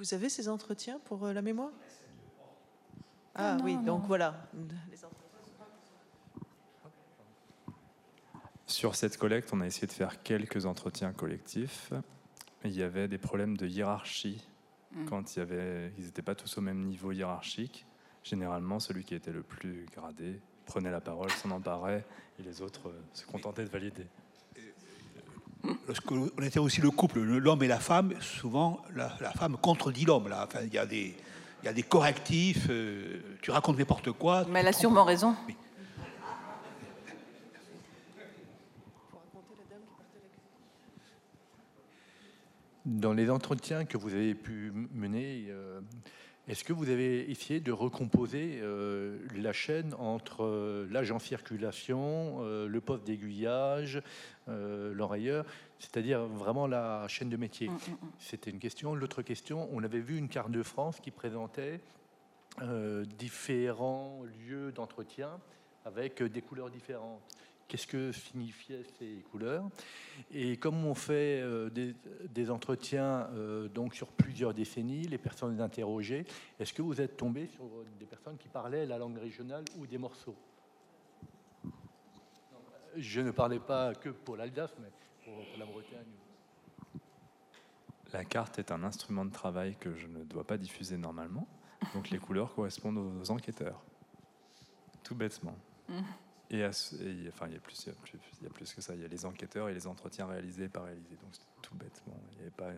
Vous 0.00 0.14
avez 0.14 0.28
ces 0.28 0.48
entretiens 0.48 0.98
pour 1.04 1.26
euh, 1.26 1.32
la 1.32 1.42
mémoire? 1.42 1.70
Ah 3.36 3.56
oui, 3.62 3.76
donc 3.76 4.04
voilà. 4.06 4.34
Sur 8.66 8.96
cette 8.96 9.16
collecte, 9.16 9.50
on 9.52 9.60
a 9.60 9.66
essayé 9.66 9.86
de 9.86 9.92
faire 9.92 10.22
quelques 10.22 10.66
entretiens 10.66 11.12
collectifs. 11.12 11.92
Il 12.64 12.72
y 12.72 12.82
avait 12.82 13.06
des 13.06 13.18
problèmes 13.18 13.56
de 13.56 13.66
hiérarchie 13.66 14.42
Mm. 14.92 15.04
quand 15.06 15.36
il 15.36 15.38
y 15.38 15.42
avait, 15.42 15.92
ils 15.98 16.04
n'étaient 16.04 16.22
pas 16.22 16.34
tous 16.34 16.58
au 16.58 16.60
même 16.60 16.84
niveau 16.84 17.12
hiérarchique. 17.12 17.86
Généralement, 18.24 18.80
celui 18.80 19.04
qui 19.04 19.14
était 19.14 19.32
le 19.32 19.42
plus 19.42 19.86
gradé 19.94 20.40
prenait 20.66 20.90
la 20.90 21.00
parole, 21.00 21.30
s'en 21.30 21.50
emparait, 21.50 22.04
et 22.38 22.42
les 22.42 22.60
autres 22.60 22.88
euh, 22.88 23.00
se 23.12 23.24
contentaient 23.24 23.64
de 23.64 23.70
valider. 23.70 24.06
On 26.10 26.42
était 26.42 26.58
aussi 26.58 26.80
le 26.80 26.90
couple, 26.90 27.20
l'homme 27.20 27.62
et 27.62 27.68
la 27.68 27.80
femme. 27.80 28.14
Souvent, 28.20 28.82
la, 28.94 29.10
femme 29.32 29.56
contredit 29.60 30.04
l'homme. 30.04 30.28
Là, 30.28 30.46
enfin, 30.46 30.60
il 30.64 30.72
y 30.72 30.78
a 30.78 30.86
des, 30.86 31.14
il 31.62 31.66
y 31.66 31.68
a 31.68 31.72
des 31.72 31.82
correctifs. 31.82 32.66
Euh, 32.70 33.20
tu 33.42 33.50
racontes 33.50 33.78
n'importe 33.78 34.12
quoi. 34.12 34.44
Mais 34.48 34.60
elle 34.60 34.68
a 34.68 34.72
sûrement 34.72 35.04
raison. 35.04 35.34
Dans 42.86 43.12
les 43.12 43.30
entretiens 43.30 43.84
que 43.84 43.98
vous 43.98 44.14
avez 44.14 44.34
pu 44.34 44.72
mener, 44.94 45.46
euh, 45.50 45.80
est-ce 46.50 46.64
que 46.64 46.72
vous 46.72 46.90
avez 46.90 47.30
essayé 47.30 47.60
de 47.60 47.70
recomposer 47.70 48.58
euh, 48.60 49.18
la 49.36 49.52
chaîne 49.52 49.94
entre 49.94 50.42
euh, 50.42 50.88
l'âge 50.90 51.12
en 51.12 51.20
circulation, 51.20 52.40
le 52.40 52.80
poste 52.80 53.04
d'aiguillage, 53.04 54.02
l'enrayeur, 54.48 55.44
c'est-à-dire 55.78 56.24
vraiment 56.26 56.66
la 56.66 57.06
chaîne 57.06 57.28
de 57.28 57.36
métier? 57.36 57.68
Mm, 57.68 57.72
mm, 57.72 57.92
mm. 57.92 58.10
C'était 58.18 58.50
une 58.50 58.58
question. 58.58 58.96
L'autre 58.96 59.22
question, 59.22 59.68
on 59.72 59.84
avait 59.84 60.00
vu 60.00 60.18
une 60.18 60.28
carte 60.28 60.50
de 60.50 60.64
France 60.64 60.98
qui 61.00 61.12
présentait 61.12 61.80
différents 63.16 64.24
lieux 64.48 64.72
d'entretien 64.72 65.38
avec 65.84 66.20
des 66.20 66.42
couleurs 66.42 66.68
différentes 66.68 67.22
qu'est-ce 67.70 67.86
que 67.86 68.10
signifiaient 68.10 68.82
ces 68.98 69.24
couleurs. 69.30 69.68
Et 70.32 70.56
comme 70.56 70.84
on 70.84 70.94
fait 70.94 71.40
euh, 71.40 71.70
des, 71.70 72.50
entretiens 72.50 73.28
euh, 73.32 73.68
donc 73.68 73.94
sur 73.94 74.08
plusieurs 74.08 74.52
décennies, 74.52 75.04
les 75.04 75.18
personnes 75.18 75.60
interrogées, 75.60 76.26
est-ce 76.58 76.72
que 76.72 76.82
vous 76.82 77.00
êtes 77.00 77.16
tombé 77.16 77.46
sur 77.46 77.64
des 77.98 78.06
personnes 78.06 78.36
qui 78.38 78.48
parlaient 78.48 78.86
la 78.86 78.98
langue 78.98 79.18
régionale 79.18 79.64
ou 79.78 79.86
des 79.86 79.98
morceaux? 79.98 80.34
Je 82.96 83.20
ne 83.20 83.30
parlais 83.30 83.60
pas 83.60 83.94
que 83.94 84.08
pour 84.08 84.36
l'Alsace, 84.36 84.74
mais 84.80 84.90
pour, 85.24 85.40
la 85.56 85.64
Bretagne. 85.64 87.00
La 88.12 88.24
carte 88.24 88.58
est 88.58 88.72
un 88.72 88.82
instrument 88.82 89.24
de 89.24 89.30
travail 89.30 89.76
que 89.78 89.94
je 89.94 90.08
ne 90.08 90.24
dois 90.24 90.44
pas 90.44 90.58
diffuser 90.58 90.96
normalement, 90.96 91.46
donc 91.94 92.10
les 92.10 92.18
couleurs 92.18 92.52
correspondent 92.52 92.98
aux 92.98 93.30
enquêteurs. 93.30 93.80
Tout 95.04 95.14
bêtement. 95.14 95.54
Mmh. 95.88 96.00
Et, 96.50 96.66
enfin, 96.66 97.46
il 97.46 97.52
y, 97.52 97.56
a 97.56 97.60
plus, 97.60 97.86
il, 97.86 97.88
y 98.42 98.46
a 98.46 98.50
plus, 98.50 98.74
que 98.74 98.80
ça. 98.80 98.94
Il 98.96 99.00
y 99.00 99.04
a 99.04 99.08
les 99.08 99.24
enquêteurs 99.24 99.68
et 99.68 99.74
les 99.74 99.86
entretiens 99.86 100.26
réalisés 100.26 100.68
pas 100.68 100.82
réalisés. 100.82 101.16
Donc 101.22 101.30
c'est 101.32 101.62
tout 101.62 101.76
bêtement. 101.76 102.20
Il 102.40 102.46
y 102.46 102.50
pas, 102.50 102.70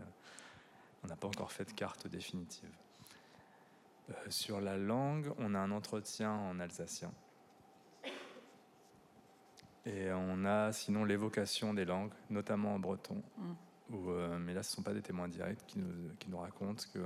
on 1.02 1.08
n'a 1.08 1.16
pas 1.16 1.26
encore 1.26 1.52
fait 1.52 1.64
de 1.64 1.72
carte 1.72 2.06
définitive. 2.06 2.68
Euh, 4.10 4.14
sur 4.28 4.60
la 4.60 4.76
langue, 4.76 5.32
on 5.38 5.54
a 5.54 5.58
un 5.58 5.70
entretien 5.70 6.32
en 6.32 6.60
alsacien. 6.60 7.12
Et 9.86 10.12
on 10.12 10.44
a 10.44 10.70
sinon 10.72 11.04
l'évocation 11.04 11.72
des 11.72 11.86
langues, 11.86 12.12
notamment 12.28 12.74
en 12.74 12.78
breton. 12.78 13.22
Mm. 13.38 13.52
Où, 13.94 14.10
euh, 14.10 14.38
mais 14.38 14.52
là, 14.52 14.62
ce 14.62 14.72
ne 14.72 14.76
sont 14.76 14.82
pas 14.82 14.92
des 14.92 15.02
témoins 15.02 15.28
directs 15.28 15.64
qui 15.66 15.78
nous, 15.78 16.14
qui 16.18 16.28
nous 16.28 16.38
racontent 16.38 16.84
que 16.92 17.00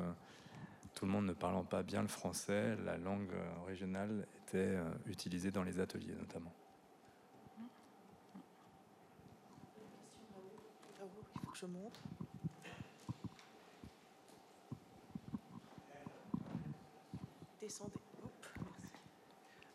tout 0.95 1.07
le 1.07 1.13
monde 1.13 1.27
ne 1.27 1.33
parlant 1.33 1.65
pas 1.65 1.85
bien 1.85 2.03
le 2.03 2.09
français, 2.09 2.77
la 2.85 2.97
langue 2.97 3.33
régionale 3.67 4.27
était 4.47 4.59
euh, 4.59 4.85
utilisée 5.07 5.51
dans 5.51 5.65
les 5.65 5.81
ateliers 5.81 6.15
notamment. 6.15 6.53
Il 10.89 11.41
faut 11.41 11.51
que 11.51 11.59
je 11.59 11.67
montre. 11.67 12.01
Descendez. 17.61 17.93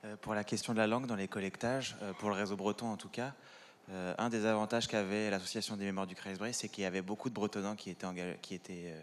Euh, 0.06 0.16
pour 0.18 0.34
la 0.34 0.44
question 0.44 0.74
de 0.74 0.78
la 0.78 0.88
langue 0.88 1.06
dans 1.06 1.16
les 1.16 1.28
collectages, 1.28 1.98
euh, 2.02 2.14
pour 2.14 2.30
le 2.30 2.36
réseau 2.36 2.56
breton 2.56 2.88
en 2.88 2.98
tout 2.98 3.10
cas, 3.10 3.34
un 4.18 4.30
des 4.30 4.46
avantages 4.46 4.88
qu'avait 4.88 5.30
l'association 5.30 5.76
des 5.76 5.84
mémoires 5.84 6.08
du 6.08 6.16
Kreisbray, 6.16 6.54
c'est 6.54 6.70
qu'il 6.70 6.84
y 6.84 6.88
avait 6.88 7.02
beaucoup 7.02 7.28
de 7.28 7.34
bretonnants 7.34 7.76
qui 7.76 7.90
étaient, 7.90 8.08
qui 8.42 8.56
étaient 8.56 8.96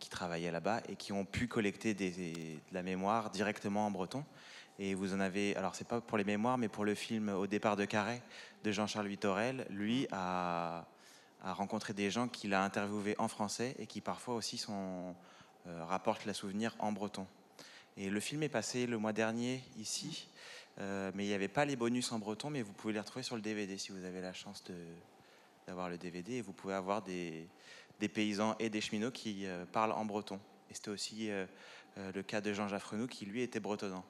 qui 0.00 0.08
travaillaient 0.08 0.50
là-bas 0.50 0.80
et 0.88 0.96
qui 0.96 1.12
ont 1.12 1.24
pu 1.24 1.46
collecter 1.46 1.94
des, 1.94 2.10
de 2.10 2.74
la 2.74 2.82
mémoire 2.82 3.30
directement 3.30 3.86
en 3.86 3.92
breton. 3.92 4.24
Et 4.78 4.94
vous 4.94 5.14
en 5.14 5.20
avez, 5.20 5.54
alors 5.56 5.74
c'est 5.74 5.86
pas 5.86 6.00
pour 6.00 6.18
les 6.18 6.24
mémoires, 6.24 6.58
mais 6.58 6.68
pour 6.68 6.84
le 6.84 6.94
film 6.94 7.28
Au 7.28 7.46
départ 7.46 7.76
de 7.76 7.84
Carré 7.84 8.20
de 8.64 8.72
Jean-Charles 8.72 9.06
Vitorel, 9.06 9.66
lui 9.70 10.08
a, 10.10 10.84
rencontré 11.42 11.92
des 11.92 12.10
gens 12.10 12.26
qu'il 12.26 12.54
a 12.54 12.64
interviewés 12.64 13.14
en 13.18 13.28
français 13.28 13.76
et 13.78 13.86
qui 13.86 14.00
parfois 14.00 14.34
aussi 14.34 14.64
euh, 14.68 15.84
rapportent 15.84 16.24
le 16.24 16.32
souvenir 16.32 16.74
en 16.80 16.90
breton. 16.90 17.26
Et 17.96 18.10
le 18.10 18.18
film 18.18 18.42
est 18.42 18.48
passé 18.48 18.86
le 18.86 18.98
mois 18.98 19.12
dernier 19.12 19.62
ici, 19.78 20.28
euh, 20.80 21.12
mais 21.14 21.24
il 21.24 21.28
n'y 21.28 21.34
avait 21.34 21.46
pas 21.46 21.64
les 21.64 21.76
bonus 21.76 22.10
en 22.10 22.18
breton, 22.18 22.50
mais 22.50 22.62
vous 22.62 22.72
pouvez 22.72 22.94
les 22.94 23.00
retrouver 23.00 23.22
sur 23.22 23.36
le 23.36 23.42
DVD 23.42 23.78
si 23.78 23.92
vous 23.92 24.04
avez 24.04 24.20
la 24.20 24.32
chance 24.32 24.64
d'avoir 25.68 25.88
le 25.88 25.98
DVD 25.98 26.34
et 26.34 26.42
vous 26.42 26.52
pouvez 26.52 26.74
avoir 26.74 27.02
des, 27.02 27.46
paysans 28.12 28.56
et 28.58 28.70
des 28.70 28.80
cheminots 28.80 29.12
qui 29.12 29.46
euh, 29.46 29.66
parlent 29.66 29.92
en 29.92 30.04
breton. 30.04 30.40
Et 30.70 30.74
c'était 30.74 30.90
aussi 30.90 31.30
le 31.96 32.22
cas 32.22 32.40
de 32.40 32.52
Jean 32.52 32.66
Jaffrenou 32.66 33.06
qui 33.06 33.26
lui 33.26 33.42
était 33.42 33.60
bretonnant 33.60 34.04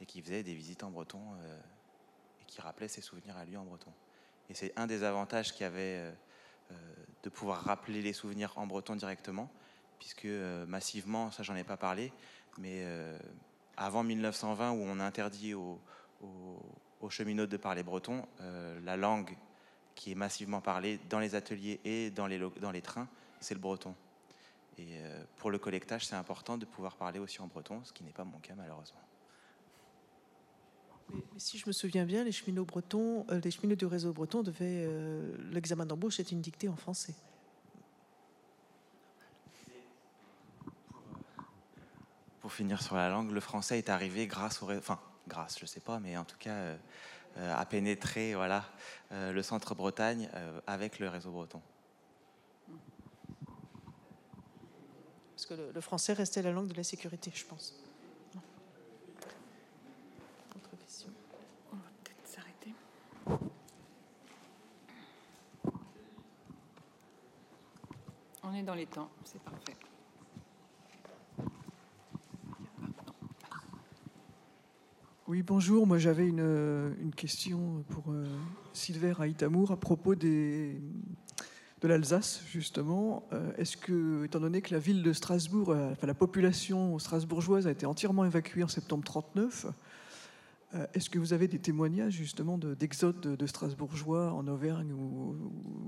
et 0.00 0.06
qui 0.06 0.22
faisait 0.22 0.42
des 0.42 0.54
visites 0.54 0.82
en 0.82 0.90
breton 0.90 1.20
et 2.40 2.44
qui 2.46 2.60
rappelait 2.60 2.88
ses 2.88 3.00
souvenirs 3.00 3.36
à 3.36 3.44
lui 3.44 3.56
en 3.56 3.64
breton. 3.64 3.92
Et 4.50 4.54
c'est 4.54 4.72
un 4.76 4.86
des 4.86 5.02
avantages 5.04 5.52
qu'il 5.52 5.62
y 5.62 5.64
avait 5.64 6.12
de 7.22 7.28
pouvoir 7.30 7.62
rappeler 7.62 8.02
les 8.02 8.12
souvenirs 8.12 8.52
en 8.56 8.66
breton 8.66 8.96
directement, 8.96 9.50
puisque 9.98 10.26
massivement, 10.66 11.30
ça 11.30 11.42
j'en 11.42 11.56
ai 11.56 11.64
pas 11.64 11.76
parlé, 11.76 12.12
mais 12.58 12.84
avant 13.76 14.02
1920 14.02 14.72
où 14.72 14.82
on 14.82 15.00
interdit 15.00 15.54
aux, 15.54 15.80
aux 17.00 17.10
cheminots 17.10 17.46
de 17.46 17.56
parler 17.56 17.82
breton, 17.82 18.26
la 18.84 18.96
langue 18.96 19.36
qui 19.94 20.12
est 20.12 20.16
massivement 20.16 20.60
parlé 20.60 20.98
dans 21.08 21.18
les 21.18 21.34
ateliers 21.34 21.80
et 21.84 22.10
dans 22.10 22.26
les, 22.26 22.82
trains, 22.82 23.08
c'est 23.40 23.54
le 23.54 23.60
breton. 23.60 23.94
Et 24.78 24.98
euh, 24.98 25.24
pour 25.36 25.50
le 25.50 25.58
collectage, 25.58 26.06
c'est 26.06 26.16
important 26.16 26.58
de 26.58 26.64
pouvoir 26.64 26.96
parler 26.96 27.20
aussi 27.20 27.40
en 27.40 27.46
breton, 27.46 27.80
ce 27.84 27.92
qui 27.92 28.02
n'est 28.02 28.12
pas 28.12 28.24
mon 28.24 28.38
cas 28.38 28.54
malheureusement. 28.56 29.00
Mais, 31.10 31.22
si 31.36 31.58
je 31.58 31.66
me 31.66 31.72
souviens 31.72 32.04
bien, 32.04 32.24
les 32.24 32.32
cheminots 32.32 32.64
bretons, 32.64 33.26
euh, 33.30 33.40
les 33.42 33.50
cheminots 33.50 33.76
du 33.76 33.86
réseau 33.86 34.12
breton 34.12 34.42
devaient 34.42 34.86
euh, 34.86 35.36
l'examen 35.52 35.86
d'embauche 35.86 36.20
est 36.20 36.32
une 36.32 36.40
dictée 36.40 36.68
en 36.68 36.76
français. 36.76 37.14
Pour 42.40 42.52
finir 42.52 42.82
sur 42.82 42.96
la 42.96 43.08
langue, 43.08 43.30
le 43.30 43.40
français 43.40 43.78
est 43.78 43.88
arrivé 43.88 44.26
grâce 44.26 44.62
au, 44.62 44.70
enfin 44.70 45.00
grâce, 45.28 45.58
je 45.58 45.66
sais 45.66 45.80
pas, 45.80 45.98
mais 45.98 46.16
en 46.16 46.24
tout 46.24 46.36
cas 46.38 46.76
euh, 47.36 47.52
à 47.52 47.66
pénétrer 47.66 48.36
voilà, 48.36 48.64
euh, 49.10 49.32
le 49.32 49.42
centre 49.42 49.74
Bretagne 49.74 50.30
euh, 50.34 50.60
avec 50.68 51.00
le 51.00 51.08
réseau 51.08 51.32
breton. 51.32 51.60
Parce 55.34 55.46
que 55.46 55.54
le, 55.74 55.80
français 55.80 56.12
restait 56.12 56.42
la 56.42 56.52
langue 56.52 56.68
de 56.68 56.74
la 56.74 56.84
sécurité, 56.84 57.32
je 57.34 57.44
pense. 57.44 57.74
Autre 60.54 60.76
question 60.78 61.08
On 61.72 61.76
va 61.76 61.82
peut-être 62.04 62.24
s'arrêter. 62.24 62.72
Est 68.52 68.62
dans 68.62 68.74
les 68.74 68.86
temps, 68.86 69.08
c'est 69.24 69.40
parfait. 69.40 69.76
Oui, 75.26 75.42
bonjour. 75.42 75.86
Moi, 75.86 75.96
j'avais 75.96 76.26
une, 76.26 77.12
question 77.16 77.82
pour 77.88 78.12
euh, 78.12 78.26
Silver 78.74 79.14
Aïtamour 79.20 79.70
à 79.70 79.76
propos 79.76 80.14
de 80.14 80.76
l'Alsace, 81.88 82.42
justement. 82.50 83.26
Euh, 83.32 83.52
est-ce 83.56 83.76
que, 83.76 84.24
étant 84.24 84.40
donné 84.40 84.62
que 84.62 84.72
la 84.72 84.80
ville 84.80 85.02
de 85.02 85.12
Strasbourg, 85.12 85.70
euh, 85.70 85.92
la 86.02 86.14
population 86.14 86.98
strasbourgeoise 86.98 87.66
a 87.66 87.70
été 87.70 87.86
entièrement 87.86 88.24
évacuée 88.24 88.62
en 88.62 88.68
septembre 88.68 89.04
39, 89.04 89.66
euh, 89.66 89.70
est-ce 90.92 91.08
que 91.08 91.18
vous 91.18 91.32
avez 91.32 91.48
des 91.48 91.58
témoignages, 91.58 92.14
justement, 92.14 92.58
d'exode 92.58 93.20
de, 93.20 93.36
de, 93.36 93.46
Strasbourgeois 93.46 94.32
en 94.32 94.46
Auvergne 94.48 94.92
ou, 94.92 95.36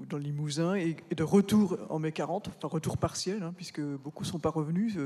ou 0.01 0.07
dans 0.07 0.17
le 0.17 0.23
Limousin 0.23 0.75
et, 0.77 0.97
et, 1.11 1.15
de 1.15 1.25
retour 1.25 1.79
en 1.91 1.99
mai 1.99 2.13
40, 2.13 2.49
enfin 2.49 2.69
retour 2.69 2.97
partiel, 2.97 3.43
hein, 3.43 3.53
puisque 3.57 3.81
beaucoup 3.81 4.23
ne 4.23 4.29
sont 4.29 4.39
pas 4.39 4.51
revenus, 4.51 4.97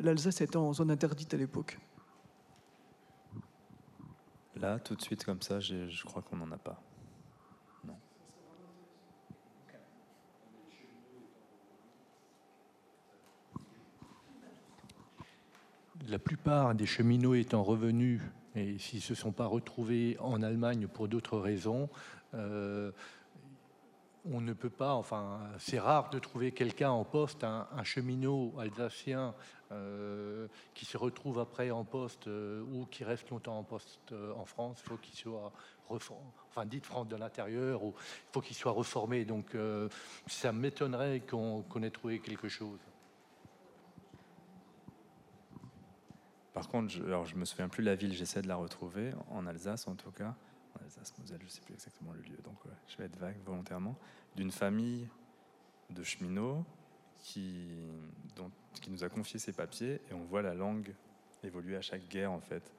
l'Alsace 0.00 0.40
étant 0.40 0.68
en 0.68 0.72
zone 0.72 0.90
interdite 0.90 1.34
à 1.34 1.36
l'époque? 1.36 1.78
Là, 4.56 4.78
tout 4.78 4.94
de 4.94 5.02
suite, 5.02 5.24
comme 5.24 5.42
ça, 5.42 5.60
je 5.60 6.04
crois 6.04 6.22
qu'on 6.22 6.36
n'en 6.36 6.50
a 6.50 6.58
pas. 6.58 6.82
Non. 7.84 7.96
La 16.08 16.18
plupart 16.18 16.74
des 16.74 16.86
cheminots 16.86 17.34
étant 17.34 17.62
revenus, 17.62 18.20
et 18.58 18.78
s'ils 18.78 18.98
ne 18.98 19.02
se 19.02 19.14
sont 19.14 19.32
pas 19.32 19.46
retrouvés 19.46 20.16
en 20.20 20.42
Allemagne 20.42 20.86
pour 20.86 21.08
d'autres 21.08 21.38
raisons, 21.38 21.88
euh, 22.34 22.92
on 24.30 24.40
ne 24.40 24.52
peut 24.52 24.70
pas, 24.70 24.94
enfin, 24.94 25.40
c'est 25.58 25.78
rare 25.78 26.10
de 26.10 26.18
trouver 26.18 26.52
quelqu'un 26.52 26.90
en 26.90 27.04
poste, 27.04 27.44
un, 27.44 27.66
cheminot 27.84 28.52
alsacien 28.58 29.34
euh, 29.72 30.48
qui 30.74 30.84
se 30.84 30.98
retrouve 30.98 31.38
après 31.38 31.70
en 31.70 31.84
poste 31.84 32.26
euh, 32.26 32.62
ou 32.72 32.84
qui 32.86 33.04
reste 33.04 33.30
longtemps 33.30 33.58
en 33.58 33.62
poste 33.62 34.12
en 34.36 34.44
France, 34.44 34.82
il 34.84 34.88
faut 34.88 34.96
qu'il 34.96 35.14
soit 35.14 35.52
enfin 35.88 36.66
dit 36.66 36.80
France 36.80 37.08
de 37.08 37.16
l'intérieur, 37.16 37.82
ou 37.82 37.94
il 37.96 38.32
faut 38.32 38.40
qu'il 38.42 38.56
soit 38.56 38.72
reformé. 38.72 39.24
Donc 39.24 39.56
ça 40.26 40.52
m'étonnerait 40.52 41.20
qu'on 41.20 41.62
qu 41.62 41.82
ait 41.82 41.90
trouvé 41.90 42.18
quelque 42.18 42.48
chose. 42.48 42.80
Par 46.58 46.66
contre, 46.66 46.88
je, 46.88 47.04
alors 47.04 47.24
je 47.24 47.36
me 47.36 47.44
souviens 47.44 47.68
plus 47.68 47.84
de 47.84 47.88
la 47.88 47.94
ville, 47.94 48.12
j'essaie 48.12 48.42
de 48.42 48.48
la 48.48 48.56
retrouver, 48.56 49.12
en 49.30 49.46
Alsace 49.46 49.86
en 49.86 49.94
tout 49.94 50.10
cas, 50.10 50.34
en 50.74 50.84
Alsace-Moselle, 50.84 51.38
je 51.38 51.44
ne 51.44 51.50
sais 51.50 51.60
plus 51.60 51.72
exactement 51.72 52.12
le 52.12 52.20
lieu, 52.20 52.36
donc 52.42 52.64
ouais, 52.64 52.72
je 52.88 52.96
vais 52.96 53.04
être 53.04 53.16
vague 53.16 53.36
volontairement, 53.44 53.96
d'une 54.34 54.50
famille 54.50 55.06
de 55.90 56.02
cheminots 56.02 56.64
qui, 57.20 57.68
dont, 58.34 58.50
qui 58.82 58.90
nous 58.90 59.04
a 59.04 59.08
confié 59.08 59.38
ses 59.38 59.52
papiers 59.52 60.00
et 60.10 60.14
on 60.14 60.24
voit 60.24 60.42
la 60.42 60.52
langue 60.54 60.96
évoluer 61.44 61.76
à 61.76 61.80
chaque 61.80 62.08
guerre 62.08 62.32
en 62.32 62.40
fait. 62.40 62.72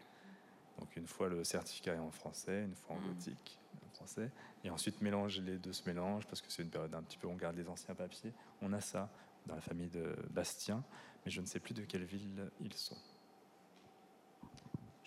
Donc 0.77 0.93
une 0.97 1.07
fois 1.07 1.29
le 1.29 1.45
certificat 1.45 1.93
est 1.93 1.99
en 1.99 2.11
français, 2.11 2.65
une 2.65 2.75
fois 2.75 2.97
en 2.97 3.07
gothique, 3.07 3.59
en 3.87 3.95
français, 3.95 4.29
et 4.65 4.69
ensuite 4.69 5.01
mélanger 5.01 5.41
les 5.41 5.57
deux 5.57 5.71
se 5.71 5.87
mélangent 5.87 6.27
parce 6.27 6.41
que 6.41 6.51
c'est 6.51 6.63
une 6.63 6.69
période 6.69 6.93
un 6.93 7.01
petit 7.01 7.17
peu 7.17 7.27
on 7.27 7.35
garde 7.35 7.55
les 7.55 7.69
anciens 7.69 7.95
papiers. 7.95 8.33
On 8.61 8.73
a 8.73 8.81
ça 8.81 9.09
dans 9.45 9.55
la 9.55 9.61
famille 9.61 9.89
de 9.89 10.17
Bastien, 10.31 10.83
mais 11.23 11.31
je 11.31 11.39
ne 11.39 11.45
sais 11.45 11.61
plus 11.61 11.73
de 11.73 11.85
quelle 11.85 12.03
ville 12.03 12.51
ils 12.59 12.73
sont. 12.73 12.97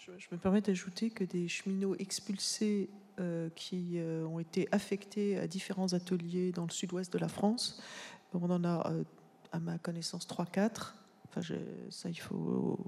Je, 0.04 0.26
me 0.32 0.36
permets 0.36 0.60
d'ajouter 0.60 1.10
que 1.10 1.22
des 1.22 1.46
cheminots 1.46 1.94
expulsés 1.96 2.90
euh, 3.20 3.50
qui 3.54 3.98
euh, 3.98 4.26
ont 4.26 4.40
été 4.40 4.66
affectés 4.72 5.38
à 5.38 5.46
différents 5.46 5.92
ateliers 5.92 6.50
dans 6.50 6.64
le 6.64 6.72
sud-ouest 6.72 7.12
de 7.12 7.18
la 7.18 7.28
France, 7.28 7.80
on 8.34 8.50
en 8.50 8.64
a 8.64 8.90
euh, 8.90 9.04
à 9.52 9.60
ma 9.60 9.78
connaissance 9.78 10.26
3-4. 10.26 10.94
Enfin, 11.28 11.40
ça, 11.90 12.08
il 12.08 12.18
faut 12.18 12.80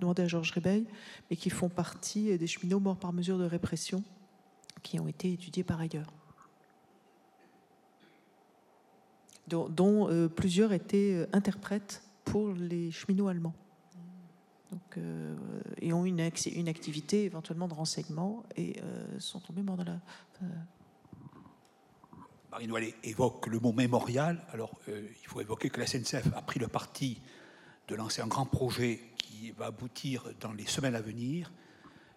demander 0.00 0.22
à 0.22 0.26
Georges 0.26 0.50
Rébeil, 0.50 0.86
mais 1.30 1.36
qui 1.36 1.48
font 1.48 1.68
partie 1.68 2.36
des 2.36 2.46
cheminots 2.48 2.80
morts 2.80 2.98
par 2.98 3.12
mesure 3.12 3.38
de 3.38 3.44
répression 3.44 4.02
qui 4.82 4.98
ont 4.98 5.06
été 5.06 5.32
étudiés 5.32 5.64
par 5.64 5.80
ailleurs. 5.80 6.12
Dont, 9.46 10.28
plusieurs 10.34 10.72
étaient 10.72 11.26
interprètes 11.32 12.02
pour 12.24 12.52
les 12.52 12.90
cheminots 12.90 13.28
allemands. 13.28 13.54
Euh, 14.98 15.34
et 15.80 15.92
ont 15.92 16.04
une, 16.04 16.20
une, 16.54 16.68
activité 16.68 17.24
éventuellement 17.24 17.68
de 17.68 17.74
renseignement 17.74 18.44
et 18.56 18.76
euh, 18.82 19.18
sont 19.18 19.40
tombés 19.40 19.62
morts 19.62 19.76
dans 19.76 19.84
la. 19.84 20.00
Euh... 20.42 20.46
Marine 22.50 22.72
Wallet 22.72 22.94
évoque 23.02 23.46
le 23.46 23.60
mot 23.60 23.72
mémorial. 23.72 24.42
Alors, 24.52 24.72
il 24.88 25.26
faut 25.26 25.40
évoquer 25.40 25.68
que 25.70 25.80
la 25.80 25.86
SNCF 25.86 26.28
a 26.34 26.42
pris 26.42 26.58
le 26.58 26.68
parti 26.68 27.20
de 27.86 27.94
lancer 27.94 28.22
un 28.22 28.26
grand 28.26 28.46
projet 28.46 29.00
qui 29.18 29.50
va 29.52 29.66
aboutir 29.66 30.24
dans 30.40 30.52
les 30.52 30.66
semaines 30.66 30.94
à 30.94 31.00
venir, 31.02 31.52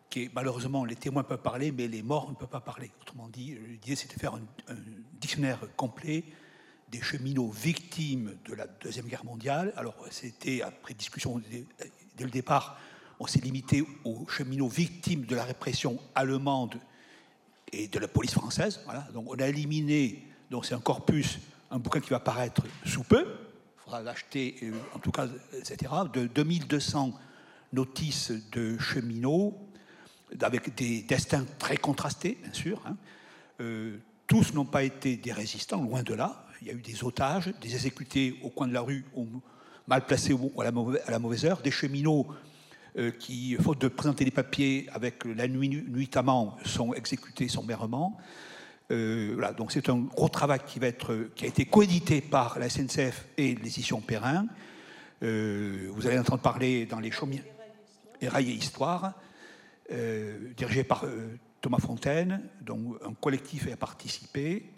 qui 0.10 0.23
est 0.23 0.32
malheureusement 0.34 0.86
les 0.86 0.95
témoins 0.95 1.23
peuvent 1.23 1.41
parler, 1.41 1.72
mais 1.72 1.88
les 1.88 2.02
morts 2.02 2.30
ne 2.30 2.36
peuvent 2.36 2.48
pas 2.48 2.61
parler. 2.61 2.91
Autrement 3.02 3.28
dit, 3.28 3.57
l'idée 3.68 3.95
c'était 3.95 4.15
de 4.15 4.19
faire 4.19 4.36
un, 4.36 4.76
dictionnaire 5.19 5.60
complet 5.76 6.23
des 6.90 7.02
cheminots 7.02 7.49
victimes 7.49 8.38
de 8.45 8.53
la 8.53 8.68
Deuxième 8.68 9.07
Guerre 9.07 9.26
mondiale. 9.26 9.73
Alors, 9.76 9.95
c'était 10.10 10.61
après 10.61 10.94
discussion 10.94 11.41
le 12.23 12.31
départ, 12.31 12.77
on 13.19 13.27
s'est 13.27 13.39
limité 13.39 13.85
aux 14.03 14.27
cheminots 14.27 14.68
victimes 14.68 15.26
de 15.26 15.35
la 15.35 15.43
répression 15.43 15.99
allemande 16.15 16.76
et 17.72 17.88
de 17.88 17.99
la 17.99 18.07
police 18.07 18.34
française. 18.34 18.81
Voilà. 18.85 19.07
Donc, 19.14 19.26
on 19.30 19.39
a 19.39 19.48
éliminé, 19.48 20.27
donc 20.49 20.65
c'est 20.65 20.73
un 20.73 20.80
corpus, 20.80 21.39
un 21.69 21.80
bouquin 21.80 21.99
qui 21.99 22.10
va 22.10 22.19
paraître 22.19 22.64
sous 22.85 23.03
peu. 23.03 23.26
Il 23.77 23.84
faudra 23.84 24.02
l'acheter, 24.02 24.72
en 24.93 24.99
tout 24.99 25.11
cas, 25.11 25.27
etc. 25.53 25.91
De 26.11 26.26
2200 26.27 27.14
notices 27.73 28.31
de 28.52 28.77
cheminots, 28.77 29.57
avec 30.41 30.76
des 30.76 31.03
destins 31.03 31.45
très 31.60 31.77
contrastés, 31.77 32.38
bien 32.41 32.53
sûr. 32.53 32.81
Hein. 32.85 32.95
Euh, 33.60 33.98
tous 34.27 34.53
n'ont 34.53 34.65
pas 34.65 34.84
été 34.84 35.18
des 35.18 35.34
résistants, 35.34 35.81
loin 35.81 36.03
de 36.03 36.14
là. 36.14 36.45
Il 36.61 36.68
y 36.68 36.72
a 36.72 36.73
eu 36.73 36.81
des 36.81 37.03
otages, 37.03 37.52
des 37.61 37.73
exécutés 37.73 38.39
au 38.43 38.49
coin 38.49 38.68
de 38.68 38.73
la 38.73 38.81
rue, 38.81 39.06
mal 39.88 40.06
placés 40.06 40.36
à 40.60 40.64
la 41.12 41.20
mauvaise, 41.20 41.45
heure, 41.45 41.62
des 41.62 41.72
cheminots 41.72 42.28
euh, 42.98 43.12
qui, 43.12 43.56
faute 43.56 43.80
de 43.82 43.88
présenter 43.88 44.26
des 44.26 44.32
papiers 44.32 44.88
avec 44.94 45.26
la 45.26 45.48
nuit, 45.48 45.70
nuitamment, 45.88 46.58
sont 46.66 46.94
exécutés 46.94 47.48
sommairement. 47.48 48.18
Euh, 48.91 49.32
voilà, 49.34 49.53
donc 49.53 49.72
c'est 49.72 49.88
un 49.90 49.98
gros 49.98 50.30
travail 50.30 50.60
qui, 50.66 50.80
va 50.80 50.88
être, 50.88 51.30
qui 51.36 51.45
a 51.45 51.48
été 51.48 51.66
coédité 51.66 52.20
par 52.22 52.60
la 52.60 52.70
SNCF 52.70 53.28
et 53.38 53.56
l'édition 53.56 54.02
Perrin. 54.02 54.45
Euh, 55.24 55.90
vous 55.94 56.08
allez 56.08 56.20
entendre 56.20 56.41
parler 56.41 56.86
dans 56.86 56.99
les 56.99 57.12
chaumières 57.12 57.44
et 58.20 58.28
rails 58.28 58.52
et 58.52 58.53
histoire, 58.53 59.14
dirigé 60.56 60.86
par 60.86 61.03
Thomas 61.60 61.80
Fontaine, 61.80 62.41
dont 62.62 62.95
un 63.06 63.14
collectif 63.14 63.68
a 63.72 63.76
participé. 63.76 64.72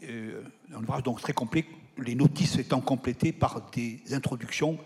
un 0.73 0.81
ouvrage 0.81 1.03
donc 1.03 1.21
très 1.21 1.33
complet, 1.33 1.65
les 1.99 2.15
notices 2.15 2.57
étant 2.57 2.81
complétées 2.81 3.31
par 3.31 3.69
des 3.71 4.01
introductions 4.11 4.79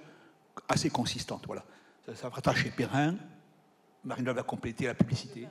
assez 0.67 0.89
consistantes. 0.89 1.45
Voilà. 1.45 1.63
Ça, 2.05 2.15
ça 2.15 2.29
va 2.29 2.55
chez 2.55 2.69
Perrin. 2.69 3.15
Marine 4.03 4.31
va 4.31 4.43
compléter 4.43 4.85
la 4.85 4.93
publicité. 4.93 5.47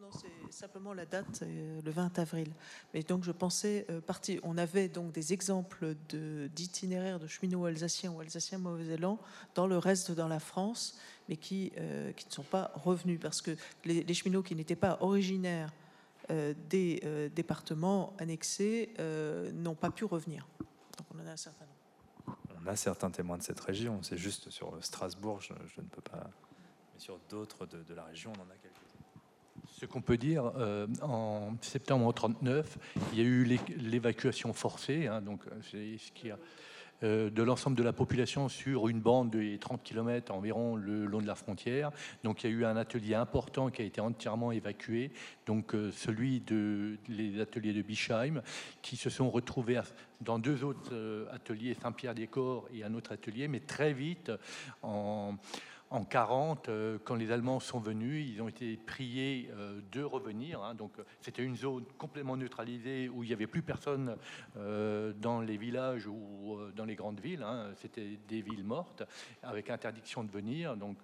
Non, 0.00 0.08
c'est 0.12 0.52
simplement 0.52 0.94
la 0.94 1.04
date, 1.04 1.42
euh, 1.42 1.80
le 1.82 1.90
20 1.90 2.18
avril. 2.18 2.52
Mais 2.94 3.02
donc 3.02 3.24
je 3.24 3.32
pensais 3.32 3.86
euh, 3.90 4.00
partir. 4.00 4.40
On 4.44 4.56
avait 4.56 4.88
donc 4.88 5.12
des 5.12 5.32
exemples 5.32 5.94
d'itinéraires 6.54 7.18
de, 7.18 7.26
cheminots 7.26 7.64
alsaciens 7.66 8.12
ou 8.12 8.20
alsaciens 8.20 8.58
mauvais-élans 8.58 9.18
dans 9.54 9.66
le 9.66 9.76
reste 9.76 10.12
dans 10.12 10.28
la 10.28 10.38
France, 10.38 10.98
mais 11.28 11.36
qui, 11.36 11.72
euh, 11.78 12.12
qui 12.12 12.26
ne 12.26 12.32
sont 12.32 12.44
pas 12.44 12.70
revenus 12.76 13.18
parce 13.20 13.42
que 13.42 13.56
les, 13.84 14.14
cheminots 14.14 14.42
qui 14.42 14.54
n'étaient 14.54 14.76
pas 14.76 14.98
originaires 15.00 15.72
euh, 16.30 16.54
des 16.68 17.02
départements 17.34 18.14
annexés 18.18 18.94
n'ont 19.54 19.74
pas 19.74 19.90
pu 19.90 20.04
revenir. 20.04 20.46
Donc 20.60 21.06
on 21.14 21.20
en 21.20 21.26
a 21.26 21.32
un 21.32 21.36
certain 21.36 21.64
nombre 21.64 21.77
certains 22.76 23.10
témoins 23.10 23.38
de 23.38 23.42
cette 23.42 23.60
région. 23.60 24.02
C'est 24.02 24.18
juste 24.18 24.50
sur 24.50 24.72
Strasbourg, 24.80 25.40
je, 25.40 25.52
ne 25.52 25.86
peux 25.86 26.02
pas. 26.02 26.30
Mais 26.94 27.00
sur 27.00 27.18
d'autres 27.28 27.66
de, 27.66 27.94
la 27.94 28.04
région, 28.04 28.32
on 28.36 28.40
en 28.40 28.50
a 28.50 28.56
quelques-uns. 28.56 29.68
Ce 29.78 29.86
qu'on 29.86 30.02
peut 30.02 30.16
dire, 30.16 30.52
euh, 30.56 30.86
en 31.02 31.54
septembre 31.60 32.06
1939, 32.06 32.78
il 33.12 33.18
y 33.18 33.22
a 33.22 33.24
eu 33.24 33.44
l'évacuation 33.76 34.52
forcée, 34.52 35.06
hein, 35.06 35.20
donc 35.20 35.42
c'est 35.70 35.98
ce 35.98 36.12
qui 36.12 36.30
a 36.30 36.34
euh, 36.34 36.36
de 37.02 37.42
l'ensemble 37.42 37.76
de 37.76 37.82
la 37.82 37.92
population 37.92 38.48
sur 38.48 38.88
une 38.88 39.00
bande 39.00 39.30
de 39.30 39.56
30 39.56 39.82
km 39.82 40.32
environ 40.32 40.76
le 40.76 41.06
long 41.06 41.20
de 41.20 41.26
la 41.26 41.34
frontière. 41.34 41.90
Donc 42.24 42.42
il 42.42 42.50
y 42.50 42.52
a 42.52 42.56
eu 42.56 42.64
un 42.64 42.76
atelier 42.76 43.14
important 43.14 43.70
qui 43.70 43.82
a 43.82 43.84
été 43.84 44.00
entièrement 44.00 44.52
évacué, 44.52 45.10
donc 45.46 45.74
euh, 45.74 45.90
celui 45.92 46.40
de 46.40 46.98
ateliers 47.40 47.72
de 47.72 47.82
Bischheim, 47.82 48.42
qui 48.82 48.96
se 48.96 49.10
sont 49.10 49.30
retrouvés 49.30 49.80
dans 50.20 50.38
deux 50.38 50.64
autres 50.64 50.90
euh, 50.92 51.32
ateliers, 51.32 51.74
Saint-Pierre-des-Corps 51.74 52.68
et 52.72 52.84
un 52.84 52.94
autre 52.94 53.12
atelier, 53.12 53.48
mais 53.48 53.60
très 53.60 53.92
vite 53.92 54.32
en 54.82 55.34
en 55.90 56.04
40, 56.04 56.68
euh, 56.68 56.98
quand 57.02 57.14
les 57.14 57.30
Allemands 57.32 57.60
sont 57.60 57.78
venus, 57.78 58.26
ils 58.28 58.42
ont 58.42 58.48
été 58.48 58.76
priés 58.76 59.50
euh, 59.54 59.80
de 59.90 60.02
revenir. 60.02 60.62
Hein. 60.62 60.74
donc, 60.74 60.92
c'était 61.20 61.42
une 61.42 61.56
zone 61.56 61.84
complètement 61.96 62.36
neutralisée 62.36 63.08
où 63.08 63.24
il 63.24 63.28
n'y 63.28 63.32
avait 63.32 63.46
plus 63.46 63.62
personne 63.62 64.16
euh, 64.56 65.12
dans 65.14 65.40
les 65.40 65.56
villages 65.56 66.06
ou 66.06 66.58
dans 66.76 66.84
les 66.84 66.94
grandes 66.94 67.20
villes. 67.20 67.42
Hein. 67.42 67.70
c'était 67.76 68.18
des 68.28 68.42
villes 68.42 68.64
mortes 68.64 69.02
avec 69.42 69.70
interdiction 69.70 70.24
de 70.24 70.30
venir. 70.30 70.76
Donc, 70.76 70.98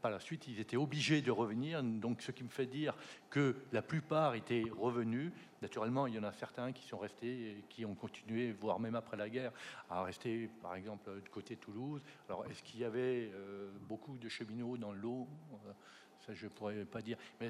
par 0.00 0.10
la 0.10 0.20
suite, 0.20 0.46
ils 0.46 0.60
étaient 0.60 0.76
obligés 0.76 1.20
de 1.20 1.30
revenir. 1.30 1.82
Donc, 1.82 2.22
ce 2.22 2.30
qui 2.30 2.44
me 2.44 2.48
fait 2.48 2.66
dire 2.66 2.94
que 3.30 3.56
la 3.72 3.82
plupart 3.82 4.34
étaient 4.34 4.64
revenus. 4.76 5.32
Naturellement, 5.64 6.06
il 6.06 6.14
y 6.14 6.18
en 6.18 6.24
a 6.24 6.32
certains 6.34 6.72
qui 6.72 6.86
sont 6.86 6.98
restés 6.98 7.64
qui 7.70 7.86
ont 7.86 7.94
continué, 7.94 8.52
voire 8.52 8.78
même 8.78 8.94
après 8.96 9.16
la 9.16 9.30
guerre, 9.30 9.50
à 9.88 10.02
rester, 10.02 10.50
par 10.60 10.74
exemple, 10.74 11.08
de 11.08 11.28
côté 11.30 11.56
Toulouse. 11.56 12.02
Alors, 12.28 12.44
est-ce 12.50 12.62
qu'il 12.62 12.80
y 12.80 12.84
avait 12.84 13.32
beaucoup 13.88 14.18
de 14.18 14.28
cheminots 14.28 14.76
dans 14.76 14.92
l'eau, 14.92 15.26
euh, 15.52 15.72
ça 16.26 16.34
je 16.34 16.44
ne 16.44 16.50
pourrais 16.50 16.84
pas 16.84 17.00
dire. 17.00 17.16
Mais 17.40 17.48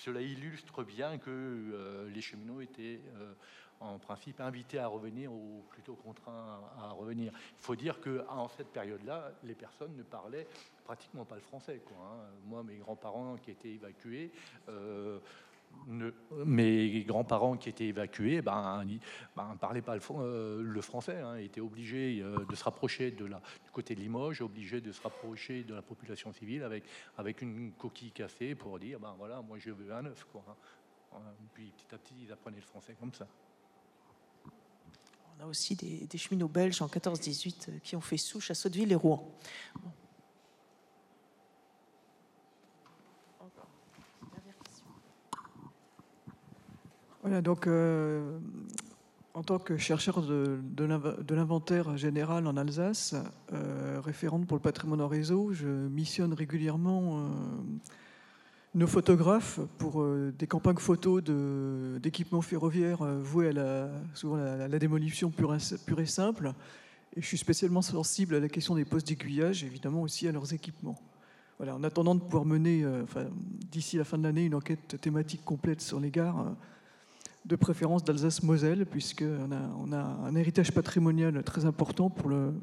cela 0.00 0.20
illustre 0.20 0.82
bien 0.82 1.16
que 1.16 1.30
euh, 1.30 2.10
les 2.10 2.20
cheminots 2.20 2.60
étaient 2.60 3.00
euh, 3.14 3.34
en 3.78 4.00
principe 4.00 4.40
invités 4.40 4.80
à 4.80 4.88
revenir 4.88 5.32
ou 5.32 5.64
plutôt 5.70 5.94
contraints 5.94 6.60
à, 6.76 6.90
revenir. 6.90 7.32
Il 7.34 7.64
faut 7.64 7.76
dire 7.76 8.00
qu'en 8.00 8.48
cette 8.48 8.72
période-là, 8.72 9.30
les 9.44 9.54
personnes 9.54 9.94
ne 9.94 10.02
parlaient 10.02 10.48
pratiquement 10.84 11.24
pas 11.24 11.36
le 11.36 11.40
français. 11.40 11.80
Hein. 11.88 12.16
Moi, 12.46 12.64
mes 12.64 12.78
grands-parents 12.78 13.36
qui 13.36 13.52
étaient 13.52 13.74
évacués, 13.74 14.32
mes 16.44 17.02
grands-parents 17.04 17.56
qui 17.56 17.68
étaient 17.68 17.86
évacués 17.86 18.42
ben, 18.42 18.84
ben, 19.36 19.56
parlaient 19.60 19.82
pas 19.82 19.96
le, 19.96 20.02
euh, 20.10 20.80
français, 20.80 21.20
hein, 21.20 21.36
étaient 21.36 21.60
obligés 21.60 22.20
euh, 22.22 22.44
de 22.48 22.54
se 22.54 22.64
rapprocher 22.64 23.10
du 23.10 23.24
côté 23.72 23.94
de 23.94 24.00
Limoges, 24.00 24.40
obligés 24.40 24.80
de 24.80 24.92
se 24.92 25.02
rapprocher 25.02 25.64
de 25.64 25.74
la 25.74 25.82
population 25.82 26.32
civile 26.32 26.62
avec, 26.62 26.84
avec 27.18 27.42
une 27.42 27.72
coquille 27.72 28.12
cassée 28.12 28.54
pour 28.54 28.78
dire 28.78 29.00
ben 29.00 29.14
voilà, 29.18 29.42
moi 29.42 29.58
je 29.58 29.70
veux 29.70 29.92
un 29.92 30.06
œuf. 30.06 30.26
Quoi, 30.30 30.44
hein. 30.48 30.54
Puis 31.52 31.72
petit 31.76 31.94
à 31.94 31.98
petit, 31.98 32.14
ils 32.22 32.32
apprenaient 32.32 32.56
le 32.56 32.62
français 32.62 32.96
comme 32.98 33.12
ça. 33.12 33.26
On 35.38 35.44
a 35.44 35.46
aussi 35.46 35.74
des, 35.74 36.18
cheminots 36.18 36.48
belges 36.48 36.82
en 36.82 36.86
14-18 36.86 37.70
euh, 37.70 37.78
qui 37.82 37.96
ont 37.96 38.00
fait 38.00 38.16
souche 38.16 38.50
à 38.50 38.54
Sotteville 38.54 38.92
et 38.92 38.96
Rouen. 38.96 39.36
Donc 47.24 47.68
euh, 47.68 48.38
en 49.34 49.42
tant 49.44 49.58
que 49.58 49.76
chercheur 49.76 50.22
de, 50.22 50.60
l'inventaire 51.30 51.96
général 51.96 52.46
en 52.48 52.56
Alsace, 52.56 53.14
euh, 53.52 54.00
référente 54.02 54.46
pour 54.46 54.56
le 54.56 54.62
patrimoine 54.62 55.00
en 55.00 55.06
réseau, 55.06 55.52
je 55.52 55.68
missionne 55.68 56.32
régulièrement 56.32 57.18
euh, 57.18 57.28
nos 58.74 58.88
photographes 58.88 59.60
pour 59.78 60.04
des 60.36 60.46
campagnes 60.46 60.78
photos 60.78 61.22
d'équipements 62.00 62.40
ferroviaires 62.40 63.04
voués 63.20 63.48
à 63.48 63.52
la, 63.52 63.90
souvent 64.14 64.36
la, 64.36 64.78
démolition 64.78 65.30
pure, 65.30 65.54
et 65.54 66.06
simple. 66.06 66.52
Et 67.14 67.20
je 67.20 67.26
suis 67.26 67.38
spécialement 67.38 67.82
sensible 67.82 68.34
à 68.34 68.40
la 68.40 68.48
question 68.48 68.74
des 68.74 68.86
postes 68.86 69.06
d'aiguillage, 69.06 69.62
évidemment 69.62 70.00
aussi 70.00 70.26
à 70.26 70.32
leurs 70.32 70.54
équipements. 70.54 70.98
Voilà, 71.58 71.76
en 71.76 71.84
attendant 71.84 72.14
de 72.14 72.20
pouvoir 72.20 72.46
mener, 72.46 72.82
d'ici 73.70 73.98
la 73.98 74.04
fin 74.04 74.16
de 74.16 74.22
l'année, 74.22 74.46
une 74.46 74.54
enquête 74.54 74.98
thématique 75.02 75.44
complète 75.44 75.82
sur 75.82 76.00
les 76.00 76.10
gares, 76.10 76.56
de 77.44 77.56
préférence 77.56 78.04
d'Alsace-Moselle, 78.04 78.86
puisqu'on 78.86 79.52
a, 79.52 79.60
on 79.78 79.92
a 79.92 79.98
un 79.98 80.34
héritage 80.34 80.72
patrimonial 80.72 81.42
très 81.42 81.64
important 81.64 82.10
pour 82.10 82.28
le, 82.28 82.54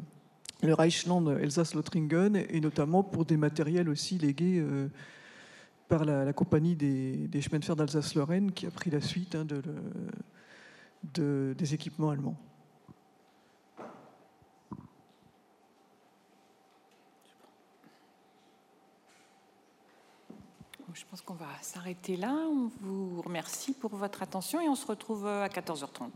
Reichland 0.61 1.37
Elsace-Lothringen, 1.39 2.35
et 2.35 2.59
notamment 2.59 3.01
pour 3.01 3.23
des 3.25 3.37
matériels 3.37 3.87
aussi 3.87 4.17
légués 4.17 4.59
euh, 4.59 4.89
par 5.87 6.03
la, 6.03 6.33
compagnie 6.33 6.75
des, 6.75 7.41
chemins 7.41 7.59
de 7.59 7.65
fer 7.65 7.75
d'Alsace-Lorraine, 7.75 8.51
qui 8.51 8.65
a 8.65 8.71
pris 8.71 8.89
la 8.89 8.99
suite 8.99 9.35
hein, 9.35 9.45
de, 9.45 9.61
de, 11.13 11.55
des 11.57 11.73
équipements 11.73 12.09
allemands. 12.09 12.37
Je 20.99 21.05
pense 21.05 21.21
qu'on 21.21 21.33
va 21.33 21.47
s'arrêter 21.61 22.17
là. 22.17 22.33
On 22.51 22.69
vous 22.81 23.21
remercie 23.21 23.73
pour 23.73 23.95
votre 23.95 24.21
attention 24.21 24.59
et 24.59 24.67
on 24.67 24.75
se 24.75 24.85
retrouve 24.85 25.25
à 25.25 25.47
14h30. 25.47 26.09